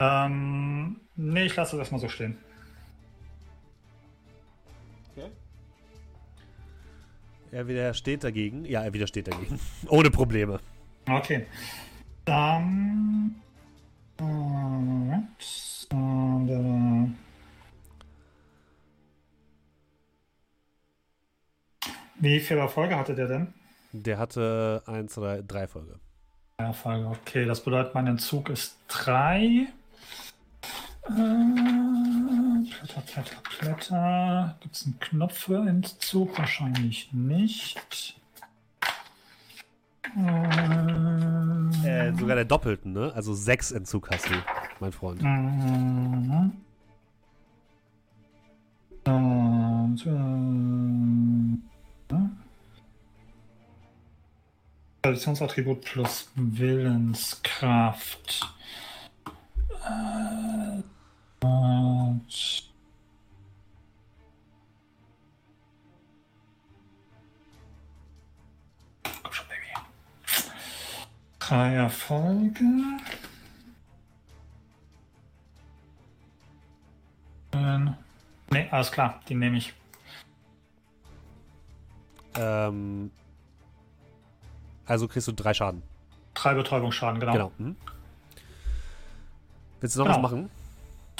Ähm, 0.00 1.00
nee, 1.16 1.44
ich 1.44 1.56
lasse 1.56 1.72
das 1.72 1.80
erstmal 1.80 2.00
so 2.00 2.08
stehen. 2.08 2.38
Er 7.52 7.68
widersteht 7.68 8.24
dagegen. 8.24 8.64
Ja, 8.64 8.82
er 8.82 8.92
widersteht 8.92 9.28
dagegen. 9.28 9.58
Ohne 9.88 10.10
Probleme. 10.10 10.60
Okay. 11.08 11.46
Dann. 12.24 13.36
Alright. 14.18 15.86
Und, 15.92 16.48
äh, 16.48 17.26
Wie 22.18 22.40
viele 22.40 22.60
Erfolge 22.60 22.96
hatte 22.96 23.14
der 23.14 23.28
denn? 23.28 23.52
Der 23.92 24.18
hatte 24.18 24.82
1, 24.86 25.12
2, 25.12 25.42
3 25.46 25.66
Folge. 25.66 26.00
Erfolge, 26.56 27.08
okay. 27.08 27.44
Das 27.44 27.62
bedeutet, 27.62 27.94
mein 27.94 28.06
Entzug 28.06 28.48
ist 28.48 28.78
3. 28.88 29.68
Äh, 31.08 32.68
Blätter, 32.68 33.00
Blätter, 33.02 33.36
Blätter. 33.60 34.56
Gibt 34.60 34.74
es 34.74 34.84
einen 34.84 34.98
Knopf 34.98 35.38
für 35.38 35.66
Entzug? 35.66 36.36
Wahrscheinlich 36.38 37.10
nicht. 37.12 38.18
Äh, 40.16 41.46
Äh, 41.84 42.12
sogar 42.14 42.36
der 42.36 42.44
Doppelten, 42.44 42.92
ne? 42.92 43.12
Also 43.14 43.34
6 43.34 43.72
Entzug 43.72 44.10
hast 44.10 44.28
du, 44.28 44.34
mein 44.80 44.92
Freund. 44.92 45.22
Mhm. 45.22 46.52
Und, 49.04 50.06
äh, 50.06 50.10
Traditionsattribut 55.02 55.82
plus 55.82 56.30
Willenskraft. 56.34 58.40
Äh, 59.84 60.82
und 61.46 62.26
Komm 69.22 69.32
schon, 69.32 69.46
Baby. 69.48 70.42
Drei 71.38 71.74
Erfolge. 71.74 72.64
Nee, 78.50 78.68
alles 78.70 78.92
klar, 78.92 79.20
die 79.28 79.34
nehme 79.34 79.56
ich. 79.58 79.74
Ähm, 82.36 83.10
also 84.84 85.08
kriegst 85.08 85.26
du 85.28 85.32
3 85.32 85.54
Schaden. 85.54 85.82
Drei 86.34 86.54
Betäubungsschaden, 86.54 87.18
genau. 87.18 87.32
Genau. 87.32 87.52
Mhm. 87.58 87.76
Willst 89.80 89.96
du 89.96 90.00
noch 90.00 90.06
Genau. 90.06 90.16
was 90.22 90.30
machen? 90.30 90.50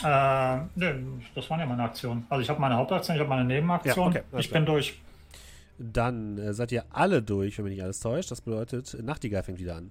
Äh, 0.05 0.57
nee, 0.75 0.95
das 1.35 1.49
waren 1.49 1.61
ja 1.61 1.67
meine 1.67 1.85
Aktionen. 1.85 2.27
Also 2.29 2.43
ich 2.43 2.49
habe 2.51 2.61
meine 2.61 2.77
Hauptaktion, 2.77 3.17
ich 3.17 3.21
habe 3.21 3.31
meine 3.31 3.45
Nebenaktion. 3.45 4.13
Ja, 4.13 4.21
okay, 4.21 4.39
ich 4.39 4.51
bin 4.51 4.67
durch. 4.67 5.01
Dann 5.79 6.39
äh, 6.39 6.53
seid 6.55 6.73
ihr 6.73 6.85
alle 6.91 7.23
durch, 7.23 7.59
wenn 7.59 7.65
mich 7.65 7.75
nicht 7.75 7.83
alles 7.83 8.01
täuscht. 8.01 8.31
Das 8.31 8.41
bedeutet, 8.41 8.97
Nachtigall 9.03 9.43
fängt 9.43 9.59
wieder 9.59 9.77
an. 9.77 9.91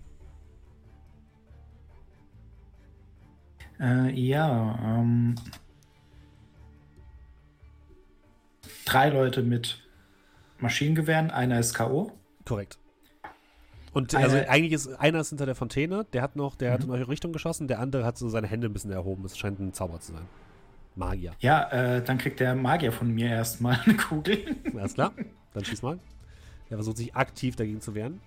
Äh, 3.80 4.12
ja, 4.12 4.80
ähm. 4.84 5.36
Drei 8.86 9.10
Leute 9.10 9.42
mit 9.42 9.84
Maschinengewehren, 10.60 11.32
einer 11.32 11.60
ist 11.60 11.74
K.O. 11.74 12.12
Korrekt. 12.46 12.78
Und 13.96 14.14
Eine- 14.14 14.26
also 14.26 14.38
eigentlich 14.50 14.74
ist 14.74 14.88
einer 15.00 15.22
ist 15.22 15.30
hinter 15.30 15.46
der 15.46 15.56
Fontäne, 15.56 16.06
der 16.12 16.22
hat 16.22 16.36
noch, 16.36 16.58
der 16.58 16.74
hat 16.74 16.82
Mhm. 16.82 16.88
in 16.88 17.00
eure 17.00 17.08
Richtung 17.08 17.32
geschossen, 17.32 17.70
der 17.70 17.80
andere 17.80 18.04
hat 18.06 18.18
so 18.18 18.28
seine 18.28 18.46
Hände 18.46 18.68
ein 18.68 18.74
bisschen 18.74 18.92
erhoben. 18.92 19.24
Es 19.24 19.38
scheint 19.38 19.58
ein 19.62 19.72
Zauber 19.72 20.02
zu 20.02 20.12
sein. 20.12 20.24
Magier. 20.98 21.32
Ja, 21.40 21.70
äh, 21.72 22.04
dann 22.04 22.18
kriegt 22.18 22.42
der 22.42 22.56
Magier 22.56 22.92
von 22.92 23.10
mir 23.10 23.30
erstmal 23.30 23.80
eine 23.86 23.96
Kugel. 23.96 24.40
Alles 24.78 24.96
klar? 24.96 25.14
Dann 25.54 25.64
schieß 25.64 25.82
mal. 25.82 25.98
Der 26.70 26.76
versucht 26.78 26.98
sich 26.98 27.16
aktiv 27.16 27.56
dagegen 27.56 27.80
zu 27.80 27.96
wehren. 27.96 28.20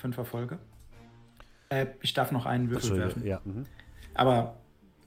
Fünf 0.00 0.16
Erfolge. 0.16 0.58
Äh, 1.70 1.86
ich 2.02 2.14
darf 2.14 2.30
noch 2.32 2.46
einen 2.46 2.70
Würfel 2.70 2.96
werfen. 2.98 3.26
Ja, 3.26 3.40
mhm. 3.44 3.66
Aber 4.14 4.56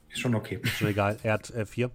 ist 0.09 0.19
schon 0.19 0.35
okay. 0.35 0.59
schon 0.65 0.89
egal. 0.89 1.17
Er 1.23 1.33
hat 1.33 1.49
äh, 1.51 1.65
vier. 1.65 1.91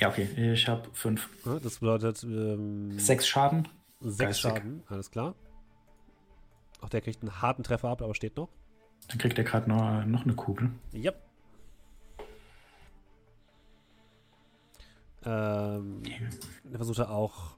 Ja, 0.00 0.08
okay. 0.08 0.52
Ich 0.52 0.66
habe 0.66 0.88
fünf. 0.94 1.28
Ja, 1.44 1.58
Das 1.58 1.78
bedeutet 1.80 2.22
ähm, 2.24 2.98
Sechs 2.98 3.28
Schaden. 3.28 3.68
sechs 4.00 4.18
geistig. 4.42 4.42
Schaden. 4.42 4.82
Alles 4.88 5.10
klar. 5.10 5.34
Auch 6.80 6.88
der 6.88 7.02
kriegt 7.02 7.22
einen 7.22 7.42
harten 7.42 7.62
Treffer 7.62 7.88
ab, 7.90 8.00
aber 8.02 8.14
steht 8.14 8.36
noch. 8.36 8.48
Dann 9.08 9.18
kriegt 9.18 9.36
er 9.36 9.44
gerade 9.44 9.68
noch, 9.68 10.04
noch 10.06 10.24
eine 10.24 10.34
Kugel. 10.34 10.70
Yep. 10.94 11.22
Ähm, 15.24 16.02
er 16.72 16.76
versucht 16.76 16.98
er 16.98 17.10
auch. 17.10 17.56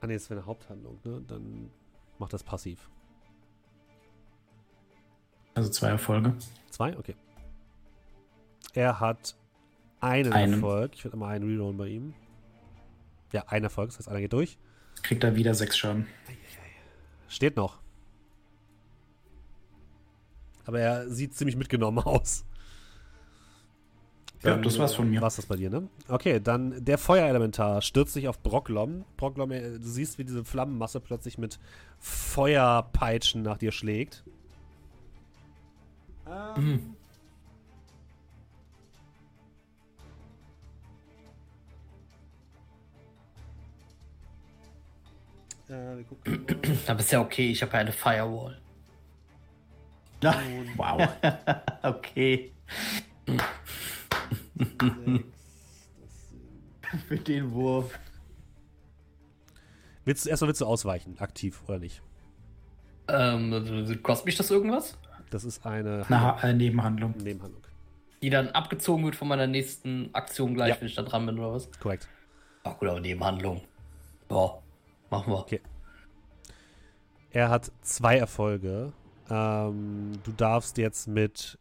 Ah, 0.00 0.06
ne, 0.06 0.14
das 0.14 0.28
wäre 0.30 0.40
eine 0.40 0.46
Haupthandlung, 0.46 0.98
ne? 1.04 1.22
Dann 1.28 1.70
macht 2.18 2.32
das 2.32 2.42
passiv. 2.42 2.90
Also 5.54 5.68
zwei 5.70 5.88
Erfolge. 5.88 6.34
Zwei? 6.70 6.96
Okay. 6.96 7.14
Er 8.72 8.98
hat 8.98 9.36
einen 10.00 10.32
Einen. 10.32 10.54
Erfolg. 10.54 10.92
Ich 10.94 11.04
würde 11.04 11.16
mal 11.16 11.34
einen 11.34 11.48
rerollen 11.48 11.76
bei 11.76 11.88
ihm. 11.88 12.14
Ja, 13.32 13.44
ein 13.46 13.62
Erfolg, 13.62 13.90
das 13.90 13.98
heißt, 13.98 14.08
einer 14.08 14.20
geht 14.20 14.32
durch. 14.32 14.58
Kriegt 15.02 15.22
er 15.24 15.36
wieder 15.36 15.54
sechs 15.54 15.78
Schaden. 15.78 16.06
Steht 17.28 17.56
noch. 17.56 17.78
Aber 20.66 20.80
er 20.80 21.08
sieht 21.08 21.34
ziemlich 21.34 21.56
mitgenommen 21.56 21.98
aus. 22.04 22.44
Ja, 24.42 24.56
das 24.56 24.78
war's 24.78 24.94
von 24.94 25.10
mir. 25.10 25.20
War's 25.20 25.36
das 25.36 25.44
bei 25.46 25.56
dir, 25.56 25.68
ne? 25.68 25.88
Okay, 26.08 26.40
dann 26.40 26.82
der 26.82 26.96
Feuerelementar 26.96 27.82
stürzt 27.82 28.14
sich 28.14 28.26
auf 28.26 28.42
Brocklom. 28.42 29.04
Brocklom, 29.18 29.50
äh, 29.52 29.78
du 29.78 29.86
siehst, 29.86 30.18
wie 30.18 30.24
diese 30.24 30.44
Flammenmasse 30.44 30.98
plötzlich 31.00 31.36
mit 31.36 31.58
Feuerpeitschen 31.98 33.42
nach 33.42 33.58
dir 33.58 33.70
schlägt. 33.70 34.24
Mhm. 36.56 36.96
Äh, 45.70 45.96
wir 45.98 46.04
gucken 46.04 46.44
mal. 46.46 46.56
Aber 46.88 47.00
ist 47.00 47.12
ja 47.12 47.20
okay, 47.20 47.50
ich 47.50 47.62
habe 47.62 47.72
ja 47.72 47.78
eine 47.78 47.92
Firewall. 47.92 48.58
Wow. 50.76 51.08
Okay. 51.82 52.52
Für 57.08 57.16
den 57.16 57.52
Wurf. 57.52 57.98
Willst 60.04 60.26
du 60.26 60.30
erstmal 60.30 60.48
willst 60.48 60.60
du 60.60 60.66
ausweichen, 60.66 61.18
aktiv 61.20 61.62
oder 61.66 61.78
nicht? 61.78 62.02
Ähm, 63.08 63.98
kostet 64.02 64.26
mich 64.26 64.36
das 64.36 64.50
irgendwas? 64.50 64.98
Das 65.30 65.44
ist 65.44 65.64
eine 65.64 66.04
Eine 66.06 66.20
ha 66.20 66.38
äh, 66.42 66.52
Nebenhandlung. 66.52 67.14
Nebenhandlung. 67.16 67.62
Die 68.20 68.28
dann 68.30 68.48
abgezogen 68.48 69.04
wird 69.04 69.16
von 69.16 69.28
meiner 69.28 69.46
nächsten 69.46 70.14
Aktion 70.14 70.54
gleich, 70.54 70.74
Ja. 70.74 70.80
wenn 70.80 70.88
ich 70.88 70.94
da 70.96 71.02
dran 71.02 71.24
bin 71.24 71.38
oder 71.38 71.52
was? 71.54 71.70
Korrekt. 71.80 72.08
Ach 72.64 72.78
gut, 72.78 72.88
aber 72.88 73.00
Nebenhandlung. 73.00 73.62
Ja, 74.30 74.58
machen 75.10 75.32
wir. 75.32 75.38
Okay. 75.38 75.60
Er 77.30 77.48
hat 77.48 77.70
zwei 77.82 78.16
Erfolge. 78.16 78.92
Ähm, 79.30 80.12
du 80.24 80.32
darfst 80.32 80.78
jetzt 80.78 81.06
mit 81.06 81.58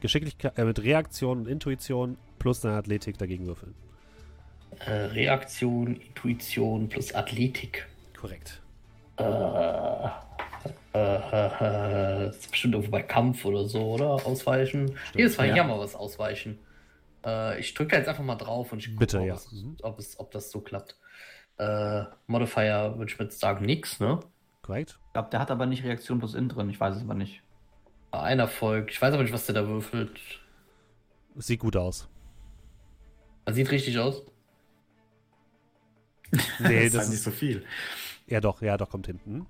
Geschicklichkeit, 0.00 0.58
äh, 0.58 0.64
mit 0.64 0.82
Reaktion 0.82 1.40
und 1.40 1.48
Intuition 1.48 2.18
plus 2.38 2.60
deine 2.60 2.76
Athletik 2.76 3.18
dagegen 3.18 3.46
würfeln. 3.46 3.74
Äh, 4.86 4.90
Reaktion, 4.90 5.96
Intuition 5.96 6.88
plus 6.88 7.14
Athletik. 7.14 7.86
Korrekt. 8.18 8.60
Äh, 9.16 9.22
äh, 9.22 10.06
äh, 10.94 12.26
das 12.26 12.36
ist 12.36 12.50
bestimmt 12.50 12.74
irgendwo 12.74 12.90
bei 12.90 13.02
Kampf 13.02 13.44
oder 13.44 13.66
so, 13.68 13.92
oder? 13.94 14.26
Ausweichen. 14.26 14.96
Nee, 15.14 15.22
das 15.24 15.38
war 15.38 15.46
ja. 15.46 15.54
hier 15.54 15.64
mal 15.64 15.78
was 15.78 15.94
ausweichen. 15.94 16.58
Äh, 17.24 17.60
ich 17.60 17.74
drücke 17.74 17.92
da 17.92 17.96
jetzt 17.98 18.08
einfach 18.08 18.24
mal 18.24 18.36
drauf 18.36 18.72
und 18.72 18.78
ich 18.78 18.86
gucke, 18.86 18.98
Bitte, 18.98 19.20
ob, 19.20 19.26
ja. 19.26 19.34
es, 19.34 19.52
Mhm. 19.52 19.76
ob, 19.82 19.98
es, 19.98 20.18
ob 20.18 20.30
das 20.30 20.50
so 20.50 20.60
klappt. 20.60 20.96
Äh, 21.60 22.06
Modifier 22.26 22.94
würde 22.96 23.12
ich 23.12 23.18
jetzt 23.18 23.38
sagen, 23.38 23.66
nix, 23.66 24.00
ne? 24.00 24.18
Korrekt. 24.62 24.98
Ich 25.08 25.12
glaube, 25.12 25.28
der 25.30 25.40
hat 25.40 25.50
aber 25.50 25.66
nicht 25.66 25.84
Reaktion 25.84 26.18
plus 26.18 26.34
In 26.34 26.48
drin. 26.48 26.70
Ich 26.70 26.80
weiß 26.80 26.96
es 26.96 27.02
aber 27.02 27.12
nicht. 27.14 27.42
Ein 28.12 28.38
Erfolg. 28.38 28.90
Ich 28.90 29.00
weiß 29.00 29.12
aber 29.12 29.22
nicht, 29.22 29.32
was 29.32 29.44
der 29.44 29.54
da 29.56 29.68
würfelt. 29.68 30.18
Sieht 31.36 31.60
gut 31.60 31.76
aus. 31.76 32.08
Das 33.44 33.56
sieht 33.56 33.70
richtig 33.70 33.98
aus. 33.98 34.22
Nee, 36.30 36.38
das 36.60 36.70
ist 36.84 36.94
das 36.94 37.00
halt 37.00 37.08
nicht 37.10 37.18
ist. 37.18 37.24
so 37.24 37.30
viel. 37.30 37.64
Ja, 38.26 38.40
doch, 38.40 38.62
ja, 38.62 38.78
doch, 38.78 38.88
kommt 38.88 39.06
hinten. 39.06 39.46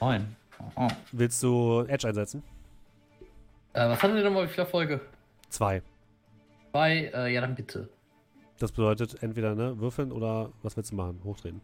Neun. 0.00 0.36
Oh. 0.76 0.88
Willst 1.10 1.42
du 1.42 1.84
Edge 1.86 2.08
einsetzen? 2.08 2.42
Äh, 3.74 3.88
was 3.88 4.02
hatten 4.02 4.14
wir 4.14 4.24
nochmal 4.24 4.48
für 4.48 4.62
Erfolge? 4.62 5.00
Zwei. 5.50 5.82
Zwei, 6.70 7.10
äh, 7.14 7.32
ja, 7.34 7.40
dann 7.42 7.54
bitte. 7.54 7.90
Das 8.62 8.70
bedeutet 8.70 9.20
entweder 9.24 9.56
ne, 9.56 9.80
würfeln 9.80 10.12
oder 10.12 10.52
was 10.62 10.76
willst 10.76 10.92
du 10.92 10.94
machen? 10.94 11.18
Hochdrehen. 11.24 11.60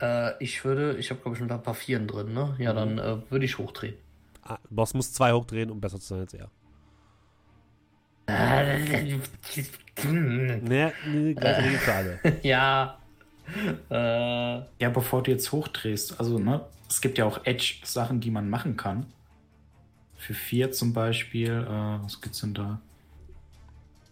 Äh, 0.00 0.42
ich 0.42 0.64
würde, 0.64 0.96
ich 0.96 1.10
habe 1.10 1.20
glaube 1.20 1.36
ich 1.36 1.42
noch 1.42 1.50
ein 1.50 1.62
paar 1.62 1.74
Vieren 1.74 2.06
drin, 2.06 2.32
ne? 2.32 2.56
Ja, 2.58 2.72
dann 2.72 2.96
äh, 2.96 3.18
würde 3.28 3.44
ich 3.44 3.58
hochdrehen. 3.58 3.96
Ah, 4.42 4.56
Boss 4.70 4.94
muss 4.94 5.12
zwei 5.12 5.34
hochdrehen, 5.34 5.70
um 5.70 5.78
besser 5.78 6.00
zu 6.00 6.06
sein 6.06 6.20
als 6.20 6.32
er. 6.32 6.48
Nee, 10.10 10.92
nee 11.06 11.34
gleiche 11.34 11.64
Regel 11.64 11.78
für 11.78 11.92
alle. 11.92 12.18
ja. 12.42 12.98
Äh, 13.90 14.64
Ja, 14.82 14.88
bevor 14.88 15.22
du 15.22 15.32
jetzt 15.32 15.52
hochdrehst, 15.52 16.18
also, 16.18 16.38
ne, 16.38 16.64
es 16.88 17.02
gibt 17.02 17.18
ja 17.18 17.26
auch 17.26 17.44
Edge-Sachen, 17.44 18.20
die 18.20 18.30
man 18.30 18.48
machen 18.48 18.78
kann. 18.78 19.04
Für 20.16 20.32
vier 20.32 20.72
zum 20.72 20.94
Beispiel, 20.94 21.50
äh, 21.50 22.02
was 22.02 22.22
gibt's 22.22 22.40
denn 22.40 22.54
da? 22.54 22.80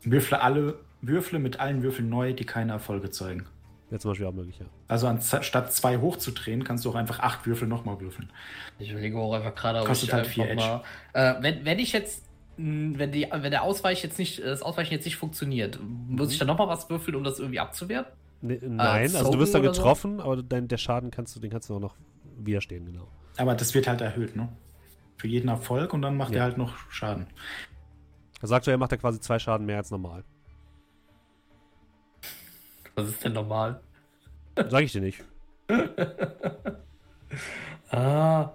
Würfle 0.02 0.42
alle, 0.42 0.78
Würfle 1.02 1.38
mit 1.38 1.60
allen 1.60 1.82
Würfeln 1.82 2.08
neu, 2.08 2.32
die 2.32 2.44
keine 2.44 2.72
Erfolge 2.72 3.10
zeigen. 3.10 3.46
Wäre 3.88 4.00
zum 4.00 4.12
Beispiel 4.12 4.26
auch 4.26 4.32
möglich, 4.32 4.58
ja. 4.58 4.66
Also 4.86 5.08
anstatt 5.08 5.72
zwei 5.72 5.98
hochzudrehen, 5.98 6.62
kannst 6.62 6.84
du 6.84 6.90
auch 6.90 6.94
einfach 6.94 7.18
acht 7.20 7.46
Würfel 7.46 7.66
nochmal 7.66 8.00
würfeln. 8.00 8.30
ich 8.78 8.90
überlege 8.92 9.18
auch 9.18 9.34
einfach 9.34 9.54
gerade, 9.54 9.80
ob 9.80 9.86
Kostet 9.86 10.08
ich 10.10 10.14
halt 10.14 10.26
vier 10.26 10.54
mal. 10.54 10.82
Äh, 11.12 11.34
wenn, 11.40 11.64
wenn 11.64 11.78
ich 11.78 11.92
jetzt. 11.92 12.24
Wenn, 12.56 13.10
die, 13.10 13.26
wenn 13.32 13.50
der 13.50 13.62
Ausweich 13.62 14.02
jetzt 14.02 14.18
nicht, 14.18 14.44
das 14.44 14.60
Ausweichen 14.60 14.92
jetzt 14.92 15.06
nicht 15.06 15.16
funktioniert, 15.16 15.78
muss 15.82 16.30
ich 16.30 16.38
dann 16.38 16.46
nochmal 16.46 16.68
was 16.68 16.90
würfeln, 16.90 17.16
um 17.16 17.24
das 17.24 17.38
irgendwie 17.38 17.58
abzuwehren? 17.58 18.04
Nee, 18.42 18.60
nein, 18.62 19.04
also 19.04 19.18
du 19.18 19.24
Zogen 19.24 19.38
wirst 19.40 19.54
dann 19.54 19.62
oder 19.62 19.72
so? 19.72 19.80
getroffen, 19.80 20.20
aber 20.20 20.42
dein, 20.42 20.68
der 20.68 20.76
Schaden 20.76 21.10
kannst 21.10 21.34
du, 21.34 21.40
den 21.40 21.50
kannst 21.50 21.70
du 21.70 21.76
auch 21.76 21.80
noch 21.80 21.96
widerstehen, 22.38 22.84
genau. 22.84 23.08
Aber 23.38 23.54
das 23.54 23.72
wird 23.74 23.88
halt 23.88 24.02
erhöht, 24.02 24.36
ne? 24.36 24.48
Für 25.16 25.26
jeden 25.26 25.48
Erfolg 25.48 25.94
und 25.94 26.02
dann 26.02 26.16
macht 26.18 26.32
Ja. 26.32 26.38
er 26.40 26.44
halt 26.44 26.58
noch 26.58 26.74
Schaden. 26.90 27.28
Er 28.42 28.48
sagt 28.48 28.66
er 28.68 28.76
macht 28.76 28.92
er 28.92 28.98
quasi 28.98 29.20
zwei 29.20 29.38
Schaden 29.38 29.64
mehr 29.64 29.78
als 29.78 29.90
normal. 29.90 30.24
Was 33.00 33.08
ist 33.08 33.24
denn 33.24 33.32
normal? 33.32 33.80
Sag 34.56 34.82
ich 34.82 34.92
dir 34.92 35.00
nicht. 35.00 35.24
Ah. 37.92 38.52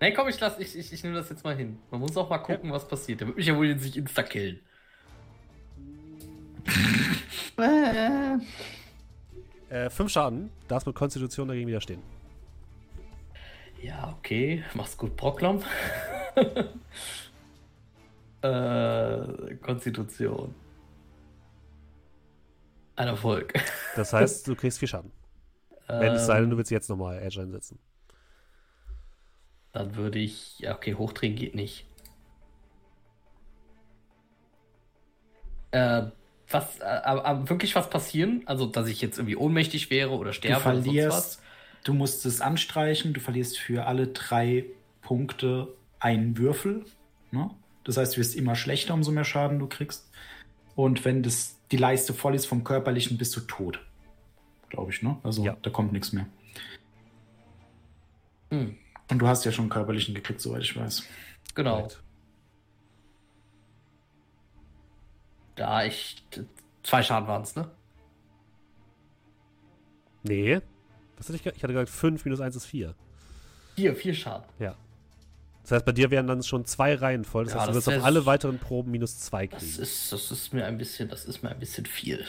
Nee, 0.00 0.12
komm, 0.12 0.28
ich 0.28 0.40
lass, 0.40 0.58
ich, 0.58 0.76
ich, 0.76 0.92
ich 0.92 1.04
nehme 1.04 1.14
das 1.14 1.30
jetzt 1.30 1.44
mal 1.44 1.54
hin. 1.54 1.78
Man 1.92 2.00
muss 2.00 2.16
auch 2.16 2.28
mal 2.28 2.38
gucken, 2.38 2.72
was 2.72 2.88
passiert. 2.88 3.20
Der 3.20 3.28
wird 3.28 3.36
mich 3.36 3.46
ja 3.46 3.56
wohl 3.56 3.78
sich 3.78 3.96
insta-killen. 3.96 4.58
Äh, 9.70 9.90
fünf 9.90 10.10
Schaden, 10.10 10.50
darfst 10.68 10.86
mit 10.86 10.94
Konstitution 10.94 11.48
dagegen 11.48 11.66
widerstehen. 11.66 12.00
Ja, 13.82 14.14
okay. 14.18 14.62
Mach's 14.74 14.96
gut, 14.96 15.16
Brocklam. 15.16 15.62
äh, 18.42 19.54
Konstitution. 19.56 20.54
Ein 22.96 23.08
Erfolg. 23.08 23.52
Das 23.94 24.12
heißt, 24.12 24.46
du 24.46 24.54
kriegst 24.56 24.78
vier 24.78 24.88
Schaden. 24.88 25.12
Wenn 25.98 26.14
es 26.14 26.26
sei 26.26 26.40
denn, 26.40 26.50
du 26.50 26.56
willst 26.56 26.70
jetzt 26.70 26.88
nochmal 26.90 27.20
Edge 27.22 27.40
einsetzen. 27.42 27.78
Dann 29.72 29.94
würde 29.96 30.18
ich. 30.20 30.58
Ja, 30.60 30.74
okay, 30.74 30.94
hochdrehen 30.94 31.36
geht 31.36 31.54
nicht. 31.54 31.86
Äh, 35.70 36.04
was, 36.48 36.78
äh, 36.80 37.48
wirklich 37.48 37.74
was 37.74 37.90
passieren? 37.90 38.42
Also, 38.46 38.66
dass 38.66 38.86
ich 38.88 39.00
jetzt 39.00 39.18
irgendwie 39.18 39.36
ohnmächtig 39.36 39.90
wäre 39.90 40.10
oder 40.10 40.32
Du 40.44 40.54
sterbe 40.54 40.68
oder 40.68 40.82
sonst 40.82 41.08
was? 41.08 41.34
verlierst, 41.34 41.42
du 41.84 41.94
musst 41.94 42.24
es 42.26 42.40
anstreichen, 42.40 43.12
du 43.14 43.20
verlierst 43.20 43.58
für 43.58 43.86
alle 43.86 44.08
drei 44.08 44.66
Punkte 45.02 45.68
einen 45.98 46.38
Würfel. 46.38 46.84
Ne? 47.30 47.50
Das 47.84 47.96
heißt, 47.96 48.14
du 48.16 48.20
wirst 48.20 48.36
immer 48.36 48.54
schlechter, 48.56 48.94
umso 48.94 49.10
mehr 49.12 49.24
Schaden 49.24 49.58
du 49.58 49.66
kriegst. 49.68 50.10
Und 50.76 51.04
wenn 51.04 51.22
das, 51.22 51.56
die 51.70 51.76
Leiste 51.76 52.12
voll 52.14 52.34
ist 52.34 52.46
vom 52.46 52.64
Körperlichen, 52.64 53.16
bist 53.18 53.34
du 53.36 53.40
tot. 53.40 53.78
Glaube 54.70 54.90
ich, 54.90 55.02
ne? 55.02 55.16
Also 55.22 55.44
Ja. 55.44 55.56
da 55.62 55.70
kommt 55.70 55.92
nichts 55.92 56.12
mehr. 56.12 56.26
Hm, 58.50 58.76
Und 59.10 59.18
du 59.18 59.26
hast 59.28 59.44
ja 59.44 59.52
schon 59.52 59.68
körperlichen 59.68 60.14
gekriegt, 60.14 60.40
soweit 60.40 60.62
ich 60.62 60.76
weiß. 60.76 61.04
genau. 61.54 61.88
Da 65.56 65.84
ich. 65.84 66.22
Zwei 66.82 67.02
Schaden 67.02 67.28
waren 67.28 67.42
es, 67.42 67.54
ne? 67.54 67.70
Nee. 70.24 70.60
Was 71.16 71.28
hatte 71.28 71.36
ich, 71.36 71.46
ich 71.46 71.62
hatte 71.62 71.72
gesagt, 71.72 71.90
5 71.90 72.24
minus 72.24 72.40
1 72.40 72.56
ist 72.56 72.66
4. 72.66 72.94
Vier, 73.76 73.94
vier 73.94 74.14
Schaden. 74.14 74.44
Ja. 74.58 74.74
Das 75.64 75.72
heißt, 75.72 75.84
bei 75.86 75.92
dir 75.92 76.10
wären 76.10 76.26
dann 76.26 76.42
schon 76.42 76.64
zwei 76.66 76.94
Reihen 76.94 77.24
voll. 77.24 77.44
Das 77.44 77.54
Ja, 77.54 77.60
heißt, 77.60 77.70
du 77.70 77.74
das 77.74 77.86
wirst 77.86 77.98
auf 77.98 78.04
alle 78.04 78.26
weiteren 78.26 78.58
Proben 78.58 78.90
minus 78.90 79.18
2 79.20 79.46
Das 79.48 79.58
kriegen. 79.62 79.82
ist, 79.82 80.12
das 80.12 80.30
ist 80.30 80.52
mir 80.52 80.66
ein 80.66 80.76
bisschen, 80.78 81.08
das 81.08 81.24
ist 81.24 81.42
mir 81.42 81.50
ein 81.50 81.58
bisschen 81.58 81.86
viel. 81.86 82.24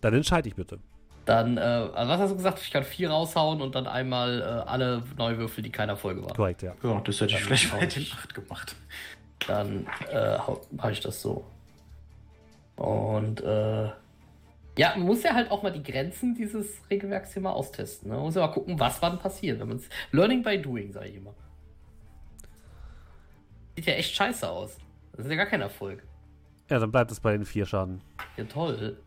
Dann 0.00 0.14
entscheide 0.14 0.48
ich 0.48 0.54
bitte. 0.54 0.78
Dann, 1.26 1.56
äh, 1.58 1.60
also 1.60 2.10
was 2.12 2.20
hast 2.20 2.30
du 2.30 2.36
gesagt? 2.36 2.60
Ich 2.62 2.70
kann 2.70 2.82
vier 2.82 3.10
raushauen 3.10 3.60
und 3.62 3.74
dann 3.74 3.86
einmal 3.86 4.40
äh, 4.40 4.68
alle 4.68 5.02
Neuwürfel, 5.16 5.62
die 5.62 5.70
keiner 5.70 5.96
Folge 5.96 6.22
waren. 6.24 6.34
Korrekt, 6.34 6.62
ja. 6.62 6.74
Ja, 6.82 7.00
das 7.00 7.20
hätte 7.20 7.34
ich 7.34 7.44
vielleicht 7.44 7.70
bei 7.70 7.86
den 7.86 8.06
8 8.10 8.34
gemacht. 8.34 8.74
Dann 9.46 9.86
äh, 10.10 10.38
mache 10.70 10.92
ich 10.92 11.00
das 11.00 11.20
so. 11.20 11.44
Und 12.76 13.40
äh, 13.42 13.84
ja, 14.78 14.94
man 14.96 15.02
muss 15.02 15.22
ja 15.22 15.34
halt 15.34 15.50
auch 15.50 15.62
mal 15.62 15.70
die 15.70 15.82
Grenzen 15.82 16.34
dieses 16.34 16.66
Regelwerks 16.90 17.34
hier 17.34 17.42
mal 17.42 17.52
austesten. 17.52 18.08
Ne? 18.08 18.14
Man 18.16 18.24
muss 18.24 18.34
ja 18.34 18.40
mal 18.46 18.52
gucken, 18.52 18.80
was 18.80 19.00
wann 19.02 19.18
passiert. 19.18 19.60
Wenn 19.60 19.68
man's, 19.68 19.84
Learning 20.10 20.42
by 20.42 20.60
doing, 20.60 20.90
sage 20.92 21.08
ich 21.08 21.16
immer. 21.16 21.34
Sieht 23.76 23.86
ja 23.86 23.94
echt 23.94 24.14
scheiße 24.14 24.48
aus. 24.48 24.76
Das 25.12 25.26
ist 25.26 25.30
ja 25.30 25.36
gar 25.36 25.46
kein 25.46 25.60
Erfolg. 25.60 26.02
Ja, 26.68 26.78
dann 26.78 26.90
bleibt 26.90 27.10
es 27.10 27.20
bei 27.20 27.32
den 27.32 27.44
4 27.44 27.66
Schaden. 27.66 28.00
Ja, 28.36 28.44
toll. 28.44 28.98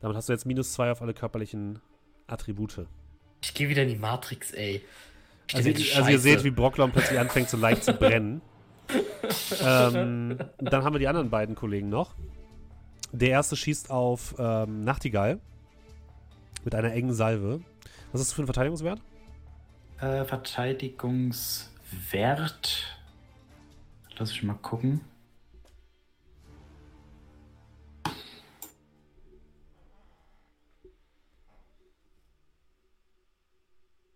Damit 0.00 0.16
hast 0.16 0.28
du 0.28 0.32
jetzt 0.32 0.46
minus 0.46 0.72
2 0.72 0.92
auf 0.92 1.02
alle 1.02 1.14
körperlichen 1.14 1.80
Attribute. 2.26 2.86
Ich 3.42 3.54
gehe 3.54 3.68
wieder 3.68 3.82
in 3.82 3.88
die 3.88 3.96
Matrix, 3.96 4.52
ey. 4.52 4.82
Also, 5.52 5.70
also 5.70 6.10
ihr 6.10 6.18
seht, 6.18 6.44
wie 6.44 6.50
Brocklom 6.50 6.92
plötzlich 6.92 7.18
anfängt, 7.18 7.50
so 7.50 7.56
leicht 7.56 7.84
zu 7.84 7.92
brennen. 7.92 8.40
ähm, 9.62 10.38
dann 10.58 10.84
haben 10.84 10.94
wir 10.94 10.98
die 10.98 11.08
anderen 11.08 11.30
beiden 11.30 11.54
Kollegen 11.54 11.88
noch. 11.88 12.14
Der 13.12 13.30
erste 13.30 13.56
schießt 13.56 13.90
auf 13.90 14.34
ähm, 14.38 14.84
Nachtigall 14.84 15.40
mit 16.64 16.74
einer 16.74 16.92
engen 16.92 17.12
Salve. 17.12 17.60
Was 18.12 18.20
ist 18.20 18.30
das 18.30 18.34
für 18.34 18.42
ein 18.42 18.46
Verteidigungswert? 18.46 19.00
Äh, 20.00 20.24
Verteidigungswert. 20.24 22.96
Lass 24.16 24.30
ich 24.30 24.42
mal 24.42 24.54
gucken. 24.54 25.02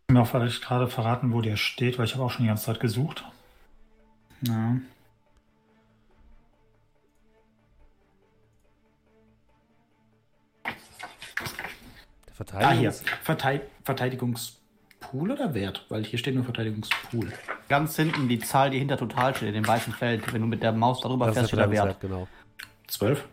Mir 0.08 0.22
auch 0.22 0.26
vielleicht 0.26 0.62
gerade 0.62 0.88
verraten, 0.88 1.32
wo 1.32 1.40
der 1.42 1.56
steht, 1.56 1.98
weil 1.98 2.06
ich 2.06 2.14
habe 2.14 2.24
auch 2.24 2.30
schon 2.30 2.42
die 2.42 2.48
ganze 2.48 2.64
Zeit 2.66 2.80
gesucht. 2.80 3.24
Ja. 4.42 4.76
Der 10.64 10.74
Ah, 12.26 12.34
Verteidigungs 12.34 13.00
hier. 13.00 13.10
Vertei 13.22 13.60
Verteidigungspool 15.04 15.30
oder 15.30 15.54
Wert? 15.54 15.84
Weil 15.88 16.04
hier 16.04 16.18
steht 16.18 16.34
nur 16.34 16.44
Verteidigungspool. 16.44 17.32
Ganz 17.68 17.96
hinten 17.96 18.28
die 18.28 18.38
Zahl, 18.38 18.70
die 18.70 18.78
hinter 18.78 18.96
total 18.96 19.34
steht, 19.34 19.48
in 19.48 19.54
dem 19.54 19.66
weißen 19.66 19.92
Feld. 19.92 20.32
Wenn 20.32 20.40
du 20.40 20.46
mit 20.46 20.62
der 20.62 20.72
Maus 20.72 21.00
darüber 21.00 21.26
Das 21.26 21.32
ist 21.36 21.38
fährst, 21.40 21.48
steht 21.50 21.60
der 21.60 21.70
Wert. 21.70 21.98
Verteidigungswert, 22.00 22.28
genau. 22.28 22.88
12. 22.88 23.24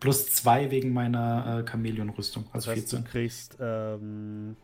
Plus 0.00 0.26
2 0.30 0.70
wegen 0.70 0.92
meiner 0.92 1.64
äh, 1.66 1.68
Chamäleon-Rüstung. 1.70 2.44
Das 2.52 2.68
Also 2.68 2.70
heißt, 2.70 2.92
du 2.92 2.96
14. 2.98 3.10
kriegst 3.10 3.56
ähm, 3.60 4.56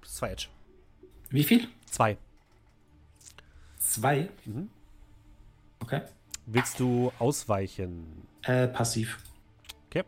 plus 0.00 0.14
2 0.16 0.30
Edge. 0.30 0.46
Wie 1.30 1.44
viel? 1.44 1.68
2. 1.86 2.16
2. 3.78 4.28
Mhm. 4.46 4.68
Okay. 5.80 6.02
Willst 6.46 6.80
du 6.80 7.12
ausweichen? 7.18 8.26
Äh, 8.42 8.68
passiv. 8.68 9.18
Okay. 9.90 10.02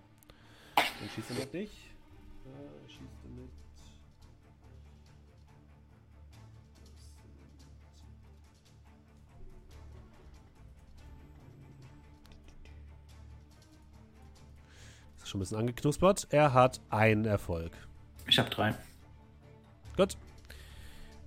Dann 0.77 0.85
schießt 1.15 1.31
er 1.31 1.37
mit 1.37 1.53
dich. 1.55 1.71
Schon 15.29 15.39
ein 15.39 15.43
bisschen 15.43 15.59
angeknuspert. 15.59 16.27
Er 16.31 16.53
hat 16.55 16.81
einen 16.91 17.25
Erfolg. 17.25 17.73
Ich 18.27 18.39
habe 18.39 18.51
3. 18.51 18.75
Gut. 19.97 20.17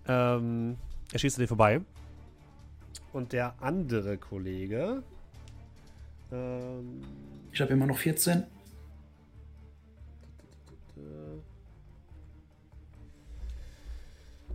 Ähm, 0.07 0.77
er 1.11 1.19
schießt 1.19 1.37
an 1.37 1.41
dir 1.43 1.47
vorbei. 1.47 1.81
Und 3.13 3.33
der 3.33 3.55
andere 3.61 4.17
Kollege. 4.17 5.03
Ähm, 6.31 7.01
Ich 7.51 7.59
habe 7.61 7.73
immer 7.73 7.85
noch 7.85 7.97
14. 7.97 8.43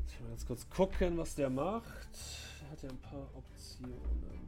Ich 0.09 0.21
will 0.21 0.29
ganz 0.29 0.47
kurz 0.47 0.69
gucken, 0.71 1.19
was 1.19 1.35
der 1.35 1.51
macht. 1.51 1.85
Der 2.63 2.71
hat 2.71 2.83
ja 2.83 2.89
ein 2.91 2.99
paar 2.99 3.27
Optionen. 3.35 4.46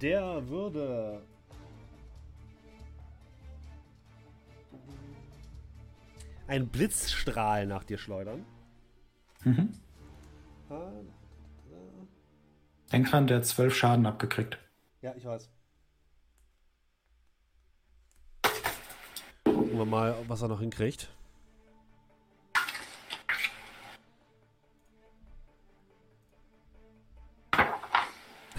Der 0.00 0.48
würde 0.48 1.22
ein 6.46 6.66
Blitzstrahl 6.68 7.66
nach 7.66 7.84
dir 7.84 7.98
schleudern. 7.98 8.44
Mhm. 9.44 9.74
Ah, 10.70 10.90
Denk 12.92 13.10
dran, 13.10 13.26
der 13.26 13.38
hat 13.38 13.46
12 13.46 13.74
Schaden 13.74 14.04
abgekriegt. 14.04 14.58
Ja, 15.00 15.14
ich 15.16 15.24
weiß. 15.24 15.48
Gucken 19.44 19.78
wir 19.78 19.86
mal, 19.86 20.14
was 20.28 20.42
er 20.42 20.48
noch 20.48 20.60
hinkriegt. 20.60 21.08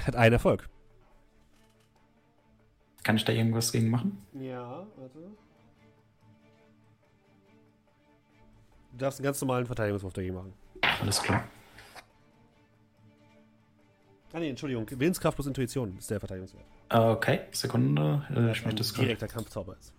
Hat 0.05 0.15
einen 0.15 0.33
Erfolg. 0.33 0.67
Kann 3.03 3.15
ich 3.15 3.25
da 3.25 3.31
irgendwas 3.33 3.71
gegen 3.71 3.89
machen? 3.89 4.25
Ja, 4.33 4.87
warte. 4.97 5.19
Du 8.91 8.97
darfst 8.97 9.19
einen 9.19 9.25
ganz 9.25 9.39
normalen 9.41 9.65
Verteidigungswurf 9.65 10.13
dagegen 10.13 10.35
machen. 10.35 10.53
Alles 11.01 11.21
klar. 11.21 11.47
Ah 14.33 14.39
nee, 14.39 14.49
Entschuldigung. 14.49 14.87
Willenskraft 14.89 15.35
plus 15.37 15.45
Intuition 15.45 15.95
ist 15.97 16.09
der 16.09 16.19
Verteidigungswert. 16.19 16.65
Okay, 16.89 17.41
Sekunde. 17.51 18.23
Äh, 18.35 18.51
ich 18.51 18.65
möchte 18.65 18.83
gerade. 18.83 19.01
direkter 19.01 19.27
Kampfzauber 19.27 19.77
ist. 19.79 19.93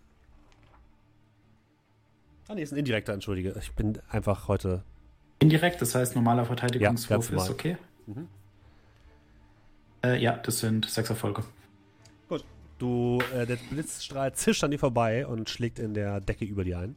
Ah 2.48 2.54
nee, 2.54 2.62
ist 2.62 2.72
ein 2.72 2.78
indirekter, 2.78 3.12
entschuldige. 3.12 3.54
Ich 3.58 3.72
bin 3.72 3.98
einfach 4.10 4.48
heute. 4.48 4.82
Indirekt, 5.38 5.80
das 5.80 5.94
heißt, 5.94 6.16
normaler 6.16 6.44
Verteidigungswurf 6.44 7.30
Ja, 7.30 7.36
ist 7.36 7.50
okay. 7.50 7.76
Mhm. 8.06 8.28
Äh, 10.04 10.20
ja, 10.20 10.36
das 10.36 10.58
sind 10.58 10.90
sechs 10.90 11.08
Erfolge. 11.08 11.44
Gut. 12.28 12.44
Du, 12.78 13.20
äh, 13.34 13.46
der 13.46 13.56
Blitzstrahl 13.56 14.34
zischt 14.34 14.64
an 14.64 14.72
dir 14.72 14.78
vorbei 14.78 15.26
und 15.26 15.48
schlägt 15.48 15.78
in 15.78 15.94
der 15.94 16.20
Decke 16.20 16.44
über 16.44 16.64
dir 16.64 16.80
ein. 16.80 16.96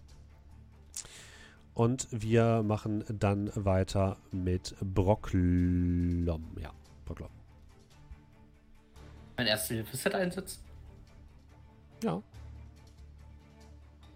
Und 1.75 2.07
wir 2.09 2.63
machen 2.63 3.03
dann 3.07 3.51
weiter 3.53 4.17
mit 4.31 4.75
Brocklom. 4.81 6.57
Ja, 6.59 6.71
Brocklom. 7.07 7.29
Mein 9.37 9.47
erste 9.47 9.75
Hilfe-Set 9.75 10.15
einsetzen. 10.15 10.61
Ja. 12.03 12.21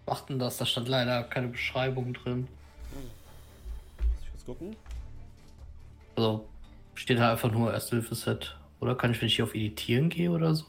Achten 0.06 0.38
das, 0.38 0.58
da 0.58 0.66
stand 0.66 0.88
leider 0.88 1.22
keine 1.24 1.48
Beschreibung 1.48 2.12
drin. 2.12 2.48
Muss 3.96 4.06
ich 4.22 4.30
kurz 4.30 4.44
gucken. 4.44 4.76
Also 6.16 6.48
steht 6.94 7.18
da 7.18 7.32
einfach 7.32 7.50
nur 7.50 7.72
erste 7.72 7.96
Hilfe-Set. 7.96 8.56
Oder 8.80 8.96
kann 8.96 9.12
ich, 9.12 9.20
wenn 9.20 9.28
ich 9.28 9.36
hier 9.36 9.44
auf 9.44 9.54
Editieren 9.54 10.08
gehe 10.08 10.30
oder 10.30 10.54
so? 10.54 10.66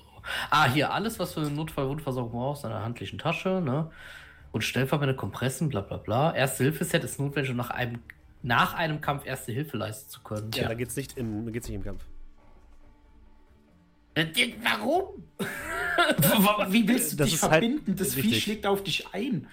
Ah, 0.50 0.72
hier 0.72 0.94
alles, 0.94 1.20
was 1.20 1.34
für 1.34 1.42
eine 1.42 1.50
Notfall-Wundversorgung 1.50 2.32
brauchst, 2.32 2.64
in 2.64 2.72
einer 2.72 2.84
handlichen 2.84 3.20
Tasche, 3.20 3.62
ne? 3.62 3.92
Und 4.52 4.64
Stellverbände, 4.64 5.16
Kompressen, 5.16 5.68
bla 5.68 5.82
bla 5.82 5.98
bla. 5.98 6.34
Erste 6.34 6.64
Hilfe-Set 6.64 7.04
ist 7.04 7.20
notwendig, 7.20 7.50
um 7.52 7.58
nach 7.58 7.72
einem, 7.72 8.02
nach 8.44 8.76
einem 8.76 9.02
Kampf 9.02 9.26
Erste 9.26 9.52
Hilfe 9.52 9.78
leisten 9.78 10.10
zu 10.10 10.22
können. 10.22 10.52
Ja, 10.54 10.68
da 10.68 10.76
geht's 10.76 10.96
nicht, 10.96 11.18
im, 11.18 11.52
geht's 11.52 11.68
nicht 11.68 11.76
im 11.76 11.84
Kampf. 11.84 12.06
Äh, 14.16 14.26
Warum? 14.64 15.24
Wie 16.72 16.88
willst 16.88 17.14
du 17.14 17.18
Das 17.18 17.26
dich 17.28 17.36
ist 17.36 17.44
halt 17.44 17.52
verbinden? 17.64 17.96
das 17.96 18.14
Vieh 18.16 18.22
richtig. 18.22 18.44
schlägt 18.44 18.66
auf 18.68 18.84
dich 18.84 19.08
ein. 19.14 19.48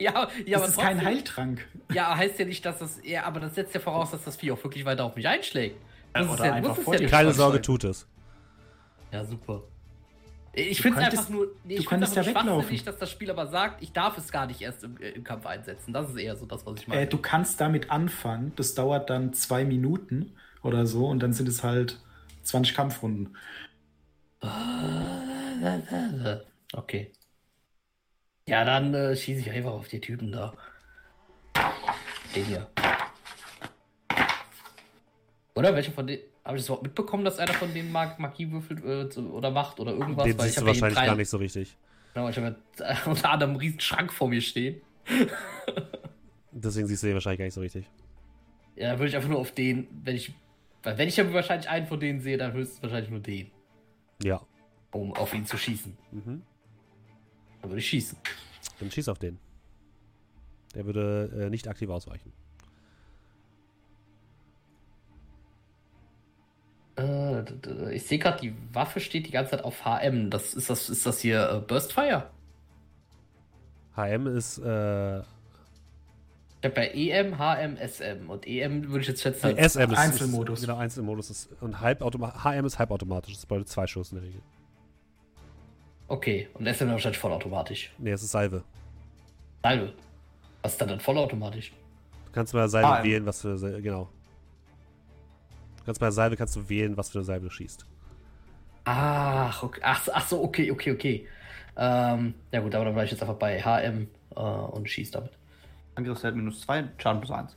Ja, 0.00 0.28
ja, 0.46 0.58
das 0.60 0.70
ist 0.70 0.76
kein 0.78 0.96
trotzdem- 0.98 1.06
Heiltrank. 1.06 1.68
Ja, 1.92 2.16
heißt 2.16 2.38
ja 2.38 2.44
nicht, 2.44 2.64
dass 2.64 2.78
das. 2.78 3.00
Ja, 3.04 3.24
aber 3.24 3.40
das 3.40 3.54
setzt 3.54 3.74
ja 3.74 3.80
voraus, 3.80 4.10
dass 4.12 4.24
das 4.24 4.36
Vieh 4.36 4.52
auch 4.52 4.62
wirklich 4.62 4.84
weiter 4.84 5.04
auf 5.04 5.16
mich 5.16 5.26
einschlägt. 5.26 5.76
Ja, 6.14 6.22
Muss 6.22 6.34
oder 6.34 6.40
es 6.40 6.46
ja, 6.46 6.52
einfach 6.54 6.76
muss 6.76 6.84
vor 6.84 6.94
ja 6.94 7.00
nicht 7.00 7.10
Keine. 7.10 7.32
Sorge, 7.32 7.60
tut 7.60 7.84
es. 7.84 8.06
Ja, 9.12 9.24
super. 9.24 9.62
Ich 10.52 10.80
finde 10.82 11.00
es 11.00 11.04
einfach 11.06 11.28
nur. 11.28 11.48
Nee, 11.64 11.76
du 11.76 11.80
ich 11.80 11.86
könntest 11.86 12.16
ja 12.16 12.22
nur 12.22 12.28
weglaufen. 12.28 12.52
schwachsinnig, 12.54 12.84
dass 12.84 12.98
das 12.98 13.10
Spiel 13.10 13.30
aber 13.30 13.46
sagt, 13.46 13.82
ich 13.82 13.92
darf 13.92 14.18
es 14.18 14.30
gar 14.32 14.46
nicht 14.46 14.60
erst 14.60 14.82
im, 14.84 14.96
äh, 15.00 15.10
im 15.10 15.22
Kampf 15.24 15.46
einsetzen. 15.46 15.92
Das 15.92 16.08
ist 16.10 16.16
eher 16.16 16.34
so 16.36 16.46
das, 16.46 16.64
was 16.66 16.80
ich 16.80 16.88
meine. 16.88 17.02
Äh, 17.02 17.06
du 17.06 17.18
kannst 17.18 17.60
damit 17.60 17.90
anfangen. 17.90 18.52
Das 18.56 18.74
dauert 18.74 19.10
dann 19.10 19.32
zwei 19.34 19.64
Minuten 19.64 20.32
oder 20.62 20.86
so 20.86 21.06
und 21.06 21.20
dann 21.22 21.32
sind 21.32 21.48
es 21.48 21.62
halt 21.62 22.00
20 22.48 22.74
Kampfrunden. 22.74 23.36
Okay. 26.72 27.12
Ja, 28.46 28.64
dann 28.64 28.94
äh, 28.94 29.14
schieße 29.14 29.40
ich 29.40 29.50
einfach 29.50 29.72
auf 29.72 29.88
die 29.88 30.00
Typen 30.00 30.32
da. 30.32 30.54
Den 32.34 32.44
hier. 32.46 32.66
Oder 35.54 35.74
welcher 35.74 35.92
von 35.92 36.06
denen. 36.06 36.22
Habe 36.44 36.56
ich 36.56 36.62
das 36.62 36.68
überhaupt 36.68 36.84
mitbekommen, 36.84 37.24
dass 37.26 37.38
einer 37.38 37.52
von 37.52 37.74
denen 37.74 37.92
Mag 37.92 38.18
Magie 38.18 38.50
würfelt 38.50 38.82
äh, 38.82 39.20
oder 39.20 39.50
macht 39.50 39.78
oder 39.80 39.92
irgendwas? 39.92 40.24
Den 40.24 40.38
Weil 40.38 40.46
siehst 40.46 40.56
ich 40.56 40.62
du 40.62 40.66
wahrscheinlich 40.66 40.98
drei- 40.98 41.06
gar 41.06 41.16
nicht 41.16 41.28
so 41.28 41.36
richtig. 41.36 41.76
Genau, 42.14 42.30
ich 42.30 42.36
habe 42.38 42.56
ja, 42.78 42.96
unter 43.06 43.30
anderem 43.30 43.50
einen 43.50 43.60
riesen 43.60 43.80
Schrank 43.80 44.10
vor 44.12 44.28
mir 44.28 44.40
stehen. 44.40 44.80
Deswegen 46.52 46.86
siehst 46.88 47.02
du 47.02 47.08
den 47.08 47.14
wahrscheinlich 47.14 47.38
gar 47.38 47.44
nicht 47.44 47.54
so 47.54 47.60
richtig. 47.60 47.86
Ja, 48.76 48.90
dann 48.90 48.98
würde 48.98 49.10
ich 49.10 49.16
einfach 49.16 49.28
nur 49.28 49.40
auf 49.40 49.52
den, 49.52 49.88
wenn 50.04 50.16
ich. 50.16 50.32
Weil 50.82 50.96
wenn 50.98 51.08
ich 51.08 51.16
ja 51.16 51.32
wahrscheinlich 51.32 51.68
einen 51.68 51.86
von 51.86 51.98
denen 52.00 52.20
sehe, 52.20 52.38
dann 52.38 52.52
höchstens 52.52 52.82
wahrscheinlich 52.82 53.10
nur 53.10 53.20
den, 53.20 53.50
Ja. 54.22 54.40
um 54.92 55.12
auf 55.14 55.34
ihn 55.34 55.44
zu 55.44 55.56
schießen. 55.56 55.96
Mhm. 56.12 56.42
Dann 57.60 57.70
würde 57.70 57.80
ich 57.80 57.88
schießen. 57.88 58.16
Dann 58.78 58.90
schieß 58.90 59.08
auf 59.08 59.18
den. 59.18 59.38
Der 60.74 60.86
würde 60.86 61.46
äh, 61.46 61.50
nicht 61.50 61.66
aktiv 61.68 61.88
ausweichen. 61.88 62.32
Äh, 66.96 67.42
ich 67.94 68.06
sehe 68.06 68.18
gerade, 68.18 68.40
die 68.40 68.54
Waffe 68.72 69.00
steht 69.00 69.26
die 69.26 69.30
ganze 69.30 69.52
Zeit 69.52 69.64
auf 69.64 69.84
HM. 69.84 70.30
Das 70.30 70.54
ist 70.54 70.70
das, 70.70 70.88
ist 70.88 71.06
das 71.06 71.20
hier 71.20 71.50
äh, 71.50 71.60
Burstfire? 71.60 72.30
HM 73.96 74.26
ist 74.28 74.58
äh, 74.58 75.22
Ich 76.60 76.64
habe 76.64 76.74
bei 76.74 76.88
EM, 76.88 77.38
HM, 77.38 77.76
SM 77.76 78.28
und 78.28 78.46
EM 78.46 78.88
würde 78.88 79.00
ich 79.02 79.08
jetzt 79.08 79.22
schätzen. 79.22 79.56
äh, 79.56 79.68
SM 79.68 79.92
ist 79.92 79.96
Einzelmodus. 79.98 80.58
Ist, 80.60 80.66
genau, 80.66 80.78
Einzelmodus 80.78 81.30
ist 81.30 81.48
und. 81.60 81.80
HM 81.80 82.64
ist 82.66 82.78
halbautomatisch. 82.78 83.34
Das 83.34 83.46
bedeutet 83.46 83.68
zwei 83.68 83.86
Schuss 83.86 84.10
in 84.12 84.18
der 84.18 84.26
Regel. 84.26 84.40
Okay, 86.08 86.48
und 86.54 86.66
SM 86.66 86.88
wahrscheinlich 86.88 87.18
vollautomatisch. 87.18 87.92
Nee, 87.98 88.10
es 88.10 88.22
ist 88.22 88.32
Salve. 88.32 88.64
Salve. 89.62 89.92
Was 90.62 90.72
ist 90.72 90.80
dann 90.80 90.88
denn 90.88 91.00
vollautomatisch? 91.00 91.70
Du 92.26 92.32
kannst 92.32 92.52
bei 92.52 92.58
der 92.60 92.68
Salve 92.68 92.88
HM. 92.98 93.04
wählen, 93.04 93.26
was 93.26 93.40
für 93.42 93.48
eine 93.48 93.58
Salve, 93.58 93.82
genau. 93.82 94.08
Du 95.78 95.84
kannst 95.84 96.00
bei 96.00 96.06
der 96.06 96.12
Salve 96.12 96.36
kannst 96.36 96.56
du 96.56 96.68
wählen, 96.68 96.96
was 96.96 97.10
für 97.10 97.18
eine 97.18 97.24
Salve 97.24 97.44
du 97.46 97.50
schießt. 97.50 97.86
Ach, 98.84 99.62
okay. 99.62 99.80
ach, 99.84 100.02
so- 100.04 100.12
ach 100.14 100.26
so, 100.26 100.42
okay, 100.42 100.70
okay, 100.72 100.92
okay. 100.92 101.28
Ähm, 101.76 102.34
ja 102.50 102.60
gut, 102.60 102.74
aber 102.74 102.86
dann 102.86 102.94
bleibe 102.94 103.04
ich 103.06 103.12
jetzt 103.12 103.20
einfach 103.22 103.36
bei 103.36 103.60
HM 103.62 104.08
äh, 104.34 104.40
und 104.40 104.88
schieß 104.90 105.10
damit. 105.12 105.37
Angriffswert 105.98 106.36
minus 106.36 106.60
2, 106.60 106.90
Schaden 106.98 107.20
plus 107.20 107.32
1. 107.32 107.56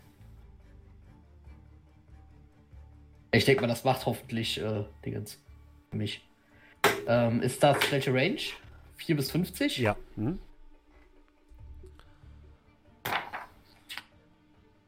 Ich 3.33 3.45
denke 3.45 3.61
mal, 3.61 3.67
das 3.67 3.83
macht 3.83 4.05
hoffentlich 4.05 4.59
äh, 4.59 4.83
Dingens 5.05 5.39
für 5.91 5.97
mich. 5.97 6.27
Ähm, 7.07 7.41
ist 7.41 7.61
das 7.61 7.77
welche 7.91 8.11
Range? 8.11 8.41
4 8.97 9.15
bis 9.15 9.31
50? 9.31 9.77
Ja. 9.77 9.95
Mhm. 10.15 10.39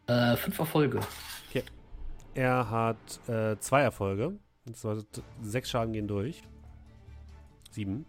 Äh, 0.08 0.36
fünf 0.36 0.60
Erfolge. 0.60 1.00
Okay. 1.50 1.64
Er 2.34 2.70
hat 2.70 3.30
äh, 3.30 3.58
zwei 3.60 3.82
Erfolge. 3.84 4.34
Das 4.66 4.82
bedeutet, 4.82 5.24
sechs 5.44 5.70
Schaden 5.70 5.94
gehen 5.94 6.08
durch. 6.08 6.42
Sieben. 7.72 8.06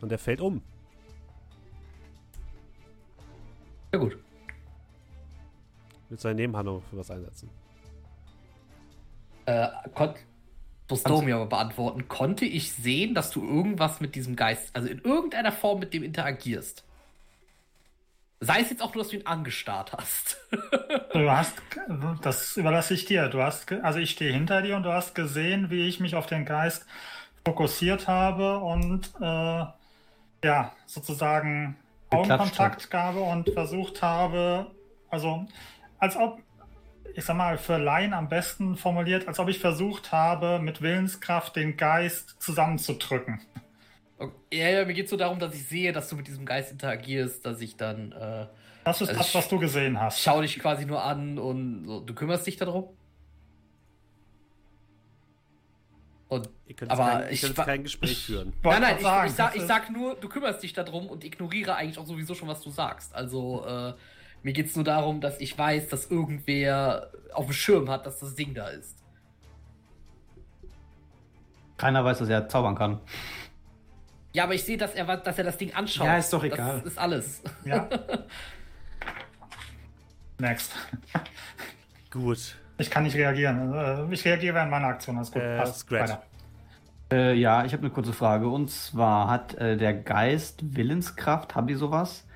Und 0.00 0.10
er 0.10 0.18
fällt 0.18 0.40
um. 0.40 0.62
Ja 3.92 3.98
gut. 3.98 4.16
Mit 6.10 6.20
seiner 6.20 6.34
Nebenhandlung 6.34 6.82
für 6.90 6.98
was 6.98 7.10
einsetzen. 7.10 7.48
Äh, 9.46 9.68
musst 10.88 11.08
du 11.08 11.22
mir 11.22 11.36
aber 11.36 11.46
beantworten. 11.46 12.08
Konnte 12.08 12.44
ich 12.44 12.72
sehen, 12.72 13.14
dass 13.14 13.30
du 13.30 13.42
irgendwas 13.42 14.00
mit 14.00 14.14
diesem 14.14 14.36
Geist, 14.36 14.74
also 14.74 14.88
in 14.88 15.00
irgendeiner 15.00 15.52
Form 15.52 15.78
mit 15.78 15.94
dem 15.94 16.02
interagierst? 16.02 16.84
Sei 18.40 18.60
es 18.60 18.70
jetzt 18.70 18.82
auch 18.82 18.94
nur, 18.94 19.04
dass 19.04 19.10
du 19.10 19.18
ihn 19.18 19.26
angestarrt 19.26 19.92
hast. 19.92 20.36
Du 21.12 21.28
hast, 21.28 21.54
das 22.22 22.56
überlasse 22.56 22.94
ich 22.94 23.04
dir. 23.04 23.28
Du 23.28 23.42
hast, 23.42 23.72
also 23.72 23.98
ich 23.98 24.12
stehe 24.12 24.32
hinter 24.32 24.62
dir 24.62 24.76
und 24.76 24.84
du 24.84 24.92
hast 24.92 25.16
gesehen, 25.16 25.68
wie 25.68 25.88
ich 25.88 25.98
mich 25.98 26.14
auf 26.14 26.26
den 26.26 26.44
Geist 26.44 26.86
fokussiert 27.44 28.06
habe 28.06 28.58
und 28.58 29.10
äh, 29.20 29.64
ja, 30.44 30.72
sozusagen 30.86 31.76
Augenkontakt 32.10 32.94
habe 32.94 33.20
und 33.20 33.50
versucht 33.50 34.02
habe, 34.02 34.70
also 35.10 35.46
als 36.00 36.16
ob, 36.16 36.40
ich 37.14 37.24
sag 37.24 37.36
mal, 37.36 37.58
für 37.58 37.76
Laien 37.78 38.12
am 38.14 38.28
besten 38.28 38.76
formuliert, 38.76 39.28
als 39.28 39.38
ob 39.38 39.48
ich 39.48 39.58
versucht 39.58 40.10
habe, 40.12 40.58
mit 40.58 40.82
Willenskraft 40.82 41.54
den 41.56 41.76
Geist 41.76 42.36
zusammenzudrücken. 42.40 43.40
Okay. 44.18 44.34
Ja, 44.52 44.68
ja, 44.68 44.84
mir 44.84 44.94
geht 44.94 45.04
es 45.04 45.10
so 45.10 45.16
darum, 45.16 45.38
dass 45.38 45.54
ich 45.54 45.66
sehe, 45.66 45.92
dass 45.92 46.08
du 46.08 46.16
mit 46.16 46.26
diesem 46.26 46.44
Geist 46.44 46.70
interagierst, 46.72 47.44
dass 47.46 47.60
ich 47.60 47.76
dann 47.76 48.12
äh, 48.12 48.46
Das 48.84 49.00
ist 49.00 49.08
Also 49.08 49.20
das, 49.22 49.34
was 49.34 49.48
du 49.48 49.58
gesehen 49.58 49.98
hast. 50.00 50.20
schau 50.20 50.42
dich 50.42 50.58
quasi 50.58 50.84
nur 50.84 51.02
an 51.02 51.38
und 51.38 51.84
so, 51.84 52.00
du 52.00 52.14
kümmerst 52.14 52.46
dich 52.46 52.56
darum. 52.56 52.88
Und 56.28 56.48
Ihr 56.66 56.76
könnt 56.76 56.92
Aber 56.92 57.28
jetzt 57.30 57.42
kein, 57.42 57.50
ich 57.52 57.58
wa- 57.58 57.64
kein 57.64 57.82
Gespräch 57.82 58.24
führen. 58.26 58.52
Nein, 58.62 58.82
nein, 58.82 58.96
ich, 59.00 59.30
ich, 59.30 59.36
sag, 59.36 59.56
ich 59.56 59.62
sag 59.62 59.90
nur, 59.90 60.14
du 60.14 60.28
kümmerst 60.28 60.62
dich 60.62 60.72
darum 60.72 61.08
und 61.08 61.24
ignoriere 61.24 61.74
eigentlich 61.74 61.98
auch 61.98 62.06
sowieso 62.06 62.34
schon, 62.36 62.46
was 62.46 62.60
du 62.62 62.70
sagst. 62.70 63.12
Also, 63.14 63.64
äh, 63.66 63.94
mir 64.42 64.52
geht 64.52 64.66
es 64.66 64.76
nur 64.76 64.84
darum, 64.84 65.20
dass 65.20 65.40
ich 65.40 65.56
weiß, 65.56 65.88
dass 65.88 66.10
irgendwer 66.10 67.10
auf 67.32 67.46
dem 67.46 67.52
Schirm 67.52 67.90
hat, 67.90 68.06
dass 68.06 68.20
das 68.20 68.34
Ding 68.34 68.54
da 68.54 68.68
ist. 68.68 68.96
Keiner 71.76 72.04
weiß, 72.04 72.18
dass 72.18 72.28
er 72.28 72.48
zaubern 72.48 72.74
kann. 72.74 73.00
Ja, 74.32 74.44
aber 74.44 74.54
ich 74.54 74.64
sehe, 74.64 74.76
dass 74.76 74.94
er, 74.94 75.16
dass 75.16 75.38
er 75.38 75.44
das 75.44 75.56
Ding 75.56 75.72
anschaut. 75.74 76.06
Ja, 76.06 76.18
ist 76.18 76.32
doch 76.32 76.44
egal. 76.44 76.80
Das 76.82 76.92
ist 76.92 76.98
alles. 76.98 77.42
Ja. 77.64 77.88
Next. 80.38 80.72
Gut. 82.10 82.56
Ich 82.78 82.90
kann 82.90 83.04
nicht 83.04 83.16
reagieren. 83.16 83.72
Äh, 83.74 84.12
Ich 84.12 84.24
reagiere 84.24 84.54
während 84.54 84.70
meiner 84.70 84.88
Aktion. 84.88 85.16
Das 85.16 85.28
ist 85.28 85.34
gut. 85.34 85.42
Äh, 85.42 85.58
Passt. 85.58 85.80
Scratch. 85.80 86.10
Weiter. 86.10 86.22
Äh, 87.12 87.34
ja, 87.34 87.64
ich 87.64 87.72
habe 87.72 87.82
eine 87.82 87.90
kurze 87.90 88.12
Frage. 88.12 88.48
Und 88.48 88.70
zwar 88.70 89.28
hat 89.28 89.54
äh, 89.54 89.76
der 89.76 89.94
Geist 89.94 90.76
Willenskraft, 90.76 91.54
haben 91.54 91.66
die 91.66 91.74
sowas? 91.74 92.26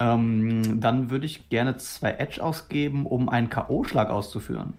Ähm, 0.00 0.80
dann 0.80 1.10
würde 1.10 1.26
ich 1.26 1.48
gerne 1.48 1.76
zwei 1.76 2.12
Edge 2.12 2.42
ausgeben, 2.42 3.06
um 3.06 3.28
einen 3.28 3.48
K.O.-Schlag 3.48 4.08
auszuführen. 4.08 4.74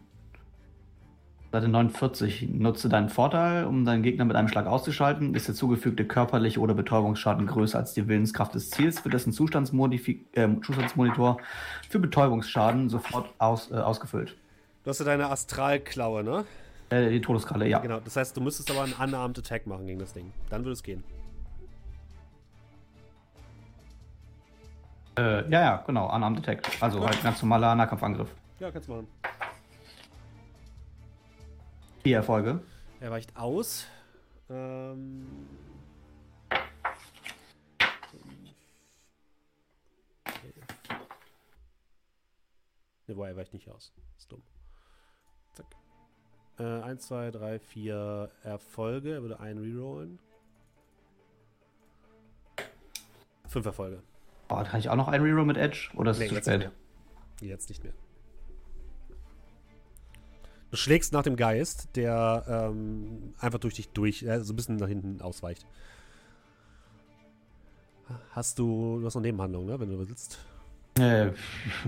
Seite 1.56 1.70
49. 1.70 2.50
Nutze 2.52 2.90
deinen 2.90 3.08
Vorteil, 3.08 3.64
um 3.64 3.86
deinen 3.86 4.04
Gegner 4.04 4.26
mit 4.26 4.36
einem 4.36 4.50
Schlag 4.50 4.68
auszuschalten. 4.68 5.34
Ist 5.36 5.48
der 5.48 5.56
zugefügte 5.56 6.04
körperliche 6.04 6.60
oder 6.60 6.74
Betäubungsschaden 6.74 7.48
größer 7.48 7.80
als 7.80 7.94
die 7.94 8.10
Willenskraft 8.10 8.54
des 8.56 8.72
Ziels, 8.72 9.06
wird 9.06 9.14
dessen 9.14 9.32
Zustandsmodif 9.32 10.10
äh, 10.10 10.50
Zustandsmonitor 10.66 11.38
für 11.90 12.00
Betäubungsschaden 12.00 12.90
sofort 12.90 13.30
aus, 13.38 13.72
äh, 13.72 13.76
ausgefüllt. 13.76 14.36
Du 14.84 14.90
hast 14.90 15.00
ja 15.00 15.06
deine 15.06 15.30
Astralklaue, 15.30 16.26
ne? 16.26 16.44
Äh, 16.90 17.10
die 17.10 17.22
Todeskralle, 17.22 17.70
ja. 17.70 17.80
Genau. 17.80 18.02
Das 18.02 18.18
heißt, 18.18 18.36
du 18.36 18.42
müsstest 18.42 18.70
aber 18.72 18.84
einen 18.84 18.94
Unarmed 18.94 19.40
Attack 19.40 19.66
machen 19.66 19.88
gegen 19.88 20.00
das 20.00 20.12
Ding. 20.12 20.34
Dann 20.50 20.64
würde 20.64 20.74
es 20.74 20.84
gehen. 20.84 21.04
Äh, 25.18 25.50
ja, 25.50 25.62
ja, 25.62 25.84
genau. 25.86 26.14
Unarmed 26.14 26.40
Attack. 26.40 26.82
Also 26.82 27.06
halt 27.06 27.22
ganz 27.24 27.42
normaler 27.42 27.76
Nahkampfangriff. 27.76 28.30
Ja, 28.60 28.72
kannst 28.72 28.88
du 28.90 28.94
machen. 28.94 29.08
Vier 32.04 32.18
Erfolge. 32.18 32.62
Er 33.00 33.12
weicht 33.12 33.36
aus. 33.36 33.88
Ähm. 34.50 35.26
Ne, 43.08 43.14
boah, 43.14 43.28
er 43.28 43.36
weicht 43.36 43.54
nicht 43.54 43.70
aus. 43.70 43.94
Ist 44.18 44.32
dumm. 44.32 44.42
Zack. 45.54 45.68
Äh, 46.60 46.82
1, 46.82 47.08
2, 47.08 47.32
3, 47.32 47.60
4 47.60 48.32
Erfolge. 48.44 49.14
Er 49.14 49.22
würde 49.22 49.40
einen 49.40 49.60
rerollen. 49.60 50.20
Fünf 53.48 53.66
Erfolge. 53.66 54.02
Oh, 54.49 54.63
kann 54.63 54.80
ich 54.80 54.89
auch 54.89 54.95
noch 54.95 55.07
einen 55.07 55.23
Reroll 55.23 55.45
mit 55.45 55.57
Edge? 55.57 55.89
Oder 55.95 56.11
ist 56.11 56.17
es 56.17 56.23
Nee, 56.23 56.27
zu 56.30 56.35
jetzt 56.35 56.47
nicht 56.47 56.55
spät? 56.55 56.72
mehr. 57.41 57.49
Jetzt 57.49 57.69
nicht 57.69 57.84
mehr. 57.84 57.93
Du 60.72 60.77
schlägst 60.77 61.13
nach 61.13 61.23
dem 61.23 61.35
Geist, 61.35 61.95
der 61.95 62.43
ähm, 62.72 63.34
einfach 63.39 63.59
durch 63.59 63.76
dich 63.76 63.89
durch, 63.89 64.23
äh, 64.23 64.41
so 64.41 64.53
ein 64.53 64.55
bisschen 64.55 64.76
nach 64.76 64.88
hinten 64.88 65.22
ausweicht. 65.22 65.65
Hast 68.31 68.59
du, 68.59 68.99
du 68.99 69.05
hast 69.05 69.15
noch 69.15 69.22
Nebenhandlung, 69.22 69.65
ne, 69.65 69.80
wenn 69.80 69.89
du 69.89 69.97
willst. 69.97 70.38
Äh, 70.99 71.31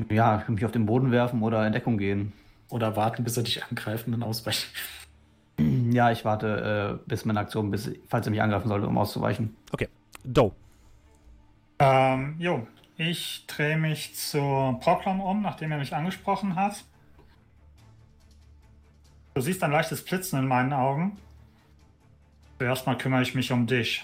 ja, 0.09 0.39
ich 0.39 0.45
kann 0.45 0.55
mich 0.55 0.65
auf 0.65 0.71
den 0.71 0.85
Boden 0.85 1.11
werfen 1.11 1.41
oder 1.43 1.65
in 1.65 1.73
Deckung 1.73 1.97
gehen. 1.97 2.33
Oder 2.69 2.95
warten, 2.95 3.23
bis 3.23 3.37
er 3.37 3.43
dich 3.43 3.63
angreift 3.63 4.07
und 4.07 4.13
dann 4.13 4.23
ausweichen. 4.23 4.67
Ja, 5.91 6.11
ich 6.11 6.25
warte 6.25 6.99
äh, 7.03 7.09
bis 7.09 7.25
meine 7.25 7.39
Aktion, 7.39 7.71
bis, 7.71 7.89
falls 8.07 8.27
er 8.27 8.31
mich 8.31 8.41
angreifen 8.41 8.67
sollte, 8.67 8.87
um 8.87 8.97
auszuweichen. 8.97 9.55
Okay. 9.71 9.87
Do. 10.23 10.53
Ähm, 11.79 12.35
jo, 12.39 12.67
ich 12.97 13.45
drehe 13.47 13.77
mich 13.77 14.15
zu 14.15 14.77
Proklom 14.81 15.21
um, 15.21 15.41
nachdem 15.41 15.71
er 15.71 15.77
mich 15.77 15.93
angesprochen 15.93 16.55
hat. 16.55 16.83
Du 19.35 19.41
siehst 19.41 19.63
ein 19.63 19.71
leichtes 19.71 20.03
Blitzen 20.03 20.39
in 20.39 20.47
meinen 20.47 20.73
Augen. 20.73 21.17
Zuerst 22.57 22.87
mal 22.87 22.97
kümmere 22.97 23.21
ich 23.21 23.35
mich 23.35 23.51
um 23.51 23.67
dich. 23.67 24.03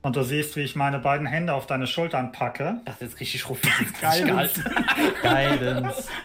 Und 0.00 0.16
du 0.16 0.22
siehst, 0.22 0.56
wie 0.56 0.60
ich 0.62 0.74
meine 0.74 1.00
beiden 1.00 1.26
Hände 1.26 1.52
auf 1.52 1.66
deine 1.66 1.86
Schultern 1.86 2.32
packe. 2.32 2.80
Das 2.86 2.94
ist 2.94 3.00
jetzt 3.02 3.20
richtig 3.20 3.48
ruffig. 3.48 3.70
Geil. 4.00 4.50
Guidance. 5.22 6.08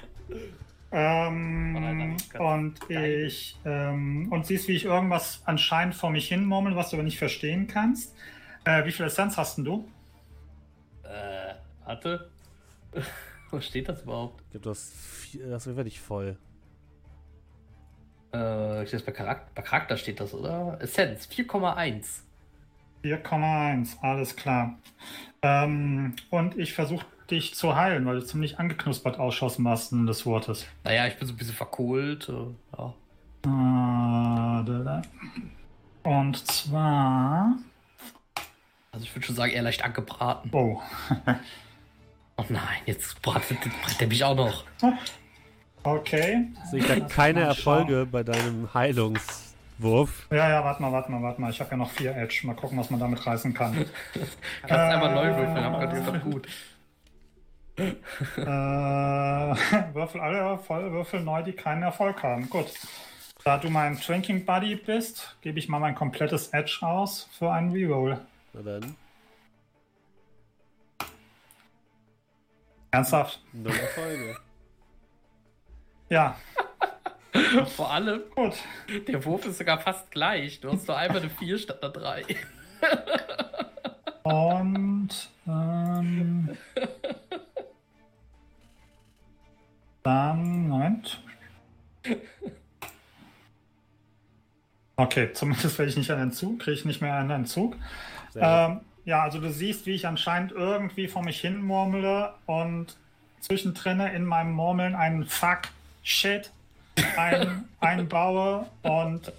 Ähm, 0.95 2.15
und 2.37 2.75
ich 2.87 3.57
ähm, 3.65 4.27
und 4.31 4.45
siehst, 4.45 4.67
wie 4.67 4.73
ich 4.73 4.85
irgendwas 4.85 5.41
anscheinend 5.45 5.95
vor 5.95 6.11
mich 6.11 6.27
hin 6.27 6.45
murmel, 6.45 6.75
was 6.75 6.91
du 6.91 6.97
aber 6.97 7.03
nicht 7.03 7.17
verstehen 7.17 7.65
kannst. 7.65 8.13
Äh, 8.63 8.85
wie 8.85 8.91
viel 8.91 9.07
Essenz 9.07 9.35
hast 9.35 9.57
denn 9.57 9.65
du? 9.65 9.89
Äh, 11.13 11.53
warte. 11.85 12.29
Wo 13.51 13.59
steht 13.61 13.87
das 13.87 14.01
überhaupt? 14.01 14.43
Ich 14.51 14.61
glaube, 14.61 14.77
vier, 14.77 15.47
das 15.49 15.67
wird 15.67 15.85
nicht 15.85 15.99
voll. 15.99 16.37
Äh, 18.31 18.87
steht 18.87 18.99
das 18.99 19.03
bei, 19.03 19.11
Charakter, 19.11 19.51
bei 19.53 19.61
Charakter 19.61 19.97
steht 19.97 20.19
das, 20.19 20.33
oder? 20.33 20.79
Essenz, 20.81 21.27
4,1. 21.27 22.21
4,1, 23.03 23.97
alles 24.01 24.35
klar. 24.35 24.79
Ähm, 25.43 26.15
und 26.31 26.57
ich 26.57 26.73
versuche 26.73 27.05
dich 27.29 27.53
zu 27.53 27.75
heilen, 27.75 28.05
weil 28.05 28.19
du 28.19 28.25
ziemlich 28.25 28.59
angeknuspert 28.59 29.19
ausschaust 29.19 29.59
im 29.59 29.65
wahrsten 29.65 30.07
des 30.07 30.25
Wortes. 30.25 30.65
Naja, 30.83 31.05
ich 31.07 31.17
bin 31.17 31.27
so 31.27 31.33
ein 31.33 31.37
bisschen 31.37 31.53
verkohlt. 31.53 32.29
Äh, 32.29 32.77
ja. 32.77 32.93
Ah. 33.45 35.01
Und 36.03 36.37
zwar. 36.47 37.57
Also 38.93 39.03
ich 39.05 39.13
würde 39.15 39.25
schon 39.25 39.35
sagen, 39.35 39.51
eher 39.51 39.63
leicht 39.63 39.83
angebraten. 39.83 40.49
Oh. 40.53 40.81
Oh 42.35 42.45
nein, 42.49 42.63
jetzt 42.87 43.21
bratet, 43.21 43.59
bratet 43.61 44.01
er 44.01 44.07
mich 44.07 44.23
auch 44.23 44.35
noch. 44.35 44.63
Okay. 45.83 46.47
Sehe 46.71 46.79
ich 46.79 46.87
da 46.87 46.99
keine 47.01 47.41
Erfolge 47.41 48.07
bei 48.11 48.23
deinem 48.23 48.73
Heilungswurf. 48.73 50.27
Ja, 50.31 50.49
ja, 50.49 50.63
warte 50.65 50.81
mal, 50.81 50.91
warte 50.91 51.11
mal, 51.11 51.21
warte 51.21 51.39
mal. 51.39 51.51
Ich 51.51 51.59
habe 51.59 51.69
ja 51.69 51.77
noch 51.77 51.91
vier 51.91 52.15
Edge. 52.15 52.41
Mal 52.45 52.55
gucken, 52.55 52.79
was 52.79 52.89
man 52.89 52.99
damit 52.99 53.23
reißen 53.23 53.53
kann. 53.53 53.73
Kannst 54.61 54.73
einmal 54.73 55.13
neu 55.13 55.27
Äh, 55.27 55.37
würfeln, 55.37 55.57
aber 55.63 55.85
das 55.85 55.99
ist 55.99 56.07
doch 56.07 56.21
gut. 56.21 56.47
äh, 57.77 58.41
würfel 59.93 60.19
alle 60.21 60.57
voll, 60.57 60.91
Würfel 60.91 61.21
neu, 61.21 61.43
die 61.43 61.53
keinen 61.53 61.83
Erfolg 61.83 62.23
haben. 62.23 62.49
Gut. 62.49 62.65
Da 63.43 63.59
du 63.59 63.69
mein 63.69 63.95
Drinking 63.99 64.43
Buddy 64.43 64.75
bist, 64.75 65.35
gebe 65.41 65.59
ich 65.59 65.69
mal 65.69 65.77
mein 65.79 65.93
komplettes 65.93 66.47
Edge 66.47 66.79
aus 66.81 67.29
für 67.37 67.51
einen 67.51 67.71
Reroll. 67.71 68.19
Na 68.53 68.61
dann. 68.61 68.95
Ernsthaft? 72.91 73.41
Null 73.53 73.75
Erfolge. 73.75 74.37
Ja, 76.09 76.37
Vor 77.75 77.91
allem, 77.91 78.21
gut. 78.35 78.53
der 79.07 79.23
Wurf 79.25 79.45
ist 79.45 79.57
sogar 79.57 79.79
fast 79.79 80.11
gleich. 80.11 80.59
Du 80.59 80.71
hast 80.71 80.87
nur 80.87 80.97
einmal 80.97 81.21
eine 81.21 81.29
4 81.29 81.57
statt 81.57 81.83
einer 81.83 81.91
3. 81.91 82.23
Und 84.23 85.09
ähm, 85.47 86.57
dann, 90.03 90.69
Moment. 90.69 91.21
Okay, 94.95 95.33
zumindest 95.33 95.77
werde 95.77 95.89
ich 95.89 95.97
nicht 95.97 96.11
einen 96.11 96.23
Entzug, 96.23 96.59
kriege 96.59 96.77
ich 96.77 96.85
nicht 96.85 97.01
mehr 97.01 97.15
einen 97.15 97.31
Entzug. 97.31 97.75
Ähm, 98.41 98.79
ja, 99.05 99.21
also 99.23 99.39
du 99.39 99.51
siehst, 99.51 99.85
wie 99.85 99.91
ich 99.91 100.07
anscheinend 100.07 100.51
irgendwie 100.53 101.07
vor 101.07 101.23
mich 101.23 101.39
hin 101.41 101.61
murmle 101.61 102.33
und 102.45 102.95
zwischendrin 103.41 103.99
in 103.99 104.25
meinem 104.25 104.53
Murmeln 104.53 104.95
einen 104.95 105.25
Fuck, 105.25 105.61
Shit 106.03 106.51
ein, 107.17 107.65
einbaue 107.79 108.65
und 108.83 109.31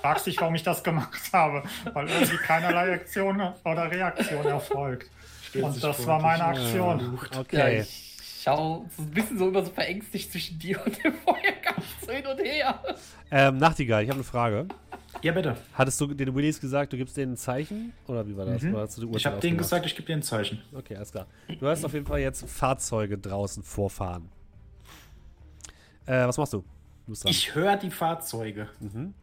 fragst 0.00 0.26
dich, 0.26 0.40
warum 0.40 0.54
ich 0.54 0.62
das 0.62 0.82
gemacht 0.82 1.20
habe, 1.32 1.62
weil 1.92 2.08
irgendwie 2.08 2.36
keinerlei 2.36 2.92
Aktion 2.94 3.40
oder 3.64 3.90
Reaktion 3.90 4.44
erfolgt. 4.44 5.08
spürt 5.46 5.64
Und 5.64 5.82
das 5.82 6.06
war 6.06 6.20
meine 6.20 6.44
Aktion. 6.44 7.18
Ja, 7.32 7.38
Okay. 7.40 7.80
ich 7.80 8.40
schau 8.42 8.84
so 8.96 9.02
ein 9.02 9.10
bisschen 9.10 9.38
so 9.38 9.48
immer 9.48 9.64
so 9.64 9.70
verängstigt 9.70 10.30
zwischen 10.32 10.58
dir 10.58 10.84
und 10.84 11.02
dem 11.02 11.14
Feuerkampf 11.24 11.86
so 12.04 12.12
hin 12.12 12.26
und 12.26 12.38
her. 12.40 12.78
Ähm, 13.30 13.56
Nachtigall, 13.58 14.02
ich 14.02 14.08
habe 14.10 14.18
eine 14.18 14.24
Frage. 14.24 14.66
Ja, 15.24 15.32
bitte. 15.32 15.56
Hattest 15.72 15.98
du 16.02 16.08
den 16.08 16.34
Willis 16.34 16.60
gesagt, 16.60 16.92
du 16.92 16.98
gibst 16.98 17.16
denen 17.16 17.32
ein 17.32 17.36
Zeichen? 17.38 17.94
Oder 18.06 18.28
wie 18.28 18.36
war 18.36 18.44
das? 18.44 18.60
Mhm. 18.60 18.74
Oder 18.74 18.86
Ich 19.16 19.24
habe 19.24 19.40
denen 19.40 19.56
gesagt, 19.56 19.86
ich 19.86 19.96
gebe 19.96 20.06
dir 20.06 20.16
ein 20.16 20.22
Zeichen. 20.22 20.60
Okay, 20.70 20.96
alles 20.96 21.12
klar. 21.12 21.26
Du 21.58 21.66
hast 21.66 21.82
auf 21.82 21.94
jeden 21.94 22.04
Fall 22.04 22.20
jetzt 22.20 22.46
Fahrzeuge 22.46 23.16
draußen 23.16 23.62
vorfahren. 23.62 24.28
Äh, 26.04 26.26
was 26.26 26.36
machst 26.36 26.52
du? 26.52 26.62
Du. 27.06 27.14
Ich 27.24 27.54
höre 27.54 27.78
die 27.78 27.90
Fahrzeuge. 27.90 28.68
Mhm. 28.80 29.14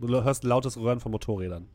Du 0.00 0.08
hörst 0.08 0.44
lautes 0.44 0.78
Röhren 0.78 0.98
von 0.98 1.12
Motorrädern. 1.12 1.68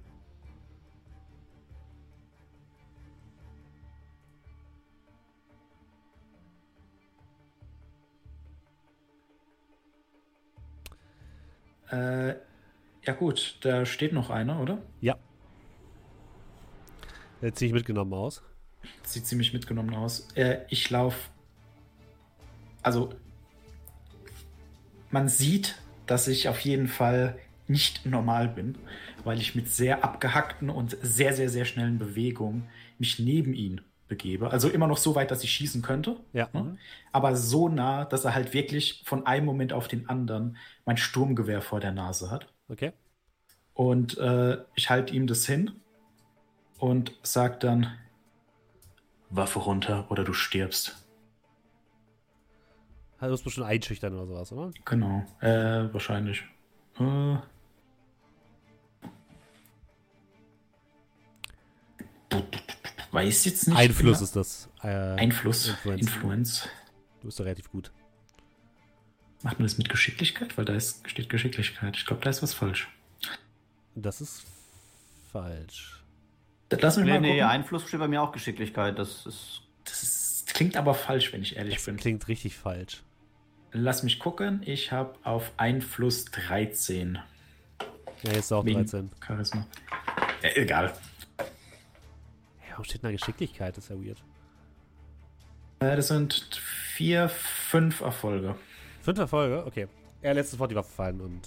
Äh, 11.92 12.34
ja 13.06 13.14
gut, 13.14 13.58
da 13.62 13.86
steht 13.86 14.14
noch 14.14 14.30
einer, 14.30 14.60
oder? 14.62 14.82
Ja. 15.02 15.18
Der 17.42 17.54
ziemlich 17.54 17.74
mitgenommen 17.74 18.14
aus. 18.14 18.42
Sieht 19.04 19.26
ziemlich 19.28 19.54
mitgenommen 19.54 19.94
aus. 19.94 20.28
Äh, 20.36 20.62
ich 20.70 20.90
laufe. 20.90 21.30
Also, 22.82 23.14
man 25.10 25.28
sieht, 25.30 25.76
dass 26.06 26.28
ich 26.28 26.48
auf 26.50 26.60
jeden 26.62 26.88
Fall 26.88 27.38
nicht 27.68 28.06
normal 28.06 28.50
bin, 28.50 28.78
weil 29.24 29.40
ich 29.40 29.56
mit 29.56 29.70
sehr 29.70 30.04
abgehackten 30.04 30.70
und 30.70 30.98
sehr, 31.02 31.34
sehr, 31.34 31.50
sehr 31.50 31.66
schnellen 31.66 31.98
Bewegungen 31.98 32.68
mich 33.00 33.20
neben 33.20 33.54
ihn 33.54 33.82
begebe. 34.10 34.52
Also 34.52 34.70
immer 34.70 34.88
noch 34.88 34.98
so 34.98 35.16
weit, 35.16 35.32
dass 35.32 35.44
ich 35.44 35.52
schießen 35.52 35.82
könnte, 35.82 36.18
Ja. 36.34 36.50
ne? 36.54 36.78
Aber 37.14 37.36
so 37.38 37.70
nah, 37.70 38.04
dass 38.06 38.26
er 38.26 38.36
halt 38.36 38.54
wirklich 38.54 39.02
von 39.06 39.26
einem 39.26 39.46
Moment 39.46 39.72
auf 39.74 39.88
den 39.88 40.10
anderen 40.10 40.58
mein 40.86 40.98
Sturmgewehr 40.98 41.62
vor 41.62 41.80
der 41.80 41.94
Nase 41.94 42.30
hat. 42.30 42.53
Okay. 42.68 42.94
Und 43.74 44.18
äh, 44.18 44.64
ich 44.76 44.90
halte 44.90 45.14
ihm 45.14 45.28
das 45.28 45.46
hin 45.46 45.72
und 46.80 47.18
sag 47.24 47.60
dann: 47.60 47.92
Waffe 49.30 49.60
runter 49.60 50.10
oder 50.10 50.24
du 50.24 50.34
stirbst. 50.34 50.98
Du 53.20 53.30
musst 53.30 53.46
bestimmt 53.46 53.68
einschüchtern 53.68 54.14
oder 54.14 54.28
sowas, 54.28 54.52
oder? 54.52 54.72
Genau, 54.84 55.26
äh, 55.40 55.94
wahrscheinlich. 55.94 56.44
Äh. 57.00 57.38
Weiß 63.12 63.46
jetzt 63.46 63.68
nicht. 63.68 63.78
Einfluss 63.78 64.18
genau. 64.18 64.24
ist 64.24 64.36
das. 64.36 64.70
Äh, 64.82 64.88
Einfluss. 64.88 65.70
Influence. 65.70 66.02
Influence. 66.02 66.70
Du 67.22 67.28
bist 67.28 67.40
da 67.40 67.44
relativ 67.44 67.72
gut. 67.72 67.92
Macht 69.44 69.60
man 69.60 69.68
das 69.68 69.78
mit 69.78 69.90
Geschicklichkeit? 69.90 70.58
Weil 70.58 70.66
da 70.66 70.74
ist, 70.74 71.08
steht 71.10 71.30
Geschicklichkeit. 71.30 71.96
Ich 71.98 72.06
glaube, 72.06 72.24
da 72.24 72.30
ist 72.30 72.42
was 72.42 72.54
falsch. 72.54 72.88
Das 73.96 74.22
ist 74.22 74.44
falsch. 75.32 76.02
Das 76.70 76.82
lass 76.82 76.98
mich 76.98 77.06
Nee, 77.06 77.12
mal 77.12 77.22
nee, 77.22 77.28
gucken. 77.34 77.44
Einfluss 77.50 77.88
steht 77.88 78.00
bei 78.00 78.08
mir 78.08 78.22
auch 78.22 78.32
Geschicklichkeit. 78.32 78.98
Das 78.98 79.26
ist. 79.26 79.62
Das, 79.84 80.02
ist, 80.02 80.48
klingt 80.54 80.78
aber 80.78 80.94
falsch, 80.94 81.34
wenn 81.34 81.42
ich 81.42 81.58
ehrlich 81.58 81.76
Das 81.76 81.86
bin. 81.86 81.98
klingt 81.98 82.28
richtig 82.28 82.56
falsch. 82.56 83.04
Lass 83.74 84.02
mich 84.04 84.18
gucken. 84.20 84.62
Ich 84.66 84.92
habe 84.92 85.16
auf 85.24 85.52
Einfluss 85.58 86.26
13. 86.26 87.20
Ja, 88.24 88.32
jetzt 88.32 88.52
auch 88.54 88.64
Wegen 88.66 88.80
13. 88.80 89.12
Charisma. 89.26 89.68
Ja, 90.42 90.50
egal. 90.56 90.94
Ja, 91.40 91.46
warum 92.72 92.86
steht 92.86 93.04
da 93.04 93.12
Geschicklichkeit? 93.12 93.76
Das 93.76 93.86
ist 93.86 93.90
ja 93.90 93.98
weird. 94.02 94.24
Äh, 95.80 95.96
das 95.98 96.08
sind 96.08 96.34
vier, 96.96 97.28
fünf 97.30 98.00
Erfolge. 98.02 98.56
Fünf 99.04 99.20
Erfolge? 99.20 99.66
Okay. 99.66 99.88
Er 100.22 100.34
lässt 100.34 100.52
sofort 100.52 100.72
die 100.72 100.76
Waffe 100.76 100.92
fallen 100.94 101.20
und 101.20 101.42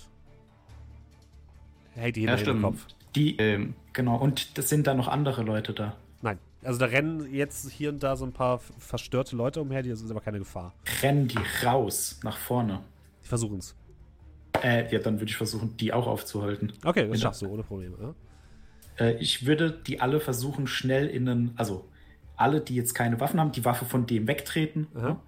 hält 1.94 2.16
die 2.16 2.22
Ja, 2.22 2.36
hinter 2.36 2.44
den 2.52 2.58
stimmt. 2.58 2.62
Kopf. 2.62 2.86
Die, 3.14 3.36
Ähm, 3.38 3.74
genau, 3.94 4.16
und 4.16 4.58
das 4.58 4.68
sind 4.68 4.86
da 4.86 4.92
noch 4.92 5.08
andere 5.08 5.42
Leute 5.42 5.72
da. 5.72 5.96
Nein. 6.20 6.38
Also 6.62 6.78
da 6.78 6.84
rennen 6.86 7.32
jetzt 7.32 7.70
hier 7.70 7.88
und 7.88 8.02
da 8.02 8.14
so 8.16 8.26
ein 8.26 8.32
paar 8.32 8.58
verstörte 8.58 9.34
Leute 9.36 9.62
umher, 9.62 9.82
die 9.82 9.94
sind 9.94 10.10
aber 10.10 10.20
keine 10.20 10.38
Gefahr. 10.38 10.74
Rennen 11.02 11.28
die 11.28 11.38
raus, 11.64 12.20
nach 12.22 12.36
vorne. 12.36 12.82
Die 13.24 13.28
versuchen 13.28 13.58
es. 13.58 13.74
Äh, 14.62 14.92
ja, 14.92 14.98
dann 14.98 15.14
würde 15.14 15.30
ich 15.30 15.36
versuchen, 15.38 15.76
die 15.78 15.94
auch 15.94 16.06
aufzuhalten. 16.06 16.74
Okay, 16.84 17.08
das 17.08 17.20
schaffst 17.22 17.40
du 17.40 17.46
ohne 17.48 17.62
Probleme. 17.62 17.96
Ja? 18.98 19.06
Äh, 19.06 19.16
ich 19.18 19.46
würde 19.46 19.70
die 19.70 20.00
alle 20.02 20.20
versuchen, 20.20 20.66
schnell 20.66 21.06
in 21.06 21.26
einen, 21.26 21.52
also 21.56 21.88
alle, 22.36 22.60
die 22.60 22.74
jetzt 22.74 22.94
keine 22.94 23.18
Waffen 23.18 23.40
haben, 23.40 23.52
die 23.52 23.64
Waffe 23.64 23.86
von 23.86 24.06
dem 24.06 24.26
wegtreten, 24.26 24.88
Aha. 24.94 25.20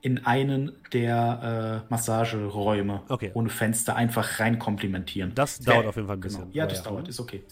In 0.00 0.24
einen 0.26 0.72
der 0.92 1.84
äh, 1.86 1.90
Massageräume 1.90 3.02
Okay. 3.08 3.30
ohne 3.34 3.48
Fenster 3.48 3.96
einfach 3.96 4.40
rein 4.40 4.58
komplimentieren. 4.58 5.34
Das 5.34 5.58
dauert 5.58 5.86
auf 5.86 5.96
jeden 5.96 6.06
Fall 6.06 6.16
ein 6.16 6.20
bisschen. 6.20 6.42
Genau. 6.42 6.54
Ja, 6.54 6.66
das 6.66 6.82
dauert, 6.82 7.08
ist 7.08 7.20
okay. 7.20 7.42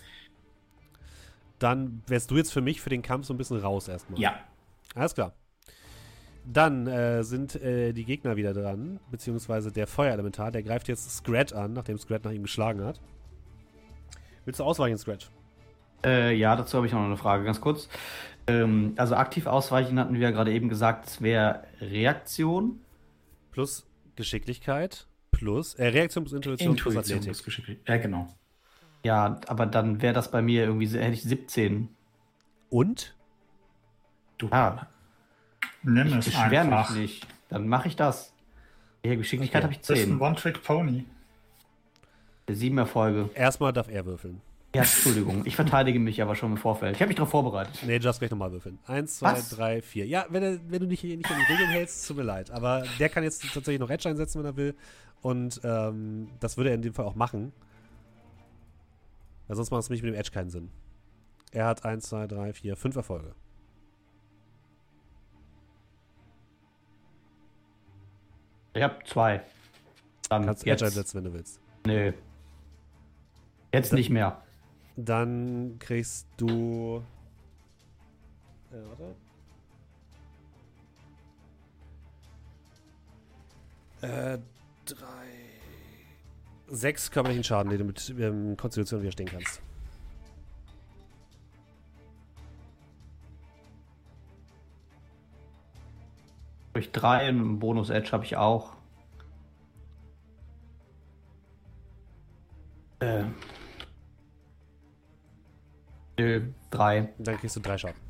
Dann 1.59 2.03
wärst 2.07 2.31
du 2.31 2.37
jetzt 2.37 2.53
für 2.53 2.61
mich 2.61 2.81
für 2.81 2.91
den 2.91 3.03
Kampf 3.03 3.27
so 3.27 3.35
ein 3.35 3.39
bisschen 3.39 3.59
raus 3.59 3.89
erstmal. 3.89 4.21
Ja, 4.21 4.41
Alles 4.95 5.15
klar. 5.15 5.33
Dann 6.45 6.87
äh, 6.87 7.25
sind 7.25 7.57
äh, 7.57 7.93
die 7.93 8.05
Gegner 8.05 8.37
wieder 8.37 8.55
dran, 8.55 9.01
beziehungsweise 9.11 9.73
der 9.73 9.89
Feuerelementar, 9.89 10.53
der 10.53 10.63
greift 10.63 10.87
jetzt 10.87 11.11
Scrat 11.11 11.53
an, 11.53 11.73
nachdem 11.73 11.99
Scrat 11.99 12.25
nach 12.25 12.31
ihm 12.31 12.43
geschlagen 12.43 12.85
hat. 12.85 13.01
Willst 14.45 14.61
du 14.61 14.65
ausweichen, 14.65 14.97
Scrat? 14.97 15.29
Äh, 16.05 16.37
ja, 16.37 16.55
dazu 16.55 16.77
habe 16.77 16.87
ich 16.87 16.93
noch 16.93 17.03
eine 17.03 17.17
Frage, 17.17 17.43
ganz 17.43 17.61
kurz. 17.61 17.89
Ähm, 18.49 18.95
also 18.97 19.17
aktiv 19.17 19.47
ausweichen 19.47 19.99
hatten 19.99 20.15
wir 20.15 20.21
ja 20.21 20.31
gerade 20.31 20.53
eben 20.53 20.69
gesagt, 20.69 21.07
es 21.09 21.21
wäre 21.23 21.65
Reaktion. 21.81 22.81
Plus 23.51 23.87
Geschicklichkeit, 24.17 25.07
plus 25.33 25.75
äh, 25.75 25.87
Reaktion 25.89 26.25
plus 26.25 26.33
Intuition, 26.35 26.77
plus 26.77 26.95
Intuition 26.95 27.19
Athletik. 27.19 27.31
ist 27.33 27.45
geschicklich. 27.45 27.79
Ja, 27.87 27.97
genau. 27.97 28.29
Ja, 29.05 29.41
aber 29.47 29.67
dann 29.67 30.01
wäre 30.03 30.13
das 30.15 30.31
bei 30.31 30.43
mir 30.43 30.65
irgendwie, 30.65 30.87
hätte 30.89 31.13
ich 31.13 31.23
17. 31.23 31.89
Und? 32.71 33.15
Du, 34.39 34.49
Ja, 34.49 34.87
Nimm 35.83 36.09
ich 36.09 36.15
es 36.17 36.25
beschwer 36.27 36.49
mich 36.65 36.73
einfach. 36.75 36.95
nicht. 36.95 37.27
Dann 37.49 37.69
mache 37.69 37.89
ich 37.89 37.97
das. 37.97 38.33
Ja, 39.05 39.15
Geschicklichkeit 39.15 39.63
Okay. 39.65 39.73
habe 39.73 39.81
ich 39.81 39.87
Du 39.87 39.93
bist 39.95 40.05
ein 40.07 40.19
10. 40.19 40.21
One-Trick-Pony. 40.21 41.05
Sieben 42.51 42.79
Erfolge. 42.79 43.31
Erstmal 43.35 43.73
darf 43.73 43.89
er 43.89 44.05
würfeln. 44.07 44.41
Ja, 44.77 44.83
Entschuldigung. 44.83 45.47
Ich 45.47 45.57
verteidige 45.57 45.99
mich 45.99 46.21
aber 46.21 46.35
schon 46.35 46.53
im 46.53 46.59
Vorfeld. 46.59 46.97
Ich 46.97 47.01
habe 47.01 47.09
mich 47.09 47.17
darauf 47.17 47.31
vorbereitet. 47.31 47.83
Nee, 47.87 47.97
Just 47.97 48.19
gleich 48.19 48.31
nochmal 48.31 48.53
würfeln. 48.53 48.79
Eins, 48.87 49.21
zwei, 49.21 49.33
Was? 49.33 49.49
drei, 49.49 49.81
vier. 49.81 50.07
Ja, 50.07 50.27
wenn, 50.29 50.43
er, 50.43 50.59
wenn 50.69 50.81
du 50.81 50.87
nicht, 50.87 51.03
nicht 51.03 51.31
an 51.31 51.39
die 51.39 51.51
Regeln 51.51 51.71
hältst, 51.71 52.07
tut 52.07 52.19
mir 52.19 52.25
leid. 52.25 52.51
Aber 52.51 52.85
der 52.99 53.09
kann 53.09 53.25
jetzt 53.25 53.41
tatsächlich 53.43 53.81
noch 53.81 53.89
Edge 53.89 54.07
einsetzen, 54.07 54.39
wenn 54.41 54.45
er 54.45 54.57
will. 54.57 54.75
Und 55.23 55.63
ähm, 55.65 56.29
das 56.41 56.59
würde 56.59 56.69
er 56.71 56.75
in 56.75 56.83
dem 56.83 56.93
Fall 56.93 57.07
auch 57.07 57.15
machen. 57.15 57.55
Weil 59.47 59.57
sonst 59.57 59.71
macht 59.71 59.81
es 59.85 59.89
mich 59.89 60.03
mit 60.03 60.13
dem 60.13 60.19
Edge 60.21 60.31
keinen 60.31 60.51
Sinn. 60.51 60.71
Er 61.53 61.65
hat 61.65 61.87
eins, 61.87 62.11
zwei, 62.11 62.27
drei, 62.27 62.53
vier, 62.53 62.77
fünf 62.77 62.97
Erfolge. 62.97 63.35
Ich 68.75 68.83
habe 68.83 68.97
zwei. 69.07 69.41
Dann 70.29 70.45
Kannst 70.45 70.67
jetzt. 70.67 70.83
Edge 70.83 70.85
einsetzen, 70.91 71.17
wenn 71.17 71.25
du 71.25 71.33
willst. 71.33 71.61
Nö. 71.87 72.13
Jetzt 73.73 73.95
nicht 73.95 74.11
mehr. 74.11 74.43
Dann 74.97 75.79
kriegst 75.79 76.27
du. 76.39 77.03
Äh, 78.73 78.77
warte. 78.89 79.17
Äh, 84.01 84.39
drei. 84.87 85.27
Sechs 86.69 87.11
körperlichen 87.11 87.45
Schaden, 87.45 87.71
den 87.71 87.79
du 87.79 87.85
mit 87.85 88.15
ähm, 88.19 88.57
Konstitution 88.57 89.03
widerstehen 89.03 89.29
kannst. 89.29 89.61
Durch 96.73 96.91
drei 96.93 97.19
einen 97.19 97.59
Bonus-Edge 97.59 98.13
habe 98.13 98.25
ich 98.25 98.37
auch. 98.37 98.77
Äh. 103.01 103.25
Nö, 106.19 106.49
drei. 106.71 107.13
Dann 107.19 107.37
kriegst 107.39 107.57
du 107.57 107.61
drei 107.61 107.79
Schaden. 107.79 108.01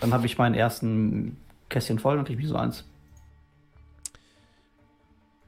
Dann 0.00 0.12
habe 0.12 0.26
ich 0.26 0.38
meinen 0.38 0.54
ersten 0.54 1.36
Kästchen 1.68 1.98
voll 1.98 2.18
und 2.18 2.24
kriege 2.24 2.42
ich 2.42 2.48
so 2.48 2.56
eins. 2.56 2.84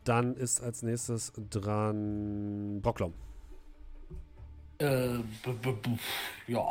Dann 0.05 0.37
ist 0.37 0.63
als 0.63 0.83
nächstes 0.83 1.33
dran 1.51 2.81
Brocklom. 2.83 3.15
Äh, 4.79 5.19
ja. 6.47 6.71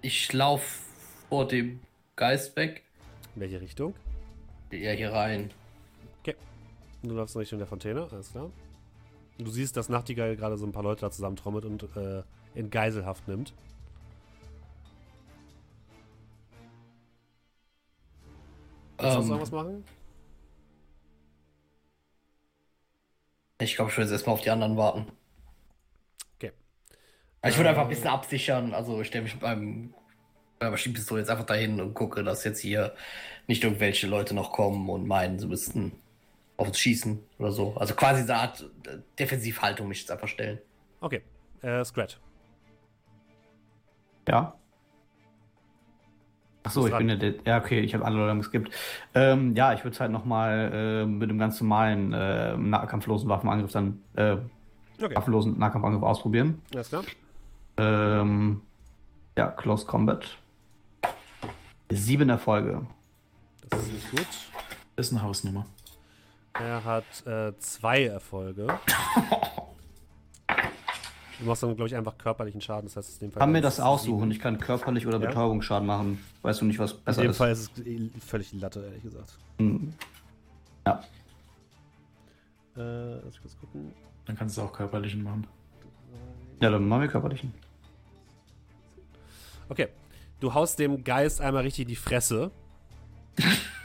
Ich 0.00 0.32
lauf 0.32 0.80
vor 1.28 1.48
dem 1.48 1.80
Geist 2.16 2.56
weg. 2.56 2.82
In 3.34 3.40
welche 3.40 3.60
Richtung? 3.60 3.94
Ja, 4.70 4.92
hier 4.92 5.12
rein. 5.12 5.50
Du 7.02 7.14
läufst 7.14 7.34
in 7.34 7.40
Richtung 7.40 7.58
der 7.58 7.66
Fontäne, 7.66 8.06
alles 8.12 8.30
klar. 8.30 8.50
Du 9.44 9.50
siehst, 9.50 9.76
dass 9.76 9.88
Nachtigall 9.88 10.36
gerade 10.36 10.56
so 10.56 10.66
ein 10.66 10.72
paar 10.72 10.82
Leute 10.82 11.02
da 11.02 11.10
zusammentrommelt 11.10 11.64
und 11.64 11.82
äh, 11.96 12.22
in 12.54 12.70
Geiselhaft 12.70 13.26
nimmt. 13.28 13.52
Kannst 18.96 19.16
du 19.16 19.20
um, 19.20 19.26
sonst 19.26 19.28
noch 19.30 19.40
was 19.40 19.50
machen? 19.50 19.84
Ich 23.60 23.76
glaube, 23.76 23.90
ich 23.90 23.96
würde 23.96 24.06
jetzt 24.06 24.12
erstmal 24.12 24.34
auf 24.34 24.42
die 24.42 24.50
anderen 24.50 24.76
warten. 24.76 25.06
Okay. 26.36 26.52
Also 27.40 27.54
ich 27.54 27.58
würde 27.58 27.70
einfach 27.70 27.82
ein 27.82 27.88
ähm. 27.88 27.94
bisschen 27.94 28.10
absichern. 28.10 28.74
Also 28.74 29.00
ich 29.00 29.08
stelle 29.08 29.24
mich 29.24 29.38
beim 29.38 29.94
bei 30.62 30.70
Maschinenpistole 30.70 31.20
jetzt 31.20 31.30
einfach 31.30 31.46
dahin 31.46 31.80
und 31.80 31.94
gucke, 31.94 32.22
dass 32.22 32.44
jetzt 32.44 32.60
hier 32.60 32.94
nicht 33.48 33.64
irgendwelche 33.64 34.06
Leute 34.06 34.32
noch 34.32 34.52
kommen 34.52 34.88
und 34.88 35.08
meinen, 35.08 35.40
sie 35.40 35.48
müssten 35.48 36.01
auf 36.62 36.68
uns 36.68 36.78
schießen 36.78 37.18
oder 37.38 37.52
so. 37.52 37.74
Also 37.76 37.94
quasi 37.94 38.22
so 38.22 38.32
eine 38.32 38.42
Art 38.42 38.62
äh, 38.86 38.98
Defensivhaltung 39.18 39.88
mich 39.88 40.00
jetzt 40.00 40.10
einfach 40.10 40.28
stellen. 40.28 40.58
Okay. 41.00 41.22
Äh, 41.60 41.84
Scrat. 41.84 42.18
Ja. 44.28 44.54
Achso, 46.64 46.84
ich 46.86 46.92
dran. 46.92 46.98
bin 47.00 47.08
ja 47.08 47.16
der. 47.16 47.34
Ja, 47.44 47.58
okay, 47.58 47.80
ich 47.80 47.92
habe 47.92 48.04
alle 48.04 48.16
Leute 48.16 48.36
geskippt. 48.38 48.70
Ähm, 49.14 49.54
ja, 49.56 49.72
ich 49.72 49.80
würde 49.82 49.94
es 49.94 50.00
halt 50.00 50.12
nochmal 50.12 50.70
äh, 50.72 51.06
mit 51.06 51.28
einem 51.28 51.38
ganz 51.38 51.60
normalen 51.60 52.12
äh, 52.12 52.56
nahkampflosen 52.56 53.28
Waffenangriff 53.28 53.72
dann, 53.72 54.00
äh, 54.14 54.36
Okay. 55.00 55.16
waffenlosen 55.16 55.58
Nahkampfangriff 55.58 56.02
ausprobieren. 56.04 56.62
Alles 56.72 56.88
klar. 56.90 57.02
Ähm, 57.78 58.62
ja, 59.36 59.48
Close 59.50 59.84
Combat. 59.84 60.38
Sieben 61.90 62.28
Erfolge. 62.28 62.86
Das 63.68 63.82
ist 63.82 63.92
nicht 63.92 64.10
gut. 64.12 64.26
Das 64.94 65.06
ist 65.08 65.12
eine 65.12 65.22
Hausnummer. 65.22 65.66
Er 66.54 66.84
hat 66.84 67.26
äh, 67.26 67.56
zwei 67.58 68.04
Erfolge. 68.04 68.66
Du 71.38 71.46
machst 71.46 71.62
dann, 71.62 71.74
glaube 71.74 71.88
ich, 71.88 71.96
einfach 71.96 72.16
körperlichen 72.18 72.60
Schaden. 72.60 72.84
Das 72.86 72.96
heißt, 72.96 73.20
in 73.22 73.28
dem 73.28 73.32
Fall. 73.32 73.40
Kann 73.40 73.52
mir 73.52 73.58
ist 73.58 73.64
das 73.64 73.80
aussuchen. 73.80 74.18
sieben. 74.20 74.30
Ich 74.32 74.38
kann 74.38 74.58
körperlich 74.58 75.06
oder 75.06 75.18
Ja. 75.20 75.28
Betäubungsschaden 75.28 75.86
machen. 75.86 76.22
Weißt 76.42 76.60
du 76.60 76.66
nicht, 76.66 76.78
was 76.78 76.92
In 76.92 76.98
besser 77.04 77.22
dem 77.22 77.30
ist? 77.32 77.36
Fall 77.38 77.50
ist 77.50 77.78
es 77.78 77.86
eh 77.86 78.10
völlig 78.24 78.52
Latte, 78.52 78.84
ehrlich 78.84 79.02
gesagt. 79.02 79.36
Hm. 79.58 79.92
Ja. 80.86 81.02
Äh, 82.76 83.14
lass 83.14 83.24
mich 83.24 83.40
kurz 83.42 83.58
gucken. 83.58 83.92
Dann 84.26 84.36
kannst 84.36 84.56
du 84.56 84.62
auch 84.62 84.72
körperlichen 84.72 85.22
machen. 85.22 85.46
ja, 86.60 86.70
dann 86.70 86.86
machen 86.86 87.02
wir 87.02 87.08
körperlichen. 87.08 87.52
Okay. 89.68 89.88
Du 90.38 90.54
haust 90.54 90.78
dem 90.78 91.02
Geist 91.04 91.40
einmal 91.40 91.62
richtig 91.62 91.86
die 91.88 91.96
Fresse. 91.96 92.50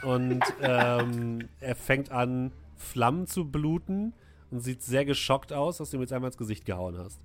Und 0.02 0.42
ähm, 0.60 1.48
er 1.60 1.74
fängt 1.74 2.10
an, 2.10 2.52
Flammen 2.76 3.26
zu 3.26 3.50
bluten 3.50 4.12
und 4.50 4.60
sieht 4.60 4.82
sehr 4.82 5.04
geschockt 5.04 5.52
aus, 5.52 5.78
dass 5.78 5.90
du 5.90 5.96
ihm 5.96 6.00
jetzt 6.00 6.12
einmal 6.12 6.28
ins 6.28 6.38
Gesicht 6.38 6.64
gehauen 6.64 6.96
hast. 6.96 7.20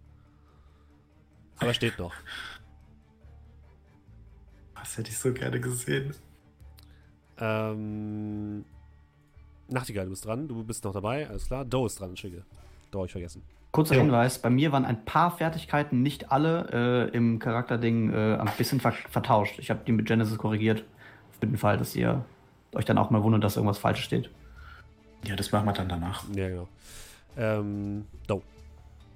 Aber 1.58 1.68
er 1.68 1.74
steht 1.74 2.00
noch. 2.00 2.14
Das 4.76 4.98
hätte 4.98 5.12
ich 5.12 5.18
so 5.18 5.32
gerne 5.32 5.60
gesehen. 5.62 6.14
Ähm, 7.38 8.66
Nachtigall, 9.70 10.06
du 10.06 10.12
bist 10.12 10.26
dran. 10.26 10.48
Du 10.48 10.64
bist 10.64 10.84
noch 10.84 10.94
dabei, 10.94 11.28
alles 11.30 11.48
klar. 11.48 11.66
Doe 11.66 11.88
ist 11.88 12.00
dran, 12.00 12.10
Entschuldige. 12.10 12.44
Doe 12.92 13.06
ich 13.06 13.12
vergessen. 13.12 13.44
Kurzer. 13.72 13.96
Hinweis: 13.96 14.40
Bei 14.40 14.50
mir 14.50 14.72
waren 14.72 14.86
ein 14.86 15.04
paar 15.04 15.36
Fertigkeiten, 15.36 16.04
nicht 16.04 16.32
alle, 16.32 17.10
äh, 17.12 17.16
im 17.16 17.40
Charakterding 17.40 18.14
äh, 18.14 18.38
ein 18.38 18.50
bisschen 18.58 18.80
ver 18.80 18.92
vertauscht. 18.92 19.58
Ich 19.58 19.70
habe 19.72 19.82
die 19.86 19.92
mit 19.92 20.06
Genesis 20.06 20.38
korrigiert. 20.38 20.84
Für 21.40 21.48
den 21.48 21.58
Fall, 21.58 21.78
dass 21.78 21.96
ihr 21.96 22.24
euch 22.74 22.86
dann 22.86 22.98
auch 22.98 23.10
mal 23.10 23.24
wundert, 23.24 23.44
dass 23.44 23.56
irgendwas 23.56 23.78
falsch 23.78 24.04
steht. 24.04 24.30
Ja, 25.26 25.36
das 25.36 25.52
machen 25.52 25.66
wir 25.66 25.74
dann 25.74 25.90
danach. 25.90 26.24
Ja, 26.34 26.50
genau. 26.50 26.68
Ähm, 27.38 28.06
Doe. 28.28 28.42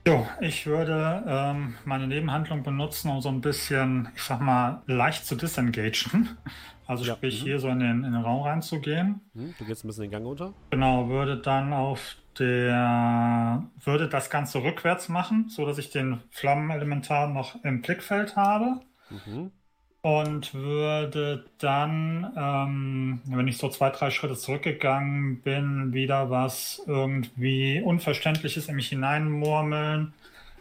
Jo, 0.07 0.25
ich 0.39 0.65
würde 0.65 1.23
ähm, 1.27 1.75
meine 1.83 2.07
Nebenhandlung 2.07 2.63
benutzen, 2.63 3.11
um 3.11 3.21
so 3.21 3.27
ein 3.27 3.41
bisschen, 3.41 4.07
ich 4.15 4.23
sag 4.23 4.39
mal, 4.39 4.81
leicht 4.85 5.25
zu 5.25 5.35
disengagen. 5.35 6.37
Also 6.87 7.03
Ja, 7.03 7.15
sprich 7.15 7.41
mhm. 7.41 7.45
hier 7.45 7.59
so 7.59 7.67
in 7.67 7.79
den, 7.79 8.05
in 8.05 8.13
den 8.13 8.21
Raum 8.21 8.43
reinzugehen. 8.43 9.19
Hm, 9.33 9.53
du 9.59 9.65
gehst 9.65 9.83
ein 9.83 9.87
bisschen 9.87 10.03
den 10.03 10.11
Gang 10.11 10.25
runter. 10.25 10.53
Genau, 10.69 11.09
würde 11.09 11.37
dann 11.37 11.73
auf 11.73 12.15
der, 12.39 13.63
würde 13.83 14.07
das 14.07 14.29
Ganze 14.29 14.63
rückwärts 14.63 15.09
machen, 15.09 15.49
so 15.49 15.65
dass 15.65 15.77
ich 15.77 15.89
den 15.89 16.21
Flammenelementar 16.31 17.27
noch 17.27 17.61
im 17.65 17.81
Blickfeld 17.81 18.37
habe. 18.37 18.79
Mhm. 19.09 19.51
Und 20.07 20.53
würde 20.53 21.43
dann, 21.57 22.31
ähm, 22.37 23.21
wenn 23.25 23.45
ich 23.49 23.57
so 23.57 23.67
zwei, 23.67 23.89
drei 23.89 24.09
Schritte 24.09 24.37
zurückgegangen 24.37 25.41
bin, 25.41 25.91
wieder 25.91 26.29
was 26.29 26.81
irgendwie 26.87 27.81
Unverständliches 27.81 28.69
in 28.69 28.77
mich 28.77 28.87
hineinmurmeln 28.87 30.13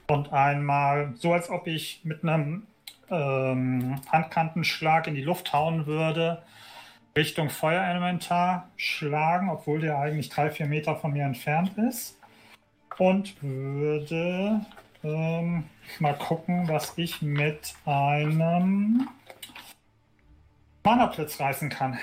und 0.09 0.33
einmal, 0.33 1.15
so 1.15 1.33
als 1.33 1.49
ob 1.49 1.69
ich 1.69 2.01
mit 2.03 2.25
einem 2.25 2.65
ähm, 3.09 4.01
Handkantenschlag 4.11 5.07
in 5.07 5.15
die 5.15 5.23
Luft 5.23 5.53
hauen 5.53 5.87
würde, 5.87 6.43
Richtung 7.17 7.49
Feuerelementar 7.49 8.69
schlagen, 8.77 9.49
obwohl 9.49 9.79
der 9.81 9.97
eigentlich 10.01 10.29
drei, 10.29 10.51
vier 10.51 10.67
Meter 10.67 10.97
von 10.97 11.13
mir 11.13 11.25
entfernt 11.25 11.79
ist. 11.79 12.19
Und 12.99 13.41
würde 13.41 14.67
ähm, 15.05 15.67
mal 16.01 16.15
gucken, 16.15 16.67
was 16.67 16.95
ich 16.99 17.23
mit 17.23 17.75
einem 17.85 19.09
Mana-Blitz 20.87 21.41
reißen 21.41 21.69
kann. 21.69 21.95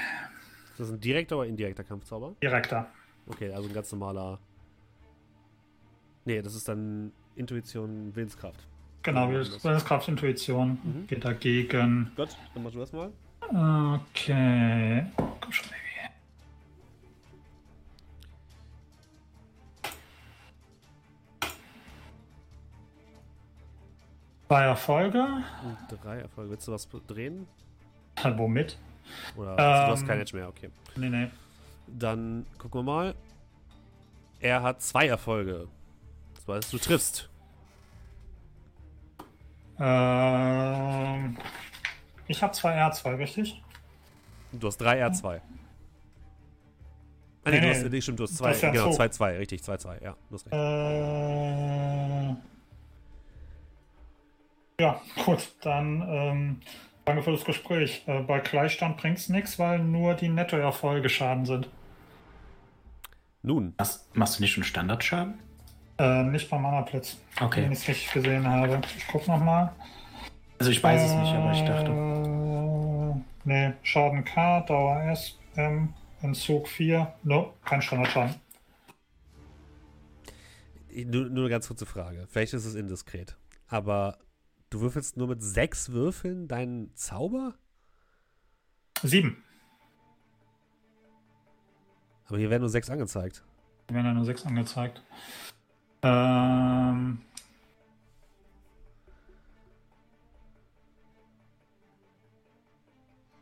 Ist 0.72 0.80
das 0.80 0.89
ein 0.89 0.99
direkter 0.99 1.38
oder 1.38 1.47
indirekter 1.47 1.85
Kampfzauber? 1.85 2.35
Direkter. 2.43 2.88
Okay, 3.27 3.49
also 3.53 3.69
ein 3.69 3.73
ganz 3.73 3.89
normaler. 3.93 4.39
Nee, 6.26 6.41
das 6.41 6.53
ist 6.53 6.68
dann 6.68 7.14
Intuition, 7.38 8.14
Willenskraft. 8.14 8.60
Genau, 9.03 9.30
Willenskraft, 9.30 10.10
Intuition 10.10 10.80
Mhm. 10.84 11.07
geht 11.07 11.23
dagegen. 11.23 12.11
Gut, 12.18 12.35
dann 12.53 12.64
machst 12.64 12.76
du 12.76 12.80
das 12.80 12.91
mal. 12.91 13.10
Okay. 14.11 15.05
Komm 15.15 15.51
schon, 15.53 15.69
Baby. 15.69 15.80
Zwei 24.47 24.64
Erfolge. 24.65 25.26
Drei 26.01 26.19
Erfolge. 26.19 26.51
Willst 26.51 26.68
du 26.68 26.72
was 26.73 26.88
drehen? 27.07 27.47
Äh, 28.24 28.38
Womit? 28.38 28.78
Oder 29.36 29.58
also, 29.58 29.86
du 29.86 29.91
hast 29.91 30.02
Ähm. 30.02 30.08
kein 30.08 30.20
Edge 30.22 30.36
mehr, 30.36 30.48
okay. 30.48 30.70
Nee, 30.95 31.10
nee. 31.10 31.28
Dann 31.88 32.45
gucken 32.58 32.80
wir 32.80 32.84
mal. 32.84 33.16
Er 34.40 34.62
hat 34.64 34.82
zwei 34.82 35.08
Erfolge. 35.08 35.68
Das 36.36 36.56
heißt, 36.56 36.74
du 36.74 36.78
triffst. 36.78 37.30
Ähm, 39.80 41.38
ich 42.28 42.41
habe 42.44 42.54
zwei 42.54 42.78
R2, 42.82 43.18
richtig? 43.18 43.62
Du 44.52 44.68
hast 44.68 44.78
drei 44.78 45.04
R2. 45.06 45.41
Ah, 47.45 47.50
nee, 47.50 47.52
Nee, 47.52 47.60
du 47.60 47.68
nee. 47.68 47.74
hast, 47.74 47.90
nee, 47.91 48.02
stimmt, 48.02 48.20
du 48.20 48.24
hast 48.24 48.38
zwei, 48.38 48.54
ja 48.56 48.70
genau. 48.72 48.91
2, 48.91 49.10
2, 49.10 49.38
richtig, 49.38 49.64
2, 49.64 49.78
2, 49.78 49.98
ja, 50.02 50.16
du 50.30 50.36
hast 50.36 50.45
recht. 50.45 50.54
Äh, 50.54 52.36
ja, 54.82 55.02
gut, 55.26 55.54
dann 55.62 56.02
ähm, 56.08 56.62
danke 57.05 57.23
für 57.23 57.31
das 57.31 57.43
Gespräch. 57.45 58.03
Äh, 58.07 58.21
bei 58.21 58.39
Gleichstand 58.39 58.97
bringt 58.97 59.17
es 59.17 59.30
nichts, 59.30 59.59
weil 59.59 59.80
nur 59.80 60.13
die 60.13 60.30
Nettoerfolge 60.30 61.09
Schaden 61.09 61.45
sind. 61.45 61.69
Nun, 63.41 63.73
Machst, 63.77 64.15
machst 64.15 64.38
du 64.39 64.43
nicht 64.43 64.53
schon 64.53 64.63
Standardschaden? 64.63 65.35
Äh, 65.97 66.23
nicht 66.23 66.49
beim 66.49 66.61
Mana-Blitz, 66.61 67.17
Okay. 67.39 67.63
wenn 67.63 67.71
ich 67.71 67.80
es 67.80 67.88
richtig 67.88 68.11
gesehen 68.13 68.47
habe. 68.47 68.81
Ich 68.97 69.05
guck 69.07 69.27
nochmal. 69.27 69.71
Also 70.59 70.71
ich 70.71 70.81
weiß 70.81 71.01
es 71.01 71.11
nicht, 71.13 71.34
aber 71.34 71.51
ich 71.51 71.61
dachte. 71.63 71.91
Äh, 71.91 73.21
nee, 73.43 73.73
Schaden 73.84 74.23
K, 74.23 74.61
Dauer 74.61 75.01
S, 75.11 75.38
M, 75.55 75.93
Entzug 76.21 76.67
4. 76.69 77.13
No, 77.23 77.53
kein 77.65 77.81
Standardschaden. 77.81 78.35
nur, 81.05 81.25
nur 81.25 81.43
eine 81.43 81.49
ganz 81.49 81.67
kurze 81.67 81.85
Frage. 81.85 82.27
Vielleicht 82.30 82.53
ist 82.53 82.65
es 82.65 82.75
indiskret. 82.75 83.35
Aber 83.67 84.17
du 84.74 84.82
würfelst 84.82 85.18
nur 85.18 85.28
mit 85.28 85.44
sechs 85.44 85.91
Würfeln 85.91 86.48
deinen 86.48 86.95
Zauber? 86.95 87.54
Sieben. 89.04 89.44
Aber 92.26 92.38
hier 92.38 92.50
werden 92.50 92.62
nur 92.62 92.70
sechs 92.70 92.90
angezeigt. 92.90 93.44
Mir 93.90 93.98
werden 93.98 94.08
ja 94.08 94.14
nur 94.14 94.26
sechs 94.26 94.45
angezeigt. 94.45 95.04
Ähm. 96.02 97.22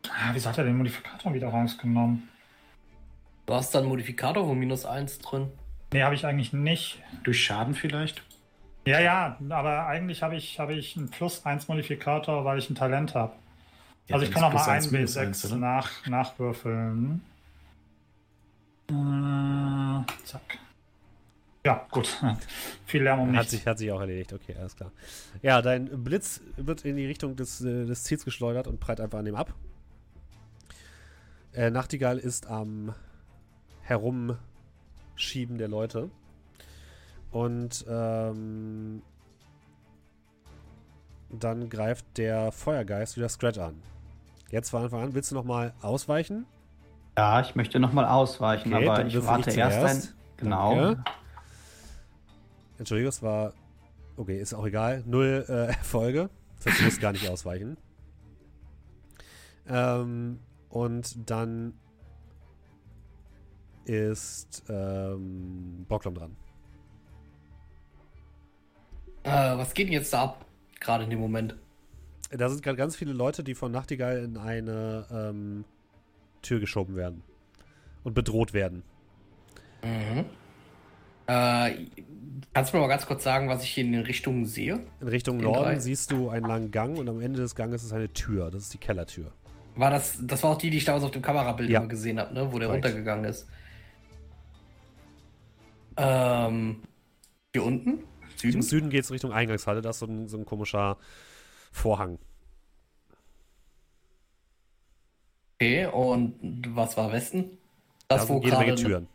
Ah, 0.10 0.34
wieso 0.34 0.50
hat 0.50 0.58
er 0.58 0.66
den 0.66 0.78
Modifikator 0.78 1.34
wieder 1.34 1.48
rausgenommen? 1.48 2.28
Du 3.46 3.54
hast 3.54 3.74
da 3.74 3.80
einen 3.80 3.88
Modifikator 3.88 4.46
von 4.46 4.60
minus 4.60 4.86
1 4.86 5.20
drin. 5.20 5.52
Nee, 5.94 6.04
habe 6.04 6.16
ich 6.16 6.26
eigentlich 6.26 6.54
nicht. 6.54 7.02
Durch 7.24 7.44
Schaden 7.44 7.74
vielleicht? 7.74 8.24
Ja, 8.86 9.00
ja, 9.00 9.38
aber 9.50 9.86
eigentlich 9.86 10.24
habe 10.24 10.36
ich, 10.36 10.60
habe 10.60 10.74
ich 10.74 10.98
einen 10.98 11.10
Plus 11.10 11.46
1 11.46 11.68
Modifikator, 11.68 12.46
weil 12.46 12.58
ich 12.58 12.70
ein 12.70 12.76
Talent 12.76 13.14
habe. 13.14 13.34
Ja, 14.08 14.16
also 14.16 14.26
ich 14.26 14.32
kann 14.32 14.42
noch 14.42 14.50
mal 14.50 14.56
plus 14.58 14.68
ein 14.68 14.76
eins, 14.76 14.92
minus 14.92 15.18
eins, 15.18 15.46
W6 15.46 15.48
oder? 15.50 15.58
nach, 15.58 16.08
nachwürfeln. 16.08 17.22
Äh, 18.90 20.26
zack. 20.26 20.42
Ja, 21.64 21.86
gut. 21.92 22.20
Viel 22.88 23.04
Lärm 23.04 23.20
um 23.20 23.28
Hat 23.28 23.34
nichts. 23.34 23.52
sich, 23.52 23.68
hat 23.68 23.78
sich 23.78 23.92
auch 23.92 24.02
erledigt, 24.02 24.34
okay, 24.34 24.56
alles 24.58 24.76
klar. 24.76 24.92
Ja, 25.44 25.62
dein 25.62 26.04
Blitz 26.04 26.42
wird 26.58 26.84
in 26.84 26.98
die 26.98 27.06
Richtung 27.06 27.36
des, 27.36 27.62
äh, 27.62 27.86
des 27.86 28.04
Ziels 28.04 28.26
geschleudert 28.26 28.68
und 28.68 28.80
prallt 28.80 29.00
einfach 29.00 29.20
an 29.20 29.26
dem 29.26 29.36
ab. 29.36 29.54
Äh, 31.54 31.70
Nachtigall 31.70 32.18
ist 32.18 32.48
am 32.48 32.96
Herumschieben 33.84 35.58
der 35.60 35.68
Leute. 35.68 36.10
Und 37.32 37.86
ähm, 37.88 39.02
dann 41.30 41.70
greift 41.70 42.06
der 42.18 42.52
Feuergeist 42.52 43.16
wieder 43.18 43.30
Scratch 43.30 43.58
an. 43.58 43.82
Jetzt 44.50 44.70
von 44.70 44.84
Anfang 44.84 45.02
an, 45.02 45.14
willst 45.14 45.32
du 45.32 45.36
nochmal 45.36 45.74
ausweichen? 45.82 46.46
Ja, 47.18 47.40
ich 47.42 47.56
möchte 47.56 47.80
nochmal 47.80 48.06
ausweichen, 48.06 48.74
Okay, 48.74 48.88
aber 48.88 49.06
ich 49.06 49.26
warte 49.26 49.50
ich 49.50 49.58
erst 49.58 49.78
ein. 50.10 50.16
Genau. 50.38 50.76
Danke. 50.76 51.04
Entschuldigung, 52.78 53.10
es 53.10 53.22
war. 53.22 53.54
Okay, 54.18 54.40
ist 54.40 54.54
auch 54.54 54.66
egal. 54.66 55.04
Null 55.06 55.46
äh, 55.48 55.54
Erfolge. 55.68 56.30
Das 56.58 56.68
heißt, 56.68 56.80
du 56.80 56.84
musst 56.86 57.02
gar 57.02 57.12
nicht 57.12 57.30
ausweichen. 57.30 57.78
Ähm, 59.68 60.40
und 60.70 61.30
dann 61.30 61.74
ist 63.86 64.64
ähm, 64.70 65.86
Bocklom 65.88 66.16
dran. 66.16 66.36
Äh, 69.24 69.30
was 69.58 69.74
geht 69.74 69.88
denn 69.88 69.94
jetzt 69.94 70.14
da 70.14 70.24
ab? 70.24 70.46
Gerade 70.80 71.04
in 71.04 71.10
dem 71.10 71.20
Moment. 71.20 71.56
Da 72.32 72.50
sind 72.50 72.64
gerade 72.64 72.78
ganz 72.78 72.96
viele 72.96 73.14
Leute, 73.14 73.44
die 73.44 73.56
von 73.56 73.72
Nachtigall 73.72 74.24
in 74.24 74.38
eine 74.38 75.06
ähm, 75.12 75.66
Tür 76.42 76.60
geschoben 76.60 76.96
werden. 76.96 77.24
Und 78.04 78.14
bedroht 78.16 78.54
werden. 78.54 78.82
Mhm. 79.84 80.26
Äh, 81.28 81.86
kannst 82.54 82.74
du 82.74 82.78
mir 82.78 82.82
mal 82.82 82.88
ganz 82.88 83.06
kurz 83.06 83.24
sagen, 83.24 83.48
was 83.48 83.64
ich 83.64 83.70
hier 83.70 83.84
in 83.84 83.92
den 83.92 84.02
Richtungen 84.02 84.46
sehe? 84.46 84.80
In 85.02 85.08
Richtung 85.08 85.38
In 85.38 85.44
Norden 85.44 85.64
drei. 85.64 85.80
siehst 85.80 86.12
du 86.12 86.30
einen 86.30 86.46
langen 86.48 86.72
Gang 86.72 86.98
und 86.98 87.08
am 87.10 87.22
Ende 87.22 87.40
des 87.40 87.54
Ganges 87.54 87.84
ist 87.84 87.94
eine 87.94 88.12
Tür. 88.12 88.50
Das 88.50 88.64
ist 88.64 88.74
die 88.74 88.80
Kellertür. 88.80 89.32
War 89.76 89.92
das, 89.92 90.18
das 90.22 90.42
war 90.44 90.52
auch 90.52 90.58
die, 90.58 90.70
die 90.72 90.78
ich 90.78 90.86
damals 90.86 91.04
auf 91.04 91.12
dem 91.12 91.22
Kamerabild 91.22 91.70
Ja. 91.70 91.80
immer 91.80 91.88
gesehen 91.90 92.20
habe, 92.20 92.34
ne? 92.34 92.52
wo 92.52 92.58
der 92.60 92.68
Korrekt. 92.70 92.86
runtergegangen 92.86 93.26
ist. 93.26 93.48
Ähm, 95.98 96.82
hier 97.54 97.64
unten? 97.66 98.00
Im 98.44 98.52
Süden? 98.52 98.62
Süden 98.62 98.90
geht 98.90 99.04
es 99.04 99.12
Richtung 99.12 99.32
Eingangshalle. 99.32 99.82
Da 99.82 99.90
ist 99.92 100.00
so 100.00 100.06
ein, 100.06 100.28
so 100.28 100.38
ein 100.38 100.46
komischer 100.46 100.98
Vorhang. 101.72 102.20
Okay, 105.56 105.86
und 105.86 106.36
was 106.76 106.98
war 106.98 107.12
Westen? 107.12 107.58
Das, 108.08 108.22
da 108.24 108.30
wo 108.30 108.34
sind 108.34 108.46
jede 108.46 108.58
Menge 108.58 108.72
gerade 108.72 108.84
Türen. 108.84 109.08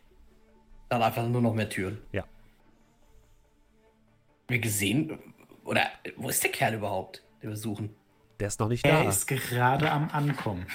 dann 0.89 1.03
einfach 1.03 1.27
nur 1.27 1.41
noch 1.41 1.53
mehr 1.53 1.69
Türen. 1.69 1.97
Ja. 2.13 2.23
Wir 4.47 4.59
gesehen, 4.59 5.19
oder 5.65 5.81
wo 6.15 6.29
ist 6.29 6.41
der 6.43 6.51
Kerl 6.51 6.75
überhaupt, 6.75 7.21
den 7.43 7.49
wir 7.49 7.57
suchen? 7.57 7.93
Der 8.39 8.47
ist 8.47 8.59
noch 8.59 8.69
nicht 8.69 8.85
Er 8.85 9.03
da. 9.03 9.09
ist 9.09 9.27
gerade 9.27 9.91
am 9.91 10.09
Ankommen. 10.11 10.65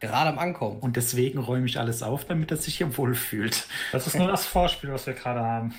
Gerade 0.00 0.30
am 0.30 0.38
Ankommen. 0.38 0.80
Und 0.80 0.96
deswegen 0.96 1.38
räume 1.38 1.64
ich 1.66 1.78
alles 1.78 2.02
auf, 2.02 2.26
damit 2.26 2.50
er 2.50 2.56
sich 2.58 2.76
hier 2.76 2.96
wohlfühlt. 2.98 3.66
Das 3.92 4.06
ist 4.06 4.16
nur 4.18 4.28
das 4.28 4.44
Vorspiel, 4.44 4.92
was 4.92 5.06
wir 5.06 5.14
gerade 5.14 5.40
haben. 5.40 5.74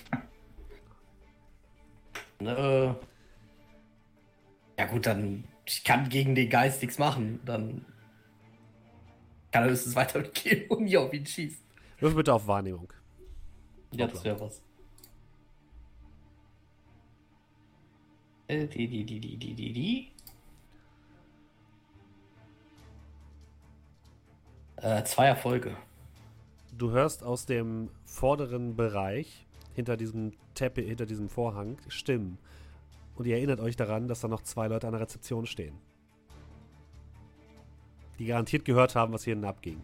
Äh, 2.39 2.87
ja 4.77 4.85
gut, 4.89 5.05
dann 5.05 5.45
ich 5.65 5.83
kann 5.83 6.09
gegen 6.09 6.35
den 6.35 6.49
Geist 6.49 6.81
nichts 6.81 6.97
machen. 6.97 7.39
Dann 7.45 7.85
kann 9.51 9.63
er 9.63 9.69
höchstens 9.69 9.95
weiter 9.95 10.19
mitgehen 10.19 10.69
und 10.69 10.83
nicht 10.83 10.97
auf 10.97 11.13
ihn 11.13 11.25
schießen. 11.25 11.63
Würfel 11.99 12.17
bitte 12.17 12.33
auf 12.33 12.47
Wahrnehmung. 12.47 12.91
Ja, 13.91 14.07
das 14.07 14.23
wäre 14.23 14.39
was. 14.39 14.61
Äh, 18.47 18.67
die, 18.67 18.87
die, 18.87 19.03
die, 19.05 19.19
die, 19.19 19.37
die, 19.37 19.53
die, 19.55 19.73
die. 19.73 20.11
Äh, 24.77 25.03
zwei 25.03 25.27
Erfolge. 25.27 25.75
Du 26.77 26.91
hörst 26.91 27.23
aus 27.23 27.45
dem 27.45 27.89
vorderen 28.03 28.75
Bereich, 28.75 29.44
hinter 29.75 29.97
diesem 29.97 30.31
Teppich, 30.53 30.87
hinter 30.87 31.05
diesem 31.05 31.29
Vorhang, 31.29 31.77
Stimmen. 31.87 32.37
Und 33.15 33.27
ihr 33.27 33.35
erinnert 33.35 33.59
euch 33.59 33.75
daran, 33.75 34.07
dass 34.07 34.21
da 34.21 34.27
noch 34.27 34.41
zwei 34.41 34.67
Leute 34.67 34.87
an 34.87 34.93
der 34.93 35.01
Rezeption 35.01 35.45
stehen. 35.45 35.75
Die 38.19 38.25
garantiert 38.25 38.65
gehört 38.65 38.95
haben, 38.95 39.13
was 39.13 39.23
hier 39.25 39.33
hinten 39.33 39.45
abging. 39.45 39.81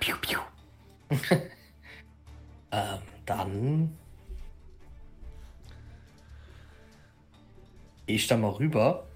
Piu, 0.00 0.16
piu. 0.20 0.38
ähm, 2.72 2.98
dann. 3.24 3.96
Ich 8.06 8.26
da 8.26 8.36
mal 8.36 8.50
rüber. 8.50 9.06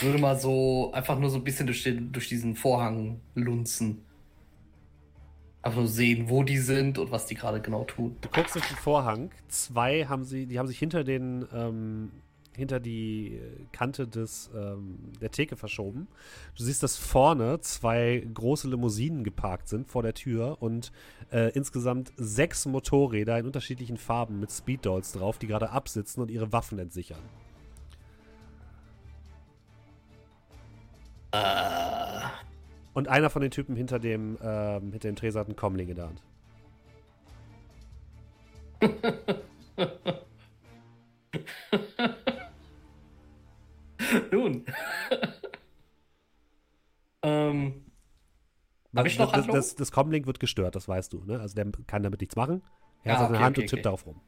Würde 0.00 0.18
mal 0.18 0.38
so 0.38 0.92
einfach 0.92 1.18
nur 1.18 1.30
so 1.30 1.36
ein 1.36 1.44
bisschen 1.44 1.66
durch, 1.66 1.82
den, 1.82 2.10
durch 2.10 2.28
diesen 2.28 2.56
Vorhang 2.56 3.20
lunzen. 3.34 4.03
Einfach 5.64 5.78
nur 5.78 5.88
sehen, 5.88 6.28
wo 6.28 6.42
die 6.42 6.58
sind 6.58 6.98
und 6.98 7.10
was 7.10 7.24
die 7.24 7.34
gerade 7.34 7.58
genau 7.58 7.84
tun. 7.84 8.16
Du 8.20 8.28
guckst 8.28 8.54
durch 8.54 8.68
den 8.68 8.76
Vorhang. 8.76 9.30
Zwei 9.48 10.04
haben 10.04 10.22
sie, 10.22 10.44
die 10.44 10.58
haben 10.58 10.68
sich 10.68 10.78
hinter 10.78 11.04
den, 11.04 11.48
ähm, 11.54 12.10
hinter 12.54 12.80
die 12.80 13.40
Kante 13.72 14.06
des, 14.06 14.50
ähm, 14.54 14.98
der 15.22 15.30
Theke 15.30 15.56
verschoben. 15.56 16.06
Du 16.54 16.64
siehst, 16.64 16.82
dass 16.82 16.98
vorne 16.98 17.60
zwei 17.60 18.28
große 18.34 18.68
Limousinen 18.68 19.24
geparkt 19.24 19.68
sind 19.68 19.88
vor 19.90 20.02
der 20.02 20.12
Tür 20.12 20.58
und 20.60 20.92
äh, 21.32 21.50
insgesamt 21.54 22.12
sechs 22.18 22.66
Motorräder 22.66 23.38
in 23.38 23.46
unterschiedlichen 23.46 23.96
Farben 23.96 24.40
mit 24.40 24.52
Speeddolls 24.52 25.12
drauf, 25.12 25.38
die 25.38 25.46
gerade 25.46 25.70
absitzen 25.70 26.22
und 26.22 26.30
ihre 26.30 26.52
Waffen 26.52 26.78
entsichern. 26.78 27.22
Äh, 31.32 32.13
Und 32.94 33.08
einer 33.08 33.28
von 33.28 33.42
den 33.42 33.50
Typen 33.50 33.76
hinter 33.76 33.98
dem, 33.98 34.38
ähm, 34.42 34.92
hinter 34.92 35.08
dem 35.08 35.16
Tresa 35.16 35.40
hat 35.40 35.48
einen 35.48 35.56
Comling 35.56 35.88
in 35.88 35.96
der 35.96 36.06
Hand. 36.06 36.22
nun. 44.32 44.64
ähm, 47.22 47.84
Hab 48.94 49.06
ich 49.06 49.18
noch 49.18 49.26
das, 49.32 49.36
Handlung? 49.38 49.56
das, 49.56 49.74
das 49.74 49.92
Comlink 49.92 50.26
wird 50.26 50.40
gestört, 50.40 50.74
das 50.76 50.88
weißt 50.88 51.12
du. 51.12 51.24
Ne? 51.24 51.40
Also 51.40 51.54
der 51.54 51.66
kann 51.86 52.02
damit 52.02 52.20
nichts 52.20 52.36
machen. 52.36 52.62
Er 53.02 53.14
Ah, 53.14 53.18
hat 53.18 53.26
seine 53.26 53.34
okay, 53.36 53.44
Hand 53.44 53.58
okay, 53.58 53.62
und 53.64 53.68
tippt 53.68 53.80
okay. 53.80 53.82
darauf 53.82 54.06
rum. 54.06 54.20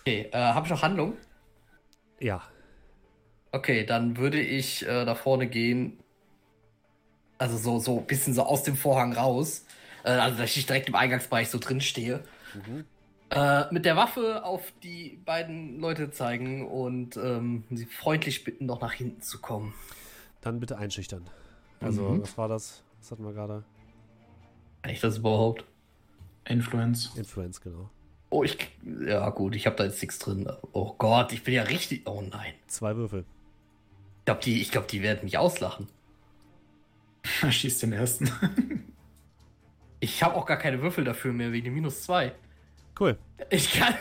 okay, 0.00 0.28
äh, 0.32 0.38
habe 0.38 0.66
ich 0.66 0.70
noch 0.70 0.82
Handlung? 0.82 1.14
Ja. 2.20 2.42
Okay, 3.52 3.84
dann 3.84 4.16
würde 4.16 4.40
ich 4.40 4.86
äh, 4.86 5.04
da 5.04 5.14
vorne 5.14 5.48
gehen. 5.48 5.98
Also 7.40 7.56
so, 7.56 7.78
so 7.78 7.98
ein 8.00 8.06
bisschen 8.06 8.34
so 8.34 8.42
aus 8.42 8.62
dem 8.64 8.76
Vorhang 8.76 9.14
raus. 9.14 9.64
Äh, 10.04 10.10
also, 10.10 10.36
dass 10.38 10.54
ich 10.54 10.66
direkt 10.66 10.88
im 10.90 10.94
Eingangsbereich 10.94 11.48
so 11.48 11.58
drin 11.58 11.80
stehe. 11.80 12.22
Mhm. 12.54 12.84
Äh, 13.30 13.72
mit 13.72 13.86
der 13.86 13.96
Waffe 13.96 14.44
auf 14.44 14.72
die 14.82 15.18
beiden 15.24 15.80
Leute 15.80 16.10
zeigen 16.10 16.68
und 16.68 17.16
ähm, 17.16 17.64
sie 17.70 17.86
freundlich 17.86 18.44
bitten, 18.44 18.66
noch 18.66 18.80
nach 18.82 18.92
hinten 18.92 19.22
zu 19.22 19.40
kommen. 19.40 19.72
Dann 20.42 20.60
bitte 20.60 20.76
einschüchtern. 20.76 21.30
Also, 21.80 22.02
Mhm. 22.02 22.22
was 22.22 22.36
war 22.36 22.48
das? 22.48 22.82
Was 23.00 23.10
hatten 23.12 23.24
wir 23.24 23.32
gerade? 23.32 23.64
Kann 24.82 24.92
ich 24.92 25.00
das 25.00 25.16
überhaupt? 25.18 25.64
Influence. 26.44 27.12
Influence, 27.16 27.60
genau. 27.62 27.88
Oh, 28.28 28.42
ich. 28.44 28.58
Ja, 29.06 29.30
gut, 29.30 29.54
ich 29.54 29.64
habe 29.66 29.76
da 29.76 29.84
jetzt 29.84 30.02
nichts 30.02 30.18
drin. 30.18 30.50
Oh 30.72 30.92
Gott, 30.98 31.32
ich 31.32 31.42
bin 31.42 31.54
ja 31.54 31.62
richtig. 31.62 32.02
Oh 32.06 32.20
nein. 32.20 32.52
Zwei 32.66 32.96
Würfel. 32.96 33.24
Ich 34.18 34.24
glaube, 34.26 34.40
die, 34.42 34.60
ich 34.60 34.70
glaub, 34.70 34.88
die 34.88 35.02
werden 35.02 35.24
mich 35.24 35.38
auslachen. 35.38 35.88
Er 37.42 37.52
schießt 37.52 37.82
den 37.82 37.92
ersten. 37.92 38.30
Ich 40.02 40.22
habe 40.22 40.34
auch 40.36 40.46
gar 40.46 40.56
keine 40.56 40.80
Würfel 40.80 41.04
dafür 41.04 41.30
mehr 41.34 41.52
wegen 41.52 41.66
dem 41.66 41.74
minus 41.74 42.04
zwei. 42.04 42.32
Cool. 42.98 43.18
Ich 43.50 43.70
kann 43.78 43.94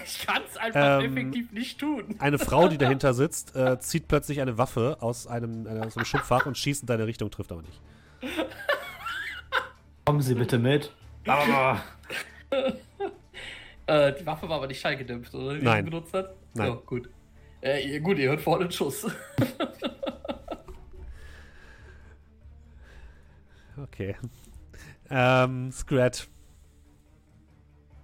es 0.46 0.56
einfach 0.56 1.04
Ähm, 1.04 1.18
effektiv 1.18 1.52
nicht 1.52 1.78
tun. 1.78 2.16
Eine 2.20 2.40
Frau, 2.40 2.70
die 2.70 2.78
dahinter 2.80 3.14
sitzt, 3.14 3.54
äh, 3.54 3.78
zieht 3.82 4.08
plötzlich 4.08 4.40
eine 4.40 4.58
Waffe 4.58 4.96
aus 5.02 5.28
einem, 5.28 5.66
äh, 5.66 5.82
aus 5.82 5.98
einem 5.98 6.06
Schubfach 6.06 6.46
und 6.46 6.58
schießt 6.58 6.84
in 6.84 6.88
deine 6.88 7.06
Richtung, 7.06 7.30
trifft 7.32 7.52
aber 7.52 7.64
nicht. 7.64 7.82
Kommen 10.06 10.22
Sie 10.22 10.36
bitte 10.36 10.58
mit. 10.58 10.94
Aber 11.28 11.82
Äh, 13.88 14.14
die 14.20 14.26
Waffe 14.26 14.48
war 14.48 14.56
aber 14.58 14.68
nicht 14.68 14.80
schallgedämpft, 14.80 15.34
oder? 15.34 15.56
Die 15.56 15.64
Nein. 15.66 15.84
sie 15.84 15.90
benutzt 15.92 16.14
hat? 16.14 16.34
Nein. 16.54 16.70
Oh, 16.70 16.76
gut. 16.86 17.10
Äh, 17.62 17.86
ihr- 17.90 18.00
gut, 18.00 18.18
ihr 18.20 18.30
hört 18.30 18.40
vorne 18.42 18.64
einen 18.64 18.72
Schuss. 18.72 19.06
Okay. 23.84 24.16
Ähm, 25.10 25.72
Scrat. 25.72 26.28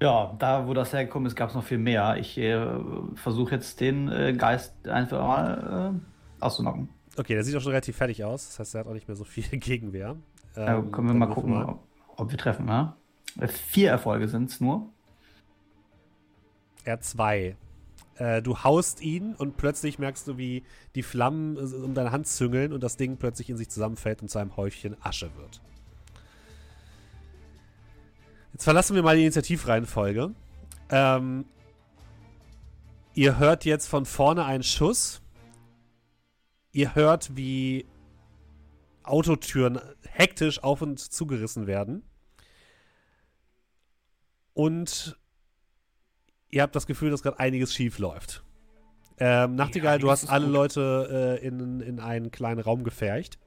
ja, 0.02 0.36
da 0.40 0.68
wo 0.68 0.74
das 0.74 0.92
hergekommen 0.94 1.28
ist, 1.28 1.36
gab 1.36 1.50
es 1.50 1.56
noch 1.56 1.64
viel 1.64 1.78
mehr. 1.78 2.18
Ich 2.18 2.38
äh, 2.38 2.66
versuche 3.16 3.56
jetzt 3.56 3.80
den 3.80 4.10
äh, 4.10 4.34
Geist 4.34 4.74
einfach 4.88 5.22
mal 5.22 5.94
äh, 5.96 6.44
auszunocken. 6.44 6.90
Okay, 7.18 7.34
der 7.34 7.44
sieht 7.44 7.56
auch 7.56 7.62
schon 7.62 7.72
relativ 7.72 7.96
fertig 7.96 8.24
aus. 8.24 8.48
Das 8.48 8.60
heißt, 8.60 8.76
er 8.76 8.80
hat 8.82 8.88
auch 8.88 8.94
nicht 8.94 9.08
mehr 9.08 9.16
so 9.16 9.24
viel 9.24 9.44
Gegenwehr. 9.60 10.16
Äh, 10.56 10.66
Ähm, 10.76 10.92
können 10.92 11.08
wir 11.08 11.14
mal 11.14 11.28
gucken, 11.28 11.64
ob, 11.64 11.80
ob 12.18 12.32
wir 12.32 12.38
treffen, 12.38 12.68
ja? 12.68 12.96
Äh, 13.40 13.48
Vier 13.48 13.90
Erfolge 13.92 14.28
sind 14.28 14.50
es 14.50 14.60
nur. 14.60 14.90
R2. 16.86 17.56
Äh, 18.16 18.42
du 18.42 18.64
haust 18.64 19.02
ihn 19.02 19.36
und 19.36 19.58
plötzlich 19.58 20.00
merkst 20.00 20.28
du, 20.28 20.38
wie 20.38 20.64
die 20.96 21.04
Flammen 21.04 21.58
äh, 21.58 21.76
um 21.76 21.94
deine 21.94 22.12
Hand 22.12 22.28
züngeln 22.28 22.72
und 22.72 22.82
das 22.82 22.98
Ding 22.98 23.18
plötzlich 23.18 23.50
in 23.50 23.58
sich 23.58 23.70
zusammenfällt 23.70 24.22
und 24.22 24.30
zu 24.30 24.40
einem 24.40 24.56
Häufchen 24.56 24.96
Asche 25.04 25.36
wird. 25.36 25.62
Jetzt 28.54 28.64
verlassen 28.64 28.96
wir 28.96 29.04
mal 29.04 29.18
die 29.18 29.24
Initiativreihenfolge. 29.24 30.34
Ähm, 30.90 31.46
ihr 33.14 33.38
hört 33.38 33.66
jetzt 33.66 33.88
von 33.88 34.06
vorne 34.06 34.46
einen 34.46 34.64
Schuss. 34.64 35.22
Ihr 36.72 36.96
hört, 36.96 37.36
wie 37.36 37.86
Autotüren 39.04 39.80
hektisch 40.08 40.64
auf 40.64 40.82
und 40.82 41.00
zugerissen 41.00 41.68
werden. 41.68 42.04
Und 44.54 45.18
ihr 46.52 46.62
habt 46.62 46.76
das 46.76 46.88
Gefühl, 46.88 47.12
dass 47.12 47.24
gerade 47.24 47.40
einiges 47.40 47.74
schief 47.74 48.00
läuft. 48.00 48.44
Ähm, 49.18 49.56
Nachtigall, 49.56 49.98
du 50.00 50.08
einiges 50.10 50.24
hast 50.24 50.30
alle 50.30 50.46
gut. 50.46 50.54
Leute 50.54 51.40
äh, 51.42 51.46
in, 51.48 51.80
in 51.82 52.00
einen 52.00 52.32
kleinen 52.32 52.60
Raum 52.60 52.84
gefercht. 52.84 53.38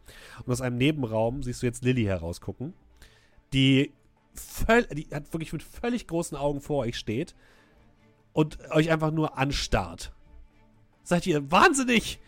Und 0.45 0.53
aus 0.53 0.61
einem 0.61 0.77
Nebenraum 0.79 1.43
siehst 1.43 1.63
du 1.63 1.67
jetzt 1.67 1.85
Lilly 1.85 2.05
herausgucken, 2.05 2.73
die, 3.53 3.93
völ 4.35 4.85
die 4.87 5.07
hat 5.13 5.33
wirklich 5.33 5.53
mit 5.53 5.63
völlig 5.63 6.07
großen 6.07 6.37
Augen 6.39 6.61
vor 6.61 6.79
euch 6.79 6.97
steht 6.97 7.35
und 8.33 8.59
euch 8.71 8.91
einfach 8.91 9.11
nur 9.11 9.37
anstarrt. 9.37 10.13
Seid 11.03 11.27
ihr 11.27 11.51
wahnsinnig? 11.51 12.19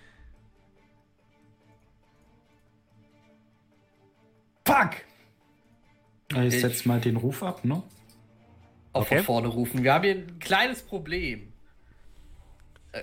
Fuck! 4.67 4.91
Ich 6.33 6.37
Ich- 6.55 6.61
setz 6.61 6.85
mal 6.85 7.01
den 7.01 7.17
Ruf 7.17 7.43
ab, 7.43 7.65
ne? 7.65 7.83
Auch 8.93 9.03
Okay. 9.03 9.17
von 9.19 9.25
vorne 9.25 9.49
rufen. 9.49 9.83
Wir 9.85 9.95
haben 9.95 10.05
hier 10.05 10.15
ein 10.17 10.39
kleines 10.41 10.83
Problem. 10.83 11.53
Äh, 12.93 13.03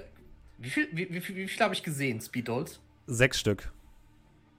wie 0.58 0.70
viel, 0.70 0.88
wie, 0.92 1.08
wie, 1.14 1.22
viel- 1.22 1.36
wie 1.36 1.48
viel 1.48 1.60
habe 1.64 1.74
ich 1.74 1.84
gesehen, 1.84 2.20
Speed 2.22 2.48
Dolls? 2.50 2.80
Sechs 3.08 3.40
Stück. 3.40 3.72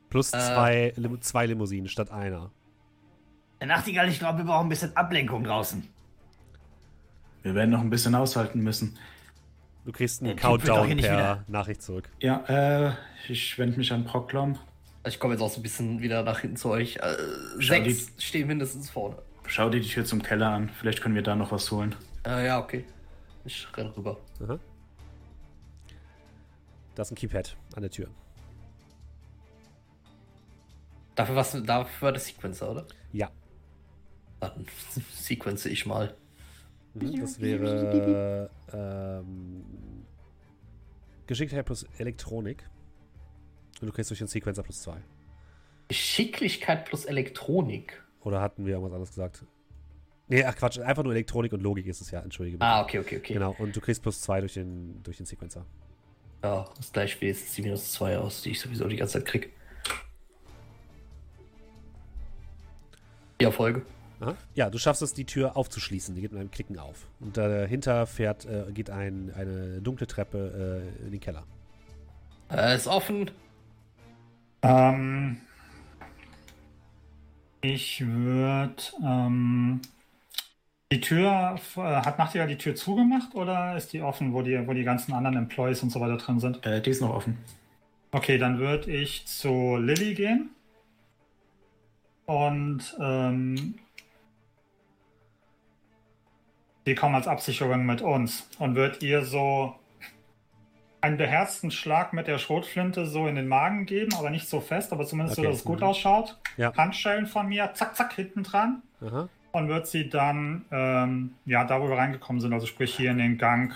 Plus 0.09 0.33
Äh. 0.33 0.39
zwei, 0.39 0.93
Lim 0.97 1.21
zwei 1.21 1.47
Limousinen 1.47 1.89
statt 1.89 2.11
einer. 2.11 2.51
Der 3.61 3.67
Nachtigall, 3.67 4.09
ich 4.09 4.19
glaube, 4.21 4.39
wir 4.39 4.45
brauchen 4.47 4.67
ein 4.67 4.71
bisschen 4.71 4.97
Ablenkung 4.97 5.45
draußen. 5.45 5.87
Wir 7.43 7.55
werden 7.55 7.71
noch 7.71 7.81
ein 7.81 7.91
bisschen 7.91 8.15
aushalten 8.15 8.61
müssen. 8.61 8.99
Du 9.85 9.93
kriegst 9.93 10.23
einen 10.23 10.37
Countdown 10.37 10.97
per 10.99 11.45
Nachricht 11.49 11.83
zurück. 11.83 12.09
Ja, 12.21 12.45
äh, 12.89 12.93
ich 13.29 13.59
wende 13.59 13.77
mich 13.79 13.93
an 13.93 14.05
Proklom. 14.05 14.59
Ich 15.07 15.19
komme 15.19 15.35
jetzt 15.35 15.43
auch 15.43 15.51
so 15.51 15.61
ein 15.61 15.63
bisschen 15.63 16.01
wieder 16.01 16.23
nach 16.23 16.41
hinten 16.41 16.57
zu 16.57 16.69
euch. 16.71 16.97
Äh, 16.97 17.17
sechs 17.59 18.13
stehen 18.19 18.47
mindestens 18.49 18.91
vorne. 18.91 19.17
Schau 19.49 19.71
dir 19.71 19.81
die 19.81 19.89
Tür 19.89 20.05
zum 20.05 20.23
Keller 20.23 20.51
an. 20.51 20.69
Vielleicht 20.69 21.01
können 21.01 21.15
wir 21.15 21.23
da 21.23 21.35
noch 21.35 21.51
was 21.53 21.71
holen. 21.71 21.95
Äh, 22.25 22.47
ja, 22.47 22.59
okay. 22.61 22.85
Ich 23.45 23.67
renn 23.77 23.87
rüber. 23.89 24.19
Aha. 24.43 24.59
Da 26.95 27.03
ist 27.03 27.11
ein 27.11 27.15
Keypad 27.15 27.57
an 27.75 27.83
der 27.83 27.91
Tür. 27.91 28.09
Dafür, 31.15 31.35
was, 31.35 31.53
dafür 31.65 32.03
war 32.07 32.13
der 32.13 32.21
Sequencer, 32.21 32.71
oder? 32.71 32.87
Ja. 33.13 33.31
Dann 34.41 34.67
sequence 35.15 35.65
ich 35.67 35.87
mal. 35.87 36.15
Mhm, 36.95 37.21
Das 37.21 37.41
wäre 37.41 38.51
ähm, 38.73 39.65
Geschicktheit 41.27 41.65
plus 41.65 41.85
Elektronik. 41.97 42.69
Und 43.81 43.87
du 43.87 43.93
kriegst 43.93 44.11
durch 44.11 44.19
den 44.19 44.29
Sequencer 44.29 44.63
plus 44.63 44.83
zwei. 44.83 44.99
Geschicklichkeit 45.89 46.85
plus 46.85 47.07
Elektronik. 47.07 48.03
Oder 48.23 48.41
hatten 48.41 48.67
wir 48.67 48.75
irgendwas 48.75 48.93
anderes 48.93 49.11
gesagt? 49.11 49.45
Nee, 50.29 50.45
ach 50.45 50.55
Quatsch, 50.55 50.79
einfach 50.79 51.05
nur 51.05 51.13
Elektronik 51.13 51.53
und 51.53 51.63
Logik 51.63 51.87
ist 51.87 52.01
es 52.01 52.11
ja, 52.11 52.21
entschuldige 52.21 52.59
bitte. 52.59 52.71
Ah, 52.71 52.83
okay, 52.83 52.99
okay, 52.99 53.19
okay. 53.19 53.33
Genau, 53.33 53.55
und 53.59 53.75
du 53.75 53.81
kriegst 53.81 54.03
plus 54.03 54.21
zwei 54.21 54.41
durch 54.41 54.55
den, 54.55 55.03
durch 55.03 55.17
den 55.17 55.27
Sequencer. 55.27 55.65
Ja, 56.43 56.67
das 56.77 56.93
gleich 56.93 57.21
wie 57.21 57.27
jetzt 57.27 57.57
die 57.57 57.63
minus 57.63 57.93
2 57.93 58.19
aus, 58.19 58.43
die 58.43 58.51
ich 58.51 58.61
sowieso 58.61 58.87
die 58.87 58.97
ganze 58.97 59.15
Zeit 59.15 59.27
krieg. 59.27 59.53
Die 63.41 63.45
Erfolge. 63.45 63.83
Aha. 64.21 64.37
Ja, 64.55 64.71
du 64.71 64.79
schaffst 64.79 65.03
es, 65.03 65.15
die 65.15 65.25
Tür 65.25 65.57
aufzuschließen. 65.57 66.15
Die 66.15 66.21
geht 66.21 66.33
mit 66.33 66.41
einem 66.41 66.51
Klicken 66.51 66.79
auf. 66.79 67.07
Und 67.21 67.37
dahinter 67.37 68.07
fährt, 68.07 68.47
äh, 68.47 68.65
geht 68.73 68.91
ein, 68.91 69.33
eine 69.35 69.81
dunkle 69.81 70.07
Treppe 70.07 70.85
äh, 71.01 71.05
in 71.07 71.13
den 71.13 71.21
Keller. 71.21 71.45
Äh, 72.51 72.75
ist 72.75 72.89
offen. 72.89 73.31
Ähm, 74.63 75.41
ich 77.61 78.07
würde. 78.07 78.83
Ähm, 79.03 79.81
die 80.91 81.01
Tür, 81.01 81.59
äh, 81.77 81.81
hat 81.81 82.19
Nachtigall 82.19 82.49
die 82.49 82.57
Tür 82.57 82.75
zugemacht 82.75 83.35
oder 83.35 83.77
ist 83.77 83.93
die 83.93 84.01
offen, 84.01 84.33
wo 84.33 84.41
die, 84.43 84.67
wo 84.67 84.73
die 84.73 84.85
ganzen 84.85 85.13
anderen 85.13 85.37
Employees 85.37 85.83
und 85.83 85.91
so 85.91 86.01
weiter 86.01 86.17
drin 86.17 86.41
sind? 86.41 86.65
Äh, 86.65 86.81
die 86.81 86.91
ist 86.91 87.03
noch 87.03 87.15
offen. 87.15 87.39
Okay, 88.11 88.39
dann 88.39 88.59
würde 88.59 88.91
ich 88.91 89.27
zu 89.27 89.77
Lilly 89.77 90.15
gehen. 90.15 90.51
Und 92.25 92.97
ähm, 93.01 93.75
die 96.87 96.95
kommen 96.95 97.15
als 97.15 97.29
Absicherung 97.29 97.85
mit 97.85 98.01
uns. 98.01 98.49
Und 98.59 98.75
wird 98.75 99.03
ihr 99.03 99.25
so 99.25 99.75
einen 101.01 101.17
beherzten 101.17 101.71
Schlag 101.71 102.13
mit 102.13 102.27
der 102.27 102.39
Schrotflinte 102.39 103.07
so 103.07 103.27
in 103.29 103.37
den 103.37 103.47
Magen 103.47 103.87
geben, 103.87 104.15
aber 104.17 104.31
nicht 104.31 104.49
so 104.49 104.61
fest, 104.61 104.93
aber 104.93 105.07
zumindest 105.07 105.37
so, 105.37 105.43
Okay. 105.43 105.51
dass 105.51 105.61
es 105.61 105.65
gut 105.65 105.79
Mhm. 105.81 105.87
ausschaut. 105.87 106.37
Ja. 106.57 106.75
Handschellen 106.77 107.27
von 107.27 107.49
mir, 107.49 107.71
zack, 107.75 107.95
zack, 107.97 108.13
hinten 108.15 108.43
dran. 108.43 108.83
Aha. 109.01 109.29
Und 109.53 109.69
wird 109.69 109.87
sie 109.87 110.09
dann, 110.09 110.65
ähm, 110.71 111.35
ja, 111.47 111.65
da 111.65 111.81
wo 111.81 111.89
wir 111.89 111.97
reingekommen 111.97 112.41
sind, 112.41 112.53
also 112.53 112.67
sprich 112.67 112.95
hier 112.97 113.11
in 113.13 113.19
den 113.19 113.39
Gang 113.39 113.73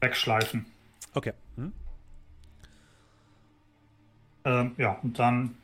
wegschleifen. 0.00 0.66
Okay. 1.14 1.32
Hm? 1.56 1.72
Ähm, 4.44 4.72
ja, 4.76 4.98
und 5.02 5.18
dann 5.18 5.56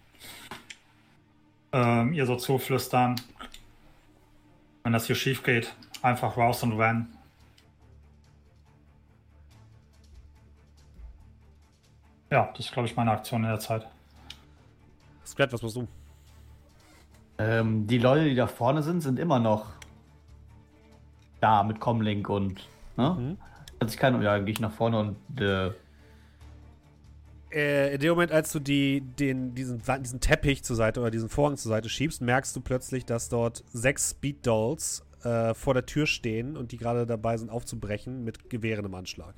ähm, 1.72 2.12
ihr 2.14 2.26
so 2.26 2.36
zuflüstern, 2.36 3.16
wenn 4.82 4.92
das 4.92 5.06
hier 5.06 5.14
schief 5.16 5.42
geht, 5.42 5.74
einfach 6.02 6.36
raus 6.36 6.62
und 6.62 6.72
rennen. 6.72 7.14
Ja, 12.30 12.50
das 12.56 12.66
ist, 12.66 12.72
glaube 12.72 12.88
ich, 12.88 12.96
meine 12.96 13.10
Aktion 13.10 13.42
in 13.42 13.50
der 13.50 13.58
Zeit. 13.58 13.86
Scrat, 15.26 15.52
was 15.52 15.62
musst 15.62 15.76
du? 15.76 15.88
Ähm, 17.38 17.86
die 17.86 17.98
Leute, 17.98 18.24
die 18.24 18.34
da 18.34 18.46
vorne 18.46 18.82
sind, 18.82 19.00
sind 19.00 19.18
immer 19.18 19.38
noch 19.38 19.66
da 21.40 21.62
mit 21.62 21.80
Comlink 21.80 22.28
und. 22.28 22.68
Ne? 22.96 23.16
Mhm. 23.18 23.38
Hat 23.80 23.90
sich 23.90 23.98
keiner. 23.98 24.20
Ja, 24.22 24.38
gehe 24.38 24.52
ich 24.52 24.60
nach 24.60 24.72
vorne 24.72 24.98
und. 24.98 25.40
Äh, 25.40 25.72
Äh, 27.52 27.94
in 27.94 28.00
dem 28.00 28.10
Moment, 28.10 28.30
als 28.30 28.52
du 28.52 28.60
die, 28.60 29.00
den, 29.00 29.54
diesen, 29.56 29.82
diesen 30.02 30.20
Teppich 30.20 30.62
zur 30.62 30.76
Seite 30.76 31.00
oder 31.00 31.10
diesen 31.10 31.28
Vorhang 31.28 31.56
zur 31.56 31.70
Seite 31.70 31.88
schiebst, 31.88 32.22
merkst 32.22 32.54
du 32.54 32.60
plötzlich, 32.60 33.04
dass 33.04 33.28
dort 33.28 33.64
sechs 33.72 34.10
Speed 34.10 34.46
Dolls 34.46 35.04
äh, 35.24 35.52
vor 35.54 35.74
der 35.74 35.84
Tür 35.84 36.06
stehen 36.06 36.56
und 36.56 36.70
die 36.70 36.76
gerade 36.76 37.06
dabei 37.06 37.36
sind 37.36 37.50
aufzubrechen 37.50 38.22
mit 38.22 38.50
Gewehren 38.50 38.84
im 38.84 38.94
Anschlag. 38.94 39.34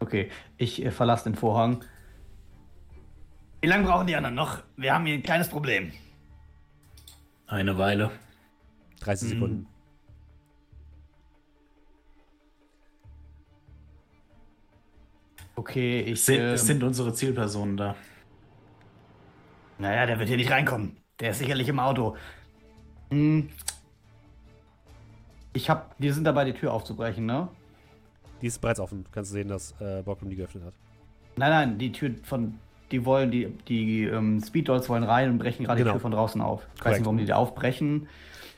Okay, 0.00 0.30
ich 0.56 0.84
äh, 0.84 0.90
verlasse 0.90 1.24
den 1.24 1.34
Vorhang. 1.36 1.84
Wie 3.60 3.68
lange 3.68 3.84
brauchen 3.86 4.06
die 4.06 4.16
anderen 4.16 4.34
noch? 4.34 4.62
Wir 4.76 4.94
haben 4.94 5.06
hier 5.06 5.14
ein 5.14 5.22
kleines 5.22 5.48
Problem. 5.48 5.92
Eine 7.46 7.76
Weile. 7.78 8.10
30 9.00 9.28
Mhm. 9.28 9.32
Sekunden. 9.34 9.66
Okay, 15.56 16.00
ich. 16.00 16.12
Es 16.12 16.26
sind, 16.26 16.40
ähm, 16.40 16.54
es 16.54 16.66
sind 16.66 16.82
unsere 16.82 17.12
Zielpersonen 17.12 17.76
da. 17.76 17.94
Naja, 19.78 20.06
der 20.06 20.18
wird 20.18 20.28
hier 20.28 20.36
nicht 20.36 20.50
reinkommen. 20.50 20.96
Der 21.18 21.30
ist 21.30 21.38
sicherlich 21.38 21.68
im 21.68 21.80
Auto. 21.80 22.16
Hm. 23.10 23.50
Ich 25.52 25.68
hab. 25.68 25.94
Wir 25.98 26.14
sind 26.14 26.24
dabei, 26.24 26.44
die 26.44 26.54
Tür 26.54 26.72
aufzubrechen, 26.72 27.26
ne? 27.26 27.48
Die 28.42 28.46
ist 28.46 28.60
bereits 28.60 28.80
offen. 28.80 29.04
Du 29.04 29.10
kannst 29.10 29.30
sehen, 29.32 29.48
dass 29.48 29.74
äh, 29.80 30.02
Bockum 30.02 30.30
die 30.30 30.36
geöffnet 30.36 30.64
hat. 30.64 30.74
Nein, 31.36 31.50
nein, 31.50 31.78
die 31.78 31.92
Tür 31.92 32.10
von. 32.22 32.58
Die 32.90 33.04
wollen, 33.04 33.30
die, 33.30 33.46
die 33.68 34.04
ähm, 34.04 34.42
Speeddolls 34.44 34.88
wollen 34.88 35.04
rein 35.04 35.30
und 35.30 35.38
brechen 35.38 35.64
gerade 35.64 35.78
Genau. 35.78 35.90
die 35.92 35.94
Tür 35.94 36.00
von 36.00 36.10
draußen 36.10 36.40
auf. 36.40 36.66
Ich 36.74 36.84
weiß 36.84 36.94
nicht, 36.96 37.04
warum 37.04 37.18
die 37.18 37.24
da 37.24 37.36
aufbrechen. 37.36 38.08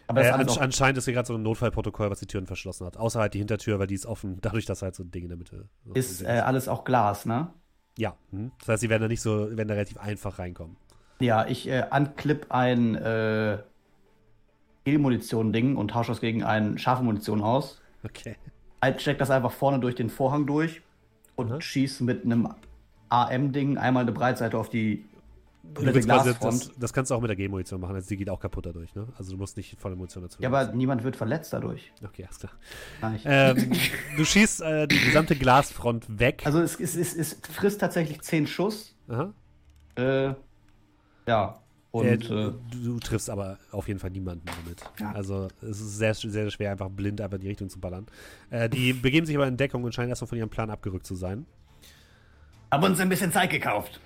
Aber 0.07 0.25
Äh, 0.25 0.33
auch, 0.33 0.59
anscheinend 0.59 0.97
ist 0.97 1.05
hier 1.05 1.13
gerade 1.13 1.27
so 1.29 1.35
ein 1.35 1.43
Notfallprotokoll, 1.43 2.11
was 2.11 2.21
die 2.21 2.27
Türen 2.27 2.47
verschlossen 2.47 2.87
hat. 2.87 2.97
Außer 2.97 3.21
halt 3.21 3.35
die 3.35 3.39
Hintertür, 3.39 3.79
weil 3.79 3.87
die 3.89 3.95
ist 3.95 4.07
offen, 4.07 4.39
dadurch, 4.41 4.65
dass 4.65 4.81
halt 4.81 4.95
so 4.95 5.03
ein 5.03 5.11
Ding 5.11 5.25
in 5.25 5.29
der 5.29 5.37
Mitte 5.37 5.69
so 5.85 5.93
ist 5.93 6.23
äh, 6.23 6.29
alles 6.45 6.67
auch 6.67 6.85
Glas, 6.85 7.27
ne? 7.27 7.49
Ja. 7.99 8.17
Hm. 8.31 8.53
Das 8.61 8.69
heißt, 8.69 8.81
sie 8.81 8.89
werden 8.89 9.03
da 9.03 9.09
nicht 9.09 9.21
so, 9.21 9.55
werden 9.55 9.69
da 9.69 9.75
relativ 9.75 9.99
einfach 9.99 10.39
reinkommen. 10.39 10.77
Ja, 11.21 11.47
ich 11.47 11.69
äh, 11.69 11.85
unclip 11.91 12.47
ein 12.49 12.95
äh, 12.95 13.59
Gel-Munition-Ding 14.85 15.77
und 15.77 15.89
tausche 15.91 16.11
das 16.13 16.21
gegen 16.21 16.43
ein 16.43 16.79
scharfe 16.79 17.03
Munition 17.05 17.43
aus. 17.43 17.81
Okay. 18.05 18.37
Halt, 18.83 19.01
steck 19.01 19.19
das 19.19 19.31
einfach 19.31 19.53
vorne 19.53 19.79
durch 19.79 19.95
den 19.95 20.11
Vorhang 20.11 20.45
durch 20.47 20.83
und 21.37 21.51
Mhm. 21.51 21.61
schieß 21.61 22.01
mit 22.01 22.25
einem 22.25 22.49
AM-Ding 23.09 23.79
einmal 23.79 24.03
eine 24.03 24.13
Breitseite 24.13 24.59
auf 24.59 24.69
die 24.71 25.05
Glasfront. 25.75 26.43
das, 26.43 26.71
das 26.77 26.93
kannst 26.93 27.11
du 27.13 27.15
auch 27.15 27.21
mit 27.21 27.29
der 27.29 27.37
G-Munition 27.37 27.81
machen, 27.81 27.95
also 27.95 28.09
die 28.09 28.17
geht 28.17 28.29
auch 28.29 28.41
kaputt 28.41 28.67
dadurch, 28.67 28.95
ne? 28.97 29.07
Also 29.17 29.31
du 29.33 29.39
musst 29.39 29.57
nicht 29.57 29.81
volle 29.81 29.95
Munition 29.95 30.25
dazu 30.25 30.43
Ja, 30.43 30.49
aber 30.49 30.73
niemand 30.73 31.05
wird 31.05 31.15
verletzt 31.15 31.53
dadurch. 31.53 31.93
Okay, 32.05 32.25
alles 32.25 32.41
klar. 32.41 32.53
Ich- 33.15 33.23
Ähm, 33.25 33.71
du 34.17 34.25
schießt 34.25 34.61
äh, 34.63 34.89
die 34.89 34.99
gesamte 34.99 35.37
Glasfront 35.37 36.19
weg. 36.19 36.43
Also 36.45 36.61
es, 36.61 36.81
es, 36.81 36.97
es, 36.97 37.15
es 37.15 37.41
frisst 37.49 37.81
tatsächlich 37.81 38.21
10 38.23 38.49
Schuss. 38.49 38.97
Aha. 39.09 39.33
Äh, 39.95 40.35
ja. 41.29 41.62
Und 41.93 42.07
äh, 42.07 42.17
du, 42.17 42.59
du 42.71 42.99
triffst 43.01 43.29
aber 43.29 43.59
auf 43.71 43.87
jeden 43.87 44.01
Fall 44.01 44.11
niemanden 44.11 44.47
damit. 44.47 44.83
Ja. 44.99 45.13
Also 45.13 45.49
es 45.61 45.79
ist 45.79 45.99
sehr, 45.99 46.15
sehr 46.15 46.51
schwer, 46.51 46.73
einfach 46.73 46.89
blind 46.89 47.21
einfach 47.21 47.37
in 47.37 47.43
die 47.43 47.49
Richtung 47.49 47.69
zu 47.69 47.79
ballern. 47.81 48.07
Äh, 48.51 48.71
die 48.71 48.93
begeben 49.03 49.27
sich 49.27 49.37
aber 49.37 49.47
in 49.47 49.59
Deckung 49.59 49.85
und 49.85 49.95
scheinen 49.95 50.09
erstmal 50.09 50.29
von 50.29 50.39
ihrem 50.39 50.49
Plan 50.49 50.71
abgerückt 50.71 51.07
zu 51.07 51.15
sein. 51.15 51.45
haben 52.71 52.83
uns 52.83 52.99
ein 52.99 53.11
bisschen 53.11 53.31
Zeit 53.31 53.51
gekauft. 53.51 54.01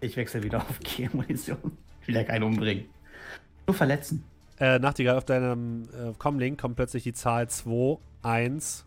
Ich 0.00 0.16
wechsle 0.16 0.42
wieder 0.44 0.58
auf 0.58 0.78
G-Munition. 0.84 1.76
Ich 2.00 2.08
will 2.08 2.14
ja 2.14 2.24
keinen 2.24 2.44
umbringen. 2.44 2.84
Nur 3.66 3.74
verletzen. 3.74 4.24
Äh, 4.60 4.78
Nachtigall, 4.78 5.16
auf 5.16 5.24
deinem 5.24 5.82
äh, 5.84 6.12
Comlink 6.16 6.60
kommt 6.60 6.76
plötzlich 6.76 7.02
die 7.02 7.12
Zahl 7.12 7.48
2, 7.48 7.98
1 8.22 8.86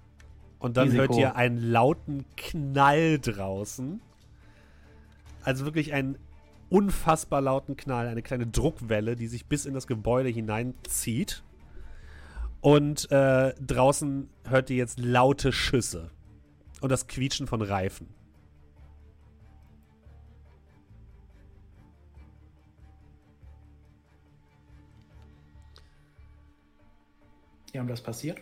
und 0.60 0.78
dann 0.78 0.88
Risiko. 0.88 1.02
hört 1.02 1.20
ihr 1.20 1.36
einen 1.36 1.58
lauten 1.58 2.24
Knall 2.38 3.20
draußen. 3.20 4.00
Also 5.44 5.66
wirklich 5.66 5.92
einen 5.94 6.18
unfassbar 6.70 7.42
lauten 7.42 7.78
Knall, 7.78 8.08
eine 8.08 8.22
kleine 8.22 8.48
Druckwelle, 8.48 9.16
die 9.16 9.28
sich 9.28 9.46
bis 9.46 9.66
in 9.66 9.74
das 9.74 9.88
Gebäude 9.88 10.30
hineinzieht. 10.30 11.44
Und 12.62 13.12
äh, 13.12 13.54
draußen 13.60 14.30
hört 14.46 14.70
ihr 14.70 14.78
jetzt 14.78 15.00
laute 15.00 15.52
Schüsse 15.52 16.10
und 16.82 16.92
das 16.92 17.08
Quietschen 17.08 17.48
von 17.48 17.62
Reifen. 17.62 18.08
Ja, 27.74 27.82
und 27.82 27.90
was 27.90 28.02
passiert? 28.02 28.40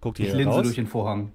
Guckt 0.00 0.18
Ich 0.18 0.28
ihr 0.28 0.34
linse 0.34 0.54
raus? 0.56 0.62
durch 0.64 0.74
den 0.74 0.86
Vorhang. 0.86 1.32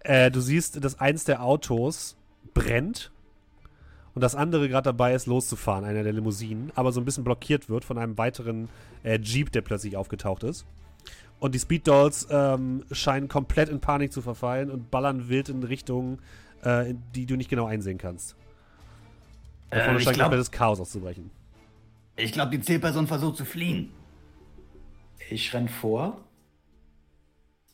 Äh, 0.00 0.30
du 0.30 0.40
siehst, 0.40 0.82
dass 0.84 1.00
eins 1.00 1.24
der 1.24 1.42
Autos 1.42 2.16
brennt 2.54 3.12
und 4.16 4.22
das 4.22 4.34
andere 4.34 4.66
gerade 4.70 4.84
dabei 4.84 5.12
ist, 5.12 5.26
loszufahren, 5.26 5.84
einer 5.84 6.02
der 6.02 6.14
Limousinen, 6.14 6.72
aber 6.74 6.90
so 6.90 7.02
ein 7.02 7.04
bisschen 7.04 7.22
blockiert 7.22 7.68
wird 7.68 7.84
von 7.84 7.98
einem 7.98 8.16
weiteren 8.16 8.70
äh, 9.02 9.18
Jeep, 9.18 9.52
der 9.52 9.60
plötzlich 9.60 9.94
aufgetaucht 9.98 10.42
ist. 10.42 10.64
Und 11.38 11.54
die 11.54 11.58
Speed 11.58 11.86
Dolls 11.86 12.26
ähm, 12.30 12.82
scheinen 12.90 13.28
komplett 13.28 13.68
in 13.68 13.78
Panik 13.78 14.14
zu 14.14 14.22
verfallen 14.22 14.70
und 14.70 14.90
ballern 14.90 15.28
wild 15.28 15.50
in 15.50 15.62
Richtungen, 15.62 16.20
äh, 16.62 16.94
die 17.14 17.26
du 17.26 17.36
nicht 17.36 17.50
genau 17.50 17.66
einsehen 17.66 17.98
kannst. 17.98 18.36
Da 19.68 19.80
vorne 19.80 19.92
Äh, 19.92 19.98
ich 19.98 20.04
scheint 20.04 20.16
glaube, 20.16 20.30
komplettes 20.30 20.50
Chaos 20.50 20.80
auszubrechen. 20.80 21.30
glaub, 22.16 22.50
die 22.50 22.60
Zielperson 22.62 23.06
versucht 23.06 23.36
zu 23.36 23.44
fliehen. 23.44 23.90
Ich 25.28 25.52
renn 25.52 25.68
vor. 25.68 26.24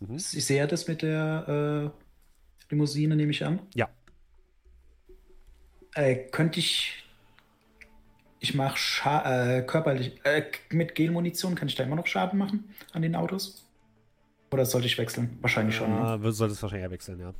Mhm. 0.00 0.16
Ich 0.16 0.44
sehe 0.44 0.66
das 0.66 0.88
mit 0.88 1.02
der 1.02 1.92
äh, 1.92 2.72
Limousine, 2.72 3.14
nehme 3.14 3.30
ich 3.30 3.44
an. 3.46 3.60
Ja. 3.76 3.88
Äh, 5.94 6.16
könnte 6.30 6.58
ich. 6.60 6.98
Ich 8.40 8.54
mache 8.54 8.76
äh, 9.08 9.62
körperlich. 9.62 10.20
Äh, 10.24 10.42
mit 10.70 10.94
Gelmunition 10.94 11.54
kann 11.54 11.68
ich 11.68 11.74
da 11.76 11.84
immer 11.84 11.94
noch 11.96 12.06
Schaden 12.06 12.38
machen 12.38 12.64
an 12.92 13.02
den 13.02 13.14
Autos? 13.14 13.68
Oder 14.50 14.66
sollte 14.66 14.86
ich 14.88 14.98
wechseln? 14.98 15.38
Wahrscheinlich 15.40 15.76
schon. 15.76 15.90
Ne? 15.90 16.20
Äh, 16.28 16.32
solltest 16.32 16.60
wahrscheinlich 16.62 16.84
eher 16.84 16.90
wechseln, 16.90 17.20
ja. 17.20 17.32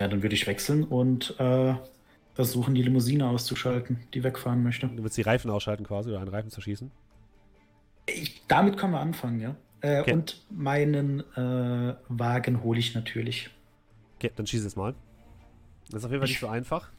Ja, 0.00 0.06
dann 0.06 0.22
würde 0.22 0.34
ich 0.36 0.46
wechseln 0.46 0.84
und 0.84 1.34
äh, 1.40 1.74
versuchen, 2.34 2.74
die 2.76 2.82
Limousine 2.82 3.28
auszuschalten, 3.28 3.98
die 4.14 4.22
wegfahren 4.22 4.62
möchte. 4.62 4.86
Du 4.86 5.02
willst 5.02 5.16
die 5.16 5.22
Reifen 5.22 5.50
ausschalten 5.50 5.84
quasi 5.84 6.10
oder 6.10 6.20
einen 6.20 6.28
Reifen 6.28 6.50
zerschießen. 6.50 6.90
Ich, 8.06 8.46
damit 8.46 8.78
können 8.78 8.92
wir 8.92 9.00
anfangen, 9.00 9.40
ja. 9.40 9.56
Äh, 9.80 10.00
Okay. 10.02 10.12
Und 10.12 10.40
meinen 10.50 11.20
äh, 11.36 11.96
Wagen 12.08 12.62
hole 12.62 12.78
ich 12.78 12.94
natürlich. 12.94 13.50
Okay, 14.16 14.30
dann 14.36 14.46
schieß 14.46 14.64
es 14.64 14.76
mal. 14.76 14.94
Das 15.90 16.00
ist 16.00 16.04
auf 16.04 16.10
jeden 16.12 16.20
Fall 16.20 16.28
nicht 16.28 16.36
Ich- 16.36 16.40
so 16.40 16.46
einfach. 16.48 16.90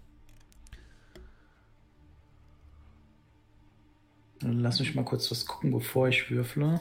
Lass 4.41 4.80
mich 4.80 4.95
mal 4.95 5.03
kurz 5.03 5.30
was 5.32 5.45
gucken, 5.45 5.72
bevor 5.72 6.07
ich 6.07 6.30
würfle. 6.32 6.80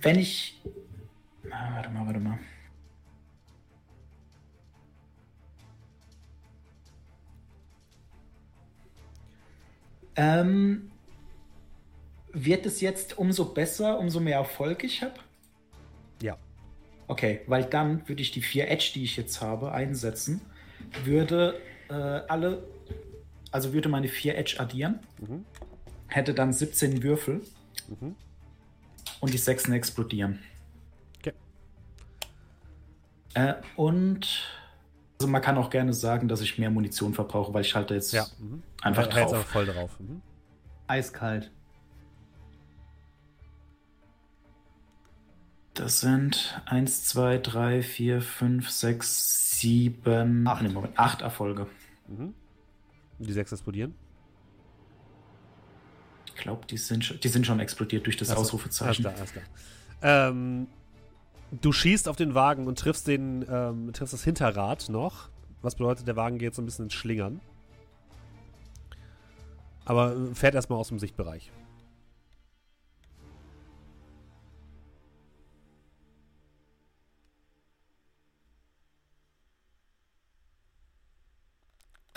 Wenn 0.00 0.18
ich. 0.18 0.60
Ah, 1.50 1.74
warte 1.74 1.90
mal, 1.90 2.06
warte 2.06 2.20
mal. 2.20 2.38
Ähm, 10.16 10.90
wird 12.32 12.66
es 12.66 12.80
jetzt 12.80 13.18
umso 13.18 13.44
besser, 13.46 13.98
umso 13.98 14.18
mehr 14.18 14.38
Erfolg 14.38 14.82
ich 14.82 15.02
habe? 15.02 15.14
Ja. 16.20 16.36
Okay, 17.06 17.40
weil 17.46 17.64
dann 17.64 18.06
würde 18.08 18.22
ich 18.22 18.32
die 18.32 18.42
vier 18.42 18.68
Edge, 18.68 18.90
die 18.94 19.04
ich 19.04 19.16
jetzt 19.16 19.40
habe, 19.40 19.72
einsetzen. 19.72 20.40
Würde 21.04 21.60
äh, 21.88 21.92
alle, 21.92 22.64
also 23.50 23.72
würde 23.72 23.88
meine 23.88 24.08
vier 24.08 24.36
Edge 24.36 24.56
addieren. 24.58 25.00
Mhm. 25.20 25.44
Hätte 26.08 26.34
dann 26.34 26.52
17 26.52 27.02
Würfel 27.02 27.42
Mhm. 27.88 28.14
und 29.20 29.32
die 29.32 29.38
sechsen 29.38 29.72
explodieren. 29.74 30.38
Okay. 31.18 31.32
Äh, 33.34 33.54
und 33.76 34.46
also 35.20 35.30
man 35.30 35.42
kann 35.42 35.58
auch 35.58 35.70
gerne 35.70 35.92
sagen, 35.92 36.28
dass 36.28 36.40
ich 36.40 36.58
mehr 36.58 36.70
Munition 36.70 37.12
verbrauche, 37.14 37.52
weil 37.54 37.62
ich 37.62 37.74
halte 37.74 37.94
jetzt 37.94 38.12
Ja. 38.12 38.26
Mhm. 38.38 38.62
einfach 38.82 39.06
ist 39.08 39.12
drauf. 39.14 39.46
voll 39.46 39.66
drauf. 39.66 39.98
Mhm. 40.00 40.22
Eiskalt. 40.86 41.50
Das 45.74 46.00
sind 46.00 46.60
1, 46.66 47.04
2, 47.04 47.38
3, 47.38 47.82
4, 47.82 48.20
5, 48.20 48.68
6, 48.70 49.60
7, 49.60 50.46
Acht. 50.46 50.62
Nee, 50.62 50.70
Moment, 50.70 50.98
8 50.98 51.22
Erfolge. 51.22 51.66
Mhm. 52.08 52.34
Die 53.18 53.32
sechs 53.32 53.50
explodieren. 53.52 53.94
Ich 56.26 56.34
glaube, 56.36 56.66
die, 56.66 56.76
sind 56.76 57.04
schon- 57.04 57.18
die 57.20 57.28
sind 57.28 57.46
schon 57.46 57.58
explodiert 57.60 58.06
durch 58.06 58.16
das 58.16 58.30
Ach 58.30 58.36
so, 58.36 58.40
Ausrufezeichen. 58.42 59.04
Alles 59.06 59.32
klar, 59.32 59.42
alles 59.42 59.48
klar. 60.00 60.28
Ähm, 60.30 60.68
du 61.60 61.72
schießt 61.72 62.08
auf 62.08 62.14
den 62.16 62.34
Wagen 62.34 62.66
und 62.68 62.78
triffst, 62.78 63.08
den, 63.08 63.44
ähm, 63.50 63.92
triffst 63.92 64.12
das 64.14 64.22
Hinterrad 64.22 64.88
noch. 64.88 65.28
Was 65.62 65.74
bedeutet, 65.74 66.06
der 66.06 66.14
Wagen 66.14 66.38
geht 66.38 66.54
so 66.54 66.62
ein 66.62 66.64
bisschen 66.64 66.84
ins 66.84 66.94
Schlingern. 66.94 67.40
Aber 69.84 70.14
äh, 70.14 70.34
fährt 70.34 70.54
erstmal 70.54 70.78
aus 70.78 70.88
dem 70.88 71.00
Sichtbereich. 71.00 71.50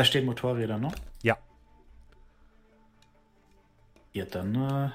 Da 0.02 0.06
stehen 0.06 0.26
Motorräder 0.26 0.80
noch. 0.80 0.95
Ja. 1.22 1.38
Ja, 4.14 4.26
dann, 4.26 4.56
äh, 4.56 4.90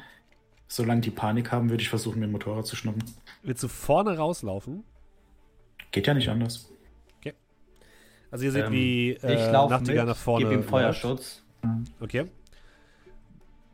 solange 0.66 1.00
die 1.00 1.12
Panik 1.12 1.52
haben, 1.52 1.70
würde 1.70 1.80
ich 1.80 1.88
versuchen, 1.88 2.18
mir 2.18 2.26
ein 2.26 2.32
Motorrad 2.32 2.66
zu 2.66 2.74
schnappen. 2.74 3.04
Willst 3.44 3.62
du 3.62 3.68
vorne 3.68 4.16
rauslaufen? 4.18 4.82
Geht 5.92 6.08
ja 6.08 6.14
nicht 6.14 6.28
anders. 6.28 6.72
Also 8.32 8.46
ihr 8.46 8.50
seht, 8.50 8.64
Ähm, 8.64 8.72
wie 8.72 9.10
ich 9.12 9.22
äh, 9.22 9.52
laufe 9.52 9.74
Nachtigall 9.74 10.06
mit, 10.06 10.06
nach 10.06 10.16
vorne 10.16 10.44
gebe 10.44 10.54
ihm 10.54 10.58
läuft. 10.58 10.70
Feuerschutz. 10.70 11.44
Okay. 12.00 12.24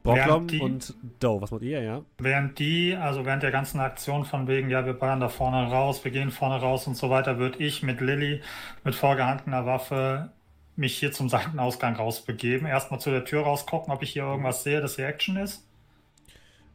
Brocklom 0.02 0.26
Während 0.26 0.50
die- 0.50 0.60
und 0.60 0.94
Doe, 1.18 1.40
was 1.40 1.50
macht 1.50 1.62
ihr, 1.62 1.80
ja? 1.80 2.02
Während 2.18 2.58
die, 2.58 2.94
also 2.94 3.24
während 3.24 3.42
der 3.42 3.52
ganzen 3.52 3.80
Aktion 3.80 4.26
von 4.26 4.48
wegen, 4.48 4.68
ja, 4.68 4.84
wir 4.84 4.92
ballern 4.92 5.20
da 5.20 5.30
vorne 5.30 5.70
raus, 5.70 6.04
wir 6.04 6.10
gehen 6.10 6.30
vorne 6.30 6.60
raus 6.60 6.86
und 6.86 6.94
so 6.98 7.08
weiter, 7.08 7.38
würde 7.38 7.58
ich 7.64 7.82
mit 7.82 8.02
Lilly 8.02 8.42
mit 8.84 8.94
vorgehandener 8.94 9.64
Waffe 9.64 10.30
mich 10.76 10.96
hier 10.98 11.12
zum 11.12 11.28
Seitenausgang 11.28 11.96
rausbegeben. 11.96 12.66
Erstmal 12.66 13.00
zu 13.00 13.10
der 13.10 13.24
Tür 13.24 13.42
rausgucken, 13.42 13.92
ob 13.92 14.02
ich 14.02 14.12
hier 14.12 14.22
irgendwas 14.24 14.62
sehe, 14.64 14.80
dass 14.80 14.96
hier 14.96 15.06
Action 15.06 15.36
ist. 15.36 15.66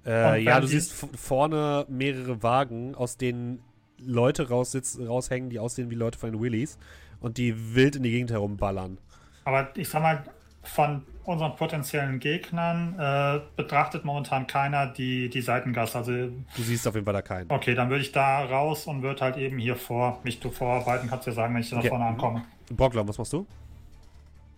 Äh, 0.06 0.42
ja, 0.44 0.60
du 0.60 0.68
siehst 0.68 0.94
vorne 0.94 1.86
mehrere 1.90 2.42
Wagen, 2.44 2.96
aus 2.96 3.18
denen 3.18 3.62
Leute 4.00 4.50
raussitz, 4.50 4.98
raushängen, 5.00 5.50
die 5.50 5.60
aussehen 5.60 5.90
wie 5.90 5.96
Leute 5.96 6.18
von 6.18 6.32
den 6.32 6.40
Willies 6.40 6.78
und 7.20 7.38
die 7.38 7.76
wild 7.76 7.96
in 7.96 8.04
die 8.04 8.12
Gegend 8.12 8.32
herumballern. 8.32 9.00
Aber 9.44 9.70
ich 9.76 9.90
sag 9.90 10.02
mal, 10.02 10.24
von 10.64 11.04
unseren 11.24 11.56
potenziellen 11.56 12.20
Gegnern 12.20 12.98
äh, 13.00 13.42
betrachtet 13.58 14.06
momentan 14.06 14.48
keiner 14.48 14.88
die, 14.88 15.30
die 15.30 15.42
Seitengasse. 15.42 15.98
Also, 15.98 16.12
Du 16.12 16.62
siehst 16.62 16.88
auf 16.88 16.94
jeden 16.96 17.06
Fall 17.06 17.14
da 17.14 17.22
keinen. 17.22 17.52
okay, 17.52 17.74
dann 17.76 17.90
würde 17.90 18.02
ich 18.02 18.12
da 18.14 18.46
raus 18.46 18.86
und 18.88 19.02
würde 19.02 19.22
halt 19.22 19.38
eben 19.38 19.58
hier 19.58 19.76
vor 19.76 20.20
mich 20.24 20.40
du 20.40 20.52
vorarbeiten. 20.52 21.10
Kannst 21.10 21.28
ja 21.28 21.34
sagen, 21.34 21.54
wenn 21.54 21.62
ich 21.62 21.70
da 21.70 21.80
Okay. 21.80 21.90
vorne 21.90 22.06
ankomme. 22.06 22.44
Brocklom, 22.72 23.08
was 23.08 23.18
machst 23.18 23.34
du? 23.34 23.46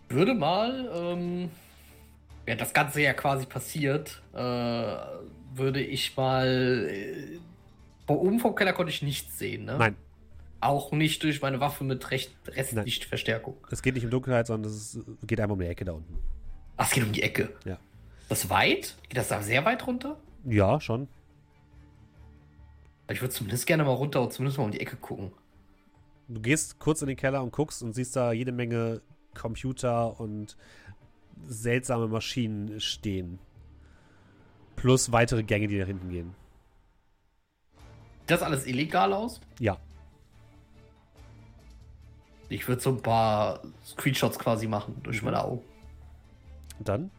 Würde 0.10 0.34
mal, 0.34 0.90
ähm, 0.94 1.50
ja, 2.48 2.56
das 2.56 2.74
Ganze 2.74 3.02
ja 3.02 3.14
quasi 3.14 3.46
passiert, 3.46 4.22
äh, 4.34 4.38
würde 5.54 5.82
ich 5.82 6.16
mal. 6.18 6.88
Äh, 6.90 7.40
oben 8.08 8.40
vom 8.40 8.56
Keller 8.56 8.74
konnte 8.74 8.92
ich 8.92 9.02
nichts 9.04 9.38
sehen, 9.38 9.66
ne? 9.66 9.78
Nein, 9.78 9.96
Auch 10.62 10.92
nicht 10.92 11.22
durch 11.22 11.42
meine 11.44 11.60
Waffe 11.60 11.84
mit 11.84 12.10
Recht 12.10 12.32
Restlichtverstärkung. 12.48 13.56
es 13.70 13.84
geht 13.84 13.94
nicht 13.94 14.04
um 14.04 14.10
Dunkelheit, 14.10 14.48
sondern 14.48 14.72
es 14.72 15.00
geht 15.28 15.40
einmal 15.40 15.54
um 15.54 15.60
die 15.62 15.68
Ecke 15.68 15.86
da 15.86 15.92
unten. 15.92 16.18
Ach, 16.78 16.88
es 16.88 16.92
geht 16.94 17.04
um 17.04 17.12
die 17.12 17.22
Ecke. 17.22 17.50
Ja. 17.66 17.78
Das 18.30 18.50
weit? 18.50 18.96
Geht 19.10 19.18
das 19.18 19.28
da 19.28 19.42
sehr 19.44 19.64
weit 19.66 19.86
runter? 19.86 20.18
Ja, 20.46 20.80
schon. 20.80 21.08
Ich 23.12 23.22
würde 23.22 23.34
zumindest 23.34 23.66
gerne 23.68 23.84
mal 23.84 23.92
runter 23.94 24.22
und 24.22 24.34
zumindest 24.34 24.58
mal 24.58 24.66
um 24.66 24.72
die 24.72 24.80
Ecke 24.80 24.96
gucken. 24.96 25.32
Du 26.28 26.40
gehst 26.42 26.80
kurz 26.80 27.02
in 27.02 27.08
den 27.08 27.18
Keller 27.18 27.42
und 27.44 27.52
guckst 27.52 27.82
und 27.84 27.94
siehst 27.94 28.16
da 28.16 28.32
jede 28.32 28.52
Menge 28.52 29.02
Computer 29.34 30.20
und 30.20 30.58
seltsame 31.48 32.08
Maschinen 32.08 32.80
stehen. 32.80 33.40
Plus 34.76 35.12
weitere 35.12 35.44
Gänge, 35.44 35.68
die 35.68 35.78
nach 35.78 35.88
hinten 35.88 36.10
gehen. 36.10 36.36
Sieht 38.22 38.32
das 38.32 38.44
alles 38.44 38.66
illegal 38.66 39.12
aus? 39.14 39.42
Ja. 39.60 39.78
Ich 42.50 42.68
würde 42.68 42.82
so 42.82 42.92
ein 42.92 43.02
paar 43.02 43.62
Screenshots 43.86 44.40
quasi 44.40 44.68
machen 44.68 44.96
durch 45.04 45.22
meine 45.22 45.44
Augen. 45.44 45.64
Und 46.80 46.88
dann? 46.88 47.12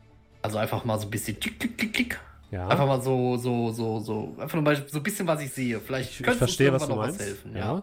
Also 0.43 0.59
einfach 0.59 0.85
mal 0.85 0.99
so 0.99 1.07
ein 1.07 1.11
bisschen 1.11 1.39
klick, 1.39 1.61
klick, 1.61 1.78
klick, 1.78 1.93
klick. 1.93 2.20
Ja. 2.51 2.66
Einfach 2.69 2.87
mal 2.87 3.01
so, 3.01 3.37
so, 3.37 3.70
so, 3.70 4.01
so. 4.01 4.35
Einfach 4.39 4.55
nur 4.55 4.62
mal 4.62 4.89
so 4.89 4.99
ein 4.99 5.03
bisschen, 5.03 5.27
was 5.27 5.41
ich 5.41 5.53
sehe. 5.53 5.81
Vielleicht 5.81 6.11
ich, 6.12 6.27
ich 6.27 6.35
verstehe, 6.35 6.73
was 6.73 6.85
du 6.85 6.89
noch 6.91 6.97
meinst. 6.97 7.20
helfen. 7.20 7.57
Ja. 7.57 7.82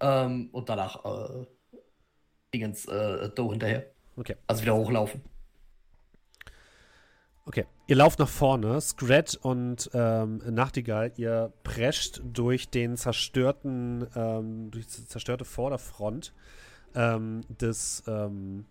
Ähm, 0.00 0.48
und 0.52 0.68
danach 0.68 1.04
äh, 1.04 1.46
Dingens 2.54 2.86
äh, 2.86 3.28
Do 3.30 3.50
hinterher. 3.50 3.86
Okay. 4.16 4.36
Also 4.46 4.62
wieder 4.62 4.76
hochlaufen. 4.76 5.20
Okay, 7.46 7.66
ihr 7.88 7.96
lauft 7.96 8.20
nach 8.20 8.28
vorne, 8.28 8.80
Scrat 8.80 9.34
und 9.42 9.90
ähm, 9.92 10.40
Nachtigall, 10.48 11.12
ihr 11.16 11.52
prescht 11.62 12.22
durch 12.24 12.70
den 12.70 12.96
zerstörten, 12.96 14.06
ähm, 14.14 14.70
durch 14.70 14.86
die 14.86 15.06
zerstörte 15.06 15.44
Vorderfront 15.44 16.32
ähm, 16.94 17.42
des, 17.48 18.02
ähm, 18.06 18.64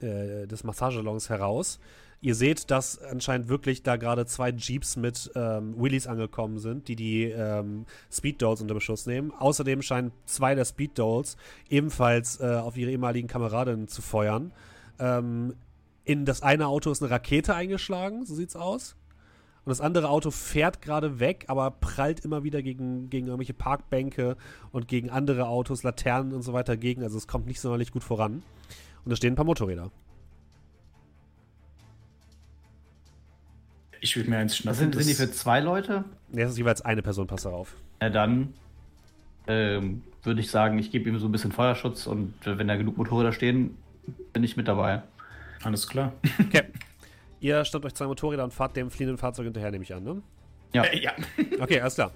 äh, 0.00 0.46
des 0.46 0.64
Massagesalons 0.64 1.28
heraus. 1.28 1.80
Ihr 2.20 2.34
seht, 2.34 2.72
dass 2.72 2.98
anscheinend 2.98 3.48
wirklich 3.48 3.84
da 3.84 3.96
gerade 3.96 4.26
zwei 4.26 4.50
Jeeps 4.50 4.96
mit 4.96 5.30
ähm, 5.36 5.74
Willys 5.78 6.08
angekommen 6.08 6.58
sind, 6.58 6.88
die 6.88 6.96
die 6.96 7.24
ähm, 7.24 7.86
Speed 8.10 8.42
Dolls 8.42 8.60
unter 8.60 8.74
Beschuss 8.74 9.06
nehmen. 9.06 9.32
Außerdem 9.38 9.82
scheinen 9.82 10.10
zwei 10.24 10.56
der 10.56 10.64
Speed 10.64 10.98
Dolls 10.98 11.36
ebenfalls 11.70 12.40
äh, 12.40 12.56
auf 12.56 12.76
ihre 12.76 12.90
ehemaligen 12.90 13.28
Kameradinnen 13.28 13.86
zu 13.86 14.02
feuern. 14.02 14.52
Ähm, 14.98 15.54
in 16.04 16.24
das 16.24 16.42
eine 16.42 16.66
Auto 16.66 16.90
ist 16.90 17.02
eine 17.02 17.10
Rakete 17.10 17.54
eingeschlagen, 17.54 18.26
so 18.26 18.34
sieht's 18.34 18.56
aus. 18.56 18.96
Und 19.64 19.70
das 19.70 19.80
andere 19.80 20.08
Auto 20.08 20.30
fährt 20.30 20.80
gerade 20.80 21.20
weg, 21.20 21.44
aber 21.48 21.70
prallt 21.70 22.24
immer 22.24 22.42
wieder 22.42 22.62
gegen, 22.62 23.10
gegen 23.10 23.26
irgendwelche 23.26 23.52
Parkbänke 23.52 24.36
und 24.72 24.88
gegen 24.88 25.10
andere 25.10 25.46
Autos, 25.46 25.82
Laternen 25.82 26.32
und 26.32 26.40
so 26.40 26.52
weiter 26.54 26.76
gegen. 26.78 27.02
Also 27.02 27.18
es 27.18 27.28
kommt 27.28 27.46
nicht 27.46 27.60
sonderlich 27.60 27.92
gut 27.92 28.02
voran. 28.02 28.42
Und 29.04 29.10
da 29.10 29.16
stehen 29.16 29.32
ein 29.32 29.36
paar 29.36 29.44
Motorräder. 29.44 29.90
Ich 34.00 34.16
würde 34.16 34.30
mir 34.30 34.38
eins 34.38 34.52
Das 34.52 34.58
schnappen. 34.58 34.78
sind, 34.78 34.94
sind 34.94 35.06
die 35.06 35.10
das- 35.16 35.20
für 35.20 35.30
zwei 35.32 35.60
Leute? 35.60 36.04
Ne, 36.30 36.42
es 36.42 36.52
ist 36.52 36.58
jeweils 36.58 36.82
eine 36.82 37.02
Person, 37.02 37.26
passt 37.26 37.44
darauf. 37.46 37.74
Ja, 38.00 38.10
dann 38.10 38.54
ähm, 39.46 40.02
würde 40.22 40.40
ich 40.40 40.50
sagen, 40.50 40.78
ich 40.78 40.90
gebe 40.90 41.08
ihm 41.08 41.18
so 41.18 41.26
ein 41.26 41.32
bisschen 41.32 41.52
Feuerschutz 41.52 42.06
und 42.06 42.34
äh, 42.46 42.58
wenn 42.58 42.68
da 42.68 42.76
genug 42.76 42.96
Motorräder 42.96 43.32
stehen, 43.32 43.76
bin 44.32 44.44
ich 44.44 44.56
mit 44.56 44.68
dabei. 44.68 45.02
Alles 45.64 45.88
klar. 45.88 46.12
Okay. 46.46 46.64
Ihr 47.40 47.64
stoppt 47.64 47.84
euch 47.86 47.94
zwei 47.94 48.06
Motorräder 48.06 48.44
und 48.44 48.52
fahrt 48.52 48.76
dem 48.76 48.90
fliehenden 48.90 49.16
Fahrzeug 49.18 49.44
hinterher, 49.44 49.70
nehme 49.70 49.84
ich 49.84 49.94
an, 49.94 50.04
ne? 50.04 50.22
Ja. 50.74 50.82
Äh, 50.84 51.00
ja. 51.02 51.12
Okay, 51.60 51.80
alles 51.80 51.94
klar. 51.94 52.12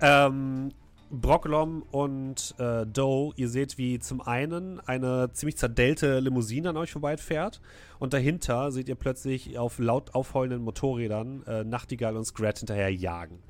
Ähm, 0.00 0.70
Brocklom 1.10 1.82
und 1.90 2.54
äh, 2.58 2.86
Doe, 2.86 3.32
ihr 3.36 3.48
seht, 3.48 3.78
wie 3.78 3.98
zum 3.98 4.20
einen 4.20 4.80
eine 4.80 5.30
ziemlich 5.32 5.56
zerdellte 5.56 6.20
Limousine 6.20 6.70
an 6.70 6.76
euch 6.76 6.92
vorbeifährt 6.92 7.60
und 7.98 8.12
dahinter 8.12 8.70
seht 8.70 8.88
ihr 8.88 8.94
plötzlich 8.94 9.58
auf 9.58 9.78
laut 9.78 10.14
aufheulenden 10.14 10.62
Motorrädern 10.62 11.42
äh, 11.46 11.64
Nachtigall 11.64 12.16
und 12.16 12.24
Scrat 12.24 12.58
hinterher 12.58 12.92
jagen. 12.94 13.40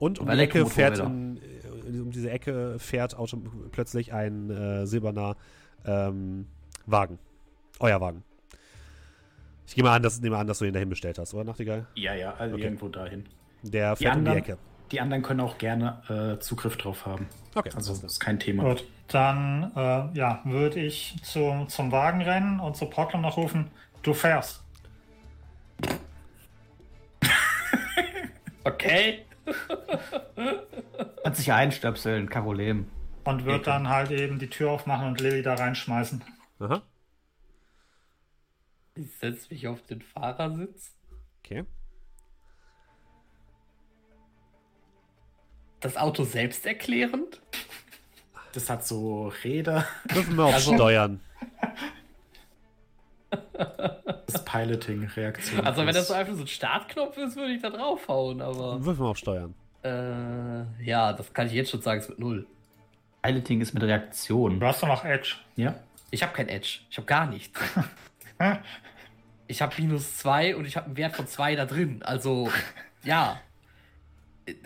Und 0.00 0.18
um 0.18 0.28
die 0.28 0.38
Ecke 0.38 0.66
fährt 0.66 0.98
in, 0.98 1.36
äh, 1.36 2.00
um 2.00 2.10
diese 2.10 2.30
Ecke 2.30 2.78
fährt 2.78 3.16
auto 3.16 3.38
plötzlich 3.70 4.12
ein 4.12 4.50
äh, 4.50 4.86
silberner 4.86 5.36
ähm, 5.84 6.46
Wagen. 6.86 7.18
Euer 7.78 8.00
Wagen. 8.00 8.24
Ich 9.66 9.76
gehe 9.76 9.84
mal 9.84 9.94
an, 9.94 10.02
dass, 10.02 10.20
nehme 10.20 10.36
an, 10.36 10.48
dass 10.48 10.58
du 10.58 10.64
ihn 10.64 10.72
dahin 10.72 10.88
bestellt 10.88 11.18
hast, 11.18 11.32
oder 11.32 11.44
Nachtigall? 11.44 11.86
Ja, 11.94 12.14
ja, 12.14 12.34
also 12.34 12.56
Okay. 12.56 12.64
irgendwo 12.64 12.88
dahin. 12.88 13.26
Der 13.62 13.94
Die 13.94 14.02
fährt 14.04 14.16
um 14.16 14.24
die 14.24 14.30
Ecke. 14.32 14.58
Die 14.92 15.00
anderen 15.00 15.22
können 15.22 15.40
auch 15.40 15.58
gerne 15.58 16.36
äh, 16.36 16.40
Zugriff 16.40 16.76
drauf 16.76 17.06
haben. 17.06 17.28
Okay, 17.54 17.70
Also 17.74 17.92
das 17.94 18.04
ist 18.12 18.20
kein 18.20 18.38
Thema. 18.40 18.62
Gut, 18.64 18.84
dann 19.08 19.72
äh, 19.76 20.16
ja, 20.18 20.40
würde 20.44 20.80
ich 20.80 21.16
zu, 21.22 21.64
zum 21.68 21.90
Wagen 21.92 22.22
rennen 22.22 22.60
und 22.60 22.76
zu 22.76 22.86
Portland 22.86 23.22
noch 23.22 23.36
rufen, 23.36 23.70
du 24.02 24.14
fährst. 24.14 24.62
Okay. 28.62 29.24
Kannst 31.24 31.40
dich 31.40 31.52
einstöpseln, 31.52 32.28
kein 32.28 32.42
Problem. 32.44 32.90
Und 33.24 33.44
würde 33.46 33.64
dann 33.64 33.88
halt 33.88 34.10
eben 34.10 34.38
die 34.38 34.48
Tür 34.50 34.70
aufmachen 34.70 35.08
und 35.08 35.20
Lilly 35.20 35.42
da 35.42 35.54
reinschmeißen. 35.54 36.22
Aha, 36.60 36.82
Ich 38.94 39.16
setze 39.18 39.48
mich 39.52 39.66
auf 39.66 39.80
den 39.86 40.02
Fahrersitz. 40.02 40.92
okay. 41.42 41.64
Das 45.80 45.96
Auto 45.96 46.24
selbst 46.24 46.66
erklärend? 46.66 47.40
Das 48.52 48.68
hat 48.68 48.86
so 48.86 49.32
Räder, 49.44 49.86
Dürfen 50.14 50.36
wir 50.36 50.44
auf 50.44 50.54
Also- 50.54 50.74
Steuern. 50.74 51.20
das 54.26 54.44
Piloting-Reaktion. 54.44 55.64
Also 55.64 55.86
wenn 55.86 55.94
das 55.94 56.08
so 56.08 56.14
einfach 56.14 56.34
so 56.34 56.40
ein 56.42 56.46
Startknopf 56.48 57.16
ist, 57.16 57.36
würde 57.36 57.52
ich 57.52 57.62
da 57.62 57.70
draufhauen, 57.70 58.40
aber. 58.42 58.84
Würfen 58.84 59.04
wir 59.04 59.08
auf 59.10 59.18
Steuern. 59.18 59.54
Äh, 59.84 60.84
ja, 60.84 61.12
das 61.12 61.32
kann 61.32 61.46
ich 61.46 61.52
jetzt 61.52 61.70
schon 61.70 61.80
sagen, 61.80 62.00
es 62.00 62.08
wird 62.08 62.18
null. 62.18 62.46
Piloting 63.22 63.60
ist 63.60 63.72
mit 63.74 63.82
Reaktion. 63.82 64.58
Du 64.60 64.66
hast 64.66 64.82
doch 64.82 64.88
noch 64.88 65.04
Edge. 65.04 65.36
Ja, 65.56 65.74
Ich 66.10 66.22
habe 66.22 66.32
kein 66.32 66.48
Edge. 66.48 66.80
Ich 66.90 66.96
habe 66.96 67.06
gar 67.06 67.26
nichts. 67.26 67.58
ich 69.46 69.62
habe 69.62 69.74
minus 69.80 70.16
zwei 70.18 70.56
und 70.56 70.64
ich 70.64 70.76
habe 70.76 70.86
einen 70.86 70.96
Wert 70.96 71.14
von 71.14 71.26
zwei 71.26 71.54
da 71.54 71.66
drin. 71.66 72.02
Also, 72.02 72.50
ja. 73.04 73.40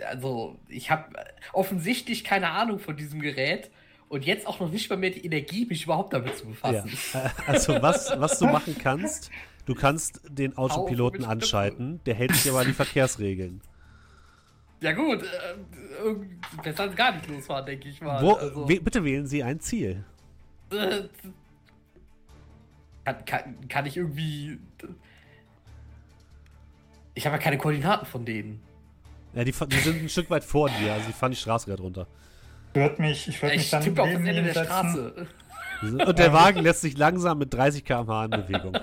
Also, 0.08 0.58
ich 0.68 0.90
habe 0.90 1.14
offensichtlich 1.52 2.24
keine 2.24 2.50
Ahnung 2.50 2.78
von 2.78 2.96
diesem 2.96 3.20
Gerät 3.20 3.70
und 4.08 4.24
jetzt 4.24 4.46
auch 4.46 4.60
noch 4.60 4.70
nicht 4.70 4.88
mal 4.90 4.96
mehr 4.96 5.10
die 5.10 5.24
Energie, 5.24 5.66
mich 5.66 5.84
überhaupt 5.84 6.12
damit 6.12 6.36
zu 6.36 6.44
Ja. 6.44 6.50
befassen. 6.50 6.92
Also, 7.46 7.80
was, 7.82 8.12
was 8.18 8.38
du 8.38 8.46
machen 8.46 8.76
kannst, 8.78 9.30
du 9.66 9.74
kannst 9.74 10.20
den 10.28 10.56
Autopiloten 10.56 11.24
anschalten, 11.24 12.00
der 12.06 12.14
hält 12.14 12.34
sich 12.34 12.50
aber 12.50 12.60
an 12.60 12.66
die 12.66 12.72
Verkehrsregeln. 12.74 13.60
Ja, 14.80 14.92
gut, 14.92 15.22
äh, 15.22 16.62
besser 16.62 16.82
als 16.82 16.94
gar 16.96 17.12
nicht 17.12 17.26
losfahren, 17.26 17.64
denke 17.64 17.88
ich 17.88 18.00
mal. 18.00 18.22
Wo, 18.22 18.32
also, 18.32 18.68
we, 18.68 18.80
bitte 18.80 19.02
wählen 19.04 19.26
Sie 19.26 19.42
ein 19.42 19.58
Ziel. 19.60 20.04
äh, 20.70 21.02
kann, 23.04 23.24
kann, 23.24 23.68
kann 23.68 23.86
ich 23.86 23.96
irgendwie. 23.96 24.58
Ich 27.14 27.26
habe 27.26 27.36
ja 27.36 27.42
keine 27.42 27.58
Koordinaten 27.58 28.06
von 28.06 28.24
denen. 28.24 28.60
Ja, 29.34 29.44
die, 29.44 29.52
die 29.52 29.78
sind 29.78 30.02
ein 30.02 30.08
Stück 30.08 30.30
weit 30.30 30.44
vor 30.44 30.68
dir, 30.68 30.92
also 30.94 31.06
die 31.06 31.12
fahren 31.12 31.32
die 31.32 31.36
Straße 31.36 31.66
gerade 31.66 31.82
runter. 31.82 32.06
Würd 32.72 32.98
mich, 32.98 33.28
ich 33.28 33.40
würde 33.42 33.54
mich 33.56 33.64
Ich 33.64 33.70
dann 33.70 33.82
tippe 33.82 34.02
auf 34.02 34.08
das 34.08 34.18
neben 34.20 34.26
Ende 34.36 34.42
der 34.52 34.64
setzen. 34.64 34.66
Straße. 34.68 35.26
Und 36.06 36.18
der 36.18 36.32
Wagen 36.32 36.60
lässt 36.60 36.80
sich 36.80 36.96
langsam 36.96 37.38
mit 37.38 37.52
30 37.52 37.84
km/h 37.84 38.24
in 38.26 38.30
Bewegung. 38.30 38.76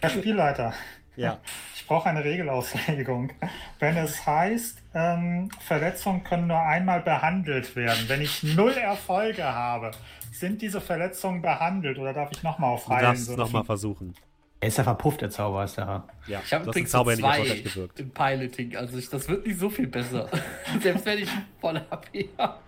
Herr 0.00 0.10
Spielleiter, 0.10 0.74
Ja. 1.16 1.38
ich 1.74 1.86
brauche 1.86 2.08
eine 2.08 2.22
Regelauslegung. 2.24 3.32
Wenn 3.78 3.96
es 3.96 4.24
heißt, 4.26 4.78
ähm, 4.94 5.50
Verletzungen 5.60 6.22
können 6.24 6.46
nur 6.48 6.60
einmal 6.60 7.00
behandelt 7.00 7.74
werden, 7.74 8.04
wenn 8.08 8.20
ich 8.20 8.42
null 8.42 8.72
Erfolge 8.72 9.44
habe, 9.44 9.90
sind 10.30 10.62
diese 10.62 10.80
Verletzungen 10.80 11.42
behandelt 11.42 11.98
oder 11.98 12.12
darf 12.12 12.30
ich 12.32 12.42
nochmal 12.42 12.70
auf 12.74 12.84
Du 12.84 12.90
Heilen 12.90 13.02
darfst 13.06 13.28
es 13.28 13.36
nochmal 13.36 13.64
versuchen. 13.64 14.14
Er 14.60 14.68
ist 14.68 14.78
ja 14.78 14.84
verpufft, 14.84 15.20
der 15.20 15.30
Zauber 15.30 15.62
ist 15.64 15.76
ja. 15.76 16.04
Ja, 16.26 16.40
Ich 16.44 16.52
habe 16.52 16.64
übrigens 16.64 16.90
Zauber 16.90 17.14
so 17.14 17.22
ja 17.22 17.28
nicht 17.28 17.36
zwei 17.36 17.38
erfolgreich 17.48 17.74
gewirkt. 17.74 18.00
im 18.00 18.10
Piloting, 18.10 18.76
also 18.76 18.98
ich, 18.98 19.08
das 19.08 19.28
wird 19.28 19.46
nicht 19.46 19.58
so 19.60 19.70
viel 19.70 19.86
besser. 19.86 20.28
Selbst 20.82 21.06
wenn 21.06 21.18
ich 21.20 21.30
voll 21.60 21.80
HP 21.90 22.28
habe. 22.38 22.58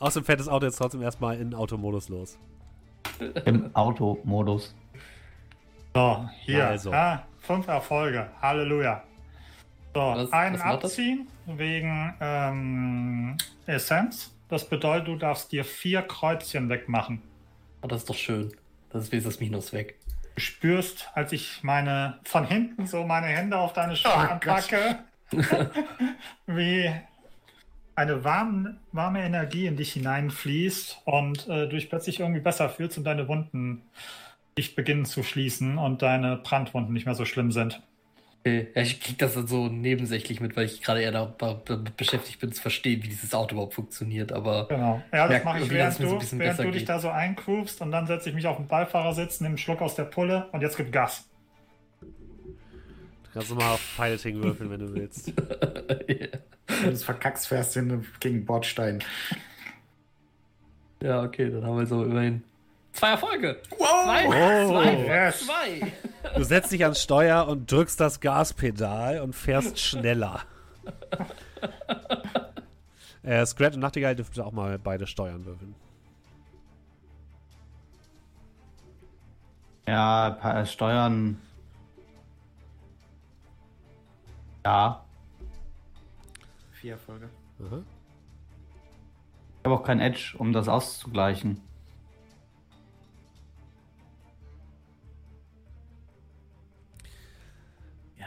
Außerdem 0.00 0.24
fährt 0.26 0.40
das 0.40 0.48
Auto 0.48 0.66
jetzt 0.66 0.76
trotzdem 0.76 1.02
erstmal 1.02 1.38
in 1.40 1.54
Automodus 1.54 2.08
los. 2.08 2.36
Im 3.44 3.70
Automodus. 3.76 4.74
So, 5.94 6.28
hier. 6.40 6.66
Also. 6.66 6.92
Ah, 6.92 7.24
fünf 7.38 7.68
Erfolge. 7.68 8.28
Halleluja. 8.42 9.04
So, 9.94 10.00
Was- 10.00 10.32
einen 10.32 10.56
was 10.56 10.62
abziehen 10.62 11.28
wegen 11.46 12.12
ähm, 12.20 13.36
Essenz. 13.66 14.34
Das 14.48 14.68
bedeutet, 14.68 15.06
du 15.08 15.16
darfst 15.16 15.52
dir 15.52 15.64
vier 15.64 16.02
Kreuzchen 16.02 16.68
wegmachen. 16.68 17.22
Oh, 17.82 17.86
das 17.86 18.00
ist 18.00 18.10
doch 18.10 18.16
schön. 18.16 18.52
Das 18.90 19.04
ist 19.04 19.12
wenigstens 19.12 19.34
das 19.36 19.40
Minus 19.40 19.72
weg. 19.72 19.96
Du 20.34 20.40
spürst, 20.40 21.08
als 21.14 21.32
ich 21.32 21.62
meine 21.62 22.18
von 22.24 22.46
hinten 22.46 22.86
so 22.86 23.04
meine 23.04 23.28
Hände 23.28 23.56
auf 23.56 23.72
deine 23.72 23.96
Schultern 23.96 24.40
Gott. 24.40 24.68
packe, 24.68 24.98
wie 26.46 26.90
eine 27.96 28.24
warme, 28.24 28.76
warme 28.92 29.22
Energie 29.22 29.66
in 29.66 29.76
dich 29.76 29.92
hineinfließt 29.92 31.02
und 31.04 31.46
äh, 31.48 31.68
du 31.68 31.76
dich 31.76 31.88
plötzlich 31.88 32.20
irgendwie 32.20 32.40
besser 32.40 32.68
fühlst 32.68 32.98
und 32.98 33.04
deine 33.04 33.28
Wunden 33.28 33.82
dich 34.58 34.74
beginnen 34.74 35.04
zu 35.04 35.22
schließen 35.22 35.78
und 35.78 36.02
deine 36.02 36.36
Brandwunden 36.36 36.92
nicht 36.92 37.06
mehr 37.06 37.14
so 37.14 37.24
schlimm 37.24 37.52
sind. 37.52 37.82
Okay. 38.46 38.68
Ja, 38.74 38.82
ich 38.82 39.00
krieg 39.00 39.16
das 39.16 39.32
dann 39.32 39.46
so 39.46 39.68
nebensächlich 39.68 40.38
mit, 40.40 40.54
weil 40.54 40.66
ich 40.66 40.82
gerade 40.82 41.00
eher 41.00 41.12
damit 41.12 41.96
beschäftigt 41.96 42.40
bin, 42.40 42.52
zu 42.52 42.60
verstehen, 42.60 43.02
wie 43.02 43.08
dieses 43.08 43.32
Auto 43.32 43.54
überhaupt 43.54 43.72
funktioniert. 43.72 44.32
Aber 44.32 44.68
Genau. 44.68 45.02
Ja, 45.14 45.26
das 45.28 45.44
mache 45.44 45.60
ich, 45.60 45.70
während 45.70 45.92
es 45.92 45.98
so 45.98 46.04
du, 46.04 46.12
ein 46.12 46.18
bisschen 46.18 46.38
während 46.40 46.58
du 46.58 46.70
dich 46.70 46.80
geht. 46.80 46.88
da 46.90 46.98
so 46.98 47.08
eingroovst 47.08 47.80
und 47.80 47.90
dann 47.90 48.06
setze 48.06 48.28
ich 48.28 48.34
mich 48.34 48.46
auf 48.46 48.58
den 48.58 48.66
Beifahrersitz, 48.66 49.40
nehme 49.40 49.52
einen 49.52 49.58
Schluck 49.58 49.80
aus 49.80 49.94
der 49.94 50.04
Pulle 50.04 50.48
und 50.52 50.60
jetzt 50.60 50.76
gibt 50.76 50.92
Gas. 50.92 51.26
Kannst 53.32 53.50
du 53.50 53.54
mal 53.54 53.72
auf 53.72 53.94
Piloting 53.96 54.42
würfeln, 54.42 54.70
wenn 54.70 54.80
du 54.80 54.94
willst. 54.94 55.32
Wenn 56.66 56.90
du 56.90 56.90
es 56.92 57.04
verkackst, 57.04 57.48
fährst 57.48 57.76
du 57.76 57.80
hin 57.80 58.06
gegen 58.20 58.44
Bordstein. 58.44 59.02
ja, 61.02 61.22
okay, 61.22 61.50
dann 61.50 61.64
haben 61.64 61.78
wir 61.78 61.86
so 61.86 62.04
immerhin 62.04 62.42
zwei 62.94 63.10
Erfolge. 63.10 63.60
Wow! 63.78 64.04
Zwei, 64.04 64.26
Oh. 64.26 64.68
zwei, 64.70 64.94
Yes. 65.04 65.46
zwei. 65.46 65.92
Du 66.36 66.44
setzt 66.44 66.72
dich 66.72 66.82
ans 66.82 67.02
Steuer 67.02 67.46
und 67.46 67.70
drückst 67.70 68.00
das 68.00 68.20
Gaspedal 68.20 69.20
und 69.20 69.34
fährst 69.34 69.78
schneller. 69.78 70.40
äh, 73.22 73.44
Scratch 73.46 73.74
und 73.74 73.80
Nachtigall 73.80 74.16
dürft 74.16 74.36
ihr 74.36 74.46
auch 74.46 74.52
mal 74.52 74.78
beide 74.78 75.06
Steuern 75.06 75.44
würfeln. 75.44 75.74
Ja, 79.86 80.30
pa- 80.30 80.64
Steuern. 80.64 81.40
Ja. 84.64 85.04
Vier 86.72 86.92
Erfolge. 86.92 87.28
Aha. 87.60 87.82
Ich 89.60 89.64
habe 89.66 89.74
auch 89.74 89.84
kein 89.84 90.00
Edge, 90.00 90.34
um 90.38 90.52
das 90.52 90.68
auszugleichen. 90.68 91.60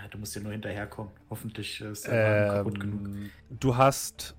Ja, 0.07 0.11
du 0.11 0.17
musst 0.19 0.35
ja 0.35 0.41
nur 0.41 0.53
hinterherkommen. 0.53 1.11
Hoffentlich 1.29 1.81
äh, 1.81 1.91
ist 1.91 2.07
der 2.07 2.17
Wagen 2.21 2.45
kaputt 2.45 2.79
genug. 2.79 3.09
Ähm, 3.09 3.31
du 3.49 3.75
hast 3.77 4.35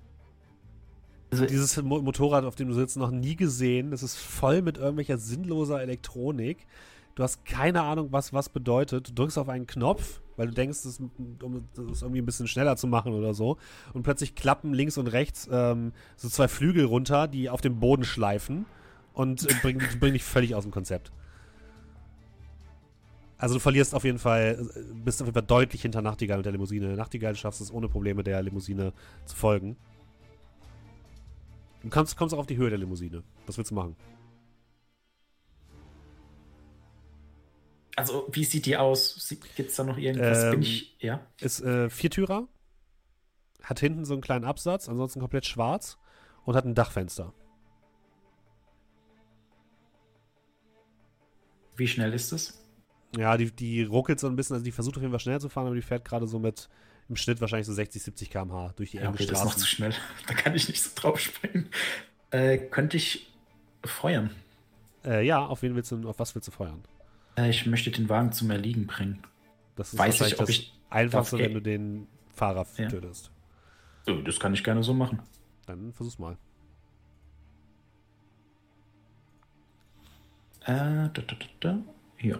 Also, 1.31 1.45
dieses 1.45 1.79
Mo 1.81 2.01
Motorrad, 2.01 2.43
auf 2.45 2.55
dem 2.55 2.69
du 2.69 2.73
sitzt, 2.73 2.97
noch 2.97 3.11
nie 3.11 3.35
gesehen. 3.35 3.91
Das 3.91 4.01
ist 4.03 4.17
voll 4.17 4.61
mit 4.61 4.77
irgendwelcher 4.77 5.17
sinnloser 5.17 5.81
Elektronik. 5.81 6.65
Du 7.15 7.23
hast 7.23 7.45
keine 7.45 7.83
Ahnung, 7.83 8.11
was 8.11 8.33
was 8.33 8.49
bedeutet. 8.49 9.09
Du 9.09 9.13
drückst 9.13 9.37
auf 9.37 9.49
einen 9.49 9.67
Knopf, 9.67 10.21
weil 10.37 10.47
du 10.47 10.53
denkst, 10.53 10.79
das 10.83 10.93
ist, 10.93 11.01
um 11.43 11.69
das 11.75 12.01
irgendwie 12.01 12.21
ein 12.21 12.25
bisschen 12.25 12.47
schneller 12.47 12.77
zu 12.77 12.87
machen 12.87 13.13
oder 13.13 13.33
so. 13.33 13.57
Und 13.93 14.03
plötzlich 14.03 14.35
klappen 14.35 14.73
links 14.73 14.97
und 14.97 15.07
rechts 15.07 15.47
ähm, 15.51 15.93
so 16.15 16.29
zwei 16.29 16.47
Flügel 16.47 16.85
runter, 16.85 17.27
die 17.27 17.49
auf 17.49 17.61
dem 17.61 17.79
Boden 17.79 18.05
schleifen 18.05 18.65
und 19.13 19.43
äh, 19.49 19.53
bringen 19.61 19.81
bring 19.99 20.13
dich 20.13 20.23
völlig 20.23 20.55
aus 20.55 20.63
dem 20.63 20.71
Konzept. 20.71 21.11
Also 23.39 23.55
du 23.55 23.61
verlierst 23.61 23.95
auf 23.95 24.03
jeden 24.03 24.19
Fall, 24.19 24.69
äh, 24.75 24.93
bist 24.93 25.21
auf 25.21 25.27
jeden 25.27 25.33
Fall 25.33 25.43
deutlich 25.43 25.81
hinter 25.81 26.01
Nachtigall 26.01 26.37
und 26.37 26.43
der 26.43 26.51
Limousine. 26.51 26.95
Nachtigall 26.95 27.35
schaffst 27.35 27.61
es 27.61 27.71
ohne 27.71 27.87
Probleme 27.87 28.21
der 28.21 28.43
Limousine 28.43 28.93
zu 29.25 29.35
folgen. 29.35 29.77
Du 31.81 31.89
kommst, 31.89 32.17
kommst 32.17 32.35
auch 32.35 32.39
auf 32.39 32.47
die 32.47 32.57
Höhe 32.57 32.69
der 32.69 32.77
Limousine. 32.77 33.23
Was 33.47 33.57
willst 33.57 33.71
du 33.71 33.75
machen? 33.75 33.95
Also, 37.95 38.27
wie 38.31 38.43
sieht 38.43 38.65
die 38.65 38.75
aus? 38.75 39.25
Gibt 39.55 39.69
es 39.69 39.75
da 39.77 39.85
noch 39.85 39.97
irgendwas? 39.97 40.43
Ähm, 40.43 40.51
Bin 40.51 40.61
ich, 40.61 40.97
ja? 40.99 41.25
Ist 41.39 41.61
äh, 41.61 41.89
Viertürer, 41.89 42.47
hat 43.63 43.79
hinten 43.79 44.03
so 44.03 44.13
einen 44.13 44.21
kleinen 44.21 44.45
Absatz, 44.45 44.89
ansonsten 44.89 45.21
komplett 45.21 45.45
schwarz 45.45 45.97
und 46.43 46.55
hat 46.55 46.65
ein 46.65 46.75
Dachfenster. 46.75 47.33
Wie 51.77 51.87
schnell 51.87 52.13
ist 52.13 52.33
es? 52.33 52.68
Ja, 53.17 53.37
die, 53.37 53.51
die 53.51 53.83
ruckelt 53.83 54.19
so 54.19 54.27
ein 54.27 54.35
bisschen, 54.35 54.53
also 54.55 54.63
die 54.63 54.71
versucht 54.71 54.95
auf 54.97 55.01
jeden 55.01 55.11
Fall 55.11 55.19
schnell 55.19 55.39
zu 55.41 55.49
fahren, 55.49 55.65
aber 55.65 55.75
die 55.75 55.81
fährt 55.81 56.05
gerade 56.05 56.27
so 56.27 56.37
mit 56.39 56.69
im 57.09 57.15
Schnitt 57.15 57.41
wahrscheinlich 57.41 57.65
so 57.65 57.73
60, 57.73 58.03
70 58.03 58.29
km/h 58.29 58.73
durch 58.75 58.91
die 58.91 58.97
Ja, 58.97 59.09
okay, 59.09 59.25
das 59.25 59.25
ist 59.25 59.31
noch 59.31 59.39
Straßen. 59.53 59.59
zu 59.61 59.67
schnell. 59.67 59.93
Da 60.27 60.33
kann 60.35 60.53
ich 60.55 60.67
nicht 60.67 60.81
so 60.83 60.91
drauf 60.93 61.19
springen. 61.19 61.69
Äh, 62.29 62.57
könnte 62.59 62.97
ich 62.97 63.31
feuern? 63.83 64.29
Äh, 65.03 65.25
ja, 65.25 65.43
auf 65.43 65.61
wen 65.63 65.75
willst 65.75 65.91
du, 65.91 66.07
auf 66.07 66.19
was 66.19 66.35
willst 66.35 66.47
du 66.47 66.51
feuern? 66.51 66.83
Äh, 67.35 67.49
ich 67.49 67.65
möchte 67.65 67.89
den 67.89 68.09
Wagen 68.09 68.31
zum 68.31 68.51
Erliegen 68.51 68.85
bringen. 68.85 69.23
Das 69.75 69.93
ist 69.93 69.97
Weiß 69.99 70.21
ich, 70.21 70.33
ob 70.33 70.39
das 70.41 70.49
ich 70.49 70.73
Einfachste, 70.91 71.37
darf- 71.37 71.45
wenn 71.47 71.53
du 71.55 71.61
den 71.61 72.07
Fahrer 72.35 72.67
Ja. 72.77 72.89
tötest. 72.89 73.31
So, 74.05 74.21
das 74.21 74.39
kann 74.39 74.53
ich 74.53 74.63
gerne 74.63 74.83
so 74.83 74.93
machen. 74.93 75.19
Dann 75.65 75.91
versuch's 75.93 76.19
mal. 76.19 76.37
Äh, 80.61 80.73
da, 80.75 81.07
da, 81.09 81.21
da, 81.21 81.35
da. 81.59 81.79
Hier. 82.17 82.39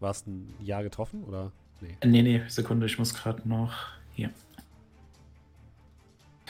War 0.00 0.10
es 0.10 0.26
ein 0.26 0.52
Ja 0.60 0.82
getroffen 0.82 1.24
oder? 1.24 1.52
Nee. 1.80 1.96
Nee, 2.04 2.22
nee, 2.22 2.42
Sekunde, 2.48 2.86
ich 2.86 2.98
muss 2.98 3.14
gerade 3.14 3.48
noch. 3.48 3.72
Hier. 4.14 4.30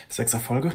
Sechs 0.09 0.32
Erfolge. 0.35 0.72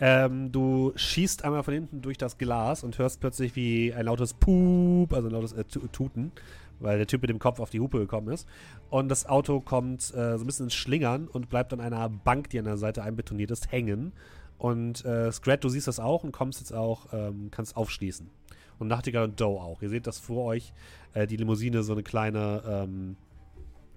Ähm, 0.00 0.52
du 0.52 0.92
schießt 0.94 1.44
einmal 1.44 1.64
von 1.64 1.74
hinten 1.74 2.02
durch 2.02 2.16
das 2.16 2.38
Glas 2.38 2.84
und 2.84 2.96
hörst 2.98 3.18
plötzlich 3.18 3.56
wie 3.56 3.92
ein 3.92 4.04
lautes 4.04 4.32
Pup, 4.32 5.12
also 5.12 5.26
ein 5.26 5.32
lautes 5.32 5.52
äh, 5.54 5.64
Tu- 5.64 5.88
Tuten, 5.88 6.30
weil 6.78 6.98
der 6.98 7.08
Typ 7.08 7.22
mit 7.22 7.30
dem 7.30 7.40
Kopf 7.40 7.58
auf 7.58 7.70
die 7.70 7.80
Hupe 7.80 7.98
gekommen 7.98 8.28
ist. 8.28 8.46
Und 8.90 9.08
das 9.08 9.26
Auto 9.26 9.58
kommt 9.58 10.14
äh, 10.14 10.38
so 10.38 10.44
ein 10.44 10.46
bisschen 10.46 10.66
ins 10.66 10.74
Schlingern 10.74 11.26
und 11.26 11.50
bleibt 11.50 11.72
an 11.72 11.80
einer 11.80 12.08
Bank, 12.08 12.48
die 12.50 12.60
an 12.60 12.66
der 12.66 12.76
Seite 12.76 13.02
einbetoniert 13.02 13.50
ist, 13.50 13.72
hängen. 13.72 14.12
Und 14.56 15.04
äh, 15.04 15.32
Scrat, 15.32 15.64
du 15.64 15.68
siehst 15.68 15.88
das 15.88 15.98
auch 15.98 16.22
und 16.22 16.30
kommst 16.30 16.60
jetzt 16.60 16.72
auch, 16.72 17.12
ähm, 17.12 17.48
kannst 17.50 17.76
aufschließen. 17.76 18.30
Und 18.78 18.88
Nachtigall 18.88 19.24
und 19.24 19.40
Doe 19.40 19.60
auch. 19.60 19.82
Ihr 19.82 19.88
seht, 19.88 20.06
dass 20.06 20.18
vor 20.18 20.44
euch 20.44 20.72
äh, 21.14 21.26
die 21.26 21.36
Limousine 21.36 21.82
so 21.82 21.92
eine 21.92 22.02
kleine, 22.02 22.62
ähm, 22.66 23.16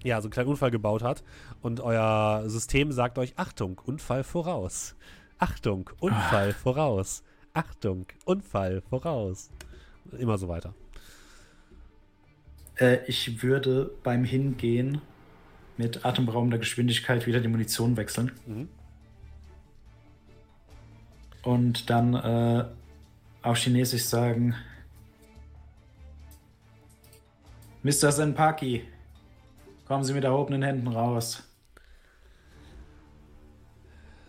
ja, 0.02 0.20
so 0.20 0.26
einen 0.26 0.32
kleinen 0.32 0.48
Unfall 0.48 0.70
gebaut 0.70 1.02
hat. 1.02 1.22
Und 1.60 1.80
euer 1.80 2.44
System 2.46 2.92
sagt 2.92 3.18
euch, 3.18 3.34
Achtung, 3.36 3.80
Unfall 3.84 4.24
voraus. 4.24 4.96
Achtung, 5.38 5.90
Unfall 6.00 6.52
voraus. 6.52 7.22
Achtung, 7.54 8.06
Unfall 8.24 8.82
voraus. 8.88 9.50
Immer 10.18 10.38
so 10.38 10.48
weiter. 10.48 10.74
Äh, 12.76 12.98
ich 13.06 13.42
würde 13.42 13.90
beim 14.02 14.24
Hingehen 14.24 15.00
mit 15.76 16.04
atemberaubender 16.04 16.58
Geschwindigkeit 16.58 17.26
wieder 17.26 17.40
die 17.40 17.48
Munition 17.48 17.96
wechseln. 17.96 18.32
Mhm. 18.46 18.68
Und 21.42 21.90
dann 21.90 22.14
äh, 22.14 22.64
auf 23.42 23.58
Chinesisch 23.58 24.04
sagen: 24.04 24.54
Mr. 27.82 28.12
Senpaki, 28.12 28.86
kommen 29.88 30.04
Sie 30.04 30.14
mit 30.14 30.22
erhobenen 30.22 30.62
Händen 30.62 30.86
raus. 30.86 31.42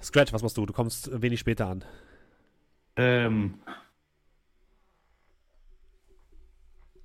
Scratch, 0.01 0.33
was 0.33 0.41
machst 0.41 0.57
du? 0.57 0.65
Du 0.65 0.73
kommst 0.73 1.21
wenig 1.21 1.39
später 1.39 1.67
an. 1.67 1.85
Ähm. 2.95 3.59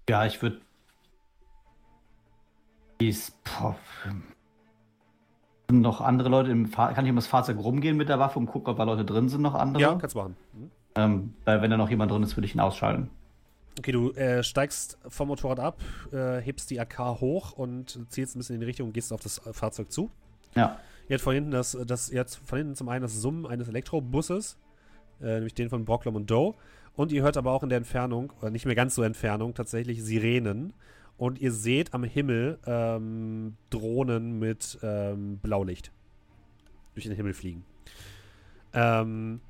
Ja, 0.09 0.25
ich 0.25 0.41
würde. 0.41 0.61
Sind 5.69 5.83
noch 5.83 6.01
andere 6.01 6.31
Leute 6.31 6.51
im 6.51 6.67
Fahr 6.67 6.95
Kann 6.95 7.05
ich 7.05 7.11
um 7.11 7.17
das 7.17 7.27
Fahrzeug 7.27 7.59
rumgehen 7.59 7.97
mit 7.97 8.09
der 8.09 8.19
Waffe 8.19 8.39
und 8.39 8.47
gucken, 8.47 8.71
ob 8.71 8.79
da 8.79 8.85
Leute 8.85 9.05
drin 9.05 9.29
sind, 9.29 9.43
noch 9.43 9.55
andere? 9.55 9.83
Ja, 9.83 9.95
kannst 9.95 10.17
du 10.17 10.21
machen. 10.21 10.37
Mhm. 10.55 10.71
Ähm, 10.97 11.35
weil 11.45 11.63
wenn 11.63 11.71
da 11.71 11.77
noch 11.77 11.91
jemand 11.91 12.11
drin 12.11 12.23
ist, 12.23 12.37
würde 12.37 12.47
ich 12.47 12.55
ihn 12.55 12.61
ausschalten. 12.61 13.11
Okay, 13.79 13.93
du 13.93 14.11
äh, 14.13 14.43
steigst 14.43 14.99
vom 15.09 15.29
Motorrad 15.29 15.61
ab, 15.61 15.81
äh, 16.13 16.41
hebst 16.41 16.71
die 16.71 16.81
AK 16.81 17.21
hoch 17.21 17.53
und 17.53 17.99
zielst 18.11 18.35
ein 18.35 18.41
bisschen 18.41 18.55
in 18.55 18.61
die 18.61 18.67
Richtung 18.67 18.89
und 18.89 18.93
gehst 18.93 19.13
auf 19.13 19.21
das 19.21 19.41
Fahrzeug 19.53 19.93
zu. 19.93 20.11
Ja. 20.55 20.81
Ihr 21.09 21.15
habt 21.15 21.23
von 21.23 21.35
hinten 21.35 21.53
das, 21.53 21.77
das 21.87 22.11
ihr 22.11 22.21
habt 22.21 22.35
von 22.45 22.59
hinten 22.59 22.75
zum 22.75 22.89
einen 22.89 23.03
das 23.03 23.15
Summen 23.15 23.47
eines 23.47 23.69
Elektrobusses, 23.69 24.59
äh, 25.21 25.35
nämlich 25.37 25.55
den 25.55 25.71
von 25.71 25.85
Brocklom 25.85 26.17
und 26.17 26.31
Doe. 26.31 26.55
Und 26.97 27.13
ihr 27.13 27.23
hört 27.23 27.37
aber 27.37 27.53
auch 27.53 27.63
in 27.63 27.69
der 27.69 27.79
Entfernung, 27.79 28.33
oder 28.41 28.51
nicht 28.51 28.67
mehr 28.67 28.75
ganz 28.75 28.97
so 28.97 29.03
Entfernung, 29.03 29.55
tatsächlich 29.55 30.03
Sirenen. 30.03 30.75
Und 31.17 31.41
ihr 31.41 31.53
seht 31.53 31.95
am 31.95 32.05
Himmel 32.05 32.59
ähm, 32.67 33.57
Drohnen 33.71 34.39
mit 34.39 34.79
ähm, 34.83 35.39
Blaulicht 35.39 35.93
durch 36.95 37.07
den 37.07 37.15
Himmel 37.15 37.35
fliegen. 37.35 37.65
Ähm, 38.73 39.41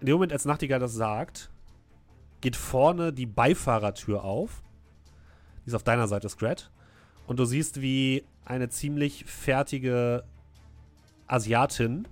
in 0.00 0.06
dem 0.06 0.14
Moment, 0.14 0.32
als 0.32 0.44
Nachtigall 0.44 0.78
das 0.78 0.94
sagt, 0.94 1.50
geht 2.40 2.56
vorne 2.56 3.12
die 3.12 3.26
Beifahrertür 3.26 4.24
auf. 4.24 4.62
Die 5.64 5.68
ist 5.68 5.74
auf 5.74 5.82
deiner 5.82 6.08
Seite, 6.08 6.28
Scrat. 6.28 6.70
Und 7.26 7.38
du 7.38 7.44
siehst, 7.44 7.80
wie 7.80 8.24
eine 8.44 8.68
ziemlich 8.68 9.24
fertige 9.26 10.24
Asiatin 11.26 12.08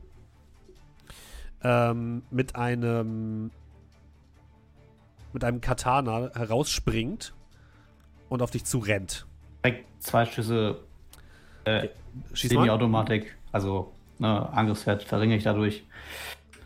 ähm, 1.62 2.22
mit 2.30 2.54
einem 2.54 3.50
mit 5.32 5.44
einem 5.44 5.60
Katana 5.60 6.30
herausspringt 6.34 7.34
und 8.28 8.42
auf 8.42 8.50
dich 8.50 8.64
zurennt. 8.64 9.26
Direkt 9.62 9.86
zwei 10.02 10.24
Schüsse 10.24 10.78
äh, 11.64 11.82
mal. 11.82 11.90
Semi-Automatik. 12.32 13.36
Also 13.52 13.92
äh, 14.20 14.24
Angriffswert 14.24 15.02
verringere 15.02 15.36
ich 15.36 15.44
dadurch. 15.44 15.84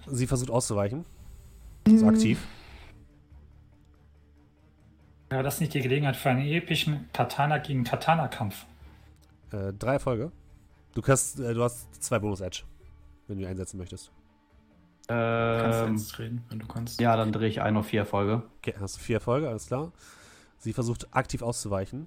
Sie 0.07 0.27
versucht 0.27 0.51
auszuweichen. 0.51 1.05
Ist 1.87 2.05
aktiv. 2.05 2.47
Ja, 5.31 5.43
das 5.43 5.55
ist 5.55 5.61
nicht 5.61 5.75
die 5.75 5.81
Gelegenheit 5.81 6.17
für 6.17 6.31
einen 6.31 6.43
epischen 6.47 7.09
Katana 7.13 7.59
gegen 7.59 7.85
Katana-Kampf. 7.85 8.67
Äh, 9.53 9.73
drei 9.73 9.95
Erfolge. 9.95 10.33
Du, 10.95 11.03
kannst, 11.03 11.39
äh, 11.39 11.55
du 11.55 11.63
hast 11.63 12.03
zwei 12.03 12.19
Bonus-Edge, 12.19 12.63
wenn 13.29 13.37
du 13.39 13.45
ihn 13.45 13.49
einsetzen 13.49 13.79
möchtest. 13.79 14.11
Kannst 15.07 15.81
du 15.81 15.85
Ähm, 15.87 15.97
jetzt 15.97 16.19
reden, 16.19 16.45
wenn 16.49 16.59
du 16.61 16.67
kannst. 16.67 17.01
ja, 17.01 17.17
dann 17.17 17.33
drehe 17.33 17.49
ich 17.49 17.61
ein 17.61 17.77
auf 17.77 17.87
vier 17.87 18.01
Erfolge. 18.01 18.43
Okay, 18.59 18.75
hast 18.81 18.97
du 18.97 19.01
vier 19.01 19.17
Erfolge, 19.17 19.49
alles 19.49 19.67
klar. 19.67 19.93
Sie 20.59 20.73
versucht 20.73 21.09
aktiv 21.15 21.43
auszuweichen. 21.43 22.07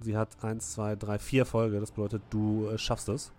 Sie 0.00 0.16
hat 0.16 0.28
eins, 0.44 0.72
zwei, 0.72 0.94
drei, 0.94 1.18
vier 1.18 1.42
Erfolge. 1.42 1.80
Das 1.80 1.90
bedeutet, 1.92 2.22
du 2.30 2.68
äh, 2.68 2.78
schaffst 2.78 3.08
es. 3.08 3.32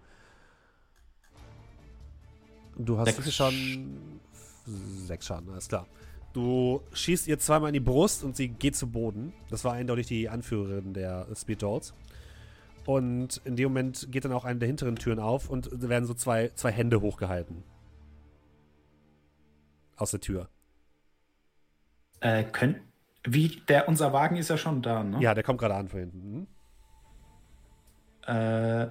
Du 2.78 2.98
hast 2.98 3.16
Sechs 3.16 3.34
Schaden? 3.34 4.20
Sechs 4.66 5.26
Schaden, 5.26 5.50
alles 5.52 5.68
klar. 5.68 5.86
Du 6.38 6.84
schießt 6.94 7.28
ihr 7.28 7.40
zweimal 7.40 7.70
in 7.70 7.74
die 7.74 7.80
Brust 7.80 8.24
und 8.24 8.36
sie 8.36 8.50
geht 8.50 8.76
zu 8.76 8.92
Boden. 8.92 9.34
Das 9.50 9.66
war 9.66 9.74
eindeutig 9.74 10.06
die 10.06 10.30
Anführerin 10.30 10.94
der 10.94 11.26
Speed 11.36 11.64
Dolls. 11.64 11.96
Und 12.86 13.42
in 13.44 13.56
dem 13.56 13.70
Moment 13.70 14.12
geht 14.12 14.24
dann 14.24 14.32
auch 14.32 14.46
eine 14.46 14.60
der 14.60 14.68
hinteren 14.68 14.98
Türen 14.98 15.18
auf 15.18 15.50
und 15.50 15.68
werden 15.90 16.06
so 16.06 16.14
zwei, 16.14 16.52
zwei 16.54 16.72
Hände 16.72 17.02
hochgehalten. 17.02 17.64
Aus 19.96 20.12
der 20.12 20.20
Tür. 20.20 20.48
Äh, 22.20 22.44
können, 22.44 22.82
wie, 23.24 23.60
der, 23.68 23.88
unser 23.90 24.14
Wagen 24.14 24.36
ist 24.36 24.52
ja 24.52 24.60
schon 24.60 24.84
da, 24.84 25.04
ne? 25.04 25.20
Ja, 25.20 25.34
der 25.34 25.44
kommt 25.44 25.60
gerade 25.60 25.74
an 25.74 25.88
von 25.88 26.02
hinten. 26.02 26.34
Mhm. 26.34 26.48
Äh, 28.28 28.90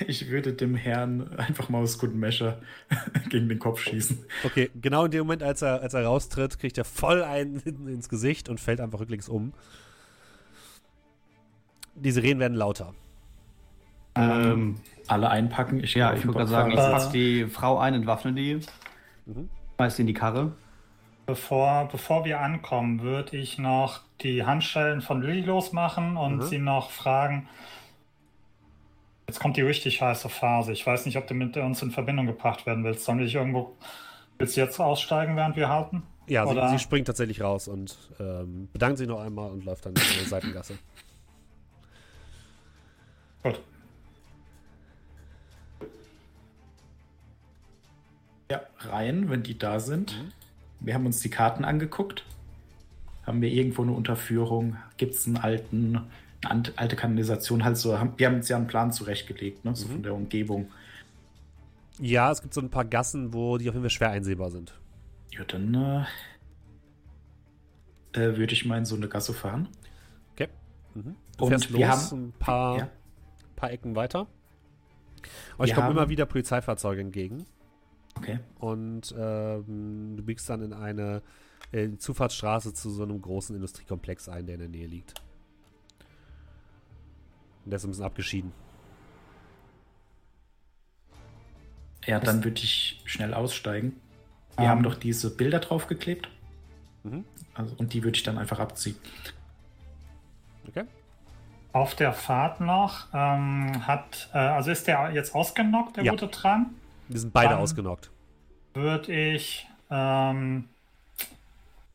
ich 0.06 0.28
würde 0.30 0.52
dem 0.52 0.74
Herrn 0.74 1.36
einfach 1.36 1.68
mal 1.68 1.82
aus 1.82 1.98
guten 1.98 2.18
Mescher 2.18 2.58
gegen 3.30 3.48
den 3.48 3.58
Kopf 3.58 3.80
schießen. 3.80 4.18
Okay, 4.44 4.70
genau 4.80 5.04
in 5.06 5.10
dem 5.10 5.20
Moment, 5.20 5.42
als 5.42 5.62
er, 5.62 5.80
als 5.80 5.94
er 5.94 6.04
raustritt, 6.04 6.58
kriegt 6.58 6.78
er 6.78 6.84
voll 6.84 7.22
einen 7.22 7.58
hinten 7.64 7.88
ins 7.88 8.08
Gesicht 8.08 8.48
und 8.48 8.60
fällt 8.60 8.80
einfach 8.80 9.00
rücklings 9.00 9.28
um. 9.28 9.52
Die 11.94 12.10
Sirenen 12.10 12.40
werden 12.40 12.56
lauter. 12.56 12.92
Ähm, 14.16 14.76
Alle 15.06 15.28
einpacken. 15.30 15.82
Ich 15.82 15.94
ja, 15.94 16.12
ich 16.14 16.24
würde 16.24 16.38
gerade 16.38 16.50
sagen, 16.50 16.70
ich 16.70 16.76
Bordfahrer. 16.76 17.04
pack 17.04 17.12
die 17.12 17.46
Frau 17.46 17.78
ein, 17.78 17.94
entwaffne 17.94 18.32
die, 18.32 18.60
Mhm. 19.26 19.48
schmeiß 19.76 19.96
die 19.96 20.02
in 20.02 20.06
die 20.08 20.14
Karre. 20.14 20.52
Bevor, 21.26 21.88
bevor 21.90 22.24
wir 22.24 22.40
ankommen, 22.40 23.00
würde 23.00 23.36
ich 23.36 23.58
noch 23.58 24.00
die 24.20 24.44
Handschellen 24.44 25.00
von 25.00 25.22
Lilly 25.22 25.40
losmachen 25.40 26.16
und 26.16 26.36
Mhm. 26.36 26.42
sie 26.42 26.58
noch 26.58 26.90
fragen. 26.90 27.48
Jetzt 29.26 29.40
kommt 29.40 29.56
die 29.56 29.62
richtig 29.62 30.02
heiße 30.02 30.28
Phase. 30.28 30.72
Ich 30.72 30.86
weiß 30.86 31.06
nicht, 31.06 31.16
ob 31.16 31.26
du 31.26 31.34
mit 31.34 31.56
uns 31.56 31.82
in 31.82 31.90
Verbindung 31.90 32.26
gebracht 32.26 32.66
werden 32.66 32.84
willst. 32.84 33.04
Sollen 33.04 33.18
wir 33.18 33.24
dich 33.24 33.34
irgendwo. 33.34 33.74
Willst 34.38 34.56
du 34.56 34.60
jetzt 34.60 34.78
aussteigen, 34.80 35.36
während 35.36 35.56
wir 35.56 35.68
halten? 35.68 36.02
Ja, 36.26 36.46
sie, 36.46 36.76
sie 36.76 36.78
springt 36.78 37.06
tatsächlich 37.06 37.42
raus 37.42 37.68
und 37.68 37.96
ähm, 38.18 38.68
bedankt 38.72 38.98
sich 38.98 39.06
noch 39.06 39.20
einmal 39.20 39.50
und 39.50 39.64
läuft 39.64 39.86
dann 39.86 39.94
in 39.94 40.02
die 40.20 40.28
Seitengasse. 40.28 40.78
Gut. 43.42 43.60
Ja, 48.50 48.60
rein, 48.80 49.30
wenn 49.30 49.42
die 49.42 49.58
da 49.58 49.80
sind. 49.80 50.18
Mhm. 50.18 50.32
Wir 50.80 50.94
haben 50.94 51.06
uns 51.06 51.20
die 51.20 51.30
Karten 51.30 51.64
angeguckt. 51.64 52.24
Haben 53.26 53.40
wir 53.40 53.50
irgendwo 53.50 53.82
eine 53.82 53.92
Unterführung? 53.92 54.76
Gibt 54.96 55.14
es 55.14 55.26
einen 55.26 55.38
alten, 55.38 56.00
eine 56.46 56.62
alte 56.76 56.96
Kanalisation? 56.96 57.64
Halt 57.64 57.76
so, 57.76 57.90
wir 58.16 58.26
haben 58.26 58.36
uns 58.36 58.48
ja 58.48 58.56
einen 58.56 58.66
Plan 58.66 58.92
zurechtgelegt, 58.92 59.64
ne? 59.64 59.74
so 59.74 59.86
Mhm. 59.88 59.92
von 59.92 60.02
der 60.02 60.14
Umgebung. 60.14 60.70
Ja, 62.00 62.30
es 62.32 62.42
gibt 62.42 62.54
so 62.54 62.60
ein 62.60 62.70
paar 62.70 62.84
Gassen, 62.84 63.32
wo 63.32 63.56
die 63.58 63.68
auf 63.68 63.74
jeden 63.74 63.84
Fall 63.84 63.90
schwer 63.90 64.10
einsehbar 64.10 64.50
sind. 64.50 64.78
Ja, 65.30 65.44
dann 65.44 65.74
äh, 65.74 66.04
äh, 68.20 68.36
würde 68.36 68.52
ich 68.52 68.64
mal 68.64 68.78
in 68.78 68.84
so 68.84 68.96
eine 68.96 69.08
Gasse 69.08 69.32
fahren. 69.34 69.68
Okay. 70.32 70.48
Mhm. 70.94 71.16
Du 71.38 71.44
Und 71.46 71.72
wir 71.72 71.86
los, 71.88 72.10
haben- 72.12 72.26
ein 72.28 72.32
paar, 72.38 72.78
Ja. 72.78 72.88
paar 73.56 73.70
Ecken 73.72 73.96
weiter. 73.96 74.26
Euch 75.58 75.74
kommen 75.74 75.90
immer 75.90 76.08
wieder 76.08 76.26
Polizeifahrzeuge 76.26 77.00
entgegen. 77.00 77.46
Okay. 78.16 78.38
und 78.60 79.12
ähm, 79.18 80.14
du 80.16 80.22
biegst 80.22 80.48
dann 80.48 80.62
in 80.62 80.72
eine 80.72 81.20
äh, 81.72 81.96
Zufahrtsstraße 81.96 82.72
zu 82.72 82.88
so 82.90 83.02
einem 83.02 83.20
großen 83.20 83.56
Industriekomplex 83.56 84.28
ein, 84.28 84.46
der 84.46 84.54
in 84.54 84.60
der 84.60 84.68
Nähe 84.68 84.86
liegt. 84.86 85.14
Und 87.64 87.70
der 87.70 87.76
ist 87.76 87.84
ein 87.84 87.90
bisschen 87.90 88.04
abgeschieden. 88.04 88.52
Ja, 92.06 92.20
dann 92.20 92.44
würde 92.44 92.60
ich 92.62 93.00
schnell 93.06 93.32
aussteigen. 93.32 93.98
Wir 94.56 94.64
Ähm. 94.64 94.70
haben 94.70 94.82
doch 94.82 94.94
diese 94.94 95.34
Bilder 95.34 95.58
draufgeklebt. 95.60 96.28
Mhm. 97.02 97.24
Also, 97.54 97.74
und 97.78 97.92
die 97.94 98.02
würde 98.04 98.16
ich 98.16 98.22
dann 98.22 98.38
einfach 98.38 98.58
abziehen. 98.58 98.96
Okay? 100.68 100.84
Auf 101.72 101.94
der 101.94 102.12
Fahrt 102.12 102.60
noch 102.60 103.08
ähm, 103.14 103.86
hat. 103.86 104.28
Äh, 104.34 104.38
also 104.38 104.70
ist 104.70 104.86
der 104.86 105.10
jetzt 105.12 105.34
ausgenockt, 105.34 105.96
der 105.96 106.04
Ja. 106.04 106.10
gute 106.12 106.30
Tran? 106.30 106.74
Die 107.08 107.18
sind 107.18 107.32
beide 107.32 107.50
Dann- 107.50 107.60
ausgenockt. 107.60 108.10
Würde 108.74 109.12
ich. 109.12 109.66
Ähm, 109.90 110.68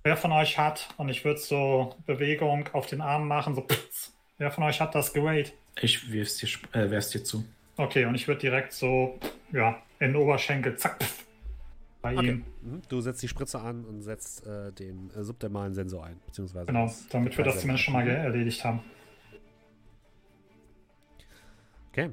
wer 0.04 0.16
von 0.18 0.32
euch 0.32 0.58
hat, 0.58 0.90
und 0.98 1.10
ich 1.10 1.26
würde 1.26 1.40
so 1.40 1.96
Bewegung 2.06 2.68
auf 2.74 2.86
den 2.88 3.02
Arm 3.02 3.28
machen, 3.28 3.54
so. 3.56 3.62
Pff, 3.62 4.12
wer 4.40 4.49
von 4.52 4.64
euch 4.64 4.82
hat 4.82 4.95
das 4.95 5.14
geweiht? 5.14 5.53
Ich 5.80 6.11
wirf's 6.11 6.38
dir, 6.38 6.49
äh, 6.74 6.90
werf's 6.90 7.10
dir 7.11 7.24
zu. 7.24 7.45
Okay, 7.78 8.06
und 8.06 8.16
ich 8.16 8.28
würde 8.28 8.41
direkt 8.41 8.74
so, 8.74 9.18
ja, 9.52 9.82
in 9.99 10.14
den 10.14 10.16
Oberschenkel, 10.18 10.76
zack, 10.78 11.02
pff, 11.02 11.26
bei 12.02 12.18
Okay. 12.18 12.28
ihm. 12.30 12.45
Mhm. 12.61 12.82
Du 12.90 12.99
setzt 13.02 13.22
die 13.22 13.28
Spritze 13.28 13.60
an 13.60 13.86
und 13.86 14.02
setzt 14.02 14.45
äh, 14.45 14.72
den 14.74 15.11
äh, 15.16 15.24
subdermalen 15.24 15.74
Sensor 15.74 16.06
ein. 16.06 16.20
Beziehungsweise 16.26 16.66
Genau, 16.66 16.91
damit 17.11 17.38
wir 17.38 17.45
das 17.45 17.60
zumindest 17.61 17.86
schon 17.86 17.94
mal 17.94 18.03
ge- 18.03 18.16
erledigt 18.16 18.64
haben. 18.66 18.82
Okay. 21.91 22.10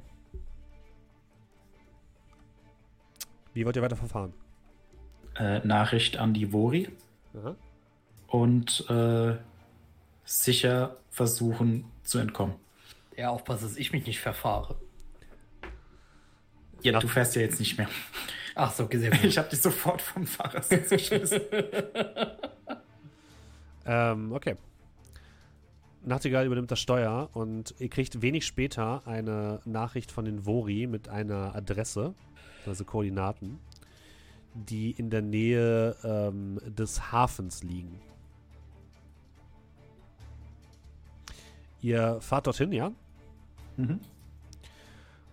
Wie 3.53 3.65
wollt 3.65 3.75
ihr 3.75 3.81
weiter 3.81 3.95
verfahren? 3.95 4.33
Äh, 5.35 5.59
Nachricht 5.65 6.17
an 6.17 6.33
die 6.33 6.51
Vori 6.51 6.89
Aha. 7.35 7.55
und 8.27 8.89
äh, 8.89 9.35
sicher 10.25 10.97
versuchen 11.09 11.85
zu 12.07 12.19
entkommen. 12.19 12.55
Ja, 13.15 13.29
aufpassen, 13.29 13.63
dass 13.63 13.77
ich 13.77 13.91
mich 13.91 14.05
nicht 14.05 14.19
verfahre. 14.19 14.75
Ja, 16.81 16.99
du 16.99 17.07
fährst 17.07 17.35
ja 17.35 17.41
jetzt 17.41 17.59
nicht 17.59 17.77
mehr. 17.77 17.89
Ach 18.55 18.71
so, 18.71 18.87
gut. 18.87 19.01
Ich 19.23 19.37
habe 19.37 19.49
dich 19.49 19.61
sofort 19.61 20.01
vom 20.01 20.25
Fahrersitz 20.25 20.89
geschmissen. 20.89 21.41
Ähm, 23.89 24.33
okay. 24.33 24.57
Nachtigall 26.03 26.45
übernimmt 26.45 26.69
das 26.69 26.79
Steuer 26.79 27.29
und 27.33 27.73
ihr 27.79 27.89
kriegt 27.89 28.21
wenig 28.21 28.45
später 28.45 29.07
eine 29.07 29.61
Nachricht 29.65 30.11
von 30.11 30.25
den 30.25 30.45
Vori 30.45 30.87
mit 30.87 31.07
einer 31.07 31.55
Adresse, 31.55 32.13
also 32.65 32.83
Koordinaten, 32.83 33.59
die 34.53 34.91
in 34.91 35.09
der 35.09 35.21
Nähe 35.21 35.95
ähm, 36.03 36.59
des 36.65 37.11
Hafens 37.11 37.63
liegen. 37.63 38.01
Ihr 41.81 42.19
fahrt 42.21 42.47
dorthin, 42.47 42.71
ja? 42.71 42.91
mhm. 43.77 43.99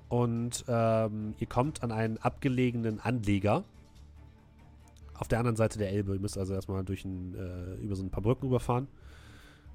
Und 0.08 0.64
ähm, 0.68 1.34
ihr 1.40 1.46
kommt 1.48 1.82
an 1.82 1.90
einen 1.90 2.18
abgelegenen 2.18 3.00
Anleger 3.00 3.64
auf 5.14 5.28
der 5.28 5.38
anderen 5.38 5.56
Seite 5.56 5.78
der 5.78 5.90
Elbe. 5.90 6.14
Ihr 6.14 6.20
müsst 6.20 6.38
also 6.38 6.54
erstmal 6.54 6.84
durch 6.84 7.04
ein, 7.04 7.34
äh, 7.34 7.82
über 7.82 7.96
so 7.96 8.02
ein 8.02 8.10
paar 8.10 8.22
Brücken 8.22 8.46
überfahren. 8.46 8.86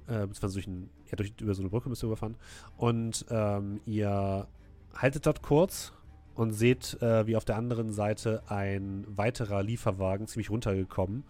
Äh, 0.06 0.26
beziehungsweise 0.26 0.54
durch, 0.54 0.66
ein, 0.66 0.90
ja, 1.10 1.16
durch, 1.16 1.32
über 1.40 1.54
so 1.54 1.62
eine 1.62 1.68
Brücke 1.68 1.88
müsst 1.88 2.02
ihr 2.02 2.06
überfahren. 2.06 2.36
Und 2.76 3.26
ähm, 3.30 3.80
ihr 3.86 4.46
haltet 4.94 5.26
dort 5.26 5.42
kurz 5.42 5.92
und 6.34 6.52
seht, 6.52 7.00
äh, 7.02 7.26
wie 7.26 7.36
auf 7.36 7.44
der 7.44 7.56
anderen 7.56 7.92
Seite 7.92 8.42
ein 8.46 9.04
weiterer 9.08 9.62
Lieferwagen 9.62 10.26
ziemlich 10.26 10.50
runtergekommen 10.50 11.24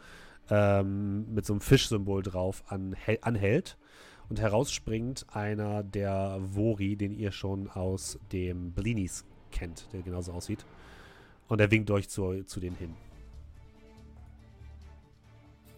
ähm, 0.51 1.33
mit 1.35 1.47
so 1.47 1.53
einem 1.53 1.61
Fischsymbol 1.61 2.23
drauf 2.23 2.63
anhält, 2.69 3.25
anhält 3.25 3.77
und 4.31 4.41
herausspringt 4.41 5.27
einer 5.35 5.83
der 5.83 6.39
Vori, 6.41 6.97
den 6.97 7.13
ihr 7.13 7.33
schon 7.33 7.69
aus 7.69 8.19
dem 8.33 8.73
Blinis 8.73 9.25
kennt, 9.51 9.93
der 9.93 10.03
genauso 10.03 10.33
aussieht. 10.33 10.65
Und 11.49 11.61
er 11.61 11.71
winkt 11.71 11.91
euch 11.91 12.09
zu, 12.09 12.45
zu 12.45 12.61
denen 12.61 12.77
hin. 12.77 12.95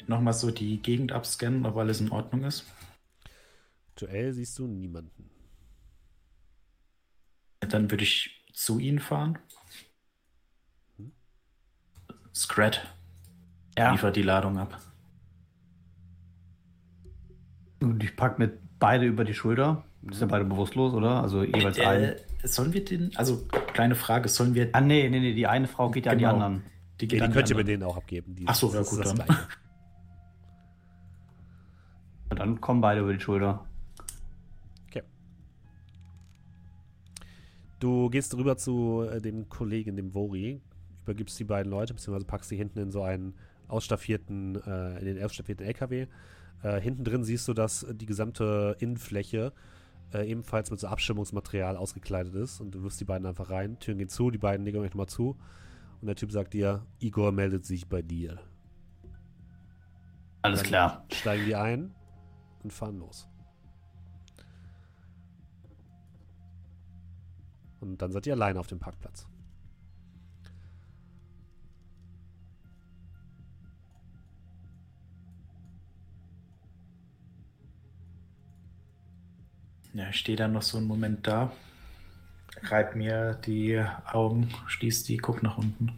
Nochmal 0.07 0.35
so 0.35 0.51
die 0.51 0.83
Gegend 0.83 1.13
abscannen, 1.13 1.65
ob 1.65 1.77
alles 1.77 2.01
in 2.01 2.11
Ordnung 2.11 2.45
ist. 2.45 2.67
Aktuell 3.91 4.33
siehst 4.35 4.59
du 4.59 4.67
niemanden. 4.67 5.31
Dann 7.61 7.91
würde 7.91 8.05
ich 8.05 8.45
zu 8.53 8.79
ihnen 8.79 8.99
fahren. 8.99 9.39
Scrat, 12.35 12.95
Ja. 13.79 13.93
liefer 13.93 14.11
die 14.11 14.23
Ladung 14.23 14.59
ab. 14.59 14.79
Und 17.83 18.03
ich 18.03 18.17
pack 18.17 18.39
mit 18.39 18.59
beide 18.79 19.05
über 19.07 19.25
die 19.25 19.35
Schulter. 19.35 19.85
Ist 20.11 20.21
ja 20.21 20.27
beide 20.27 20.45
bewusstlos, 20.45 20.93
oder? 20.95 21.23
Also 21.23 21.45
jeweils 21.45 21.79
einen. 21.79 22.05
Äh, 22.05 22.17
sollen 22.45 22.73
wir 22.73 22.85
den, 22.85 23.11
also 23.17 23.47
kleine 23.73 23.95
Frage, 23.95 24.29
sollen 24.29 24.55
wir, 24.55 24.69
Ah, 24.73 24.81
nee, 24.81 25.09
nee, 25.09 25.21
nee, 25.21 25.35
die 25.35 25.47
eine 25.47 25.69
Frau 25.69 25.91
geht 25.91 26.07
ja 26.07 26.13
an 26.13 26.19
die 26.19 26.25
Genau. 26.25 26.35
anderen. 26.35 26.63
die 27.01 27.05
Ja, 27.05 27.09
geht 27.09 27.21
die 27.21 27.23
an 27.23 27.33
könnt 27.33 27.51
ihr 27.51 27.57
mit 27.57 27.69
denen 27.69 27.83
auch 27.85 27.97
abgeben. 27.97 28.35
Die, 28.35 28.45
Ach 28.47 28.55
so, 28.55 28.69
ja, 28.73 28.79
das 28.79 28.91
gut, 28.91 29.01
das 29.01 29.15
dann. 29.15 29.27
Dann 32.31 32.61
kommen 32.61 32.81
beide 32.81 33.01
über 33.03 33.13
die 33.13 33.21
Schulter. 33.21 33.65
Du 37.79 38.09
gehst 38.11 38.33
rüber 38.37 38.57
zu 38.57 39.03
äh, 39.11 39.21
dem 39.21 39.49
Kollegen, 39.49 39.97
dem 39.97 40.13
Vori, 40.15 40.61
übergibst 41.03 41.37
die 41.41 41.45
beiden 41.45 41.69
Leute, 41.69 41.93
beziehungsweise 41.95 42.25
packst 42.25 42.49
sie 42.51 42.57
hinten 42.57 42.79
in 42.79 42.91
so 42.93 43.03
einen 43.03 43.35
ausstaffierten, 43.67 44.55
äh, 44.65 44.99
in 45.01 45.05
den 45.17 45.25
ausstaffierten 45.25 45.67
LKW. 45.67 46.07
Äh, 46.63 46.81
hinten 46.81 47.05
drin 47.05 47.25
siehst 47.25 47.49
du, 47.49 47.55
dass 47.55 47.87
die 47.91 48.07
gesamte 48.07 48.77
Innenfläche 48.79 49.53
äh, 50.13 50.31
ebenfalls 50.31 50.71
mit 50.71 50.81
so 50.81 50.87
Abstimmungsmaterial 50.87 51.77
ausgekleidet 51.77 52.35
ist 52.35 52.61
und 52.61 52.73
du 52.73 52.83
wirfst 52.83 53.01
die 53.01 53.05
beiden 53.05 53.27
einfach 53.27 53.51
rein. 53.51 53.79
Türen 53.79 53.99
gehen 53.99 54.09
zu, 54.09 54.31
die 54.31 54.39
beiden 54.39 54.65
legen 54.65 54.79
euch 54.79 54.91
nochmal 54.91 55.09
zu 55.09 55.37
und 56.01 56.07
der 56.07 56.17
Typ 56.17 56.33
sagt 56.33 56.55
dir, 56.55 56.87
Igor 56.99 57.33
meldet 57.33 57.65
sich 57.65 57.89
bei 57.89 58.03
dir. 58.03 58.41
Alles 60.43 60.61
Dann 60.61 60.69
klar. 60.69 61.05
Steigen 61.13 61.45
die 61.45 61.55
ein 61.55 61.95
und 62.63 62.73
fahren 62.73 62.99
los. 62.99 63.29
Und 67.81 68.01
dann 68.01 68.13
seid 68.13 68.27
ihr 68.27 68.35
alleine 68.35 68.61
auf 68.61 68.69
dem 68.69 68.79
Parkplatz. 68.79 69.27
Ja, 79.95 80.09
ich 80.09 80.17
stehe 80.17 80.37
dann 80.37 80.53
noch 80.53 80.63
so 80.63 80.79
einen 80.79 80.87
Moment 80.87 81.27
da, 81.27 81.53
reib 82.63 82.97
mir 82.97 83.35
die 83.35 83.85
Augen, 84.07 84.49
schließ 84.67 85.05
die, 85.05 85.19
guck 85.19 85.43
nach 85.43 85.59
unten. 85.59 85.93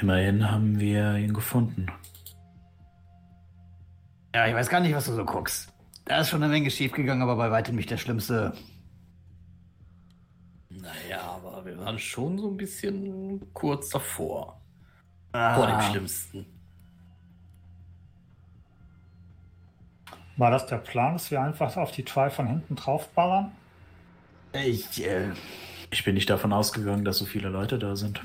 Immerhin 0.00 0.50
haben 0.50 0.78
wir 0.78 1.16
ihn 1.16 1.32
gefunden. 1.32 1.86
Ja, 4.34 4.46
ich 4.46 4.54
weiß 4.54 4.68
gar 4.68 4.80
nicht, 4.80 4.94
was 4.94 5.06
du 5.06 5.14
so 5.14 5.24
guckst. 5.24 5.72
Da 6.04 6.20
ist 6.20 6.28
schon 6.28 6.42
eine 6.42 6.52
Menge 6.52 6.70
schiefgegangen, 6.70 7.22
aber 7.22 7.36
bei 7.36 7.50
weitem 7.50 7.76
nicht 7.76 7.90
der 7.90 7.96
Schlimmste. 7.96 8.52
Naja, 10.68 11.20
aber 11.20 11.64
wir 11.64 11.78
waren 11.78 11.98
schon 11.98 12.38
so 12.38 12.50
ein 12.50 12.56
bisschen 12.56 13.52
kurz 13.54 13.88
davor. 13.88 14.60
Ah, 15.38 15.54
Vor 15.54 15.66
dem 15.68 15.80
Schlimmsten. 15.80 16.46
War 20.36 20.50
das 20.50 20.66
der 20.66 20.78
Plan, 20.78 21.12
dass 21.14 21.30
wir 21.30 21.40
einfach 21.40 21.76
auf 21.76 21.92
die 21.92 22.04
Try 22.04 22.30
von 22.30 22.46
hinten 22.48 22.74
draufballern? 22.74 23.52
Ich, 24.52 25.04
äh, 25.04 25.32
Ich 25.90 26.04
bin 26.04 26.14
nicht 26.14 26.28
davon 26.28 26.52
ausgegangen, 26.52 27.04
dass 27.04 27.18
so 27.18 27.24
viele 27.24 27.48
Leute 27.48 27.78
da 27.78 27.94
sind. 27.94 28.20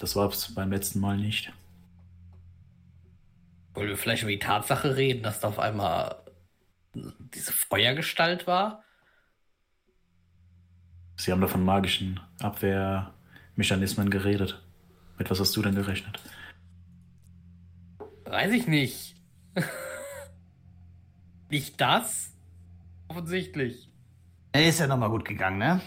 Das 0.00 0.16
war 0.16 0.28
es 0.28 0.52
beim 0.54 0.70
letzten 0.72 0.98
Mal 1.00 1.16
nicht. 1.16 1.52
Wollen 3.74 3.88
wir 3.88 3.96
vielleicht 3.96 4.22
über 4.22 4.32
die 4.32 4.38
Tatsache 4.40 4.96
reden, 4.96 5.22
dass 5.22 5.40
da 5.40 5.48
auf 5.48 5.58
einmal 5.58 6.16
diese 6.94 7.52
Feuergestalt 7.52 8.46
war? 8.46 8.82
Sie 11.16 11.30
haben 11.30 11.40
da 11.40 11.46
von 11.48 11.64
magischen 11.64 12.20
Abwehrmechanismen 12.40 14.10
geredet. 14.10 14.63
Mit 15.18 15.30
was 15.30 15.40
hast 15.40 15.54
du 15.56 15.62
denn 15.62 15.74
gerechnet? 15.74 16.20
Weiß 18.24 18.52
ich 18.52 18.66
nicht. 18.66 19.14
nicht 21.50 21.80
das? 21.80 22.32
Offensichtlich. 23.08 23.88
er 24.52 24.68
ist 24.68 24.80
ja 24.80 24.86
nochmal 24.86 25.10
gut 25.10 25.24
gegangen, 25.24 25.58
ne? 25.58 25.80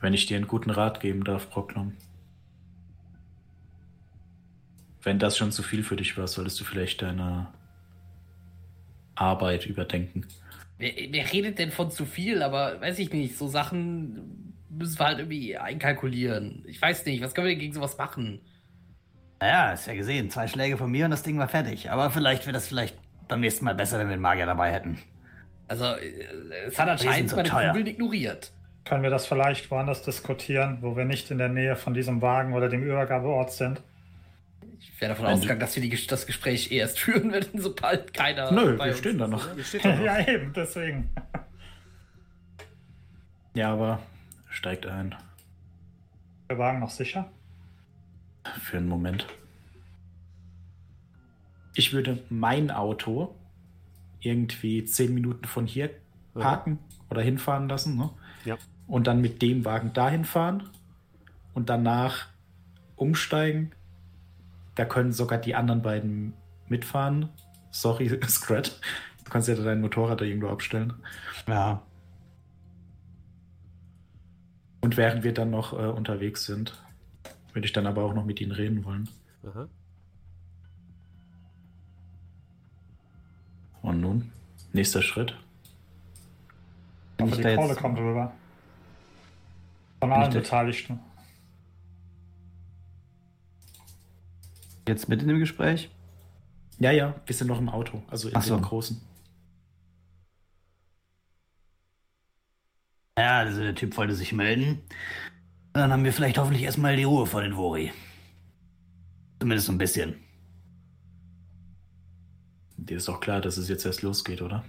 Wenn 0.00 0.14
ich 0.14 0.26
dir 0.26 0.36
einen 0.36 0.46
guten 0.46 0.70
Rat 0.70 1.00
geben 1.00 1.24
darf, 1.24 1.50
Proklom. 1.50 1.96
Wenn 5.02 5.18
das 5.18 5.36
schon 5.36 5.52
zu 5.52 5.62
viel 5.62 5.82
für 5.82 5.96
dich 5.96 6.16
war, 6.18 6.28
solltest 6.28 6.60
du 6.60 6.64
vielleicht 6.64 7.02
deine 7.02 7.52
Arbeit 9.14 9.66
überdenken. 9.66 10.26
Wer, 10.78 10.92
wer 11.10 11.32
redet 11.32 11.58
denn 11.58 11.70
von 11.70 11.90
zu 11.90 12.04
viel? 12.04 12.42
Aber 12.42 12.80
weiß 12.80 12.98
ich 12.98 13.12
nicht, 13.12 13.36
so 13.36 13.48
Sachen 13.48 14.55
müssen 14.76 14.98
wir 14.98 15.06
halt 15.06 15.18
irgendwie 15.18 15.56
einkalkulieren. 15.56 16.64
Ich 16.66 16.80
weiß 16.80 17.04
nicht, 17.06 17.22
was 17.22 17.34
können 17.34 17.46
wir 17.46 17.54
denn 17.54 17.60
gegen 17.60 17.72
sowas 17.72 17.98
machen? 17.98 18.40
Naja, 19.40 19.72
ist 19.72 19.86
ja 19.86 19.94
gesehen. 19.94 20.30
Zwei 20.30 20.48
Schläge 20.48 20.76
von 20.76 20.90
mir 20.90 21.04
und 21.04 21.10
das 21.10 21.22
Ding 21.22 21.38
war 21.38 21.48
fertig. 21.48 21.90
Aber 21.90 22.10
vielleicht 22.10 22.46
wäre 22.46 22.54
das 22.54 22.68
vielleicht 22.68 22.96
beim 23.28 23.40
nächsten 23.40 23.64
Mal 23.64 23.74
besser, 23.74 23.98
wenn 23.98 24.08
wir 24.08 24.14
einen 24.14 24.22
Magier 24.22 24.46
dabei 24.46 24.72
hätten. 24.72 24.98
Also, 25.68 25.84
äh, 25.84 26.24
es 26.66 26.78
hat 26.78 26.88
anscheinend 26.88 27.30
so 27.30 27.36
meine 27.36 27.48
teuer. 27.48 27.68
Kugeln 27.68 27.86
ignoriert. 27.86 28.52
Können 28.84 29.02
wir 29.02 29.10
das 29.10 29.26
vielleicht 29.26 29.70
woanders 29.70 30.02
diskutieren, 30.02 30.78
wo 30.80 30.96
wir 30.96 31.04
nicht 31.04 31.30
in 31.30 31.38
der 31.38 31.48
Nähe 31.48 31.74
von 31.74 31.92
diesem 31.92 32.22
Wagen 32.22 32.54
oder 32.54 32.68
dem 32.68 32.84
Übergabeort 32.84 33.52
sind? 33.52 33.82
Ich 34.78 35.00
wäre 35.00 35.10
davon 35.10 35.26
ausgegangen, 35.26 35.58
dass 35.58 35.74
wir 35.74 35.82
die, 35.82 36.06
das 36.06 36.26
Gespräch 36.26 36.70
erst 36.70 37.00
führen, 37.00 37.32
wenn 37.32 37.44
sobald 37.54 38.14
keiner. 38.14 38.52
Nö, 38.52 38.76
bei 38.76 38.86
wir 38.86 38.90
uns 38.92 38.98
stehen 39.00 39.18
da 39.18 39.24
ist, 39.24 39.30
noch. 39.32 39.46
oder? 39.46 39.56
Ihr 39.56 39.64
steht 39.64 39.84
da 39.84 39.96
noch. 39.96 40.04
ja, 40.04 40.28
eben, 40.28 40.52
deswegen. 40.54 41.10
Ja, 43.54 43.72
aber 43.72 44.00
steigt 44.56 44.86
ein. 44.86 45.14
Der 46.48 46.58
Wagen 46.58 46.80
noch 46.80 46.90
sicher? 46.90 47.30
Für 48.62 48.78
einen 48.78 48.88
Moment. 48.88 49.26
Ich 51.74 51.92
würde 51.92 52.22
mein 52.30 52.70
Auto 52.70 53.34
irgendwie 54.20 54.84
zehn 54.84 55.12
Minuten 55.12 55.44
von 55.44 55.66
hier 55.66 55.90
parken 56.32 56.78
oder 57.10 57.20
hinfahren 57.20 57.68
lassen. 57.68 57.96
Ne? 57.96 58.10
Ja. 58.46 58.56
Und 58.86 59.06
dann 59.06 59.20
mit 59.20 59.42
dem 59.42 59.64
Wagen 59.66 59.92
dahin 59.92 60.24
fahren 60.24 60.70
und 61.52 61.68
danach 61.68 62.28
umsteigen. 62.96 63.72
Da 64.74 64.86
können 64.86 65.12
sogar 65.12 65.38
die 65.38 65.54
anderen 65.54 65.82
beiden 65.82 66.32
mitfahren. 66.68 67.28
Sorry, 67.70 68.08
Scrat. 68.26 68.80
Du 69.24 69.30
kannst 69.30 69.48
ja 69.48 69.54
dein 69.54 69.82
Motorrad 69.82 70.20
da 70.20 70.24
irgendwo 70.24 70.48
abstellen. 70.48 70.94
Ja. 71.46 71.82
Und 74.86 74.96
während 74.96 75.24
wir 75.24 75.34
dann 75.34 75.50
noch 75.50 75.72
äh, 75.72 75.86
unterwegs 75.86 76.44
sind, 76.44 76.80
würde 77.52 77.66
ich 77.66 77.72
dann 77.72 77.88
aber 77.88 78.04
auch 78.04 78.14
noch 78.14 78.24
mit 78.24 78.40
ihnen 78.40 78.52
reden 78.52 78.84
wollen. 78.84 79.08
Aha. 79.44 79.68
Und 83.82 84.00
nun, 84.00 84.30
nächster 84.72 85.02
Schritt. 85.02 85.36
Bin 87.16 87.26
Also 87.26 87.40
ich 87.40 87.44
die 87.48 87.56
Kohle 87.56 87.68
jetzt, 87.70 87.78
kommt 87.80 87.98
rüber. 87.98 88.32
Von 89.98 90.12
allen 90.12 90.32
Beteiligten. 90.32 91.00
jetzt 94.86 95.08
mit 95.08 95.20
in 95.20 95.26
dem 95.26 95.40
Gespräch? 95.40 95.90
Ja, 96.78 96.92
ja, 96.92 97.16
wir 97.26 97.34
sind 97.34 97.48
noch 97.48 97.58
im 97.58 97.70
Auto, 97.70 98.04
also 98.08 98.28
in 98.28 98.36
Ach 98.36 98.42
so. 98.44 98.54
dem 98.54 98.62
großen. 98.62 99.00
Ja, 103.18 103.38
also 103.38 103.62
der 103.62 103.74
Typ 103.74 103.96
wollte 103.96 104.14
sich 104.14 104.32
melden. 104.32 104.82
Dann 105.72 105.92
haben 105.92 106.04
wir 106.04 106.12
vielleicht 106.12 106.38
hoffentlich 106.38 106.62
erstmal 106.62 106.96
die 106.96 107.04
Ruhe 107.04 107.26
vor 107.26 107.42
den 107.42 107.56
Vori. 107.56 107.92
Zumindest 109.40 109.70
ein 109.70 109.78
bisschen. 109.78 110.16
Dir 112.76 112.98
ist 112.98 113.08
auch 113.08 113.20
klar, 113.20 113.40
dass 113.40 113.56
es 113.56 113.68
jetzt 113.68 113.86
erst 113.86 114.02
losgeht, 114.02 114.42
oder? 114.42 114.64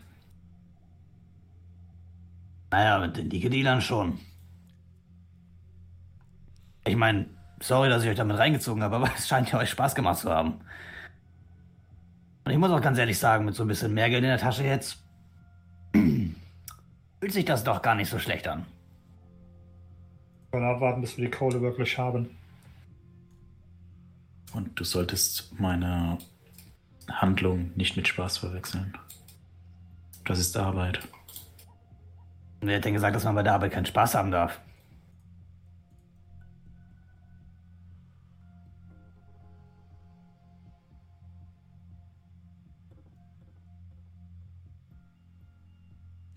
Naja, 2.71 2.99
mit 2.99 3.17
den 3.17 3.29
Dicke-Dealern 3.29 3.81
schon. 3.81 4.19
Ich 6.85 6.95
meine, 6.95 7.27
sorry, 7.59 7.89
dass 7.89 8.03
ich 8.03 8.09
euch 8.09 8.17
damit 8.17 8.37
reingezogen 8.37 8.81
habe, 8.81 8.95
aber 8.95 9.11
es 9.17 9.27
scheint 9.27 9.51
ja 9.51 9.59
euch 9.59 9.69
Spaß 9.69 9.93
gemacht 9.93 10.19
zu 10.19 10.29
haben. 10.29 10.61
Und 12.45 12.51
ich 12.51 12.57
muss 12.57 12.71
auch 12.71 12.81
ganz 12.81 12.97
ehrlich 12.97 13.19
sagen, 13.19 13.45
mit 13.45 13.55
so 13.55 13.63
ein 13.63 13.67
bisschen 13.67 13.93
mehr 13.93 14.09
Geld 14.09 14.23
in 14.23 14.29
der 14.29 14.37
Tasche 14.37 14.63
jetzt, 14.63 15.03
fühlt 17.19 17.33
sich 17.33 17.45
das 17.45 17.63
doch 17.63 17.81
gar 17.81 17.95
nicht 17.95 18.09
so 18.09 18.19
schlecht 18.19 18.47
an. 18.47 18.65
Wir 20.51 20.59
wollen 20.59 20.75
abwarten, 20.75 21.01
bis 21.01 21.17
wir 21.17 21.25
die 21.25 21.31
Kohle 21.31 21.61
wirklich 21.61 21.97
haben. 21.97 22.37
Und 24.53 24.79
du 24.79 24.83
solltest 24.83 25.59
meine 25.59 26.17
Handlung 27.09 27.71
nicht 27.75 27.97
mit 27.97 28.07
Spaß 28.07 28.37
verwechseln. 28.37 28.97
Das 30.25 30.39
ist 30.39 30.57
Arbeit. 30.57 30.99
Wer 32.61 32.77
hat 32.77 32.85
denn 32.85 32.93
gesagt, 32.93 33.15
dass 33.15 33.23
man 33.23 33.35
bei 33.35 33.43
der 33.43 33.53
Arbeit 33.53 33.73
keinen 33.73 33.85
Spaß 33.85 34.15
haben 34.15 34.31
darf? 34.31 34.59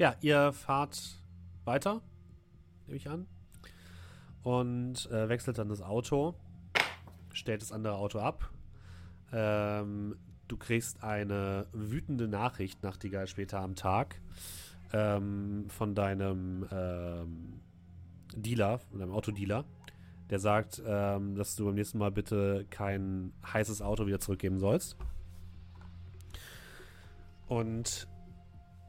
Ja, 0.01 0.15
ihr 0.23 0.55
fahrt 0.55 0.99
weiter, 1.67 2.01
nehme 2.87 2.97
ich 2.97 3.11
an. 3.11 3.27
und 4.43 5.11
äh, 5.11 5.29
wechselt 5.29 5.59
dann 5.59 5.69
das 5.69 5.83
Auto, 5.83 6.37
stellt 7.35 7.61
das 7.61 7.71
andere 7.71 7.97
Auto 7.97 8.19
ab. 8.19 8.51
Ähm, 9.31 10.17
du 10.49 10.57
kriegst 10.57 11.05
eine 11.05 11.67
wütende 11.75 12.29
Nachricht 12.29 12.83
Nachtigall 12.83 13.27
später 13.27 13.61
am 13.61 13.75
Tag 13.75 14.23
ähm, 14.95 15.67
von 15.69 15.95
deinem 15.95 16.67
ähm, 16.73 17.61
Dealer, 18.35 18.79
von 18.79 19.01
deinem 19.01 19.13
Autodealer, 19.13 19.67
der 20.31 20.39
sagt, 20.39 20.81
ähm, 20.83 21.35
dass 21.35 21.57
du 21.57 21.67
beim 21.67 21.75
nächsten 21.75 21.99
Mal 21.99 22.11
bitte 22.11 22.65
kein 22.71 23.35
heißes 23.53 23.83
Auto 23.83 24.07
wieder 24.07 24.19
zurückgeben 24.19 24.61
sollst. 24.61 24.97
Und 27.49 28.09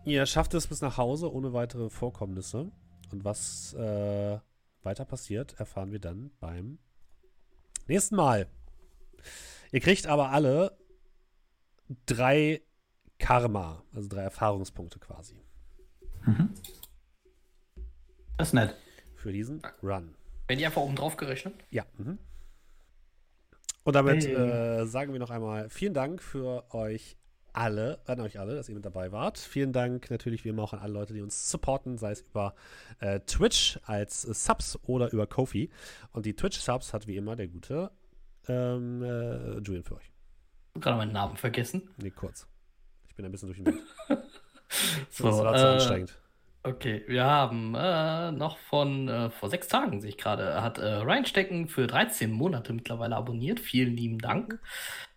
ihr 0.06 0.26
schafft 0.26 0.54
es 0.54 0.68
bis 0.68 0.82
nach 0.82 0.98
Hause 0.98 1.32
ohne 1.32 1.54
weitere 1.54 1.90
Vorkommnisse. 1.90 2.72
Und 3.12 3.26
was 3.26 3.74
äh, 3.74 4.40
weiter 4.84 5.06
passiert, 5.06 5.60
erfahren 5.60 5.92
wir 5.92 6.00
dann 6.00 6.32
beim 6.40 6.80
nächsten 7.88 8.16
Mal. 8.16 8.48
Ihr 9.72 9.82
kriegt 9.82 10.08
aber 10.08 10.30
alle 10.30 10.78
drei 12.06 12.62
Karma, 13.20 13.84
also 13.94 14.08
drei 14.08 14.22
Erfahrungspunkte 14.24 15.00
quasi. 15.00 15.36
Das 18.38 18.50
ist 18.50 18.54
nett. 18.54 18.76
Für 19.16 19.32
diesen 19.32 19.62
Run. 19.84 20.16
Wenn 20.48 20.58
die 20.58 20.66
einfach 20.66 20.82
oben 20.82 20.96
drauf 20.96 21.18
gerechnet? 21.18 21.54
Ja. 21.70 21.86
Mhm. 21.98 22.18
Und 23.84 23.96
damit 23.96 24.24
Hey. 24.26 24.34
äh, 24.34 24.86
sagen 24.86 25.12
wir 25.14 25.20
noch 25.20 25.30
einmal 25.30 25.70
vielen 25.70 25.94
Dank 25.94 26.22
für 26.22 26.66
euch 26.74 27.18
alle, 27.54 28.00
an 28.06 28.20
euch 28.22 28.40
alle, 28.40 28.56
dass 28.56 28.70
ihr 28.70 28.76
mit 28.76 28.86
dabei 28.86 29.12
wart. 29.12 29.38
Vielen 29.38 29.74
Dank 29.74 30.10
natürlich 30.10 30.46
wie 30.46 30.50
immer 30.50 30.64
auch 30.64 30.74
an 30.74 30.80
alle 30.80 30.94
Leute, 30.94 31.14
die 31.14 31.22
uns 31.22 31.50
supporten, 31.50 31.98
sei 31.98 32.12
es 32.12 32.22
über 32.22 32.56
äh, 33.00 33.20
Twitch 33.22 33.80
als 33.84 34.26
äh, 34.26 34.34
Subs 34.34 34.80
oder 34.84 35.12
über 35.12 35.28
Kofi. 35.28 35.70
Und 36.12 36.26
die 36.26 36.36
Twitch-Subs 36.36 36.94
hat 36.94 37.08
wie 37.08 37.18
immer 37.18 37.36
der 37.36 37.48
gute 37.48 37.92
ähm, 38.48 39.04
äh, 39.04 39.60
Julian 39.60 39.84
für 39.84 39.96
euch. 39.96 40.12
Gerade 40.76 40.98
meinen 40.98 41.12
Namen 41.12 41.38
vergessen. 41.38 41.90
Nee, 41.98 42.12
kurz. 42.12 42.48
Ich 43.08 43.16
bin 43.16 43.26
ein 43.26 43.32
bisschen 43.32 43.48
durch 43.50 43.58
den 43.58 43.68
Wind. 43.68 43.82
So, 45.10 45.26
das 45.26 45.38
war 45.40 45.56
zu 45.56 45.66
äh, 45.66 45.68
anstrengend. 45.68 46.22
Okay, 46.64 47.04
wir 47.08 47.26
haben 47.26 47.74
äh, 47.76 48.32
noch 48.32 48.58
von 48.58 49.08
äh, 49.08 49.32
vor 49.32 49.50
sechs 49.50 49.68
Tagen, 49.68 50.00
sehe 50.00 50.12
ich 50.12 50.18
gerade, 50.18 50.62
hat 50.62 50.78
äh, 50.78 50.94
Ryan 50.98 51.26
Stecken 51.26 51.68
für 51.68 51.88
13 51.88 52.32
Monate 52.32 52.72
mittlerweile 52.72 53.16
abonniert. 53.16 53.60
Vielen 53.60 53.98
lieben 53.98 54.20
Dank. 54.20 54.60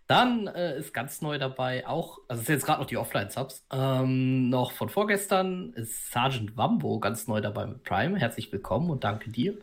Dann 0.07 0.49
äh, 0.49 0.79
ist 0.79 0.93
ganz 0.93 1.23
neu 1.23 1.39
dabei 1.39 1.87
auch, 1.87 2.19
also 2.29 2.41
es 2.41 2.47
sind 2.47 2.57
jetzt 2.57 2.67
gerade 2.67 2.81
noch 2.81 2.87
die 2.87 2.99
Offline-Subs, 2.99 3.67
ähm, 3.73 4.51
noch 4.51 4.73
von 4.73 4.91
vorgestern 4.91 5.73
ist 5.73 6.13
Sergeant 6.13 6.59
Wambo 6.59 7.01
ganz 7.01 7.27
neu 7.27 7.41
dabei 7.41 7.65
mit 7.65 7.85
Prime. 7.85 8.19
Herzlich 8.19 8.53
willkommen 8.53 8.91
und 8.91 9.03
danke 9.03 9.31
dir. 9.31 9.57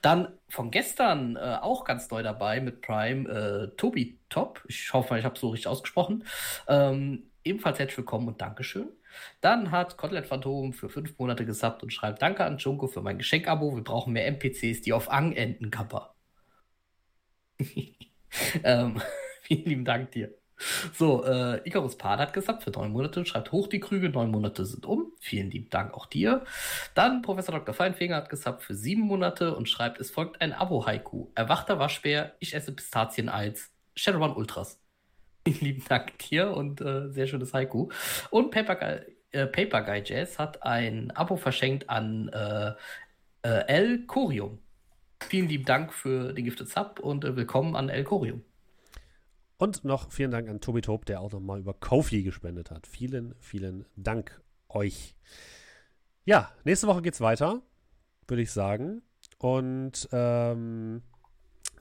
Dann 0.00 0.28
von 0.48 0.70
gestern 0.70 1.36
äh, 1.36 1.58
auch 1.60 1.84
ganz 1.84 2.10
neu 2.10 2.22
dabei 2.22 2.60
mit 2.60 2.80
Prime 2.80 3.28
äh, 3.28 3.76
Tobi 3.76 4.18
Top. 4.30 4.64
Ich 4.66 4.94
hoffe, 4.94 5.18
ich 5.18 5.26
habe 5.26 5.34
es 5.34 5.40
so 5.42 5.50
richtig 5.50 5.68
ausgesprochen. 5.68 6.24
Ähm, 6.68 7.24
ebenfalls 7.44 7.78
herzlich 7.78 7.98
willkommen 7.98 8.28
und 8.28 8.40
Dankeschön. 8.40 8.88
Dann 9.42 9.70
hat 9.70 9.98
Kotlet 9.98 10.26
Phantom 10.26 10.72
für 10.72 10.88
fünf 10.88 11.18
Monate 11.18 11.44
gesubbt 11.44 11.82
und 11.82 11.92
schreibt 11.92 12.22
Danke 12.22 12.44
an 12.44 12.56
Junko 12.56 12.86
für 12.86 13.02
mein 13.02 13.18
Geschenkabo. 13.18 13.76
Wir 13.76 13.84
brauchen 13.84 14.14
mehr 14.14 14.26
NPCs, 14.26 14.80
die 14.80 14.94
auf 14.94 15.10
Ang 15.10 15.32
enden, 15.32 15.70
Kappa. 15.70 16.14
ähm, 18.64 19.02
vielen 19.52 19.68
lieben 19.68 19.84
Dank 19.84 20.10
dir. 20.12 20.34
So, 20.92 21.24
äh, 21.24 21.60
Icarus 21.66 21.96
Pan 21.98 22.18
hat 22.18 22.32
gesubbt 22.32 22.62
für 22.62 22.70
neun 22.70 22.92
Monate 22.92 23.20
und 23.20 23.26
schreibt 23.26 23.52
hoch 23.52 23.66
die 23.66 23.80
Krüge, 23.80 24.08
neun 24.10 24.30
Monate 24.30 24.64
sind 24.64 24.86
um. 24.86 25.12
Vielen 25.20 25.50
lieben 25.50 25.70
Dank 25.70 25.94
auch 25.94 26.06
dir. 26.06 26.44
Dann 26.94 27.22
Professor 27.22 27.54
Dr. 27.54 27.74
Feinfinger 27.74 28.16
hat 28.16 28.28
gesubbt 28.28 28.62
für 28.62 28.74
sieben 28.74 29.02
Monate 29.02 29.56
und 29.56 29.68
schreibt, 29.68 30.00
es 30.00 30.10
folgt 30.10 30.40
ein 30.40 30.52
Abo-Haiku. 30.52 31.28
Erwachter 31.34 31.78
Waschbär, 31.78 32.36
ich 32.38 32.54
esse 32.54 32.72
Pistazien-Eis. 32.72 33.72
Shadowrun 33.94 34.34
Ultras. 34.34 34.80
Vielen 35.44 35.60
lieben 35.60 35.84
Dank 35.88 36.18
dir 36.18 36.52
und 36.56 36.80
äh, 36.80 37.10
sehr 37.10 37.26
schönes 37.26 37.52
Haiku. 37.52 37.88
Und 38.30 38.52
Paper 38.52 38.76
Guy, 38.76 39.00
äh, 39.32 39.46
Paper 39.46 39.82
Guy 39.82 40.02
Jazz 40.04 40.38
hat 40.38 40.62
ein 40.62 41.10
Abo 41.10 41.36
verschenkt 41.36 41.90
an 41.90 42.28
äh, 42.28 42.72
äh, 43.42 43.66
El 43.66 44.06
Corium. 44.06 44.60
Vielen 45.28 45.48
lieben 45.48 45.64
Dank 45.64 45.92
für 45.92 46.32
den 46.32 46.44
Gifted 46.44 46.68
Sub 46.68 47.00
und 47.00 47.24
äh, 47.24 47.36
willkommen 47.36 47.74
an 47.74 47.88
El 47.88 48.04
Corium. 48.04 48.44
Und 49.62 49.84
noch 49.84 50.10
vielen 50.10 50.32
Dank 50.32 50.48
an 50.48 50.60
Tobi 50.60 50.80
Tob, 50.80 51.06
der 51.06 51.20
auch 51.20 51.30
nochmal 51.30 51.60
über 51.60 51.72
Kofi 51.72 52.24
gespendet 52.24 52.72
hat. 52.72 52.84
Vielen, 52.88 53.36
vielen 53.38 53.86
Dank 53.94 54.42
euch. 54.68 55.14
Ja, 56.24 56.50
nächste 56.64 56.88
Woche 56.88 57.00
geht's 57.00 57.20
weiter, 57.20 57.62
würde 58.26 58.42
ich 58.42 58.50
sagen. 58.50 59.02
Und 59.38 60.08
ähm, 60.10 61.02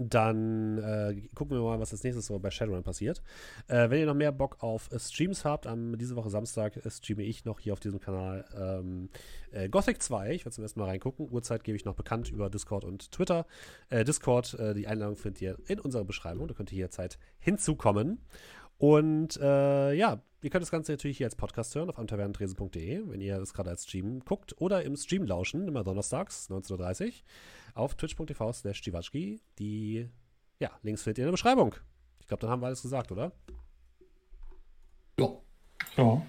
dann 0.10 0.78
äh, 0.78 1.16
gucken 1.36 1.58
wir 1.58 1.64
mal, 1.64 1.80
was 1.80 1.92
als 1.92 2.04
nächstes 2.04 2.28
so 2.28 2.40
bei 2.40 2.52
Shadowrun 2.52 2.84
passiert. 2.84 3.22
Äh, 3.68 3.90
wenn 3.90 4.00
ihr 4.00 4.06
noch 4.06 4.16
mehr 4.16 4.32
Bock 4.32 4.58
auf 4.62 4.92
äh, 4.92 5.00
Streams 5.00 5.46
habt, 5.46 5.68
am 5.68 5.98
diese 5.98 6.16
Woche 6.16 6.30
Samstag 6.30 6.78
äh, 6.78 6.90
streame 6.90 7.24
ich 7.24 7.46
noch 7.46 7.60
hier 7.60 7.74
auf 7.74 7.80
diesem 7.80 8.00
Kanal 8.00 8.46
ähm, 8.58 9.10
äh, 9.52 9.70
Gothic 9.70 10.02
2. 10.02 10.34
Ich 10.34 10.46
werde 10.46 10.56
zum 10.56 10.64
ersten 10.64 10.80
Mal 10.80 10.88
reingucken. 10.88 11.30
Uhrzeit 11.32 11.64
gebe 11.64 11.76
ich 11.76 11.86
noch 11.86 11.96
bekannt 11.96 12.30
über 12.32 12.50
Discord 12.50 12.86
und 12.86 13.12
Twitter. 13.12 13.46
Äh, 13.90 14.04
Discord, 14.04 14.58
die 14.76 14.88
Einladung 14.88 15.16
findet 15.16 15.42
ihr 15.42 15.58
in 15.68 15.80
unserer 15.80 16.04
Beschreibung. 16.04 16.48
Da 16.48 16.54
könnt 16.54 16.72
ihr 16.72 16.78
jederzeit 16.78 17.18
hinzukommen. 17.40 18.20
Und 18.82 19.38
äh, 19.38 19.94
ja, 19.94 20.24
ihr 20.42 20.50
könnt 20.50 20.64
das 20.64 20.72
Ganze 20.72 20.94
natürlich 20.94 21.18
hier 21.18 21.28
als 21.28 21.36
Podcast 21.36 21.76
hören 21.76 21.90
auf 21.90 22.00
amtavernentresen.de, 22.00 23.04
wenn 23.06 23.22
ihr 23.22 23.38
das 23.38 23.54
gerade 23.54 23.70
als 23.70 23.84
Stream 23.84 24.22
guckt. 24.22 24.60
Oder 24.60 24.84
im 24.84 24.96
Stream 24.96 25.24
lauschen, 25.24 25.68
immer 25.68 25.84
donnerstags, 25.84 26.50
19.30 26.50 27.06
Uhr, 27.06 27.12
auf 27.74 27.95
twitch.tv 27.95 28.53
slash. 28.53 28.82
Die 29.59 30.09
ja, 30.59 30.72
Links 30.83 31.03
findet 31.03 31.17
ihr 31.17 31.24
in 31.24 31.27
der 31.27 31.32
Beschreibung. 31.32 31.75
Ich 32.19 32.27
glaube, 32.27 32.41
dann 32.41 32.50
haben 32.50 32.61
wir 32.61 32.67
alles 32.67 32.82
gesagt, 32.82 33.11
oder? 33.11 33.32
Ja. 35.19 35.30
Ja. 35.98 36.25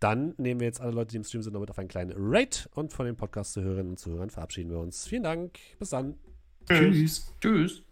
Dann 0.00 0.34
nehmen 0.36 0.60
wir 0.60 0.66
jetzt 0.66 0.80
alle 0.80 0.92
Leute, 0.92 1.12
die 1.12 1.16
im 1.16 1.24
Stream 1.24 1.42
sind, 1.42 1.52
noch 1.52 1.60
mit 1.60 1.70
auf 1.70 1.78
einen 1.78 1.88
kleinen 1.88 2.12
Rate. 2.16 2.68
Und 2.74 2.92
von 2.92 3.06
den 3.06 3.16
Podcast-Zuhörerinnen 3.16 3.92
und 3.92 3.98
Zuhörern 3.98 4.30
verabschieden 4.30 4.70
wir 4.70 4.78
uns. 4.78 5.06
Vielen 5.06 5.22
Dank. 5.22 5.58
Bis 5.78 5.90
dann. 5.90 6.18
Tschüss. 6.68 7.32
Tschüss. 7.40 7.85